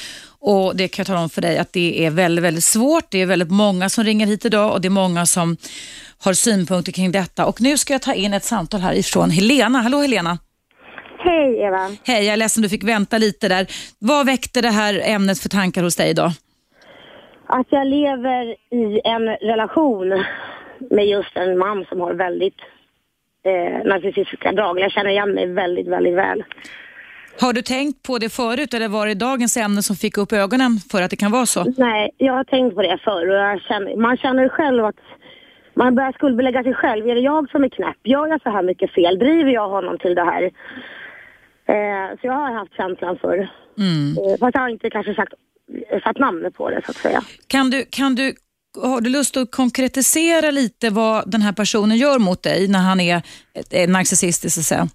Och 0.41 0.77
Det 0.77 0.89
kan 0.89 1.03
jag 1.03 1.07
tala 1.07 1.21
om 1.21 1.31
för 1.31 1.43
dig 1.43 1.59
att 1.59 1.73
det 1.73 2.07
är 2.07 2.11
väldigt, 2.11 2.45
väldigt 2.45 2.65
svårt. 2.65 3.05
Det 3.11 3.19
är 3.19 3.27
väldigt 3.27 3.51
många 3.51 3.89
som 3.89 4.05
ringer 4.05 4.27
hit 4.27 4.45
idag 4.45 4.73
och 4.73 4.81
det 4.81 4.89
är 4.89 4.91
många 4.91 5.27
som 5.27 5.57
har 6.19 6.33
synpunkter 6.33 6.93
kring 6.93 7.13
detta. 7.13 7.47
Och 7.47 7.61
Nu 7.61 7.79
ska 7.79 7.95
jag 7.95 8.03
ta 8.03 8.15
in 8.15 8.35
ett 8.35 8.45
samtal 8.45 8.81
här 8.81 8.95
ifrån 8.95 9.31
Helena. 9.31 9.81
Hallå 9.81 10.01
Helena! 10.01 10.39
Hej 11.19 11.61
Eva! 11.67 11.97
Hej, 12.05 12.25
jag 12.25 12.33
är 12.33 12.37
ledsen 12.37 12.63
du 12.63 12.69
fick 12.69 12.85
vänta 12.85 13.19
lite 13.19 13.49
där. 13.49 13.67
Vad 13.99 14.27
väckte 14.27 14.61
det 14.61 14.71
här 14.71 15.03
ämnet 15.05 15.39
för 15.39 15.49
tankar 15.49 15.83
hos 15.83 15.97
dig 15.97 16.11
idag? 16.11 16.33
Att 17.47 17.67
jag 17.71 17.87
lever 17.87 18.57
i 18.71 19.01
en 19.05 19.29
relation 19.29 20.25
med 20.91 21.07
just 21.07 21.37
en 21.37 21.59
man 21.59 21.85
som 21.89 22.01
har 22.01 22.15
väldigt 22.15 22.61
eh, 23.43 23.85
narcissistiska 23.85 24.53
drag. 24.53 24.81
Jag 24.81 24.93
känner 24.93 25.11
igen 25.11 25.31
mig 25.31 25.47
väldigt, 25.47 25.89
väldigt 25.89 26.15
väl. 26.15 26.45
Har 27.41 27.53
du 27.53 27.63
tänkt 27.63 28.03
på 28.03 28.19
det 28.19 28.29
förut 28.29 28.75
eller 28.75 28.89
var 28.89 29.07
det 29.07 29.15
dagens 29.15 29.57
ämne 29.57 29.83
som 29.83 29.97
fick 29.97 30.19
upp 30.19 30.33
ögonen 30.33 30.79
för 30.91 31.03
att 31.03 31.11
det 31.11 31.17
kan 31.17 31.33
vara 31.33 31.47
så? 31.47 31.65
Nej, 31.77 32.11
jag 32.17 32.33
har 32.33 32.45
tänkt 32.45 32.75
på 32.75 32.83
det 32.83 32.99
förr 33.05 33.29
och 33.29 33.61
känner, 33.61 33.97
man 33.97 34.17
känner 34.17 34.49
själv 34.49 34.85
att 34.85 35.01
man 35.75 35.95
börjar 35.95 36.13
skuldbelägga 36.13 36.63
sig 36.63 36.75
själv. 36.75 37.09
Är 37.09 37.15
det 37.15 37.21
jag 37.21 37.51
som 37.51 37.65
är 37.65 37.69
knäpp? 37.69 37.97
Gör 38.03 38.27
jag 38.27 38.43
så 38.43 38.51
här 38.51 38.63
mycket 38.63 38.91
fel? 38.91 39.19
Driver 39.19 39.51
jag 39.51 39.69
honom 39.69 39.99
till 39.99 40.15
det 40.15 40.25
här? 40.25 40.43
Eh, 41.67 42.17
så 42.21 42.27
jag 42.27 42.33
har 42.33 42.53
haft 42.53 42.77
känslan 42.77 43.19
för. 43.19 43.35
Mm. 43.79 44.17
Eh, 44.19 44.39
fast 44.41 44.55
jag 44.55 44.63
har 44.63 44.69
inte 44.69 44.91
kanske 44.91 45.15
sagt 45.15 45.35
satt 46.03 46.19
namnet 46.19 46.55
på 46.55 46.71
det 46.71 46.83
så 46.85 46.91
att 46.91 46.97
säga. 46.97 47.23
Kan 47.47 47.71
du, 47.71 47.85
kan 47.91 48.15
du, 48.15 48.35
har 48.83 49.01
du 49.01 49.11
lust 49.11 49.37
att 49.37 49.51
konkretisera 49.51 50.51
lite 50.51 50.91
vad 50.91 51.31
den 51.31 51.43
här 51.43 51.53
personen 51.53 51.97
gör 51.97 52.19
mot 52.19 52.43
dig 52.43 52.69
när 52.69 52.79
han 52.79 53.01
är, 53.01 53.23
är 53.71 53.89
narcissistisk 53.89 54.55
så 54.55 54.61
att 54.61 54.65
säga? 54.65 54.89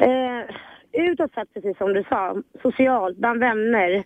Eh, 0.00 0.56
utåt 0.92 1.34
sett, 1.34 1.54
precis 1.54 1.78
som 1.78 1.92
du 1.92 2.04
sa, 2.08 2.36
socialt, 2.62 3.16
bland 3.16 3.40
vänner, 3.40 4.04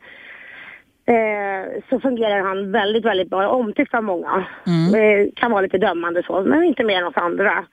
eh, 1.07 1.83
så 1.91 2.01
fungerar 2.01 2.41
han 2.41 2.73
väldigt, 2.73 3.05
väldigt 3.05 3.31
bra. 3.31 3.49
Omtyckt 3.49 3.95
av 3.95 4.05
många. 4.05 4.47
Mm. 4.67 4.95
Eh, 4.95 5.29
kan 5.37 5.51
vara 5.51 5.63
lite 5.63 5.79
dömande 5.79 6.23
så, 6.23 6.43
men 6.43 6.65
inte 6.65 6.85
mer 6.85 6.99
än 6.99 7.07
oss 7.07 7.17
andra. 7.17 7.65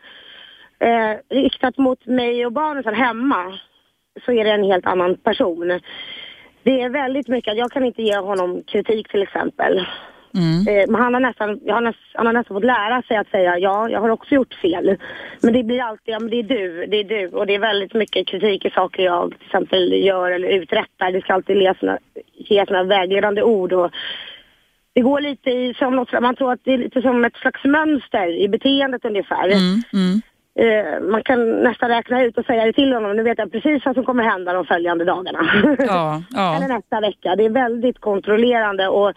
Eh, 0.80 1.18
riktat 1.30 1.78
mot 1.78 2.06
mig 2.06 2.46
och 2.46 2.52
barnen 2.52 2.96
hemma 2.96 3.60
så 4.26 4.32
är 4.32 4.44
det 4.44 4.52
en 4.52 4.64
helt 4.64 4.86
annan 4.86 5.16
person. 5.16 5.80
Det 6.66 6.82
är 6.82 6.90
väldigt 6.90 7.28
mycket, 7.28 7.58
jag 7.58 7.72
kan 7.72 7.86
inte 7.86 8.02
ge 8.02 8.18
honom 8.18 8.64
kritik 8.68 9.08
till 9.08 9.22
exempel. 9.22 9.86
Mm. 10.36 10.68
Eh, 10.68 10.98
han 11.00 11.14
har, 11.14 11.22
nästan, 11.22 11.50
har 11.50 11.82
nästan, 11.82 12.04
han 12.14 12.26
har 12.26 12.34
nästan 12.34 12.56
fått 12.56 12.66
lära 12.66 13.02
sig 13.02 13.18
att 13.18 13.30
säga 13.30 13.58
ja, 13.58 13.90
jag 13.90 14.02
har 14.02 14.10
också 14.10 14.36
gjort 14.36 14.54
fel. 14.54 14.98
Men 15.42 15.54
det 15.54 15.64
blir 15.64 15.82
alltid, 15.82 16.14
ja 16.14 16.20
men 16.20 16.30
det 16.30 16.40
är 16.40 16.44
du, 16.44 16.86
det 16.86 16.98
är 16.98 17.04
du. 17.04 17.28
Och 17.28 17.48
det 17.48 17.56
är 17.56 17.60
väldigt 17.60 17.94
mycket 17.94 18.28
kritik 18.28 18.66
i 18.66 18.70
saker 18.70 19.04
jag 19.04 19.32
till 19.32 19.46
exempel 19.46 19.94
gör 19.94 20.32
eller 20.32 20.48
uträttar. 20.48 21.12
Det 21.12 21.22
ska 21.22 21.34
alltid 21.34 21.74
ge 22.34 22.66
såna 22.66 22.84
vägledande 22.84 23.42
ord. 23.44 23.74
Och 23.74 23.92
det 24.94 25.02
går 25.02 25.20
lite 25.22 25.50
i, 25.50 25.74
som 25.74 25.96
något, 25.96 26.22
man 26.22 26.36
tror 26.36 26.52
att 26.52 26.64
det 26.64 26.74
är 26.74 26.78
lite 26.78 27.02
som 27.02 27.26
ett 27.26 27.36
slags 27.36 27.64
mönster 27.64 28.28
i 28.44 28.48
beteendet 28.48 29.06
ungefär. 29.06 29.46
Mm. 29.46 29.82
Mm. 29.94 30.22
Eh, 30.60 31.02
man 31.02 31.24
kan 31.24 31.64
nästan 31.64 31.90
räkna 31.90 32.24
ut 32.24 32.38
och 32.38 32.46
säga 32.46 32.66
det 32.66 32.74
till 32.74 32.94
honom. 32.94 33.16
Nu 33.16 33.24
vet 33.24 33.38
jag 33.38 33.52
precis 33.52 33.86
vad 33.86 33.96
som 33.96 34.06
kommer 34.06 34.24
hända 34.24 34.54
de 34.54 34.66
följande 34.66 35.06
dagarna. 35.06 35.40
Ja, 35.80 36.24
ja. 36.30 36.56
Eller 36.58 36.68
nästa 36.68 37.00
vecka. 37.00 37.36
Det 37.36 37.46
är 37.46 37.50
väldigt 37.50 38.00
kontrollerande 38.00 38.88
och 38.88 39.14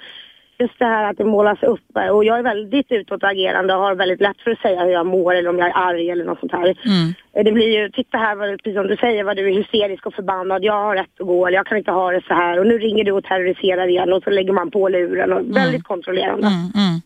just 0.58 0.78
det 0.78 0.84
här 0.84 1.10
att 1.10 1.16
det 1.16 1.24
målas 1.24 1.62
upp 1.62 1.96
och 2.12 2.24
jag 2.24 2.38
är 2.38 2.42
väldigt 2.42 2.92
utåtagerande 2.92 3.74
och 3.74 3.80
har 3.80 3.94
väldigt 3.94 4.20
lätt 4.20 4.40
för 4.40 4.50
att 4.50 4.60
säga 4.60 4.84
hur 4.84 4.92
jag 4.92 5.06
mår 5.06 5.34
eller 5.34 5.50
om 5.50 5.58
jag 5.58 5.68
är 5.68 5.76
arg 5.76 6.10
eller 6.10 6.24
något 6.24 6.40
sånt 6.40 6.52
här. 6.52 6.64
Mm. 6.64 7.44
Det 7.44 7.52
blir 7.52 7.80
ju, 7.80 7.90
titta 7.90 8.18
här, 8.18 8.36
vad, 8.36 8.62
precis 8.62 8.74
som 8.74 8.86
du 8.86 8.96
säger, 8.96 9.24
vad 9.24 9.36
du 9.36 9.48
är 9.48 9.56
hysterisk 9.56 10.06
och 10.06 10.14
förbannad, 10.14 10.64
jag 10.64 10.72
har 10.72 10.96
rätt 10.96 11.20
att 11.20 11.26
gå 11.26 11.46
eller 11.46 11.56
jag 11.56 11.66
kan 11.66 11.78
inte 11.78 11.90
ha 11.90 12.12
det 12.12 12.22
så 12.28 12.34
här 12.34 12.58
och 12.58 12.66
nu 12.66 12.78
ringer 12.78 13.04
du 13.04 13.12
och 13.12 13.24
terroriserar 13.24 13.86
igen 13.86 14.12
och 14.12 14.22
så 14.22 14.30
lägger 14.30 14.52
man 14.52 14.70
på 14.70 14.88
luren 14.88 15.32
och 15.32 15.56
väldigt 15.56 15.84
kontrollerande. 15.84 16.46
Mm, 16.46 16.58
mm. 16.58 17.00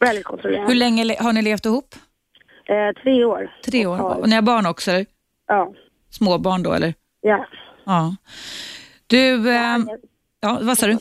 Väldigt 0.00 0.24
kontrollerande. 0.24 0.72
Hur 0.72 0.78
länge 0.78 1.16
har 1.20 1.32
ni 1.32 1.42
levt 1.42 1.66
ihop? 1.66 1.94
Eh, 2.70 3.02
tre 3.02 3.24
år. 3.24 3.50
Tre 3.64 3.86
år. 3.86 4.00
Och 4.00 4.28
ni 4.28 4.34
har 4.34 4.42
barn 4.42 4.66
också? 4.66 4.90
Eller? 4.90 5.06
Ja. 5.46 5.72
Småbarn 6.10 6.62
då 6.62 6.72
eller? 6.72 6.94
ja. 7.22 7.46
Ja. 7.84 8.16
Du, 9.06 9.50
eh, 9.50 9.78
ja, 10.40 10.58
vad 10.62 10.78
sa 10.78 10.86
du? 10.86 10.98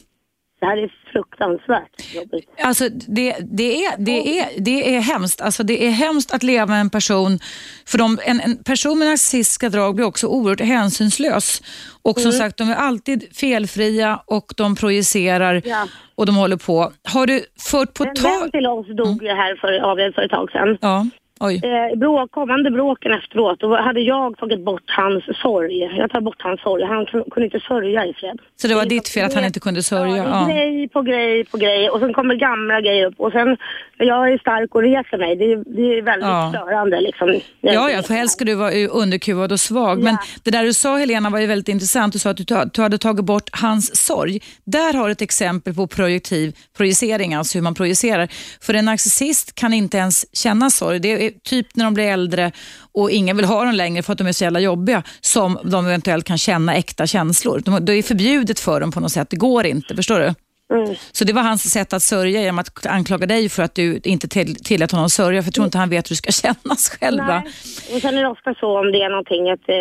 Det 0.60 0.66
här 0.66 0.78
är 0.78 0.94
fruktansvärt 1.14 2.16
jobbigt. 2.16 2.50
Alltså 2.64 2.90
det, 2.90 3.36
det, 3.52 3.86
är, 3.86 3.98
det, 3.98 4.40
är, 4.40 4.62
det 4.62 4.96
är 4.96 5.00
hemskt. 5.02 5.41
Alltså 5.41 5.64
det 5.64 5.86
är 5.88 5.91
hemskt 5.91 6.34
att 6.34 6.44
leva 6.44 6.66
med 6.66 6.82
en 6.82 6.90
person, 6.90 7.40
för 7.88 7.98
de, 7.98 8.20
en, 8.26 8.40
en 8.41 8.64
person 8.64 9.00
med 9.00 9.08
narcissistiska 9.08 9.70
drag 9.70 9.96
blir 9.96 10.06
också 10.06 10.28
oerhört 10.28 10.60
hänsynslös. 10.62 11.62
Och 12.02 12.20
som 12.20 12.32
sagt, 12.32 12.58
de 12.58 12.70
är 12.70 12.76
alltid 12.76 13.36
felfria 13.38 14.20
och 14.26 14.54
de 14.58 14.76
projicerar 14.76 15.62
Ja. 15.66 15.88
och 16.16 16.26
de 16.26 16.36
håller 16.36 16.58
på. 16.58 16.91
Har 17.14 17.28
du 17.28 17.41
fört 17.72 17.94
på 17.94 18.04
En 18.04 18.14
vän 18.24 18.40
tal... 18.40 18.52
till 18.52 18.68
oss 18.68 18.88
dog 18.88 19.24
ju 19.24 19.30
här 19.30 19.56
för, 19.56 19.80
avled 19.91 20.16
för 20.16 20.22
ett 20.22 20.32
tag 20.32 20.52
sedan. 20.52 20.78
Ja. 20.82 21.06
Eh, 21.41 21.98
bråk, 21.98 22.32
kommande 22.32 22.72
bråken 22.72 23.11
efteråt, 23.11 23.60
då 23.60 23.76
hade 23.82 23.99
jag 24.02 24.38
tagit 24.38 24.66
bort 24.66 24.84
hans 24.88 25.24
sorg. 25.41 25.78
Jag 25.98 26.11
tar 26.11 26.22
bort 26.22 26.36
hans 26.41 26.61
sorg. 26.61 26.84
Han 26.84 27.06
kun- 27.06 27.30
kunde 27.32 27.45
inte 27.45 27.60
sörja 27.60 28.06
i 28.06 28.14
fred. 28.14 28.40
Så 28.61 28.68
det 28.68 28.76
var 28.76 28.86
ditt 28.86 29.10
fel 29.10 29.26
att 29.26 29.34
han 29.34 29.45
inte 29.45 29.60
kunde 29.60 29.84
sörja? 29.84 30.18
Ja, 30.18 30.48
grej 30.52 30.90
på 30.90 31.02
grej 31.02 31.44
på 31.45 31.57
grej 31.57 31.90
och 31.90 31.99
sen 31.99 32.14
kommer 32.14 32.36
gamla 32.36 32.82
grejer 32.82 33.06
upp 33.06 33.14
och 33.18 33.32
sen, 33.32 33.57
jag 33.98 34.34
är 34.34 34.38
stark 34.38 34.76
och 34.76 34.82
reser 34.82 35.18
mig. 35.18 35.36
Det, 35.36 35.52
är- 35.52 35.64
det 35.76 35.98
är 35.98 36.02
väldigt 36.02 36.28
Ja. 36.30 36.53
störande 36.56 37.02
liksom. 37.02 37.40
Ja, 37.61 37.90
ja, 37.91 38.02
för 38.03 38.14
helst 38.14 38.34
ska 38.36 38.45
du 38.45 38.56
vara 38.56 38.72
underkuvad 38.88 39.52
och 39.52 39.60
svag. 39.60 40.03
Men 40.03 40.14
Ja. 40.14 40.20
det 40.44 40.52
där 40.52 40.64
du 40.64 40.74
sa 40.74 40.98
Helena 40.98 41.30
var 41.30 41.40
ju 41.40 41.45
väldigt 41.48 41.68
intressant. 41.70 42.14
Du 42.14 42.20
sa 42.20 42.30
att 42.30 42.38
du, 42.38 42.44
du 42.74 42.82
hade 42.82 42.98
tagit 42.98 43.26
bort 43.26 43.49
hans 43.52 44.06
sorg. 44.06 44.40
Där 44.66 44.94
har 44.94 45.06
du 45.06 45.11
ett 45.11 45.22
exempel 45.22 45.74
på 45.74 45.88
projektiv 45.88 46.56
projicering, 46.78 47.34
alltså 47.34 47.57
hur 47.57 47.64
man 47.64 47.74
projicerar. 47.76 48.28
För 48.61 48.74
en 48.74 48.86
narcissist 48.86 49.56
kan 49.56 49.74
inte 49.74 49.98
ens 49.98 50.36
känna 50.38 50.70
sorg. 50.70 50.99
Det 50.99 51.26
är 51.26 51.29
typ 51.44 51.76
när 51.76 51.86
de 51.86 51.94
blir 51.94 52.06
äldre 52.06 52.52
och 52.92 53.12
ingen 53.12 53.38
vill 53.38 53.46
ha 53.46 53.66
dem 53.66 53.76
längre 53.76 54.04
för 54.04 54.12
att 54.14 54.18
de 54.18 54.28
är 54.28 54.32
så 54.32 54.44
jävla 54.44 54.60
jobbiga 54.60 55.04
som 55.22 55.60
de 55.64 55.86
eventuellt 55.86 56.26
kan 56.26 56.38
känna 56.38 56.76
äkta 56.76 57.08
känslor. 57.08 57.62
De, 57.66 57.86
det 57.86 57.94
är 57.94 58.04
förbjudet 58.04 58.60
för 58.60 58.80
dem 58.82 58.92
på 58.92 59.00
något 59.00 59.12
sätt. 59.12 59.30
Det 59.30 59.38
går 59.38 59.66
inte, 59.66 59.96
förstår 59.96 60.20
du? 60.20 60.34
Mm. 60.74 60.96
Så 61.12 61.26
det 61.26 61.34
var 61.34 61.41
hans 61.41 61.72
sätt 61.72 61.94
att 61.94 62.02
sörja 62.04 62.41
genom 62.41 62.60
att 62.60 62.86
anklaga 62.86 63.26
dig 63.28 63.50
för 63.50 63.64
att 63.64 63.76
du 63.76 64.00
inte 64.04 64.28
till, 64.28 64.56
tillät 64.56 64.91
honom 64.91 65.10
sörja. 65.10 65.41
För 65.41 65.48
jag 65.48 65.54
tror 65.54 65.66
inte 65.66 65.78
han 65.78 65.90
vet 65.90 66.10
hur 66.10 66.14
det 66.14 66.18
ska 66.18 66.32
kännas 66.48 66.90
själv. 66.90 67.18
va? 67.24 67.44
Nej. 67.44 67.96
Och 67.96 68.02
sen 68.02 68.18
är 68.18 68.22
det 68.22 68.28
ofta 68.30 68.54
så 68.54 68.80
om 68.80 68.91
det 68.91 69.02
är 69.02 69.10
någonting 69.10 69.50
att 69.52 69.70
eh, 69.70 69.76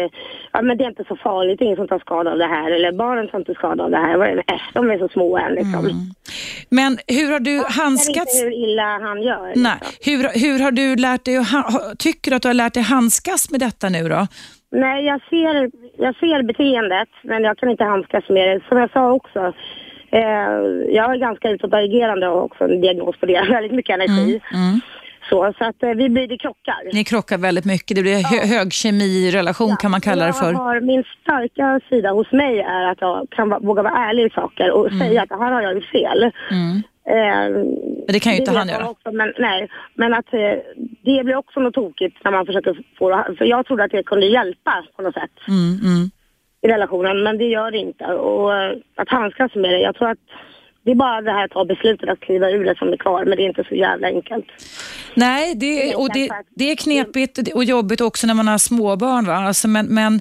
ja, 0.52 0.62
men 0.62 0.77
det 0.78 0.85
är 0.85 0.89
inte 0.89 1.05
så 1.09 1.16
farligt, 1.16 1.60
ingen 1.60 1.77
som 1.77 1.89
tar 1.89 1.98
skada 1.98 2.31
av 2.32 2.39
det 2.39 2.47
här 2.47 2.70
eller 2.70 2.93
barnen 2.93 3.28
tar 3.28 3.39
inte 3.39 3.55
skada 3.55 3.85
av 3.85 3.90
det 3.90 3.97
här. 3.97 4.36
Äh, 4.36 4.60
de 4.74 4.90
är 4.90 4.98
så 4.98 5.09
små 5.09 5.39
än 5.39 5.52
liksom. 5.55 6.15
Men 6.70 6.98
hur 7.06 7.32
har 7.32 7.40
du 7.40 7.55
Jag 7.56 7.62
vet 7.62 7.73
handskats? 7.73 8.35
inte 8.35 8.44
hur 8.44 8.52
illa 8.65 8.98
han 8.98 9.23
gör. 9.23 9.52
Nej. 9.56 9.74
liksom. 9.81 10.12
Hur, 10.12 10.40
hur 10.40 10.59
har 10.65 10.70
du 10.70 10.97
lärt 10.97 11.24
dig, 11.24 11.39
tycker 11.98 12.31
du 12.31 12.36
att 12.36 12.43
du 12.43 12.48
har 12.48 12.55
lärt 12.55 12.74
dig 12.74 12.82
handskas 12.82 13.51
med 13.51 13.60
detta 13.60 13.89
nu 13.89 14.09
då? 14.09 14.27
Nej, 14.70 15.05
jag 15.06 15.20
ser, 15.31 15.70
jag 15.98 16.16
ser 16.16 16.43
beteendet, 16.43 17.09
men 17.23 17.43
jag 17.44 17.59
kan 17.59 17.70
inte 17.70 17.85
handskas 17.85 18.28
med 18.28 18.48
det. 18.48 18.60
Som 18.69 18.78
jag 18.78 18.90
sa 18.93 19.12
också, 19.12 19.52
jag 20.89 21.14
är 21.14 21.16
ganska 21.16 21.51
utåtagerande 21.51 22.28
och 22.28 22.35
har 22.35 22.43
också 22.43 22.64
en 22.64 22.80
diagnos 22.80 23.16
på 23.20 23.26
det. 23.26 23.40
Väldigt 23.51 23.72
mycket 23.72 23.94
energi. 23.94 24.40
Mm. 24.52 24.80
Så, 25.28 25.52
så 25.59 25.64
att 25.64 25.82
eh, 25.82 25.90
vi 25.90 26.09
blir 26.09 26.28
det 26.28 26.39
krockar. 26.39 26.93
Ni 26.93 27.05
krockar 27.05 27.39
väldigt 27.39 27.64
mycket, 27.64 27.97
det 27.97 28.02
blir 28.02 28.22
hö, 28.22 28.56
hög 28.56 28.72
kemirelation 28.72 29.76
kan 29.76 29.90
man 29.90 30.01
kalla 30.01 30.26
det 30.26 30.32
för. 30.32 30.52
Har, 30.52 30.80
min 30.80 31.05
starka 31.22 31.80
sida 31.89 32.10
hos 32.10 32.32
mig 32.32 32.60
är 32.60 32.85
att 32.85 33.01
jag 33.01 33.26
kan 33.30 33.48
våga 33.48 33.82
vara 33.82 33.94
ärlig 33.94 34.26
i 34.26 34.30
saker 34.30 34.70
och 34.70 34.93
säga 34.93 35.22
att 35.22 35.28
det 35.28 35.39
här 35.39 35.52
har 35.52 35.62
jag 35.62 35.74
gjort 35.74 35.90
fel. 35.90 36.30
Mm. 36.51 36.82
Eh, 37.09 37.64
Men 38.06 38.12
det 38.12 38.20
kan 38.20 38.32
ju 38.32 38.39
inte 38.39 38.51
han 38.52 38.68
göra. 38.68 38.89
Också, 38.89 39.12
men, 39.12 39.32
nej, 39.39 39.68
men 39.94 40.14
att 40.14 40.35
eh, 40.35 40.40
det 41.05 41.24
blir 41.24 41.36
också 41.36 41.60
något 41.60 41.74
tokigt 41.74 42.16
när 42.24 42.30
man 42.30 42.47
försöker 42.47 42.78
få 42.98 43.10
det. 43.10 43.35
För 43.39 43.44
jag 43.44 43.66
trodde 43.66 43.85
att 43.85 43.90
det 43.90 44.02
kunde 44.02 44.26
hjälpa 44.26 44.85
på 44.97 45.02
något 45.02 45.14
sätt 45.14 45.30
Mm, 45.48 45.78
mm. 45.82 46.10
I 46.62 46.68
relationen, 46.68 47.22
men 47.22 47.39
det 47.39 47.44
gör 47.44 47.70
det 47.70 47.78
inte. 47.78 48.05
Och 48.05 48.56
eh, 48.56 48.76
att 48.94 49.09
handskas 49.09 49.55
med 49.55 49.70
det, 49.70 49.80
jag 49.80 49.94
tror 49.94 50.10
att 50.10 50.18
det 50.85 50.90
är 50.90 50.94
bara 50.94 51.20
det 51.20 51.30
här 51.30 51.44
att 51.44 51.51
ta 51.51 51.64
beslutet 51.64 52.09
att 52.09 52.20
kliva 52.20 52.51
ur 52.51 52.64
det 52.64 52.78
som 52.78 52.93
är 52.93 52.97
kvar, 52.97 53.24
men 53.24 53.36
det 53.36 53.43
är 53.43 53.48
inte 53.48 53.64
så 53.68 53.74
jävla 53.74 54.09
enkelt. 54.09 54.47
Nej, 55.14 55.55
det, 55.55 55.94
och 55.94 56.12
det, 56.14 56.28
det 56.51 56.70
är 56.70 56.76
knepigt 56.76 57.55
och 57.55 57.64
jobbigt 57.64 58.01
också 58.01 58.26
när 58.26 58.35
man 58.35 58.48
har 58.48 58.59
småbarn. 58.59 59.26
Va? 59.26 59.35
Alltså, 59.35 59.68
men, 59.68 59.86
men 59.86 60.20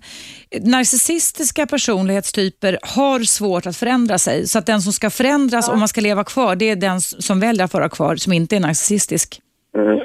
narcissistiska 0.62 1.66
personlighetstyper 1.68 2.78
har 2.82 3.20
svårt 3.20 3.66
att 3.66 3.78
förändra 3.78 4.18
sig. 4.18 4.48
Så 4.48 4.60
att 4.60 4.66
den 4.66 4.82
som 4.82 4.94
ska 4.94 5.10
förändras 5.10 5.70
om 5.70 5.80
man 5.80 5.88
ska 5.88 6.02
leva 6.02 6.24
kvar, 6.24 6.56
det 6.56 6.70
är 6.70 6.76
den 6.76 7.02
som 7.02 7.40
väljer 7.40 7.66
att 7.66 7.74
vara 7.74 7.90
kvar 7.90 8.16
som 8.16 8.34
inte 8.34 8.56
är 8.56 8.60
narcissistisk. 8.60 9.42
Mm. 9.76 10.00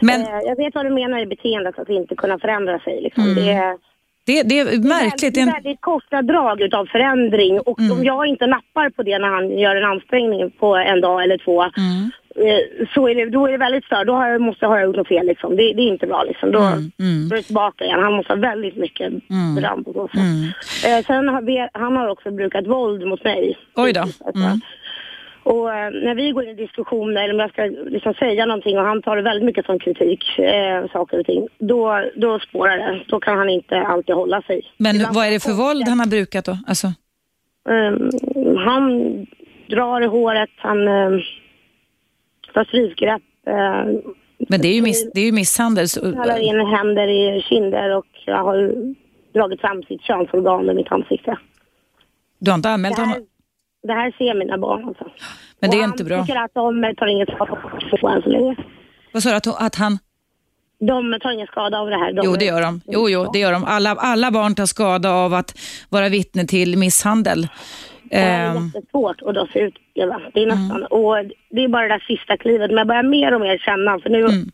Men 0.00 0.20
Eh, 0.20 0.40
jag 0.44 0.56
vet 0.56 0.74
vad 0.74 0.86
du 0.86 0.90
menar 0.90 1.18
i 1.18 1.26
beteendet, 1.26 1.78
att 1.78 1.88
inte 1.88 2.14
kunna 2.14 2.38
förändra 2.38 2.78
sig. 2.78 3.02
Liksom. 3.02 3.22
Mm. 3.24 3.34
Det 3.34 3.52
är, 3.52 3.76
det, 4.26 4.42
det 4.42 4.58
är 4.60 4.88
märkligt. 4.88 5.34
Det 5.34 5.40
är 5.40 5.52
väldigt 5.52 5.80
korta 5.80 6.22
drag 6.22 6.60
utav 6.60 6.86
förändring 6.86 7.60
och 7.60 7.80
Mm. 7.80 7.92
om 7.92 8.04
jag 8.04 8.26
inte 8.26 8.46
nappar 8.46 8.90
på 8.90 9.02
det 9.02 9.18
när 9.18 9.28
han 9.28 9.58
gör 9.58 9.76
en 9.76 9.84
ansträngning 9.84 10.50
på 10.50 10.76
en 10.76 11.00
dag 11.00 11.24
eller 11.24 11.38
två 11.38 11.62
Mm. 11.62 12.10
eh, 12.36 12.86
så 12.94 13.08
är 13.08 13.14
det, 13.14 13.24
då 13.30 13.46
är 13.46 13.52
det 13.52 13.58
väldigt 13.58 13.84
stört. 13.84 14.06
Då 14.06 14.12
har 14.14 14.28
jag, 14.28 14.40
måste 14.40 14.64
jag 14.64 14.70
ha 14.70 14.80
gjort 14.82 14.96
något 14.96 15.08
fel 15.08 15.26
liksom. 15.26 15.56
Det, 15.56 15.72
det 15.72 15.82
är 15.82 15.88
inte 15.88 16.06
bra 16.06 16.22
liksom. 16.22 16.52
Då, 16.52 16.58
mm. 16.58 17.28
då 17.28 17.34
är 17.34 17.36
det 17.36 17.42
tillbaka 17.42 17.84
igen. 17.84 18.02
Han 18.02 18.12
måste 18.12 18.32
ha 18.32 18.40
väldigt 18.40 18.76
mycket 18.76 19.12
beröm 19.56 19.84
på 19.84 19.92
så 19.92 20.08
sätt. 20.08 20.86
Eh, 20.86 21.06
sen 21.06 21.28
har 21.28 21.42
vi, 21.42 21.68
han 21.72 21.96
har 21.96 22.08
också 22.08 22.30
brukat 22.30 22.66
våld 22.66 23.06
mot 23.06 23.24
mig. 23.24 23.58
Oj 23.76 23.92
då. 23.92 24.00
Alltså. 24.00 24.24
Mm. 24.34 24.60
Och 25.42 25.74
eh, 25.74 25.90
när 25.90 26.14
vi 26.14 26.30
går 26.30 26.44
in 26.44 26.50
i 26.50 26.54
diskussioner, 26.54 27.22
eller 27.22 27.34
om 27.34 27.40
jag 27.40 27.50
ska 27.50 27.62
liksom 27.86 28.14
säga 28.14 28.46
någonting 28.46 28.78
och 28.78 28.84
han 28.84 29.02
tar 29.02 29.16
det 29.16 29.22
väldigt 29.22 29.44
mycket 29.44 29.66
som 29.66 29.78
kritik, 29.78 30.38
eh, 30.38 30.90
saker 30.92 31.20
och 31.20 31.26
ting, 31.26 31.48
då, 31.58 32.04
då 32.16 32.38
spårar 32.38 32.76
det. 32.78 33.04
Då 33.08 33.20
kan 33.20 33.38
han 33.38 33.48
inte 33.48 33.80
alltid 33.80 34.14
hålla 34.14 34.42
sig. 34.42 34.62
Men 34.76 34.96
Ibland- 34.96 35.14
vad 35.14 35.26
är 35.26 35.30
det 35.30 35.42
för 35.42 35.52
våld 35.52 35.88
han 35.88 36.00
har 36.00 36.06
brukat 36.06 36.44
då? 36.44 36.58
Alltså, 36.66 36.88
Ehm, 37.68 38.10
han 38.56 38.86
drar 39.68 40.00
i 40.00 40.06
håret, 40.06 40.50
han 40.56 40.88
uh, 40.88 41.20
tar 42.54 42.64
strypgrepp, 42.64 43.22
uh, 43.48 44.00
men 44.48 44.60
det 44.60 44.68
är 44.68 44.74
ju, 44.74 44.82
miss, 44.82 45.12
det 45.12 45.20
är 45.20 45.24
ju 45.24 45.32
misshandel. 45.32 45.88
Så, 45.88 46.00
knallar 46.00 46.38
in 46.38 46.66
händer 46.66 47.08
i 47.08 47.42
kinder 47.42 47.96
och 47.96 48.06
jag 48.26 48.44
har 48.44 48.72
dragit 49.34 49.60
fram 49.60 49.82
sitt 49.82 50.02
könsorgan 50.02 50.70
i 50.70 50.74
mitt 50.74 50.92
ansikte. 50.92 51.38
du 52.38 52.50
har 52.50 52.56
inte 52.56 52.68
anmält 52.68 52.98
honom? 52.98 53.26
Det 53.82 53.92
här 53.92 54.14
ser 54.18 54.34
mina 54.38 54.58
barn 54.58 54.84
alltså. 54.88 55.04
Men 55.60 55.70
det 55.70 55.76
är 55.76 55.80
Och 55.80 55.84
inte 55.88 56.04
bra. 56.04 56.16
Han 56.16 56.26
tycker 56.26 56.40
att 56.40 56.54
de 56.54 56.94
tar 56.96 57.06
inget 57.06 57.28
skada 57.28 58.12
än 58.16 58.22
så 58.22 58.28
länge. 58.28 58.56
Vad 59.12 59.22
sa 59.22 59.30
du? 59.30 59.36
Att, 59.36 59.62
att 59.62 59.74
han... 59.74 59.98
De 60.80 61.18
tar 61.22 61.30
ingen 61.30 61.46
skada 61.46 61.78
av 61.78 61.90
det 61.90 61.96
här. 61.96 62.12
De 62.12 62.22
Jo, 62.24 62.32
det 62.38 62.44
gör 62.44 62.62
de. 62.62 62.80
Jo, 62.86 63.08
jo, 63.08 63.30
det 63.32 63.38
gör 63.38 63.52
de. 63.52 63.64
Alla, 63.64 63.90
alla 63.90 64.30
barn 64.30 64.54
tar 64.54 64.66
skada 64.66 65.10
av 65.12 65.34
att 65.34 65.58
vara 65.88 66.08
vittne 66.08 66.46
till 66.46 66.78
misshandel. 66.78 67.48
Det 68.04 68.16
är 68.16 68.50
Ehm, 68.56 68.70
jättesvårt 68.74 69.22
att 69.22 69.34
dra 69.34 69.46
sig 69.46 69.62
ut. 69.62 69.74
Det 69.94 70.00
är 70.00 70.06
Mm. 70.36 70.48
nästan. 70.48 70.82
Och 70.84 71.14
det 71.50 71.64
är 71.64 71.68
bara 71.68 71.82
det 71.82 71.88
där 71.94 72.04
sista 72.06 72.36
klivet. 72.36 72.70
Men 72.70 72.78
jag 72.78 72.86
börjar 72.86 73.02
mer 73.02 73.34
och 73.34 73.40
mer 73.40 73.58
känna. 73.58 73.98
För 73.98 74.10
nu, 74.10 74.20
Mm. 74.20 74.50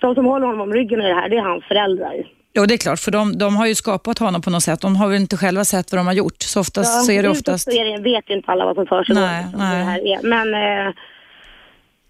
de 0.00 0.14
som 0.14 0.24
håller 0.24 0.46
honom 0.46 0.60
om 0.60 0.72
ryggen 0.72 1.00
i 1.02 1.08
det 1.08 1.14
här, 1.14 1.28
det 1.28 1.36
är 1.36 1.42
hans 1.42 1.64
föräldrar. 1.64 2.14
Jo, 2.54 2.66
det 2.66 2.74
är 2.74 2.78
klart, 2.78 3.00
för 3.00 3.10
de, 3.10 3.38
de 3.38 3.56
har 3.56 3.66
ju 3.66 3.74
skapat 3.74 4.18
honom 4.18 4.42
på 4.42 4.50
något 4.50 4.62
sätt. 4.62 4.80
De 4.80 4.96
har 4.96 5.08
väl 5.08 5.20
inte 5.20 5.36
själva 5.36 5.64
sett 5.64 5.92
vad 5.92 5.98
de 5.98 6.06
har 6.06 6.14
gjort. 6.14 6.42
Så 6.42 6.60
oftast 6.60 7.06
så 7.06 7.12
är 7.12 7.22
det 7.22 7.28
oftast... 7.28 7.64
Så 7.64 7.70
är 7.70 7.84
det, 7.84 8.02
vet 8.02 8.30
inte 8.30 8.52
alla 8.52 8.64
vad 8.64 8.74
som 8.74 8.86
för 8.86 9.04
sig. 9.04 9.14
Nej, 9.14 9.42
liksom, 9.42 9.60
nej. 9.60 9.78
Det 9.78 9.84
här 9.84 9.98
är. 9.98 10.22
Men 10.22 10.54
eh, 10.88 10.94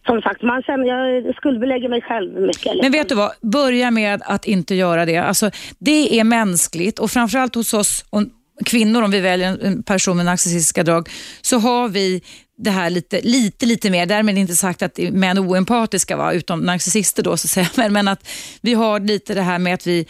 som 0.06 0.23
sagt, 0.23 0.43
man 0.43 0.62
känner, 0.62 0.85
jag 0.86 1.35
skuldbelägger 1.35 1.89
mig 1.89 2.02
själv 2.02 2.32
mycket. 2.32 2.65
Liksom. 2.65 2.78
Men 2.82 2.93
vet 2.93 3.09
du 3.09 3.15
vad? 3.15 3.31
Börja 3.40 3.90
med 3.90 4.23
att 4.24 4.44
inte 4.44 4.74
göra 4.74 5.05
det. 5.06 5.16
Alltså, 5.16 5.51
det 5.78 6.20
är 6.20 6.24
mänskligt 6.24 6.98
och 6.98 7.10
framförallt 7.10 7.55
hos 7.55 7.74
oss 7.74 8.05
om, 8.10 8.31
kvinnor, 8.65 9.02
om 9.02 9.10
vi 9.10 9.20
väljer 9.20 9.59
en 9.62 9.82
person 9.82 10.16
med 10.16 10.27
narcissistiska 10.27 10.82
drag, 10.82 11.09
så 11.43 11.59
har 11.59 11.89
vi 11.89 12.23
det 12.59 12.70
här 12.70 12.90
lite, 12.90 13.20
lite, 13.20 13.66
lite 13.66 13.90
mer. 13.90 14.06
Därmed 14.06 14.39
inte 14.39 14.56
sagt 14.56 14.82
att 14.82 14.98
män 14.98 15.36
är 15.36 15.48
oempatiska, 15.48 16.16
va? 16.16 16.32
utom 16.32 16.60
narcissister 16.60 17.22
då, 17.22 17.36
så 17.36 17.47
att 17.47 17.51
säga. 17.51 17.68
Men, 17.76 17.93
men 17.93 18.09
att 18.09 18.28
vi 18.60 18.74
har 18.74 19.01
lite 19.01 19.35
det 19.35 19.43
här 19.43 19.59
med 19.59 19.74
att 19.74 19.86
vi 19.86 20.06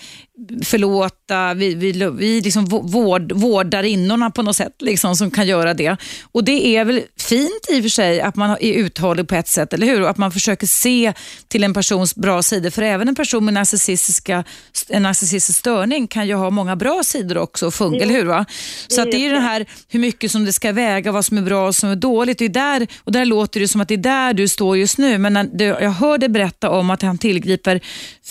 förlåta, 0.65 1.55
vi, 1.55 1.75
vi, 1.75 1.93
vi 1.93 2.41
liksom 2.41 2.65
vård, 2.67 3.33
vårdarinnorna 3.33 4.31
på 4.31 4.43
något 4.43 4.57
sätt 4.57 4.73
liksom, 4.79 5.17
som 5.17 5.31
kan 5.31 5.47
göra 5.47 5.75
det. 5.75 5.97
Och 6.33 6.45
det 6.45 6.67
är 6.67 6.85
väl 6.85 7.03
fint 7.17 7.67
i 7.69 7.79
och 7.79 7.83
för 7.83 7.89
sig 7.89 8.21
att 8.21 8.37
man 8.37 8.51
är 8.51 8.73
uthållig 8.73 9.29
på 9.29 9.35
ett 9.35 9.49
sätt, 9.49 9.73
eller 9.73 9.87
hur? 9.87 10.03
Och 10.03 10.11
att 10.11 10.19
man 10.19 10.33
försöker 10.33 10.67
se 10.67 11.13
till 11.49 11.65
en 11.65 11.75
persons 11.75 12.15
bra 12.15 12.43
sidor. 12.43 12.71
För 12.71 12.83
även 12.83 13.09
en 13.09 13.15
person 13.15 13.45
med 13.45 13.55
narcissistiska, 13.55 14.45
en 14.89 15.03
narcissistisk 15.03 15.59
störning 15.59 16.09
kan 16.09 16.27
ju 16.27 16.35
ha 16.35 16.51
många 16.51 16.77
bra 16.77 17.03
sidor 17.05 17.39
också, 17.39 17.67
och 17.67 17.75
funka, 17.75 18.05
eller 18.05 18.15
hur? 18.15 18.25
Va? 18.25 18.45
Så 18.89 19.01
att 19.01 19.11
det 19.11 19.17
är 19.17 19.25
ju 19.25 19.31
det 19.31 19.41
här 19.41 19.67
hur 19.89 20.01
mycket 20.01 20.31
som 20.31 20.45
det 20.45 20.53
ska 20.53 20.73
väga, 20.73 21.13
vad 21.13 21.25
som 21.25 21.39
är 21.39 21.43
bra 21.43 21.59
och 21.59 21.65
vad 21.65 21.77
som 21.77 21.91
är 21.91 21.97
dåligt. 21.97 22.38
Det 22.39 22.45
är 22.45 22.49
där, 22.49 22.87
och 23.05 23.13
där 23.13 23.25
låter 23.25 23.61
det 23.61 23.69
som 23.69 23.81
att 23.81 23.89
det 23.89 23.95
är 23.95 23.99
där 23.99 24.33
du 24.33 24.49
står 24.49 24.77
just 24.77 24.99
nu, 24.99 25.19
men 25.19 25.51
du, 25.53 25.65
jag 25.65 25.91
hör 25.91 26.19
dig 26.19 26.29
berätta 26.29 26.71
om 26.71 26.91
att 26.91 27.03
han 27.03 27.19
tillgriper 27.19 27.81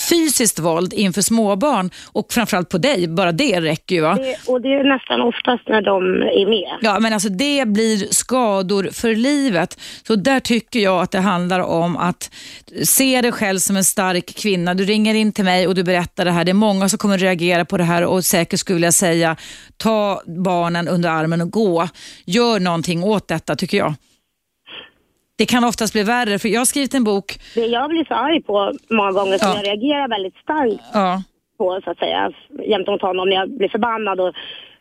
fysiskt 0.09 0.59
våld 0.59 0.93
inför 0.93 1.21
småbarn 1.21 1.89
och 2.05 2.33
framförallt 2.33 2.69
på 2.69 2.77
dig, 2.77 3.07
bara 3.07 3.31
det 3.31 3.61
räcker 3.61 3.95
ju 3.95 4.01
va? 4.01 4.15
Det, 4.15 4.37
och 4.47 4.61
det 4.61 4.73
är 4.73 4.83
nästan 4.83 5.21
oftast 5.21 5.67
när 5.67 5.81
de 5.81 6.03
är 6.21 6.49
med. 6.49 6.77
Ja, 6.81 6.99
men 6.99 7.13
alltså 7.13 7.29
det 7.29 7.67
blir 7.67 8.13
skador 8.13 8.89
för 8.93 9.15
livet. 9.15 9.79
Så 10.07 10.15
där 10.15 10.39
tycker 10.39 10.79
jag 10.79 11.01
att 11.01 11.11
det 11.11 11.19
handlar 11.19 11.59
om 11.59 11.97
att 11.97 12.31
se 12.83 13.21
dig 13.21 13.31
själv 13.31 13.59
som 13.59 13.75
en 13.77 13.83
stark 13.83 14.35
kvinna. 14.35 14.73
Du 14.73 14.85
ringer 14.85 15.13
in 15.13 15.31
till 15.31 15.45
mig 15.45 15.67
och 15.67 15.75
du 15.75 15.83
berättar 15.83 16.25
det 16.25 16.31
här. 16.31 16.43
Det 16.43 16.51
är 16.51 16.53
många 16.53 16.89
som 16.89 16.99
kommer 16.99 17.17
reagera 17.17 17.65
på 17.65 17.77
det 17.77 17.83
här 17.83 18.03
och 18.05 18.25
säkert 18.25 18.59
skulle 18.59 18.87
jag 18.87 18.93
säga 18.93 19.35
ta 19.77 20.21
barnen 20.25 20.87
under 20.87 21.09
armen 21.09 21.41
och 21.41 21.51
gå. 21.51 21.87
Gör 22.25 22.59
någonting 22.59 23.03
åt 23.03 23.27
detta 23.27 23.55
tycker 23.55 23.77
jag. 23.77 23.93
Det 25.37 25.45
kan 25.45 25.63
oftast 25.63 25.93
bli 25.93 26.03
värre, 26.03 26.39
för 26.39 26.49
jag 26.49 26.59
har 26.59 26.65
skrivit 26.65 26.93
en 26.93 27.03
bok. 27.03 27.39
Det 27.55 27.65
jag 27.65 27.89
blir 27.89 28.05
så 28.05 28.13
arg 28.13 28.41
på 28.43 28.71
många 28.89 29.11
gånger, 29.11 29.37
som 29.37 29.47
Ja. 29.49 29.55
jag 29.55 29.65
reagerar 29.65 30.07
väldigt 30.09 30.35
starkt 30.37 30.83
Ja. 30.93 31.23
på 31.57 31.81
så 31.83 31.91
att 31.91 31.97
säga, 31.97 32.31
gentemot 32.69 33.01
honom 33.01 33.29
när 33.29 33.35
jag 33.35 33.49
blir 33.57 33.69
förbannad 33.69 34.19
och 34.19 34.33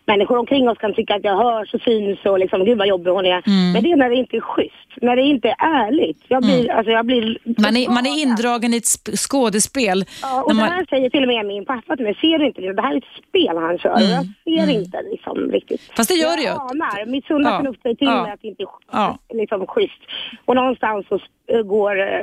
människor 0.06 0.38
omkring 0.38 0.68
oss 0.68 0.78
kan 0.78 0.94
tycka 0.94 1.14
att 1.14 1.24
jag 1.24 1.36
hörs 1.36 1.74
och 1.74 1.80
syns 1.80 2.18
och 2.24 2.38
liksom, 2.38 2.64
gud 2.64 2.78
vad 2.78 2.88
jobbig 2.88 3.10
hon 3.10 3.26
är. 3.26 3.42
Mm. 3.46 3.72
Men 3.72 3.82
det 3.82 3.92
är 3.92 3.96
när 3.96 4.10
det 4.10 4.16
inte 4.16 4.36
är 4.36 4.40
schysst, 4.40 4.90
när 5.02 5.16
det 5.16 5.22
inte 5.22 5.48
är 5.48 5.56
ärligt. 5.58 6.22
Jag 6.28 6.42
blir, 6.42 6.70
alltså 6.70 6.90
jag 6.92 7.06
blir... 7.06 7.38
Man, 7.62 7.76
är, 7.76 7.88
man 7.88 8.06
är 8.06 8.22
indragen 8.22 8.74
i 8.74 8.76
ett 8.76 8.84
sp- 8.84 9.16
skådespel. 9.16 10.04
Ja, 10.22 10.42
och 10.42 10.56
man, 10.56 10.68
det 10.68 10.74
här 10.74 10.86
säger 10.90 11.10
till 11.10 11.22
och 11.22 11.28
med 11.28 11.46
min 11.46 11.64
pappa 11.64 11.96
till 11.96 12.04
mig, 12.04 12.14
ser 12.20 12.38
du 12.38 12.46
inte 12.46 12.60
det? 12.60 12.72
Det 12.72 12.82
här 12.82 12.92
är 12.92 12.96
ett 12.98 13.24
spel 13.28 13.56
han 13.56 13.78
kör. 13.78 13.96
Mm. 13.96 14.08
Jag 14.44 14.66
ser 14.68 14.74
inte 14.74 15.02
liksom 15.10 15.50
riktigt. 15.50 15.80
Fast 15.96 16.08
det 16.10 16.14
gör 16.14 16.36
du 16.36 16.42
ju. 16.42 16.48
Jag 16.48 16.70
anar, 16.70 17.06
mitt 17.06 17.26
sunda 17.26 17.50
Ja. 17.50 17.56
förnuft 17.58 17.82
säger 17.82 17.96
till 17.96 18.06
Ja. 18.08 18.22
mig 18.22 18.32
att 18.32 18.42
det 18.42 18.48
inte 18.48 18.62
är 18.62 18.68
Ja. 18.92 19.18
liksom, 19.34 19.66
schysst. 19.66 20.00
Och 20.44 20.54
någonstans 20.56 21.06
så 21.08 21.18
går 21.64 22.00
eh, 22.00 22.20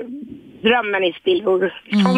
drömmen 0.62 1.04
i 1.04 1.14
spillror. 1.14 1.74
Mm. 1.92 2.14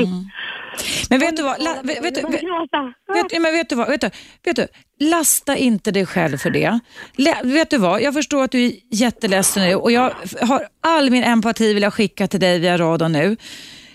men 1.10 1.20
vet 1.20 1.38
du 1.38 1.44
vad? 1.44 1.64
La, 1.64 1.70
vet, 1.84 2.06
vet, 2.06 2.18
Jag 2.22 2.32
vet, 2.32 2.42
börjar 2.42 2.60
gråta. 2.60 2.94
Vet, 3.14 3.34
ja, 3.34 3.40
men 3.40 3.52
vet 3.54 3.70
du 3.70 3.76
vad? 3.76 3.88
Vet 3.90 4.02
du, 4.02 4.10
vet 4.46 4.56
du, 4.56 4.68
lasta 5.00 5.58
inte 5.58 5.92
dig 5.92 6.06
själv 6.06 6.38
för 6.38 6.50
det. 6.50 6.80
Lä, 7.16 7.38
vet 7.44 7.70
du 7.70 7.78
vad? 7.78 8.02
Jag 8.02 8.14
förstår 8.14 8.44
att 8.44 8.52
du 8.52 8.66
är 8.66 8.74
jätteledsen 8.92 9.64
nu 9.64 9.76
och 9.76 9.92
jag 9.92 10.14
har 10.42 10.68
all 10.82 11.10
min 11.10 11.24
empati 11.24 11.74
vill 11.74 11.84
jag 11.84 11.94
skicka 11.94 12.28
till 12.28 12.40
dig 12.40 12.60
via 12.60 12.78
radion 12.78 13.12
nu. 13.12 13.38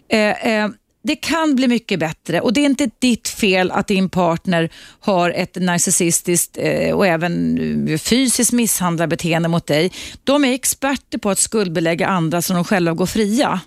Eh, 0.08 0.46
eh, 0.46 0.68
det 1.02 1.16
kan 1.16 1.56
bli 1.56 1.68
mycket 1.68 1.98
bättre 1.98 2.40
och 2.40 2.52
det 2.52 2.60
är 2.60 2.66
inte 2.66 2.90
ditt 2.98 3.28
fel 3.28 3.70
att 3.70 3.86
din 3.86 4.08
partner 4.08 4.70
har 5.00 5.30
ett 5.30 5.56
narcissistiskt 5.56 6.58
eh, 6.60 6.94
och 6.94 7.06
även 7.06 7.88
eh, 7.88 7.98
fysiskt 7.98 8.52
misshandlarbeteende 8.52 9.48
mot 9.48 9.66
dig. 9.66 9.92
De 10.24 10.44
är 10.44 10.52
experter 10.52 11.18
på 11.18 11.30
att 11.30 11.38
skuldbelägga 11.38 12.06
andra 12.06 12.42
så 12.42 12.52
de 12.52 12.64
själva 12.64 12.92
går 12.92 13.06
fria. 13.06 13.60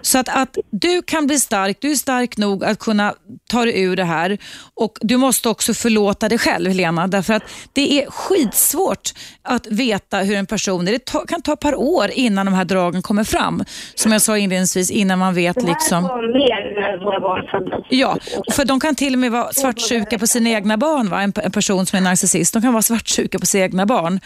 Så 0.00 0.18
att, 0.18 0.28
att 0.28 0.56
du 0.70 1.02
kan 1.02 1.26
bli 1.26 1.40
stark, 1.40 1.76
du 1.80 1.90
är 1.90 1.94
stark 1.94 2.36
nog 2.36 2.64
att 2.64 2.78
kunna 2.78 3.14
ta 3.50 3.64
dig 3.64 3.82
ur 3.82 3.96
det 3.96 4.04
här 4.04 4.38
och 4.74 4.98
du 5.00 5.16
måste 5.16 5.48
också 5.48 5.74
förlåta 5.74 6.28
dig 6.28 6.38
själv 6.38 6.70
Helena, 6.70 7.06
därför 7.06 7.34
att 7.34 7.42
det 7.72 8.02
är 8.02 8.10
skitsvårt 8.10 9.10
att 9.42 9.66
veta 9.66 10.18
hur 10.18 10.36
en 10.36 10.46
person 10.46 10.88
är. 10.88 10.92
Det 10.92 11.04
ta, 11.04 11.26
kan 11.26 11.42
ta 11.42 11.52
ett 11.52 11.60
par 11.60 11.74
år 11.74 12.10
innan 12.12 12.46
de 12.46 12.54
här 12.54 12.64
dragen 12.64 13.02
kommer 13.02 13.24
fram. 13.24 13.64
Som 13.94 14.12
jag 14.12 14.22
sa 14.22 14.38
inledningsvis, 14.38 14.90
innan 14.90 15.18
man 15.18 15.34
vet 15.34 15.54
Det 15.54 15.60
här 15.60 15.68
liksom... 15.68 16.02
mer 16.04 16.80
när 16.80 17.04
våra 17.04 17.20
barn 17.20 17.46
föddes. 17.50 17.86
Ja, 17.88 18.16
för 18.52 18.64
de 18.64 18.80
kan 18.80 18.94
till 18.94 19.12
och 19.12 19.18
med 19.18 19.32
vara 19.32 19.52
svartsjuka 19.52 20.18
på 20.18 20.26
sina 20.26 20.50
egna 20.50 20.76
barn. 20.76 21.10
Va? 21.10 21.22
En, 21.22 21.32
en 21.36 21.52
person 21.52 21.86
som 21.86 21.96
är 21.96 22.00
narcissist, 22.00 22.52
de 22.52 22.62
kan 22.62 22.72
vara 22.72 22.82
svartsjuka 22.82 23.38
på 23.38 23.46
sina 23.46 23.64
egna 23.64 23.86
barn. 23.86 24.20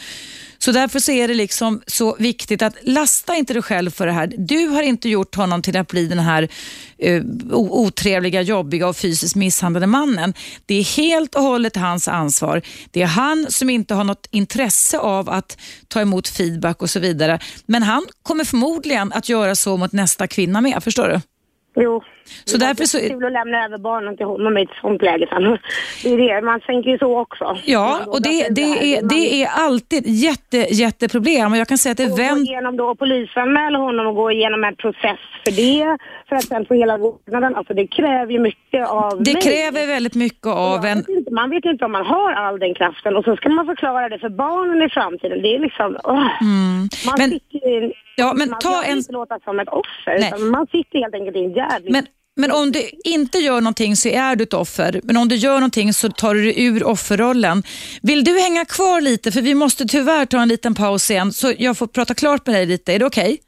Så 0.65 0.73
därför 0.73 0.99
så 0.99 1.13
är 1.13 1.29
det 1.29 1.35
liksom 1.35 1.83
så 1.87 2.17
viktigt 2.19 2.63
att 2.63 2.75
lasta 2.83 3.37
inte 3.37 3.53
dig 3.53 3.63
själv 3.63 3.91
för 3.91 4.07
det 4.07 4.13
här. 4.13 4.33
Du 4.39 4.67
har 4.67 4.83
inte 4.83 5.09
gjort 5.09 5.35
honom 5.35 5.63
till 5.63 5.77
att 5.77 5.89
bli 5.89 6.07
den 6.07 6.19
här 6.19 6.49
uh, 7.07 7.23
otrevliga, 7.53 8.43
jobbiga 8.43 8.89
och 8.89 8.97
fysiskt 8.97 9.37
misshandlade 9.37 9.87
mannen. 9.87 10.35
Det 10.67 10.75
är 10.75 10.97
helt 10.97 11.35
och 11.35 11.43
hållet 11.43 11.77
hans 11.77 12.09
ansvar. 12.09 12.63
Det 12.91 13.03
är 13.03 13.07
han 13.07 13.47
som 13.49 13.71
inte 13.71 13.95
har 13.95 14.05
något 14.05 14.29
intresse 14.31 14.99
av 14.99 15.31
att 15.31 15.59
ta 15.89 16.01
emot 16.01 16.29
feedback 16.29 16.83
och 16.83 16.91
så 16.91 17.01
vidare. 17.01 17.39
Men 17.67 17.83
han 17.83 18.07
kommer 18.23 18.45
förmodligen 18.45 19.13
att 19.13 19.29
göra 19.29 19.55
så 19.55 19.77
mot 19.77 19.93
nästa 19.93 20.27
kvinna 20.27 20.61
med, 20.61 20.85
förstår 20.85 21.09
du? 21.09 21.21
Jo. 21.77 22.03
Så 22.45 22.57
det 22.59 22.67
därför 22.67 22.85
så- 22.85 22.99
är 22.99 23.09
kul 23.09 23.25
att 23.25 23.33
lämna 23.33 23.65
över 23.65 23.79
barnen 23.79 24.17
till 24.17 24.27
honom 24.27 24.59
i 24.59 24.63
ett 24.63 24.69
sånt 24.81 25.03
läge 25.03 25.27
sen. 25.31 25.43
Det 26.03 26.09
är 26.15 26.35
det, 26.37 26.43
man 26.47 26.61
tänker 26.61 26.91
ju 26.91 26.99
så 26.99 27.19
också. 27.21 27.57
Ja, 27.65 27.89
Man 28.01 28.09
och 28.09 28.23
det, 28.23 28.49
det, 28.51 28.63
är, 28.63 29.01
Man 29.03 29.09
det 29.09 29.43
är 29.43 29.49
alltid 29.67 30.03
jätte, 30.07 30.57
jätteproblem 30.57 31.53
och 31.53 31.59
jag 31.59 31.69
kan 31.69 31.79
säga 31.79 31.91
att 31.91 31.97
det 31.99 32.09
får 32.09 32.17
gå 32.17 32.23
vänt... 32.23 32.49
igenom 32.49 32.77
då 32.77 32.85
och 32.91 32.99
polisanmäla 32.99 33.79
honom 33.79 34.07
och 34.07 34.15
gå 34.15 34.31
igenom 34.33 34.65
en 34.65 34.77
process 34.77 35.19
för 35.45 35.53
det, 35.57 35.99
för 36.29 36.37
att 36.37 36.45
sen 36.45 36.67
få 36.67 36.75
hela 36.75 36.99
vårdnaden. 36.99 37.57
Alltså 37.57 37.75
det 37.75 37.87
kräver 37.87 38.33
ju 38.33 38.39
mycket 38.39 38.89
av 38.89 39.23
Det 39.23 39.33
mig. 39.33 39.43
kräver 39.43 39.87
väldigt 39.87 40.15
mycket 40.15 40.47
av 40.47 40.85
en... 40.85 40.99
vet 40.99 41.09
inte, 41.09 41.31
man 41.35 41.51
vet 41.51 41.65
inte 41.65 41.85
om 41.85 41.93
man 41.93 42.07
har 42.07 42.33
all 42.33 42.59
den 42.59 42.75
kraften 42.75 43.17
och 43.17 43.25
så 43.25 43.37
ska 43.37 43.49
man 43.49 43.67
förklara 43.67 44.09
det 44.09 44.19
för 44.19 44.29
barnen 44.29 44.83
i 44.83 44.89
framtiden. 44.89 45.43
Det 45.43 45.55
är 45.55 45.59
liksom... 45.59 45.97
Man 46.07 46.31
Mm. 46.41 46.89
Men- 47.19 47.31
sitter 47.31 47.83
en, 47.85 47.93
Ja, 48.17 48.33
men 48.37 48.51
man 48.51 48.59
ta 48.61 48.83
en- 48.83 48.97
inte 48.99 49.13
låta 49.13 49.39
som 49.45 49.61
ett 49.61 49.69
offer, 49.69 50.17
Nej. 50.21 50.31
utan 50.35 50.49
man 50.49 50.67
sitter 50.67 50.99
helt 50.99 51.15
enkelt 51.15 51.37
i 51.37 51.45
en 51.45 51.53
jävligt... 51.53 51.93
Men, 51.93 52.07
men 52.37 52.51
om 52.51 52.73
du 52.73 52.91
inte 53.05 53.39
gör 53.39 53.61
någonting 53.61 53.97
så 53.97 54.09
är 54.09 54.37
du 54.37 54.43
ett 54.45 54.55
offer. 54.55 55.01
Men 55.05 55.17
om 55.17 55.29
du 55.29 55.37
gör 55.37 55.55
någonting 55.55 55.93
så 55.95 56.09
tar 56.09 56.35
du 56.35 56.43
dig 56.43 56.65
ur 56.65 56.85
offerrollen. 56.85 57.63
Vill 58.03 58.25
du 58.25 58.41
hänga 58.41 58.65
kvar 58.65 59.01
lite? 59.01 59.33
För 59.33 59.41
vi 59.43 59.55
måste 59.55 59.85
tyvärr 59.87 60.27
ta 60.27 60.43
en 60.43 60.49
liten 60.49 60.75
paus 60.75 61.11
igen. 61.11 61.33
Så 61.33 61.53
jag 61.59 61.79
får 61.79 61.87
prata 61.87 62.15
klart 62.15 62.47
med 62.47 62.55
dig 62.57 62.67
lite. 62.67 62.93
Är 62.95 62.99
det 62.99 63.05
okej? 63.07 63.39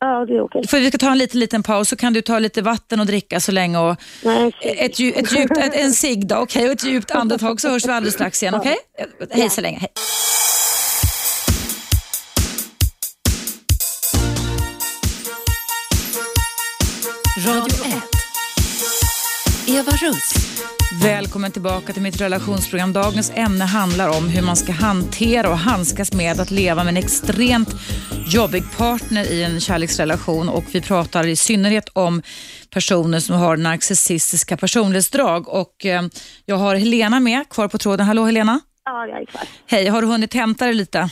Ja, 0.00 0.26
det 0.26 0.32
är 0.36 0.40
okej. 0.44 0.66
För 0.68 0.80
vi 0.80 0.88
ska 0.88 0.98
ta 0.98 1.10
en 1.12 1.18
liten, 1.18 1.40
liten 1.40 1.62
paus 1.62 1.88
så 1.88 1.96
kan 1.96 2.12
du 2.12 2.22
ta 2.22 2.38
lite 2.38 2.62
vatten 2.62 3.00
och 3.00 3.06
dricka 3.06 3.40
så 3.40 3.52
länge. 3.52 3.78
Och 3.78 3.96
Nej, 4.24 4.52
ett, 4.62 4.98
dju- 5.00 5.12
ett 5.16 5.32
djupt, 5.38 5.56
ett, 5.58 5.74
en 5.74 5.92
cigg 6.02 6.26
då, 6.26 6.36
okej? 6.36 6.66
Och 6.66 6.72
ett 6.72 6.84
djupt 6.84 7.10
andetag 7.10 7.60
så 7.60 7.68
hörs 7.68 7.86
vi 7.86 7.90
alldeles 7.92 8.14
strax 8.14 8.42
igen, 8.42 8.54
okej? 8.54 8.76
Hej 9.30 9.50
så 9.50 9.60
länge. 9.60 9.78
Hej. 9.78 9.88
Eva 19.74 19.92
Russ. 19.92 20.34
Välkommen 21.02 21.52
tillbaka 21.52 21.92
till 21.92 22.02
mitt 22.02 22.20
relationsprogram. 22.20 22.92
Dagens 22.92 23.32
ämne 23.34 23.64
handlar 23.64 24.08
om 24.08 24.28
hur 24.28 24.42
man 24.42 24.56
ska 24.56 24.72
hantera 24.72 25.50
och 25.50 25.58
handskas 25.58 26.12
med 26.12 26.40
att 26.40 26.50
leva 26.50 26.84
med 26.84 26.90
en 26.90 27.04
extremt 27.04 27.74
jobbig 28.26 28.62
partner 28.76 29.32
i 29.32 29.42
en 29.42 29.60
kärleksrelation 29.60 30.48
och 30.48 30.64
vi 30.72 30.80
pratar 30.80 31.26
i 31.26 31.36
synnerhet 31.36 31.88
om 31.92 32.22
personer 32.70 33.20
som 33.20 33.36
har 33.36 33.56
narcissistiska 33.56 34.56
personlighetsdrag 34.56 35.48
och 35.48 35.86
eh, 35.86 36.02
jag 36.44 36.56
har 36.56 36.76
Helena 36.76 37.20
med 37.20 37.48
kvar 37.48 37.68
på 37.68 37.78
tråden. 37.78 38.06
Hallå 38.06 38.24
Helena? 38.24 38.60
Ja, 38.84 39.06
jag 39.06 39.22
är 39.22 39.26
kvar. 39.26 39.42
Hej, 39.66 39.86
har 39.86 40.02
du 40.02 40.08
hunnit 40.08 40.34
hämta 40.34 40.64
dig 40.64 40.74
lite? 40.74 41.10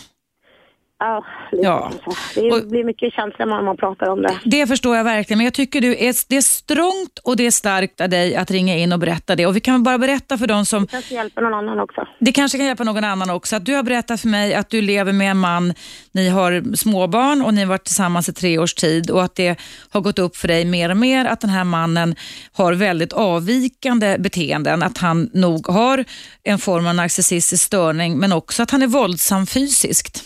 Ja, 1.05 1.25
lite 1.53 1.65
Ja. 1.65 1.91
kanske. 2.05 2.41
Det 2.41 2.51
Och- 2.53 2.69
blir 2.69 2.85
mycket 2.85 3.13
känslor 3.13 3.47
när 3.47 3.63
man 3.63 3.77
pratar 3.77 4.07
om 4.09 4.23
det. 4.23 4.39
Det 4.45 4.67
förstår 4.67 4.97
jag 4.97 5.05
verkligen, 5.05 5.39
men 5.39 5.45
jag 5.45 5.55
tycker 5.55 5.81
du 5.81 5.91
är, 5.93 6.15
det 6.29 6.37
är 6.37 6.41
strångt 6.43 7.19
och 7.25 7.37
det 7.37 7.47
är 7.47 7.51
starkt 7.51 8.01
av 8.01 8.09
dig 8.09 8.37
att 8.37 8.51
ringa 8.51 8.77
in 8.77 8.93
och 8.93 8.99
berätta 8.99 9.37
det. 9.37 9.47
Och 9.47 9.57
Vi 9.57 9.61
kan 9.61 9.83
bara 9.83 9.99
berätta 9.99 10.39
för 10.39 10.47
de 10.47 10.67
som 10.67 10.87
kanske 10.87 11.15
hjälper 11.15 11.43
någon 11.43 11.55
annan 11.55 11.81
också. 11.81 12.07
Det 12.21 12.33
kanske 12.33 12.59
kan 12.59 12.67
hjälpa 12.67 12.85
någon 12.85 13.05
annan 13.05 13.31
också. 13.31 13.57
Att 13.57 13.65
du 13.65 13.75
har 13.75 13.83
berättat 13.83 14.21
för 14.21 14.29
mig 14.29 14.55
att 14.55 14.71
du 14.71 14.81
lever 14.81 15.13
med 15.13 15.31
en 15.31 15.39
man, 15.39 15.75
ni 16.13 16.29
har 16.29 16.77
småbarn 16.77 17.43
och 17.43 17.55
ni 17.55 17.61
har 17.61 17.69
varit 17.69 17.85
tillsammans 17.85 18.29
i 18.29 18.33
tre 18.33 18.59
års 18.59 18.75
tid 18.75 19.11
och 19.11 19.23
att 19.25 19.35
det 19.35 19.61
har 19.91 20.01
gått 20.01 20.19
upp 20.19 20.37
för 20.37 20.49
dig 20.49 20.65
mer 20.65 20.91
och 20.91 20.97
mer 20.97 21.25
att 21.25 21.41
den 21.41 21.51
här 21.51 21.65
mannen 21.65 22.15
har 22.53 22.73
väldigt 22.73 23.13
avvikande 23.13 24.17
beteenden. 24.19 24.83
Att 24.83 24.99
han 24.99 25.31
nog 25.35 25.67
har 25.67 26.05
en 26.43 26.59
form 26.59 26.87
av 26.87 26.95
narcissistisk 26.95 27.65
störning 27.65 28.19
men 28.19 28.33
också 28.33 28.63
att 28.63 28.71
han 28.71 28.83
är 28.83 28.87
våldsam 28.87 29.47
fysiskt. 29.47 30.25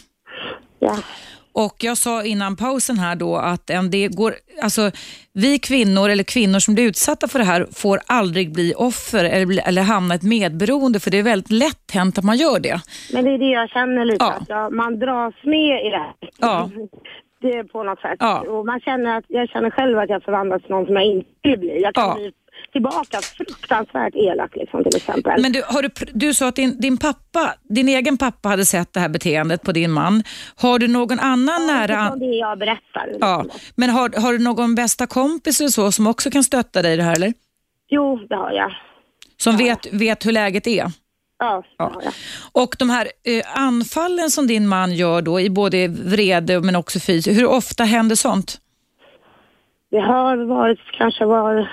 Ja. 0.78 0.96
Och 1.52 1.74
Jag 1.78 1.98
sa 1.98 2.24
innan 2.24 2.56
pausen 2.56 2.98
här 2.98 3.16
då 3.16 3.36
att 3.36 3.70
en, 3.70 3.90
det 3.90 4.08
går, 4.08 4.34
alltså, 4.62 4.90
vi 5.32 5.58
kvinnor 5.58 6.08
eller 6.08 6.24
kvinnor 6.24 6.58
som 6.58 6.74
blir 6.74 6.84
utsatta 6.84 7.28
för 7.28 7.38
det 7.38 7.44
här 7.44 7.66
får 7.74 8.00
aldrig 8.06 8.52
bli 8.52 8.74
offer 8.76 9.24
eller, 9.24 9.46
bli- 9.46 9.58
eller 9.66 9.82
hamna 9.82 10.14
i 10.14 10.16
ett 10.16 10.22
medberoende 10.22 11.00
för 11.00 11.10
det 11.10 11.18
är 11.18 11.22
väldigt 11.22 11.50
lätt 11.50 11.90
hänt 11.92 12.18
att 12.18 12.24
man 12.24 12.36
gör 12.36 12.60
det. 12.60 12.80
Men 13.12 13.24
det 13.24 13.30
är 13.30 13.38
det 13.38 13.50
jag 13.50 13.70
känner 13.70 14.04
lite, 14.04 14.24
Ja. 14.24 14.32
att 14.32 14.48
jag, 14.48 14.72
man 14.72 14.98
dras 14.98 15.34
med 15.42 15.86
i 15.86 15.90
det 15.90 15.96
här. 15.98 16.14
Ja. 16.40 16.70
Det 17.40 17.48
är 17.48 17.64
på 17.64 17.82
något 17.82 18.00
sätt. 18.00 18.16
Ja. 18.18 18.40
Och 18.40 18.66
man 18.66 18.80
känner 18.80 19.18
att, 19.18 19.24
jag 19.28 19.48
känner 19.48 19.70
själv 19.70 19.98
att 19.98 20.08
jag 20.10 20.22
förvandlas 20.22 20.62
till 20.62 20.70
någon 20.70 20.86
som 20.86 20.94
jag 20.94 21.04
inte 21.04 21.28
vill 21.42 21.58
bli. 21.58 21.82
Jag 21.82 21.94
kan 21.94 22.04
Ja. 22.08 22.14
bli 22.14 22.32
tillbaka 22.76 23.20
fruktansvärt 23.20 24.14
elak 24.14 24.56
liksom 24.56 24.84
till 24.84 24.96
exempel. 24.96 25.42
Men 25.42 25.52
du, 25.52 25.62
har 25.66 25.82
du, 25.82 25.88
du 26.12 26.34
sa 26.34 26.48
att 26.48 26.56
din, 26.56 26.80
din 26.80 26.96
pappa, 26.96 27.54
din 27.62 27.88
egen 27.88 28.18
pappa 28.18 28.48
hade 28.48 28.64
sett 28.64 28.92
det 28.92 29.00
här 29.00 29.08
beteendet 29.08 29.62
på 29.62 29.72
din 29.72 29.90
man. 29.90 30.22
Har 30.56 30.78
du 30.78 30.88
någon 30.88 31.18
annan 31.18 31.66
nära... 31.66 32.02
Utifrån 32.02 32.18
det 32.18 32.36
jag 32.36 32.58
berättar. 32.58 33.16
Ja, 33.20 33.42
liksom. 33.42 33.60
men 33.76 33.90
har, 33.90 34.20
har 34.20 34.32
du 34.32 34.38
någon 34.38 34.74
bästa 34.74 35.06
kompis 35.06 35.60
eller 35.60 35.70
så 35.70 35.92
som 35.92 36.06
också 36.06 36.30
kan 36.30 36.44
stötta 36.44 36.82
dig 36.82 36.94
i 36.94 36.96
det 36.96 37.02
här 37.02 37.16
eller? 37.16 37.32
Jo, 37.88 38.26
det 38.28 38.36
har 38.36 38.52
jag. 38.52 38.72
Som 39.36 39.56
vet, 39.56 39.92
vet 39.92 40.26
hur 40.26 40.32
läget 40.32 40.66
är? 40.66 40.72
Ja, 40.74 40.92
Ja. 41.38 41.62
ja. 41.78 42.00
ja. 42.04 42.10
Och 42.52 42.76
de 42.78 42.90
här 42.90 43.06
eh, 43.24 43.60
anfallen 43.66 44.30
som 44.30 44.46
din 44.46 44.68
man 44.68 44.94
gör 44.94 45.22
då 45.22 45.40
i 45.40 45.50
både 45.50 45.88
vrede 45.88 46.60
men 46.60 46.76
också 46.76 47.00
fysiskt, 47.00 47.40
hur 47.40 47.46
ofta 47.46 47.84
händer 47.84 48.16
sånt? 48.16 48.60
Det 49.90 50.00
har 50.00 50.36
varit 50.36 50.80
kanske 50.98 51.24
var 51.24 51.70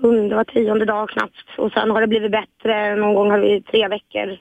sjunde, 0.00 0.36
var 0.36 0.44
tionde 0.44 0.84
dag 0.84 1.10
knappt. 1.10 1.48
Och 1.58 1.72
sen 1.72 1.90
har 1.90 2.00
det 2.00 2.06
blivit 2.06 2.32
bättre. 2.32 2.96
Någon 2.96 3.14
gång 3.14 3.30
har 3.30 3.38
det 3.38 3.44
blivit 3.44 3.66
tre 3.66 3.88
veckor. 3.88 4.38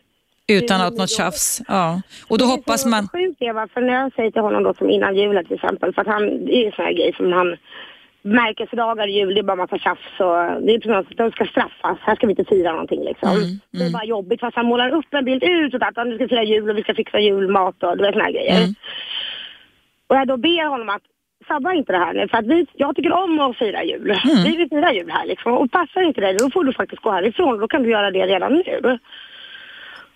Utan 0.47 0.81
att 0.81 0.97
något 0.97 1.09
tjafs? 1.09 1.61
Ja. 1.67 2.01
Och 2.27 2.37
då 2.37 2.45
hoppas 2.45 2.85
man... 2.85 3.09
Det 3.13 3.17
är 3.17 3.21
så 3.21 3.27
sjukt 3.27 3.41
Eva, 3.41 3.67
för 3.73 3.81
när 3.81 3.93
jag 3.93 4.13
säger 4.13 4.31
till 4.31 4.41
honom 4.41 4.63
då 4.63 4.73
som 4.73 4.89
innan 4.89 5.15
julen 5.15 5.45
till 5.45 5.55
exempel, 5.55 5.93
för 5.93 6.01
att 6.01 6.07
han, 6.07 6.45
det 6.45 6.55
är 6.55 6.65
ju 6.65 6.71
sån 6.71 6.85
här 6.85 6.93
grej 6.93 7.13
som 7.17 7.33
han 7.33 7.57
Märkesdagar, 8.25 9.07
jul, 9.07 9.33
det 9.33 9.39
är 9.39 9.43
bara 9.43 9.55
massa 9.55 9.77
tjafs 9.77 10.19
och 10.19 10.61
det 10.65 10.73
är 10.73 10.79
precis 10.79 11.11
att 11.11 11.17
de 11.17 11.31
ska 11.31 11.45
straffas. 11.45 11.97
Här 12.01 12.15
ska 12.15 12.27
vi 12.27 12.31
inte 12.31 12.45
fira 12.45 12.71
någonting 12.71 13.03
liksom. 13.03 13.29
Mm, 13.29 13.59
Det 13.71 13.85
är 13.85 13.91
bara 13.91 14.05
jobbigt 14.05 14.39
fast 14.39 14.55
han 14.55 14.65
målar 14.65 14.89
upp 14.89 15.13
en 15.13 15.25
bild 15.25 15.43
utåt 15.43 15.81
att 15.81 16.07
nu 16.07 16.15
ska 16.15 16.23
vi 16.23 16.29
fira 16.29 16.43
jul 16.43 16.69
och 16.69 16.77
vi 16.77 16.83
ska 16.83 16.95
fixa 16.95 17.19
julmat 17.19 17.83
och 17.83 17.97
du 17.97 18.03
vet 18.03 18.13
såna 18.13 18.23
här 18.23 18.31
grejer. 18.31 18.57
Mm. 18.57 18.73
Och 20.07 20.15
jag 20.15 20.27
då 20.27 20.37
ber 20.37 20.69
honom 20.69 20.89
att 20.89 21.01
sabba 21.47 21.73
inte 21.73 21.91
det 21.91 21.97
här 21.97 22.13
nu 22.13 22.27
för 22.27 22.37
att 22.37 22.45
vi, 22.45 22.65
jag 22.73 22.95
tycker 22.95 23.11
om 23.11 23.39
att 23.39 23.57
fira 23.57 23.83
jul. 23.83 24.11
Mm. 24.11 24.43
Vi 24.43 24.57
vill 24.57 24.69
fira 24.69 24.93
jul 24.93 25.11
här 25.11 25.25
liksom. 25.25 25.53
Och 25.53 25.71
passar 25.71 26.01
inte 26.01 26.21
det 26.21 26.33
då 26.33 26.49
får 26.49 26.63
du 26.63 26.73
faktiskt 26.73 27.01
gå 27.01 27.11
härifrån. 27.11 27.59
Då 27.59 27.67
kan 27.67 27.83
du 27.83 27.89
göra 27.89 28.11
det 28.11 28.27
redan 28.27 28.53
nu. 28.53 28.99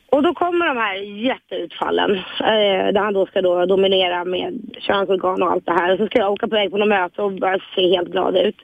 Och 0.10 0.24
då 0.24 0.34
kommer 0.34 0.68
de 0.68 0.78
här 0.78 0.96
jätteutfallen 0.96 2.12
eh, 2.40 2.94
där 2.94 3.00
han 3.00 3.14
då 3.14 3.26
ska 3.26 3.42
då 3.42 3.66
dominera 3.66 4.26
med 4.26 4.76
könsorgan 4.80 5.44
och 5.44 5.52
allt 5.52 5.66
det 5.66 5.72
här. 5.72 5.92
Och 5.94 5.98
så 5.98 6.06
ska 6.06 6.20
jag 6.20 6.32
åka 6.32 6.48
på 6.48 6.56
väg 6.56 6.72
på 6.72 6.78
något 6.78 6.88
möte 6.88 7.22
och 7.22 7.32
börja 7.32 7.60
se 7.76 7.96
helt 7.96 8.10
glad 8.10 8.38
ut. 8.38 8.58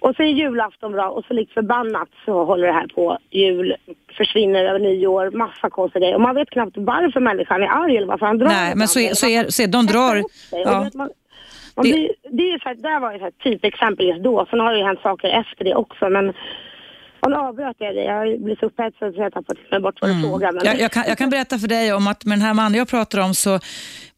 Och 0.00 0.16
så 0.16 0.22
är 0.22 0.26
julafton 0.26 0.92
bra 0.92 1.08
och 1.10 1.24
så 1.28 1.34
likt 1.34 1.52
förbannat 1.52 2.08
så 2.24 2.44
håller 2.44 2.66
det 2.66 2.72
här 2.72 2.86
på. 2.86 3.18
Jul 3.30 3.74
försvinner 4.16 4.64
över 4.64 4.78
nyår, 4.78 5.30
massa 5.30 5.70
konstiga 5.70 6.00
grejer. 6.00 6.14
Och 6.14 6.20
man 6.20 6.34
vet 6.34 6.50
knappt 6.50 6.76
varför 6.76 7.20
människan 7.20 7.62
är 7.62 7.66
arg 7.66 7.96
eller 7.96 8.06
varför 8.06 8.26
han 8.26 8.38
drar. 8.38 8.48
Nej, 8.48 8.72
men 8.76 8.88
så 8.88 9.00
är, 9.00 9.14
så 9.14 9.26
är, 9.26 9.50
så 9.50 9.62
är 9.62 9.66
de 9.66 9.86
drar... 9.86 10.22
Ja. 10.50 10.90
Det- 11.84 11.92
blir, 11.92 12.10
det 12.30 12.42
är 12.42 12.58
så 12.58 12.68
här, 12.68 12.74
där 12.74 13.00
var 13.00 13.12
ju 13.12 13.18
här 13.18 13.30
typexempel 13.30 14.06
just 14.06 14.24
då. 14.24 14.46
Sen 14.50 14.60
har 14.60 14.72
det 14.72 14.78
ju 14.78 14.84
hänt 14.84 15.00
saker 15.02 15.28
efter 15.28 15.64
det 15.64 15.74
också. 15.74 16.08
Men 16.08 16.32
och 17.20 17.30
nu 17.30 17.36
avbröt 17.36 17.76
jag 17.78 17.94
det. 17.94 18.04
Jag 18.04 18.40
blir 18.42 18.56
så 18.56 18.66
upphetsad 18.66 19.14
så 19.14 19.20
jag 19.20 19.32
mig 19.70 19.80
bort 19.80 19.94
vad 20.00 20.10
du 20.10 20.20
frågar. 20.22 20.52
Men... 20.52 20.64
Jag, 20.64 20.80
jag, 20.80 20.92
kan, 20.92 21.04
jag 21.08 21.18
kan 21.18 21.30
berätta 21.30 21.58
för 21.58 21.68
dig 21.68 21.92
om 21.92 22.06
att 22.08 22.24
med 22.24 22.38
den 22.38 22.42
här 22.46 22.54
mannen 22.54 22.78
jag 22.78 22.88
pratar 22.88 23.20
om 23.20 23.34
så 23.34 23.60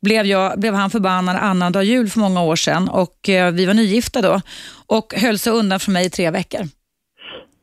blev, 0.03 0.27
jag, 0.27 0.61
blev 0.61 0.75
han 0.75 0.91
förbannad 0.91 1.37
annandag 1.37 1.83
jul 1.83 2.09
för 2.09 2.21
många 2.21 2.43
år 2.43 2.57
sedan 2.57 2.89
och 2.89 3.29
eh, 3.29 3.53
vi 3.53 3.67
var 3.67 3.75
nygifta 3.75 4.23
då 4.23 4.41
och 4.87 5.15
höll 5.17 5.39
sig 5.39 5.53
undan 5.53 5.81
från 5.81 5.93
mig 5.93 6.07
i 6.07 6.11
tre 6.11 6.31
veckor. 6.31 6.61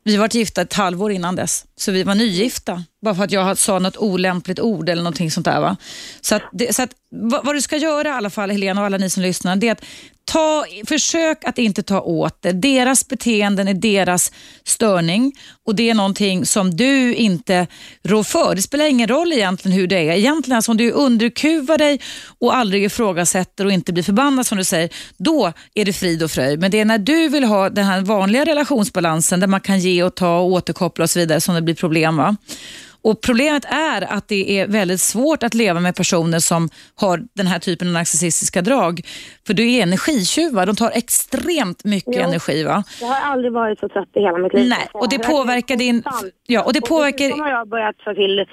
Vi 0.06 0.16
var 0.16 0.28
gifta 0.36 0.62
ett 0.62 0.72
halvår 0.72 1.12
innan 1.12 1.36
dess, 1.36 1.64
så 1.76 1.92
vi 1.92 2.02
var 2.02 2.14
nygifta. 2.14 2.84
Bara 3.02 3.14
för 3.14 3.24
att 3.24 3.32
jag 3.32 3.58
sa 3.58 3.78
något 3.78 3.96
olämpligt 3.96 4.60
ord 4.60 4.88
eller 4.88 5.02
någonting 5.02 5.30
sånt 5.30 5.44
där. 5.44 5.60
Va? 5.60 5.76
Så, 6.20 6.34
att 6.34 6.42
det, 6.52 6.74
så 6.74 6.82
att, 6.82 6.90
vad, 7.10 7.44
vad 7.44 7.54
du 7.54 7.62
ska 7.62 7.76
göra 7.76 8.08
i 8.08 8.10
alla 8.10 8.30
fall, 8.30 8.50
Helena 8.50 8.80
och 8.80 8.86
alla 8.86 8.98
ni 8.98 9.10
som 9.10 9.22
lyssnar, 9.22 9.56
det 9.56 9.68
är 9.68 9.72
att 9.72 9.84
ta, 10.26 10.64
försök 10.86 11.44
att 11.44 11.58
inte 11.58 11.82
ta 11.82 12.00
åt 12.00 12.42
det. 12.42 12.52
Deras 12.52 13.08
beteenden 13.08 13.68
är 13.68 13.74
deras 13.74 14.32
störning 14.64 15.32
och 15.64 15.74
det 15.74 15.90
är 15.90 15.94
någonting 15.94 16.46
som 16.46 16.76
du 16.76 17.14
inte 17.14 17.66
rår 18.02 18.22
för. 18.22 18.54
Det 18.54 18.62
spelar 18.62 18.84
ingen 18.84 19.08
roll 19.08 19.32
egentligen 19.32 19.78
hur 19.78 19.86
det 19.86 19.96
är. 19.96 20.12
Egentligen 20.12 20.56
alltså, 20.56 20.70
om 20.70 20.76
du 20.76 20.90
underkuvar 20.90 21.78
dig 21.78 22.00
och 22.38 22.56
aldrig 22.56 22.84
ifrågasätter 22.84 23.64
och 23.64 23.72
inte 23.72 23.92
blir 23.92 24.02
förbannad 24.02 24.46
som 24.46 24.58
du 24.58 24.64
säger, 24.64 24.90
då 25.16 25.52
är 25.74 25.84
det 25.84 25.92
frid 25.92 26.22
och 26.22 26.30
fröjd. 26.30 26.60
Men 26.60 26.70
det 26.70 26.80
är 26.80 26.84
när 26.84 26.98
du 26.98 27.28
vill 27.28 27.44
ha 27.44 27.70
den 27.70 27.84
här 27.84 28.00
vanliga 28.00 28.44
relationsbalansen 28.44 29.40
där 29.40 29.46
man 29.46 29.60
kan 29.60 29.80
ge 29.80 30.02
och 30.02 30.14
ta 30.14 30.38
och 30.38 30.46
återkoppla 30.46 31.02
och 31.02 31.10
så 31.10 31.18
vidare 31.18 31.40
som 31.40 31.54
det 31.54 31.62
blir 31.62 31.74
problem. 31.74 32.16
Va? 32.16 32.36
Och 33.06 33.20
Problemet 33.20 33.64
är 33.64 34.12
att 34.12 34.28
det 34.28 34.58
är 34.60 34.66
väldigt 34.68 35.00
svårt 35.00 35.42
att 35.42 35.54
leva 35.54 35.80
med 35.80 35.96
personer 35.96 36.38
som 36.38 36.68
har 36.94 37.20
den 37.34 37.46
här 37.46 37.58
typen 37.58 37.88
av 37.88 37.94
narcissistiska 37.94 38.62
drag. 38.62 39.00
För 39.46 39.54
du 39.54 39.72
är 39.72 39.82
energitjuvar, 39.82 40.66
de 40.66 40.76
tar 40.76 40.90
extremt 40.90 41.84
mycket 41.84 42.14
Jo. 42.16 42.22
energi. 42.22 42.64
Va? 42.64 42.84
Jag 43.00 43.06
har 43.06 43.32
aldrig 43.32 43.52
varit 43.52 43.78
så 43.78 43.88
trött 43.88 44.08
i 44.14 44.20
hela 44.20 44.38
mitt 44.38 44.52
liv. 44.54 44.68
Nej, 44.68 44.88
och 44.92 45.08
det 45.08 45.18
påverkar 45.18 45.76
din- 45.76 46.02
ja, 46.46 46.62
och 46.62 46.72
det 46.72 46.80
påverkar- 46.80 47.18
dessutom 47.24 47.40
har 47.40 47.50
jag 47.50 47.68
börjat 47.68 47.96
ta 48.04 48.14
till 48.14 48.44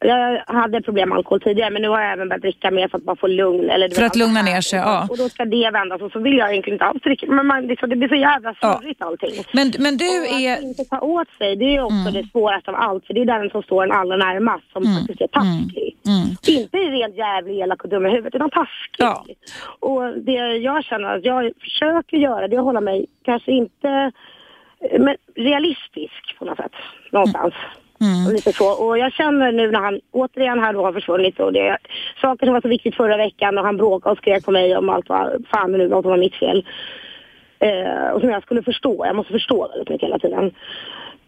jag 0.00 0.42
hade 0.46 0.82
problem 0.82 1.08
med 1.08 1.16
alkohol 1.18 1.40
tidigare 1.40 1.70
men 1.70 1.82
nu 1.82 1.88
har 1.88 2.00
jag 2.00 2.12
även 2.12 2.28
börjat 2.28 2.42
dricka 2.42 2.70
mer 2.70 2.88
för 2.88 2.98
att 2.98 3.04
bara 3.04 3.16
få 3.16 3.26
lugn. 3.26 3.70
Eller, 3.70 3.88
För 3.88 4.02
att 4.02 4.16
lugna 4.16 4.42
det 4.42 4.50
ner 4.52 4.60
sig, 4.60 4.78
ja. 4.78 5.06
Och 5.10 5.18
då 5.18 5.28
ska 5.28 5.44
det 5.44 5.70
vändas 5.70 6.00
och 6.02 6.12
så 6.12 6.18
vill 6.20 6.36
jag 6.38 6.50
egentligen 6.50 6.74
inte 6.74 6.84
alls 6.84 7.02
dricka. 7.02 7.26
Men 7.26 7.46
man, 7.46 7.66
liksom, 7.66 7.90
det 7.90 7.96
blir 7.96 8.08
så 8.08 8.14
jävla 8.14 8.54
Ja. 8.60 8.78
snurrigt 8.80 9.02
allting. 9.02 9.30
Men, 9.52 9.72
men 9.78 9.96
du 9.96 10.04
och 10.20 10.40
är... 10.40 10.52
att 10.56 10.62
inte 10.62 10.84
ta 10.84 11.00
åt 11.00 11.28
sig, 11.38 11.56
det 11.56 11.76
är 11.76 11.82
också 11.82 12.10
det 12.12 12.28
svåraste 12.32 12.70
av 12.70 12.76
allt. 12.76 13.06
För 13.06 13.14
det 13.14 13.20
är 13.20 13.24
den 13.24 13.50
som 13.50 13.62
står 13.62 13.84
en 13.84 13.92
allra 13.92 14.16
närmast 14.16 14.72
som 14.72 14.82
faktiskt 14.84 15.20
är 15.20 15.26
taskig. 15.26 15.96
Inte 16.48 16.76
rent 16.78 17.16
jävlig, 17.16 17.58
elak 17.60 17.84
och 17.84 17.90
dum 17.90 18.06
i 18.06 18.10
huvudet, 18.10 18.34
utan 18.34 18.50
taskig. 18.50 18.98
Ja. 18.98 19.24
Och 19.80 20.18
det 20.18 20.32
jag 20.56 20.84
känner 20.84 21.16
att 21.16 21.24
jag 21.24 21.52
försöker 21.60 22.16
göra, 22.16 22.48
det 22.48 22.56
är 22.56 22.58
att 22.58 22.64
hålla 22.64 22.80
mig, 22.80 23.06
kanske 23.24 23.52
inte, 23.52 24.12
eh, 24.80 25.00
men 25.00 25.16
realistisk 25.34 26.38
på 26.38 26.44
något 26.44 26.56
sätt. 26.56 26.72
Någonstans. 27.12 27.54
Mm. 28.00 28.26
Och 28.26 28.32
Lite 28.32 28.52
så. 28.52 28.84
Och 28.84 28.98
jag 28.98 29.12
känner 29.12 29.52
nu 29.52 29.70
när 29.70 29.80
han 29.80 30.00
återigen 30.12 30.60
här 30.60 30.72
då 30.72 30.84
har 30.84 30.92
försvunnit 30.92 31.40
och 31.40 31.52
det 31.52 31.78
saker 32.20 32.46
som 32.46 32.52
var 32.54 32.60
så 32.60 32.68
viktigt 32.68 32.96
förra 32.96 33.16
veckan 33.16 33.58
och 33.58 33.64
han 33.64 33.76
bråkade 33.76 34.12
och 34.12 34.18
skrek 34.18 34.44
på 34.44 34.50
mig 34.50 34.76
om 34.76 34.88
allt 34.88 35.08
vad 35.08 35.44
fan 35.50 35.72
det 35.72 35.78
nu 35.78 35.88
något 35.88 36.04
var 36.04 36.16
mitt 36.16 36.34
fel. 36.34 36.66
Eh, 37.58 38.10
och 38.14 38.20
som 38.20 38.30
jag 38.30 38.42
skulle 38.42 38.62
förstå. 38.62 39.06
Jag 39.06 39.16
måste 39.16 39.32
förstå 39.32 39.68
väldigt 39.68 39.88
mycket 39.88 40.06
hela 40.06 40.18
tiden. 40.18 40.50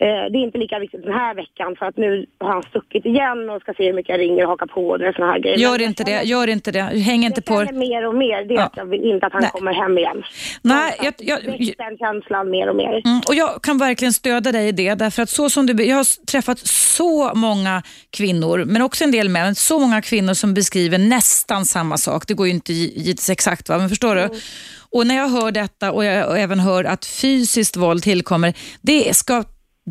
Eh, 0.04 0.06
det 0.32 0.38
är 0.38 0.42
inte 0.48 0.58
lika 0.58 0.78
viktigt 0.78 1.02
den 1.02 1.12
här 1.12 1.34
veckan 1.34 1.76
för 1.78 1.86
att 1.86 1.96
nu 1.96 2.26
har 2.40 2.48
han 2.52 2.62
stuckit 2.62 3.04
igen 3.06 3.50
och 3.50 3.60
ska 3.62 3.74
se 3.74 3.84
hur 3.86 3.92
mycket 3.92 4.08
jag 4.10 4.20
ringer 4.20 4.42
och 4.44 4.48
hakar 4.50 4.66
på 4.66 4.88
och 4.88 4.98
det 4.98 5.12
såna 5.16 5.26
här 5.32 5.38
grejer. 5.38 5.56
Gör 5.58 5.80
inte 5.82 6.04
det, 6.04 6.22
gör 6.22 6.46
inte 6.48 6.70
det. 6.72 6.82
Häng 6.82 7.24
inte 7.24 7.42
på... 7.42 7.54
känner 7.54 7.72
mer 7.72 8.06
och 8.08 8.14
mer 8.14 8.44
det 8.44 8.54
är 8.54 8.58
Ja. 8.58 8.64
att 8.64 8.76
jag 8.76 8.84
vill 8.86 9.04
inte 9.10 9.26
att 9.26 9.32
han 9.32 9.42
Nej. 9.42 9.50
kommer 9.50 9.72
hem 9.72 9.98
igen. 9.98 10.22
Nej, 10.62 10.94
jag, 11.02 11.14
jag, 11.18 11.38
jag, 11.44 11.74
den 11.78 11.96
känslan 11.98 12.50
mer 12.50 12.68
och 12.70 12.76
mer. 12.76 13.02
Mm, 13.06 13.20
och 13.28 13.34
jag 13.34 13.62
kan 13.62 13.78
verkligen 13.78 14.12
stödja 14.12 14.52
dig 14.52 14.68
i 14.68 14.72
det, 14.72 14.94
därför 14.94 15.22
att 15.22 15.30
så 15.30 15.50
som 15.50 15.66
du, 15.66 15.84
jag 15.84 15.96
har 15.96 16.26
träffat 16.26 16.58
så 16.58 17.34
många 17.34 17.82
kvinnor, 18.10 18.64
men 18.66 18.82
också 18.82 19.04
en 19.04 19.10
del 19.12 19.28
män, 19.28 19.54
så 19.54 19.78
många 19.78 20.02
kvinnor 20.02 20.34
som 20.34 20.54
beskriver 20.54 20.98
nästan 20.98 21.64
samma 21.66 21.96
sak. 21.96 22.24
Det 22.26 22.34
går 22.34 22.46
ju 22.46 22.52
inte 22.52 22.72
gi- 22.72 22.92
givetvis 22.96 23.30
exakt, 23.30 23.68
va? 23.68 23.78
men 23.78 23.88
förstår 23.88 24.14
du? 24.14 24.28
Och 24.92 25.06
när 25.06 25.14
jag 25.16 25.28
hör 25.28 25.50
detta 25.52 25.92
och 25.92 26.04
jag 26.04 26.28
och 26.28 26.38
även 26.38 26.60
hör 26.60 26.84
att 26.84 27.04
fysiskt 27.06 27.76
våld 27.76 28.02
tillkommer, 28.02 28.54
det 28.82 29.16
ska 29.16 29.44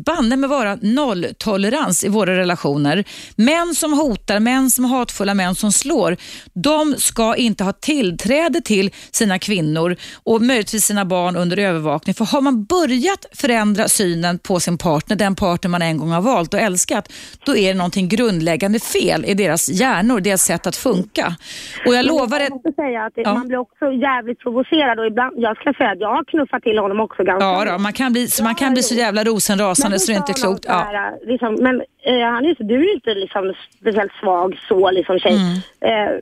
banne 0.06 0.36
med 0.36 0.50
vara 0.50 0.78
nolltolerans 0.82 2.04
i 2.04 2.08
våra 2.08 2.36
relationer. 2.36 3.04
Män 3.36 3.74
som 3.74 3.92
hotar, 3.92 4.40
män 4.40 4.70
som 4.70 4.84
är 4.84 4.88
hatfulla, 4.88 5.34
män 5.34 5.54
som 5.54 5.72
slår, 5.72 6.16
de 6.54 6.94
ska 6.98 7.36
inte 7.36 7.64
ha 7.64 7.72
tillträde 7.72 8.60
till 8.60 8.90
sina 9.10 9.38
kvinnor 9.38 9.96
och 10.24 10.42
möjligtvis 10.42 10.84
sina 10.84 11.04
barn 11.04 11.36
under 11.36 11.56
övervakning. 11.56 12.14
För 12.14 12.24
har 12.24 12.40
man 12.40 12.64
börjat 12.64 13.26
förändra 13.34 13.88
synen 13.88 14.38
på 14.38 14.60
sin 14.60 14.78
partner, 14.78 15.16
den 15.16 15.34
partner 15.36 15.70
man 15.70 15.82
en 15.82 15.98
gång 15.98 16.10
har 16.10 16.20
valt 16.22 16.54
och 16.54 16.60
älskat, 16.60 17.12
då 17.46 17.56
är 17.56 17.68
det 17.72 17.78
någonting 17.78 18.08
grundläggande 18.08 18.80
fel 18.80 19.24
i 19.24 19.34
deras 19.34 19.68
hjärnor, 19.68 20.20
deras 20.20 20.42
sätt 20.42 20.66
att 20.66 20.76
funka. 20.76 21.34
Och 21.86 21.94
jag 21.94 22.06
lovar 22.06 22.40
jag 22.40 22.50
måste 22.52 22.72
säga 22.72 23.04
att 23.04 23.12
Ja. 23.16 23.34
man 23.34 23.48
blir 23.48 23.58
också 23.58 23.84
jävligt 23.92 24.38
provocerad 24.40 24.98
och 24.98 25.06
ibland, 25.06 25.34
jag 25.38 25.56
ska 25.56 25.72
säga 25.72 25.90
att 25.90 26.00
jag 26.00 26.08
har 26.08 26.24
knuffat 26.24 26.62
till 26.62 26.78
honom 26.78 27.00
också 27.00 27.24
ganska 27.24 27.46
Ja, 27.46 27.64
då, 27.72 27.78
man 27.78 27.92
kan 27.92 28.12
bli, 28.12 28.28
så 28.28 28.44
man 28.44 28.54
kan 28.54 28.72
bli 28.72 28.82
så 28.82 28.94
jävla 28.94 29.24
rosenrasande 29.80 29.98
så 29.98 30.12
det 30.12 30.16
är 30.16 30.18
inte 30.18 30.32
klokt. 30.32 30.64
Ja. 30.68 30.74
här, 30.74 31.18
liksom, 31.26 31.54
men 31.60 31.82
eh, 32.02 32.30
han 32.34 32.44
är 32.44 32.64
du 32.64 32.74
är 32.74 32.82
ju 32.82 32.92
inte 32.92 33.14
liksom 33.14 33.54
speciellt 33.80 34.12
svag 34.20 34.58
så 34.68 34.90
liksom 34.90 35.18
tjej. 35.18 35.36
Mm. 35.36 36.06
Eh, 36.06 36.20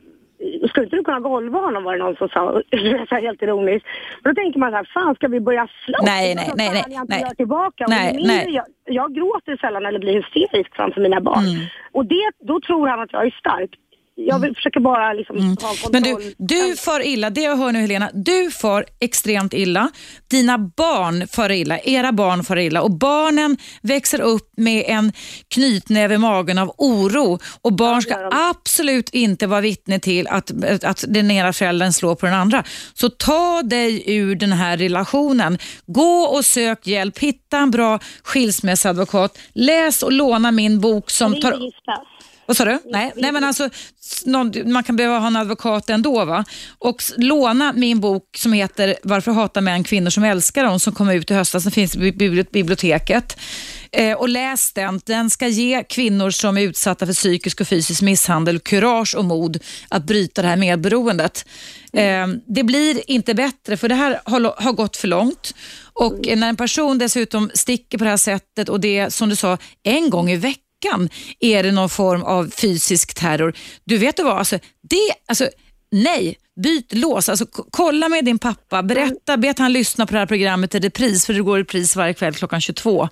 skulle 0.68 0.84
inte 0.84 0.96
du 0.96 1.04
kunna 1.04 1.20
golva 1.20 1.58
honom 1.58 1.84
var 1.84 1.92
det 1.92 2.04
någon 2.04 2.16
som 2.16 2.28
sa, 2.28 2.62
så 3.08 3.14
här 3.14 3.22
helt 3.22 3.42
ironiskt. 3.42 3.86
Men 4.22 4.34
då 4.34 4.40
tänker 4.40 4.58
man 4.58 4.70
så 4.70 4.76
här, 4.76 4.88
fan 4.94 5.14
ska 5.14 5.28
vi 5.28 5.40
börja 5.40 5.68
slåss? 5.84 6.06
Nej, 6.06 6.34
nej, 6.34 6.44
Alltså, 6.44 6.56
nej, 6.56 6.68
fan, 6.68 6.84
nej, 6.88 7.20
jag 7.20 7.22
nej. 7.26 7.36
tillbaka. 7.36 7.84
Nej, 7.88 8.22
nej. 8.26 8.46
Jag, 8.48 8.64
jag 8.84 9.14
gråter 9.14 9.56
sällan 9.56 9.86
eller 9.86 9.98
blir 9.98 10.12
hysterisk 10.12 10.76
framför 10.76 11.00
mina 11.00 11.20
barn. 11.20 11.44
Mm. 11.44 11.66
Och 11.92 12.06
det, 12.06 12.30
då 12.40 12.60
tror 12.60 12.88
han 12.88 13.00
att 13.00 13.12
jag 13.12 13.26
är 13.26 13.30
stark. 13.30 13.70
Jag 14.20 14.38
vill, 14.38 14.54
försöker 14.54 14.80
bara 14.80 15.12
liksom 15.12 15.36
ha 15.36 15.46
kontroll. 15.46 15.96
Mm. 15.96 16.18
Men 16.18 16.34
du, 16.38 16.56
du 16.56 16.76
far 16.76 17.06
illa, 17.06 17.30
det 17.30 17.40
jag 17.40 17.56
hör 17.56 17.72
nu 17.72 17.78
Helena, 17.78 18.10
du 18.14 18.50
far 18.50 18.84
extremt 19.00 19.54
illa. 19.54 19.90
Dina 20.30 20.58
barn 20.58 21.28
far 21.28 21.50
illa, 21.50 21.78
era 21.78 22.12
barn 22.12 22.44
far 22.44 22.56
illa 22.56 22.82
och 22.82 22.90
barnen 22.90 23.56
växer 23.82 24.20
upp 24.20 24.52
med 24.56 24.84
en 24.86 25.12
knytnäve 25.48 26.14
i 26.14 26.18
magen 26.18 26.58
av 26.58 26.74
oro 26.78 27.38
och 27.62 27.72
barn 27.72 28.02
ska 28.02 28.30
absolut 28.32 29.10
inte 29.10 29.46
vara 29.46 29.60
vittne 29.60 30.00
till 30.00 30.28
att, 30.28 30.50
att 30.84 31.04
den 31.08 31.30
ena 31.30 31.52
föräldern 31.52 31.92
slår 31.92 32.14
på 32.14 32.26
den 32.26 32.34
andra. 32.34 32.64
Så 32.94 33.08
ta 33.08 33.62
dig 33.62 34.16
ur 34.16 34.34
den 34.34 34.52
här 34.52 34.76
relationen. 34.76 35.58
Gå 35.86 36.20
och 36.20 36.44
sök 36.44 36.86
hjälp, 36.86 37.18
hitta 37.18 37.58
en 37.58 37.70
bra 37.70 37.98
skilsmässoadvokat, 38.22 39.38
läs 39.52 40.02
och 40.02 40.12
låna 40.12 40.50
min 40.50 40.80
bok 40.80 41.10
som 41.10 41.40
tar... 41.40 41.58
Vad 42.48 42.56
sa 42.56 42.64
du? 42.64 42.78
Nej, 42.84 43.12
nej 43.16 43.32
men 43.32 43.44
alltså, 43.44 43.70
någon, 44.24 44.72
man 44.72 44.84
kan 44.84 44.96
behöva 44.96 45.18
ha 45.18 45.26
en 45.26 45.36
advokat 45.36 45.90
ändå. 45.90 46.24
Va? 46.24 46.44
Och 46.78 47.02
låna 47.16 47.72
min 47.72 48.00
bok 48.00 48.24
som 48.36 48.52
heter 48.52 48.96
Varför 49.02 49.32
hatar 49.32 49.60
män 49.60 49.84
kvinnor 49.84 50.10
som 50.10 50.24
älskar 50.24 50.64
dem 50.64 50.80
som 50.80 50.92
kom 50.92 51.10
ut 51.10 51.30
i 51.30 51.34
höstas. 51.34 51.62
Den 51.62 51.72
finns 51.72 51.92
på 51.92 52.00
biblioteket. 52.52 53.38
Eh, 53.92 54.12
och 54.12 54.28
läs 54.28 54.72
den. 54.72 55.00
Den 55.06 55.30
ska 55.30 55.48
ge 55.48 55.84
kvinnor 55.84 56.30
som 56.30 56.58
är 56.58 56.62
utsatta 56.62 57.06
för 57.06 57.12
psykisk 57.12 57.60
och 57.60 57.68
fysisk 57.68 58.02
misshandel 58.02 58.58
kurage 58.58 59.14
och 59.14 59.24
mod 59.24 59.58
att 59.88 60.04
bryta 60.04 60.42
det 60.42 60.48
här 60.48 60.56
medberoendet. 60.56 61.44
Eh, 61.92 62.26
det 62.46 62.62
blir 62.64 63.10
inte 63.10 63.34
bättre 63.34 63.76
för 63.76 63.88
det 63.88 63.94
här 63.94 64.20
har, 64.24 64.62
har 64.62 64.72
gått 64.72 64.96
för 64.96 65.08
långt. 65.08 65.54
Och 65.92 66.26
när 66.36 66.48
en 66.48 66.56
person 66.56 66.98
dessutom 66.98 67.50
sticker 67.54 67.98
på 67.98 68.04
det 68.04 68.10
här 68.10 68.16
sättet 68.16 68.68
och 68.68 68.80
det 68.80 69.10
som 69.10 69.28
du 69.28 69.36
sa 69.36 69.58
en 69.82 70.10
gång 70.10 70.30
i 70.30 70.36
veckan 70.36 70.62
är 71.40 71.62
det 71.62 71.72
någon 71.72 71.88
form 71.88 72.22
av 72.22 72.50
fysisk 72.50 73.14
terror. 73.14 73.52
Du 73.84 73.98
vet 73.98 74.16
du 74.16 74.22
vad, 74.22 74.38
alltså, 74.38 74.56
det, 74.82 75.12
alltså, 75.28 75.44
nej, 75.90 76.36
byt 76.62 76.94
lås. 76.94 77.28
Alltså, 77.28 77.46
kolla 77.70 78.08
med 78.08 78.24
din 78.24 78.38
pappa, 78.38 78.82
berätta, 78.82 79.36
be 79.36 79.50
att 79.50 79.58
han 79.58 79.72
lyssna 79.72 80.06
på 80.06 80.12
det 80.12 80.18
här 80.18 80.26
programmet 80.26 80.74
i 80.74 80.78
repris, 80.78 81.26
för 81.26 81.32
det 81.32 81.40
går 81.40 81.58
i 81.58 81.62
repris 81.62 81.96
varje 81.96 82.14
kväll 82.14 82.34
klockan 82.34 82.60
22. 82.60 83.08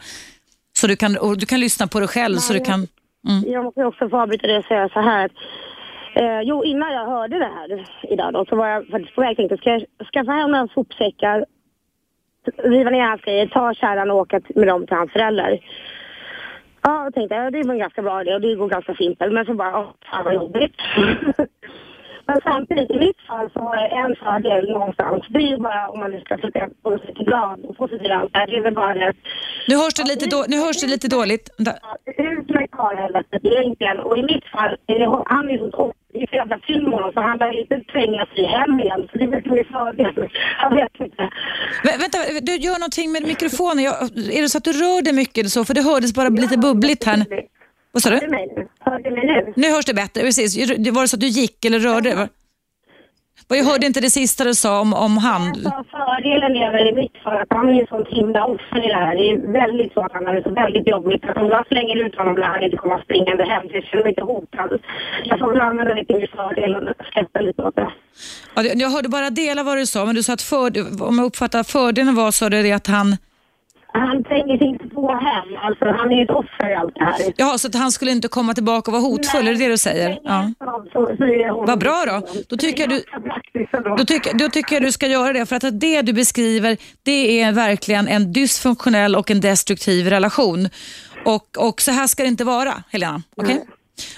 Så 0.78 0.86
du 0.86 0.96
kan, 0.96 1.16
och 1.16 1.38
du 1.38 1.46
kan 1.46 1.60
lyssna 1.60 1.86
på 1.86 2.00
det 2.00 2.06
själv. 2.06 2.34
Nej, 2.34 2.42
så 2.42 2.52
du 2.52 2.60
kan, 2.60 2.86
mm. 3.28 3.52
Jag 3.52 3.64
måste 3.64 3.84
också 3.84 4.08
få 4.08 4.20
avbryta 4.20 4.46
det 4.46 4.58
och 4.58 4.64
säga 4.64 4.88
så 4.88 5.00
här. 5.00 5.30
Eh, 6.14 6.40
jo, 6.42 6.64
innan 6.64 6.92
jag 6.92 7.06
hörde 7.06 7.38
det 7.38 7.50
här 7.56 7.86
idag 8.10 8.32
då, 8.32 8.44
så 8.48 8.56
var 8.56 8.68
jag 8.68 8.86
faktiskt 8.86 9.14
på 9.14 9.20
väg 9.20 9.36
tänkte, 9.36 9.56
ska 9.56 9.70
jag 9.70 9.82
skaffa 10.12 10.32
hem 10.32 10.50
några 10.50 10.68
sopsäckar, 10.68 11.44
riva 12.64 12.90
ner 12.90 13.08
hans 13.08 13.20
grejer, 13.20 13.46
ta 13.46 13.74
kärran 13.74 14.10
och 14.10 14.16
åka 14.16 14.40
med 14.54 14.68
dem 14.68 14.86
till 14.86 14.96
hans 14.96 15.12
föräldrar. 15.12 15.58
Ja, 16.86 17.04
jag 17.04 17.14
tänkte 17.14 17.34
jag, 17.34 17.52
det 17.52 17.62
var 17.66 17.74
en 17.74 17.86
ganska 17.86 18.02
bra 18.02 18.20
idé 18.22 18.34
och 18.34 18.40
det 18.40 18.54
går 18.54 18.68
ganska 18.68 18.94
simpelt. 18.94 19.32
Men 19.32 19.46
så 19.46 19.54
bara, 19.54 19.78
åh, 19.80 19.90
fan 20.10 20.24
vad 20.24 20.34
jobbigt. 20.34 20.76
Men 22.28 22.40
samtidigt, 22.44 22.90
i 22.90 22.98
mitt 22.98 23.20
fall 23.28 23.50
så 23.54 23.60
har 23.60 23.76
jag 23.76 23.90
en 24.04 24.16
fördel 24.16 24.70
någonstans. 24.70 25.24
Det 25.28 25.38
är 25.38 25.50
ju 25.54 25.56
bara 25.56 25.88
om 25.88 25.98
man 26.00 26.10
nu 26.10 26.20
ska 26.20 26.36
försöka 26.36 26.68
få 26.82 26.98
sig 26.98 27.14
till 27.14 27.24
glad 27.24 27.64
och 27.64 27.76
positiv 27.76 28.12
ansvar. 28.12 28.46
Det 28.46 28.56
är 28.56 28.62
väl 28.62 28.74
bara 28.74 28.94
det. 28.94 29.12
Nu 29.68 29.74
hörs 29.76 29.94
det 29.94 30.04
lite, 30.12 30.26
då, 30.34 30.44
nu 30.48 30.56
hörs 30.64 30.80
det 30.80 30.86
lite 30.86 31.08
dåligt. 31.08 31.46
Ut 32.32 32.48
med 32.56 32.70
karlhelvetet 32.70 33.44
egentligen. 33.44 33.98
Och 34.00 34.18
i 34.18 34.22
mitt 34.22 34.46
fall, 34.54 34.76
är 34.86 34.98
det, 34.98 35.22
han 35.26 35.50
är 35.50 35.58
så 35.58 35.92
i 36.22 36.26
jävla 36.32 36.58
film 36.58 36.92
så 37.14 37.20
han 37.20 37.38
lär 37.38 37.60
inte 37.60 37.80
tränga 37.92 38.26
sig 38.26 38.44
hem 38.44 38.80
igen. 38.80 39.08
Så 39.12 39.18
det 39.18 39.24
är 39.24 39.28
väl 39.28 39.64
fördel. 39.72 40.30
Jag 40.62 40.74
vet 40.74 40.94
inte. 41.00 41.30
Men, 41.84 41.94
vänta, 42.00 42.18
du 42.42 42.56
gör 42.56 42.78
någonting 42.78 43.12
med 43.12 43.22
mikrofonen. 43.22 43.84
Jag, 43.84 43.94
är 44.38 44.42
det 44.42 44.48
så 44.48 44.58
att 44.58 44.64
du 44.64 44.72
rör 44.72 45.02
dig 45.02 45.12
mycket 45.12 45.38
eller 45.38 45.50
så? 45.50 45.64
För 45.64 45.74
det 45.74 45.82
hördes 45.82 46.14
bara 46.14 46.28
lite 46.28 46.58
bubbligt 46.58 47.04
här. 47.04 47.26
Vad 47.92 48.02
sa 48.02 48.10
du? 48.10 48.16
Hörde 48.16 48.30
mig 48.30 48.46
nu? 48.56 48.68
Hörde 48.80 49.10
mig 49.10 49.26
nu? 49.26 49.52
Nu 49.56 49.70
hörs 49.72 49.84
det 49.84 49.94
bättre, 49.94 50.20
precis. 50.20 50.56
Var 50.92 51.02
det 51.02 51.08
så 51.08 51.16
att 51.16 51.20
du 51.20 51.26
gick 51.26 51.64
eller 51.64 51.78
rörde 51.78 52.14
dig? 52.14 52.28
Jag 53.48 53.64
hörde 53.64 53.86
inte 53.86 54.00
det 54.00 54.10
sista 54.10 54.44
du 54.44 54.54
sa 54.54 54.80
om, 54.80 54.94
om 54.94 55.18
han. 55.18 55.54
fördelen 55.90 56.56
är 56.56 56.72
väl 56.72 56.88
i 56.88 56.92
mitt 56.92 57.16
fall 57.24 57.36
att 57.36 57.52
han 57.56 57.68
är 57.68 57.80
en 57.80 57.86
sån 57.86 58.04
himla 58.08 58.44
offer 58.44 58.84
i 58.84 58.88
det 58.88 58.94
här. 58.94 59.16
Det 59.16 59.30
är 59.30 59.52
väldigt 59.52 59.92
så 59.92 60.00
att 60.00 60.12
han 60.12 60.26
har 60.26 60.34
det 60.34 60.42
så 60.42 60.50
väldigt 60.50 60.88
jobbigt. 60.88 61.24
Att 61.24 61.36
om 61.36 61.48
jag 61.48 61.66
slänger 61.66 61.96
ut 62.06 62.14
honom 62.16 62.36
lär 62.36 62.46
han 62.46 62.62
inte 62.62 62.76
komma 62.76 63.02
springande 63.02 63.44
hem. 63.44 63.62
Jag 63.70 63.84
känner 63.84 64.04
mig 64.04 64.10
inte 64.12 64.22
hotad. 64.22 64.70
Jag 65.24 65.38
får 65.38 65.52
väl 65.52 65.60
använda 65.60 65.94
det 65.94 66.04
till 66.04 66.16
min 66.16 66.28
fördel 66.28 66.76
och 66.76 67.06
släppa 67.12 67.40
lite 67.40 67.62
åt 67.62 67.76
det. 67.76 67.90
Ja, 68.54 68.62
jag 68.62 68.90
hörde 68.90 69.08
bara 69.08 69.30
delar 69.30 69.64
vad 69.64 69.76
du 69.78 69.86
sa, 69.86 70.04
men 70.04 70.14
du 70.14 70.22
sa 70.22 70.32
att 70.32 70.42
för, 70.42 70.58
om 71.08 71.18
jag 71.18 71.26
uppfattar 71.26 71.62
fördelen 71.62 72.14
var 72.14 72.30
så 72.30 72.48
det 72.48 72.72
att 72.72 72.86
han 72.86 73.16
han 74.00 74.24
tränger 74.24 74.58
sig 74.58 74.66
inte 74.66 74.88
på 74.88 75.14
hem. 75.14 75.48
Alltså, 75.62 75.84
han 75.84 76.12
är 76.12 76.24
ett 76.24 76.30
offer 76.30 76.70
i 76.70 76.74
allt 76.74 76.94
det 76.94 77.04
här. 77.04 77.32
Ja, 77.36 77.58
så 77.58 77.68
att 77.68 77.74
han 77.74 77.92
skulle 77.92 78.10
inte 78.10 78.28
komma 78.28 78.54
tillbaka 78.54 78.90
och 78.90 78.92
vara 78.92 79.02
hotfull? 79.02 79.44
Nej, 79.44 79.54
är 79.54 79.58
det 79.58 79.64
det 79.64 79.70
du 79.70 79.78
säger? 79.78 80.18
Ja. 80.24 80.52
Vad 81.66 81.78
bra 81.78 82.04
då. 82.06 82.26
Då 82.48 82.56
tycker, 82.56 82.82
jag 82.82 82.90
du, 82.90 83.02
då, 83.98 84.04
tycker, 84.04 84.38
då 84.38 84.48
tycker 84.48 84.76
jag 84.76 84.82
du 84.82 84.92
ska 84.92 85.06
göra 85.06 85.32
det. 85.32 85.46
För 85.46 85.56
att 85.56 85.80
det 85.80 86.02
du 86.02 86.12
beskriver, 86.12 86.76
det 87.02 87.40
är 87.40 87.52
verkligen 87.52 88.08
en 88.08 88.32
dysfunktionell 88.32 89.16
och 89.16 89.30
en 89.30 89.40
destruktiv 89.40 90.06
relation. 90.06 90.68
Och, 91.24 91.58
och 91.58 91.80
så 91.80 91.90
här 91.90 92.06
ska 92.06 92.22
det 92.22 92.28
inte 92.28 92.44
vara, 92.44 92.74
Helena. 92.90 93.22
Okay? 93.36 93.56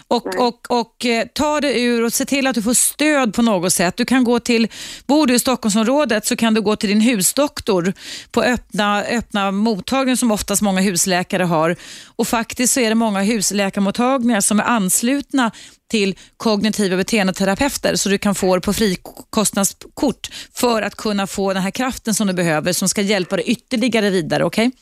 Och, 0.09 0.27
och, 0.41 0.71
och 0.81 1.07
eh, 1.07 1.27
ta 1.35 1.61
det 1.61 1.81
ur 1.81 2.05
och 2.05 2.13
se 2.13 2.25
till 2.25 2.47
att 2.47 2.55
du 2.55 2.63
får 2.63 2.75
stöd 2.75 3.35
på 3.35 3.43
något 3.43 3.73
sätt. 3.73 3.97
Du 3.97 4.05
kan 4.05 4.25
gå 4.25 4.41
till, 4.41 4.69
bor 5.07 5.27
du 5.27 5.35
i 5.35 5.39
Stockholmsområdet 5.39 6.27
så 6.27 6.37
kan 6.37 6.55
du 6.55 6.61
gå 6.61 6.77
till 6.77 6.89
din 6.89 7.01
husdoktor 7.01 7.93
på 8.31 8.43
öppna, 8.43 9.03
öppna 9.03 9.51
mottagningen 9.51 10.17
som 10.17 10.31
oftast 10.31 10.63
många 10.63 10.81
husläkare 10.81 11.43
har. 11.43 11.77
Och 12.17 12.29
faktiskt 12.29 12.75
så 12.75 12.81
är 12.81 12.89
det 12.89 12.95
många 12.95 13.21
husläkarmottagningar 13.21 14.41
som 14.41 14.61
är 14.61 14.65
anslutna 14.65 15.51
till 15.91 16.15
kognitiva 16.37 16.97
beteendeterapeuter 16.97 17.97
så 17.97 18.09
du 18.09 18.19
kan 18.19 18.35
få 18.35 18.55
det 18.55 18.61
på 18.61 18.73
frikostnadskort 18.73 20.29
för 20.55 20.83
att 20.83 20.95
kunna 20.95 21.27
få 21.27 21.53
den 21.53 21.63
här 21.63 21.71
kraften 21.71 22.15
som 22.15 22.27
du 22.27 22.33
behöver 22.33 22.73
som 22.73 22.89
ska 22.89 23.01
hjälpa 23.01 23.37
dig 23.37 23.45
ytterligare 23.45 24.11
vidare. 24.11 24.45
Okej? 24.45 24.67
Okay? 24.67 24.79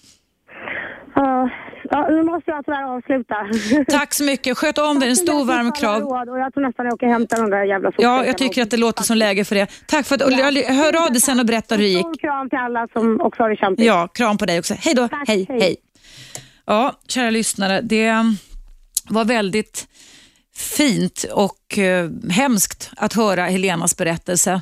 Ja, 1.14 1.50
Ja, 1.90 2.08
nu 2.10 2.22
måste 2.22 2.50
jag 2.50 2.64
tyvärr 2.64 2.96
avsluta. 2.96 3.34
Tack 3.98 4.14
så 4.14 4.24
mycket. 4.24 4.58
Sköt 4.58 4.78
om 4.78 4.98
dig. 5.00 5.08
En 5.08 5.16
stor 5.16 5.44
varm. 5.44 5.66
Och 5.68 6.38
jag 6.38 6.52
tror 6.52 6.62
nästan 6.62 6.84
jag 6.86 6.94
åker 6.94 7.06
och 7.06 7.12
hämtar 7.12 7.36
de 7.36 7.50
där 7.50 7.64
jävla 7.64 7.92
Ja, 7.98 8.26
jag 8.26 8.38
tycker 8.38 8.62
att 8.62 8.70
det 8.70 8.76
låter 8.76 9.02
som 9.02 9.16
läge 9.16 9.44
för 9.44 9.54
det. 9.54 9.66
Tack 9.86 10.06
för 10.06 10.14
att 10.14 10.20
ja. 10.20 10.74
Hör 10.74 11.06
av 11.06 11.12
dig 11.12 11.20
sen 11.20 11.40
och 11.40 11.46
berätta 11.46 11.74
hur 11.74 11.82
det 11.82 11.88
gick. 11.88 12.00
Stor 12.00 12.18
kram 12.18 12.50
till 12.50 12.58
alla 12.58 12.88
som 12.92 13.20
också 13.20 13.42
har 13.42 13.50
det 13.50 13.56
kämpigt. 13.56 13.86
Ja, 13.86 14.08
kram 14.08 14.38
på 14.38 14.46
dig 14.46 14.58
också. 14.58 14.74
Hej 14.78 14.94
då. 14.94 15.08
Tack, 15.08 15.28
hej, 15.28 15.46
hej, 15.48 15.60
hej. 15.60 15.76
Ja, 16.66 16.92
kära 17.08 17.30
lyssnare. 17.30 17.80
Det 17.80 18.14
var 19.08 19.24
väldigt 19.24 19.88
fint 20.56 21.24
och 21.32 21.78
eh, 21.78 22.10
hemskt 22.30 22.90
att 22.96 23.12
höra 23.12 23.44
Helenas 23.44 23.96
berättelse. 23.96 24.52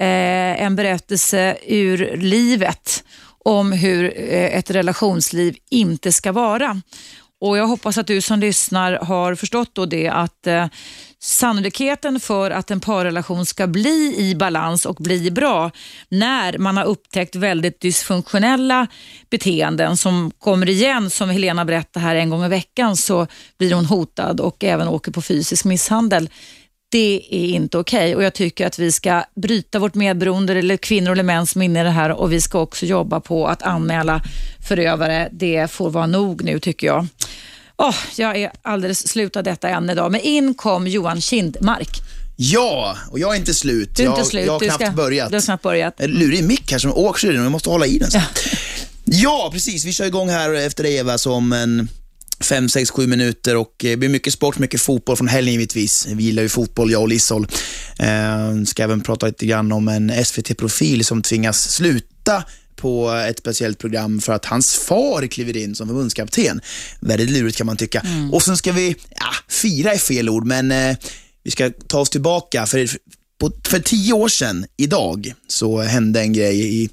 Eh, 0.00 0.62
en 0.62 0.76
berättelse 0.76 1.56
ur 1.66 2.16
livet 2.16 3.04
om 3.48 3.72
hur 3.72 4.04
eh, 4.04 4.56
ett 4.56 4.70
relationsliv 4.70 5.56
inte 5.70 6.12
ska 6.12 6.32
vara. 6.32 6.82
Och 7.40 7.58
Jag 7.58 7.66
hoppas 7.66 7.98
att 7.98 8.06
du 8.06 8.20
som 8.20 8.40
lyssnar 8.40 8.92
har 8.92 9.34
förstått 9.34 9.70
då 9.72 9.86
det 9.86 10.08
att 10.08 10.46
eh, 10.46 10.66
sannolikheten 11.20 12.20
för 12.20 12.50
att 12.50 12.70
en 12.70 12.80
parrelation 12.80 13.46
ska 13.46 13.66
bli 13.66 14.14
i 14.18 14.34
balans 14.34 14.86
och 14.86 14.94
bli 14.94 15.30
bra 15.30 15.70
när 16.08 16.58
man 16.58 16.76
har 16.76 16.84
upptäckt 16.84 17.34
väldigt 17.34 17.80
dysfunktionella 17.80 18.86
beteenden 19.30 19.96
som 19.96 20.30
kommer 20.38 20.68
igen, 20.68 21.10
som 21.10 21.30
Helena 21.30 21.64
berättade 21.64 22.06
här 22.06 22.16
en 22.16 22.30
gång 22.30 22.44
i 22.44 22.48
veckan, 22.48 22.96
så 22.96 23.26
blir 23.58 23.74
hon 23.74 23.86
hotad 23.86 24.40
och 24.40 24.64
även 24.64 24.88
åker 24.88 25.12
på 25.12 25.22
fysisk 25.22 25.64
misshandel 25.64 26.30
det 26.90 27.22
är 27.30 27.46
inte 27.46 27.78
okej 27.78 27.98
okay. 27.98 28.14
och 28.14 28.22
jag 28.22 28.34
tycker 28.34 28.66
att 28.66 28.78
vi 28.78 28.92
ska 28.92 29.24
bryta 29.34 29.78
vårt 29.78 29.94
medberoende 29.94 30.58
eller 30.58 30.76
kvinnor 30.76 31.12
eller 31.12 31.22
män 31.22 31.46
som 31.46 31.62
är 31.62 31.66
inne 31.66 31.80
i 31.80 31.84
det 31.84 31.90
här 31.90 32.10
och 32.10 32.32
vi 32.32 32.40
ska 32.40 32.60
också 32.60 32.86
jobba 32.86 33.20
på 33.20 33.46
att 33.46 33.62
anmäla 33.62 34.22
förövare. 34.68 35.28
Det 35.32 35.70
får 35.70 35.90
vara 35.90 36.06
nog 36.06 36.44
nu 36.44 36.60
tycker 36.60 36.86
jag. 36.86 37.06
Oh, 37.76 37.96
jag 38.16 38.36
är 38.36 38.52
alldeles 38.62 39.08
slut 39.08 39.36
av 39.36 39.42
detta 39.42 39.68
ämne 39.68 39.92
idag, 39.92 40.12
men 40.12 40.20
in 40.20 40.54
kom 40.54 40.86
Johan 40.86 41.20
Kindmark. 41.20 41.88
Ja, 42.36 42.96
och 43.10 43.18
jag 43.18 43.34
är 43.34 43.38
inte 43.38 43.54
slut. 43.54 43.96
Du 43.96 44.02
är 44.02 44.10
inte 44.10 44.24
slut. 44.24 44.46
Jag, 44.46 44.52
har 44.52 44.60
du 44.60 44.66
knappt 44.66 44.82
ska, 44.82 44.92
börjat. 44.92 45.30
Du 45.30 45.36
har 45.36 45.42
knappt 45.42 45.62
börjat. 45.62 45.94
Lurig 45.98 46.44
mick 46.44 46.72
här 46.72 46.78
som 46.78 46.92
åker 46.92 47.32
jag 47.32 47.52
måste 47.52 47.70
hålla 47.70 47.86
i 47.86 47.98
den. 47.98 48.08
Ja. 48.12 48.22
ja, 49.04 49.50
precis. 49.52 49.84
Vi 49.84 49.92
kör 49.92 50.06
igång 50.06 50.28
här 50.28 50.54
efter 50.54 50.82
dig 50.82 50.96
Eva 50.96 51.18
som 51.18 51.52
en 51.52 51.88
fem, 52.40 52.68
sex, 52.68 52.90
sju 52.90 53.06
minuter 53.06 53.56
och 53.56 53.74
det 53.76 53.96
blir 53.96 54.08
mycket 54.08 54.32
sport, 54.32 54.58
mycket 54.58 54.80
fotboll 54.80 55.16
från 55.16 55.28
helgen 55.28 55.54
givetvis. 55.54 56.06
Vi 56.06 56.22
gillar 56.22 56.42
ju 56.42 56.48
fotboll, 56.48 56.90
jag 56.90 57.02
och 57.02 57.08
Lissol. 57.08 57.46
Eh, 57.98 58.62
ska 58.66 58.82
även 58.82 59.00
prata 59.00 59.26
lite 59.26 59.46
grann 59.46 59.72
om 59.72 59.88
en 59.88 60.24
SVT-profil 60.24 61.04
som 61.04 61.22
tvingas 61.22 61.70
sluta 61.70 62.44
på 62.76 63.10
ett 63.10 63.38
speciellt 63.38 63.78
program 63.78 64.20
för 64.20 64.32
att 64.32 64.44
hans 64.44 64.74
far 64.74 65.26
kliver 65.26 65.56
in 65.56 65.74
som 65.74 65.88
förbundskapten. 65.88 66.60
Väldigt 67.00 67.30
lurigt 67.30 67.58
kan 67.58 67.66
man 67.66 67.76
tycka. 67.76 68.00
Mm. 68.00 68.34
Och 68.34 68.42
sen 68.42 68.56
ska 68.56 68.72
vi, 68.72 68.96
ja, 69.10 69.30
fira 69.48 69.92
är 69.92 69.98
fel 69.98 70.28
ord, 70.28 70.46
men 70.46 70.72
eh, 70.72 70.96
vi 71.42 71.50
ska 71.50 71.70
ta 71.70 72.00
oss 72.00 72.10
tillbaka. 72.10 72.66
För 72.66 72.88
på, 73.38 73.52
för 73.68 73.78
tio 73.78 74.12
år 74.12 74.28
sedan 74.28 74.66
idag 74.76 75.32
så 75.48 75.80
hände 75.80 76.20
en 76.20 76.32
grej 76.32 76.82
i, 76.82 76.88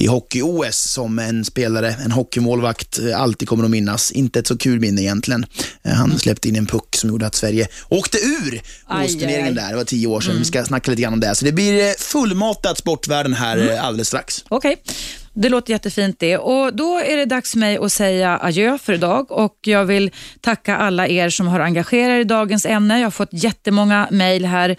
i 0.00 0.06
hockey-OS 0.06 0.92
som 0.92 1.18
en 1.18 1.44
spelare, 1.44 1.94
en 2.04 2.12
hockeymålvakt, 2.12 2.98
eh, 2.98 3.20
alltid 3.20 3.48
kommer 3.48 3.64
att 3.64 3.70
minnas. 3.70 4.12
Inte 4.12 4.38
ett 4.38 4.46
så 4.46 4.58
kul 4.58 4.80
minne 4.80 5.02
egentligen. 5.02 5.46
Eh, 5.82 5.92
han 5.92 6.18
släppte 6.18 6.48
in 6.48 6.56
en 6.56 6.66
puck 6.66 6.96
som 6.96 7.10
gjorde 7.10 7.26
att 7.26 7.34
Sverige 7.34 7.68
åkte 7.88 8.18
ur 8.18 8.62
OS-turneringen 8.88 9.54
där. 9.54 9.70
Det 9.70 9.76
var 9.76 9.84
tio 9.84 10.06
år 10.06 10.20
sedan. 10.20 10.30
Mm. 10.30 10.38
Vi 10.38 10.44
ska 10.44 10.64
snacka 10.64 10.90
lite 10.90 11.02
grann 11.02 11.12
om 11.12 11.20
det. 11.20 11.34
Så 11.34 11.44
det 11.44 11.52
blir 11.52 11.88
eh, 11.88 11.92
fullmatat 11.98 12.78
sportvärlden 12.78 13.34
här 13.34 13.56
mm. 13.56 13.84
alldeles 13.84 14.08
strax. 14.08 14.44
Okej. 14.48 14.72
Okay. 14.72 14.94
Det 15.34 15.48
låter 15.48 15.72
jättefint 15.72 16.16
det. 16.18 16.38
Och 16.38 16.74
Då 16.74 16.98
är 16.98 17.16
det 17.16 17.24
dags 17.24 17.50
för 17.50 17.58
mig 17.58 17.78
att 17.78 17.92
säga 17.92 18.38
adjö 18.42 18.78
för 18.78 18.92
idag 18.92 19.32
och 19.32 19.56
jag 19.60 19.84
vill 19.84 20.10
tacka 20.40 20.76
alla 20.76 21.08
er 21.08 21.30
som 21.30 21.46
har 21.46 21.60
engagerat 21.60 22.14
er 22.14 22.20
i 22.20 22.24
dagens 22.24 22.66
ämne. 22.66 22.98
Jag 22.98 23.06
har 23.06 23.10
fått 23.10 23.32
jättemånga 23.32 24.08
mejl 24.10 24.44
här 24.44 24.76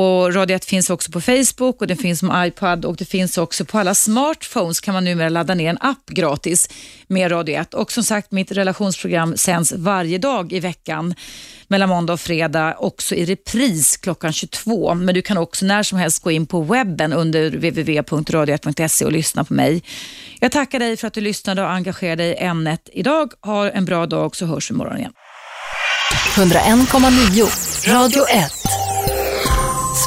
och 0.00 0.34
Radio 0.34 0.56
1 0.56 0.64
finns 0.64 0.90
också 0.90 1.12
på 1.12 1.20
Facebook 1.20 1.80
och 1.80 1.86
det 1.86 1.96
finns 1.96 2.18
som 2.18 2.44
iPad 2.46 2.84
och 2.84 2.96
det 2.96 3.04
finns 3.04 3.38
också 3.38 3.64
på 3.64 3.78
alla 3.78 3.94
smartphones 3.94 4.80
kan 4.80 4.94
man 4.94 5.04
numera 5.04 5.28
ladda 5.28 5.54
ner 5.54 5.70
en 5.70 5.78
app 5.80 6.06
gratis 6.06 6.68
med 7.06 7.32
Radio 7.32 7.60
1. 7.60 7.74
Och 7.74 7.92
som 7.92 8.02
sagt, 8.02 8.32
mitt 8.32 8.52
relationsprogram 8.52 9.36
sänds 9.36 9.72
varje 9.72 10.18
dag 10.18 10.52
i 10.52 10.60
veckan 10.60 11.14
mellan 11.68 11.88
måndag 11.88 12.12
och 12.12 12.20
fredag, 12.20 12.74
också 12.78 13.14
i 13.14 13.24
repris 13.24 13.96
klockan 13.96 14.32
22. 14.32 14.94
Men 14.94 15.14
du 15.14 15.22
kan 15.22 15.38
också 15.38 15.66
när 15.66 15.82
som 15.82 15.98
helst 15.98 16.22
gå 16.22 16.30
in 16.30 16.46
på 16.46 16.60
webben 16.60 17.12
under 17.12 17.50
www.radio1.se 17.50 19.04
och 19.04 19.12
lyssna 19.12 19.44
på 19.44 19.54
mig. 19.54 19.82
Jag 20.40 20.52
tackar 20.52 20.78
dig 20.78 20.96
för 20.96 21.06
att 21.06 21.14
du 21.14 21.20
lyssnade 21.20 21.62
och 21.62 21.70
engagerade 21.70 22.22
dig 22.22 22.32
i 22.32 22.36
ämnet 22.36 22.88
idag. 22.92 23.32
Ha 23.40 23.70
en 23.70 23.84
bra 23.84 24.06
dag 24.06 24.36
så 24.36 24.46
hörs 24.46 24.70
vi 24.70 24.74
imorgon 24.74 24.98
igen. 24.98 25.12
101,9 26.36 27.92
Radio 27.92 28.22
1 28.28 28.87